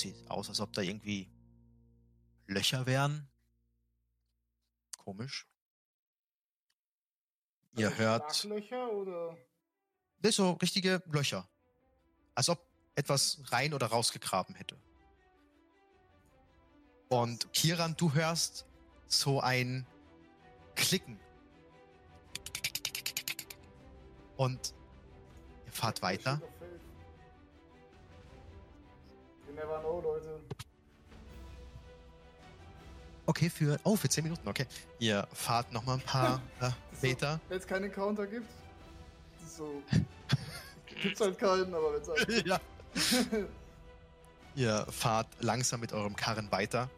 [0.00, 1.28] Sieht aus, als ob da irgendwie
[2.46, 3.28] Löcher wären.
[4.98, 5.46] Komisch.
[7.76, 9.36] Ihr Also hört Schlaglöcher oder?
[10.18, 11.48] das so richtige Löcher.
[12.34, 12.60] Als ob
[12.94, 14.76] etwas rein oder rausgegraben hätte.
[17.08, 18.66] Und Kiran, du hörst
[19.06, 19.86] so ein
[20.74, 21.20] klicken.
[24.36, 24.74] Und
[25.64, 26.42] ihr fahrt weiter.
[29.56, 30.40] Never know, Leute.
[33.26, 33.78] Okay, für.
[33.82, 34.66] Oh, für 10 Minuten, okay.
[35.00, 37.40] Ihr fahrt nochmal ein paar äh, So, Meter.
[37.48, 38.46] Wenn es keinen Counter gibt,
[39.48, 39.82] so.
[41.02, 42.46] Gibt's halt keinen, aber wenn es halt.
[42.46, 42.60] ja.
[44.54, 46.88] Ihr fahrt langsam mit eurem Karren weiter.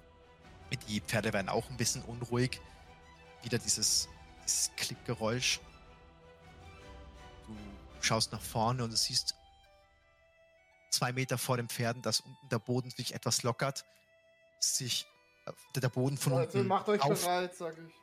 [0.86, 2.60] Die Pferde werden auch ein bisschen unruhig.
[3.42, 4.08] Wieder dieses,
[4.44, 5.60] dieses Klickgeräusch.
[7.46, 7.54] Du
[8.02, 9.34] schaust nach vorne und du siehst
[10.90, 13.84] zwei Meter vor den Pferden, dass unten der Boden sich etwas lockert.
[14.60, 15.06] Sich
[15.46, 17.94] äh, der Boden von Also unten macht euch auf, bereit, sag ich.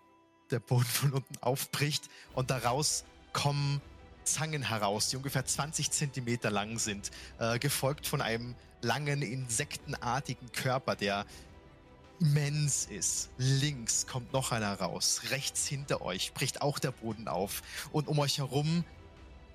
[0.51, 3.81] der Boden von unten aufbricht und daraus kommen
[4.23, 10.95] Zangen heraus, die ungefähr 20 Zentimeter lang sind, äh, gefolgt von einem langen, insektenartigen Körper,
[10.95, 11.25] der
[12.19, 13.29] immens ist.
[13.37, 18.19] Links kommt noch einer raus, rechts hinter euch bricht auch der Boden auf und um
[18.19, 18.83] euch herum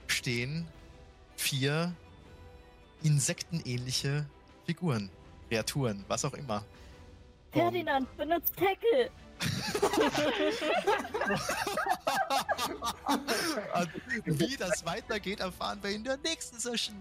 [0.07, 0.67] stehen
[1.37, 1.95] vier
[3.03, 4.27] insektenähnliche
[4.67, 5.11] Figuren,
[5.49, 6.65] Kreaturen, was auch immer.
[7.53, 9.11] Ferdinand, benutzt Tackle!
[14.27, 16.97] Wie das weitergeht, erfahren wir in der nächsten Session.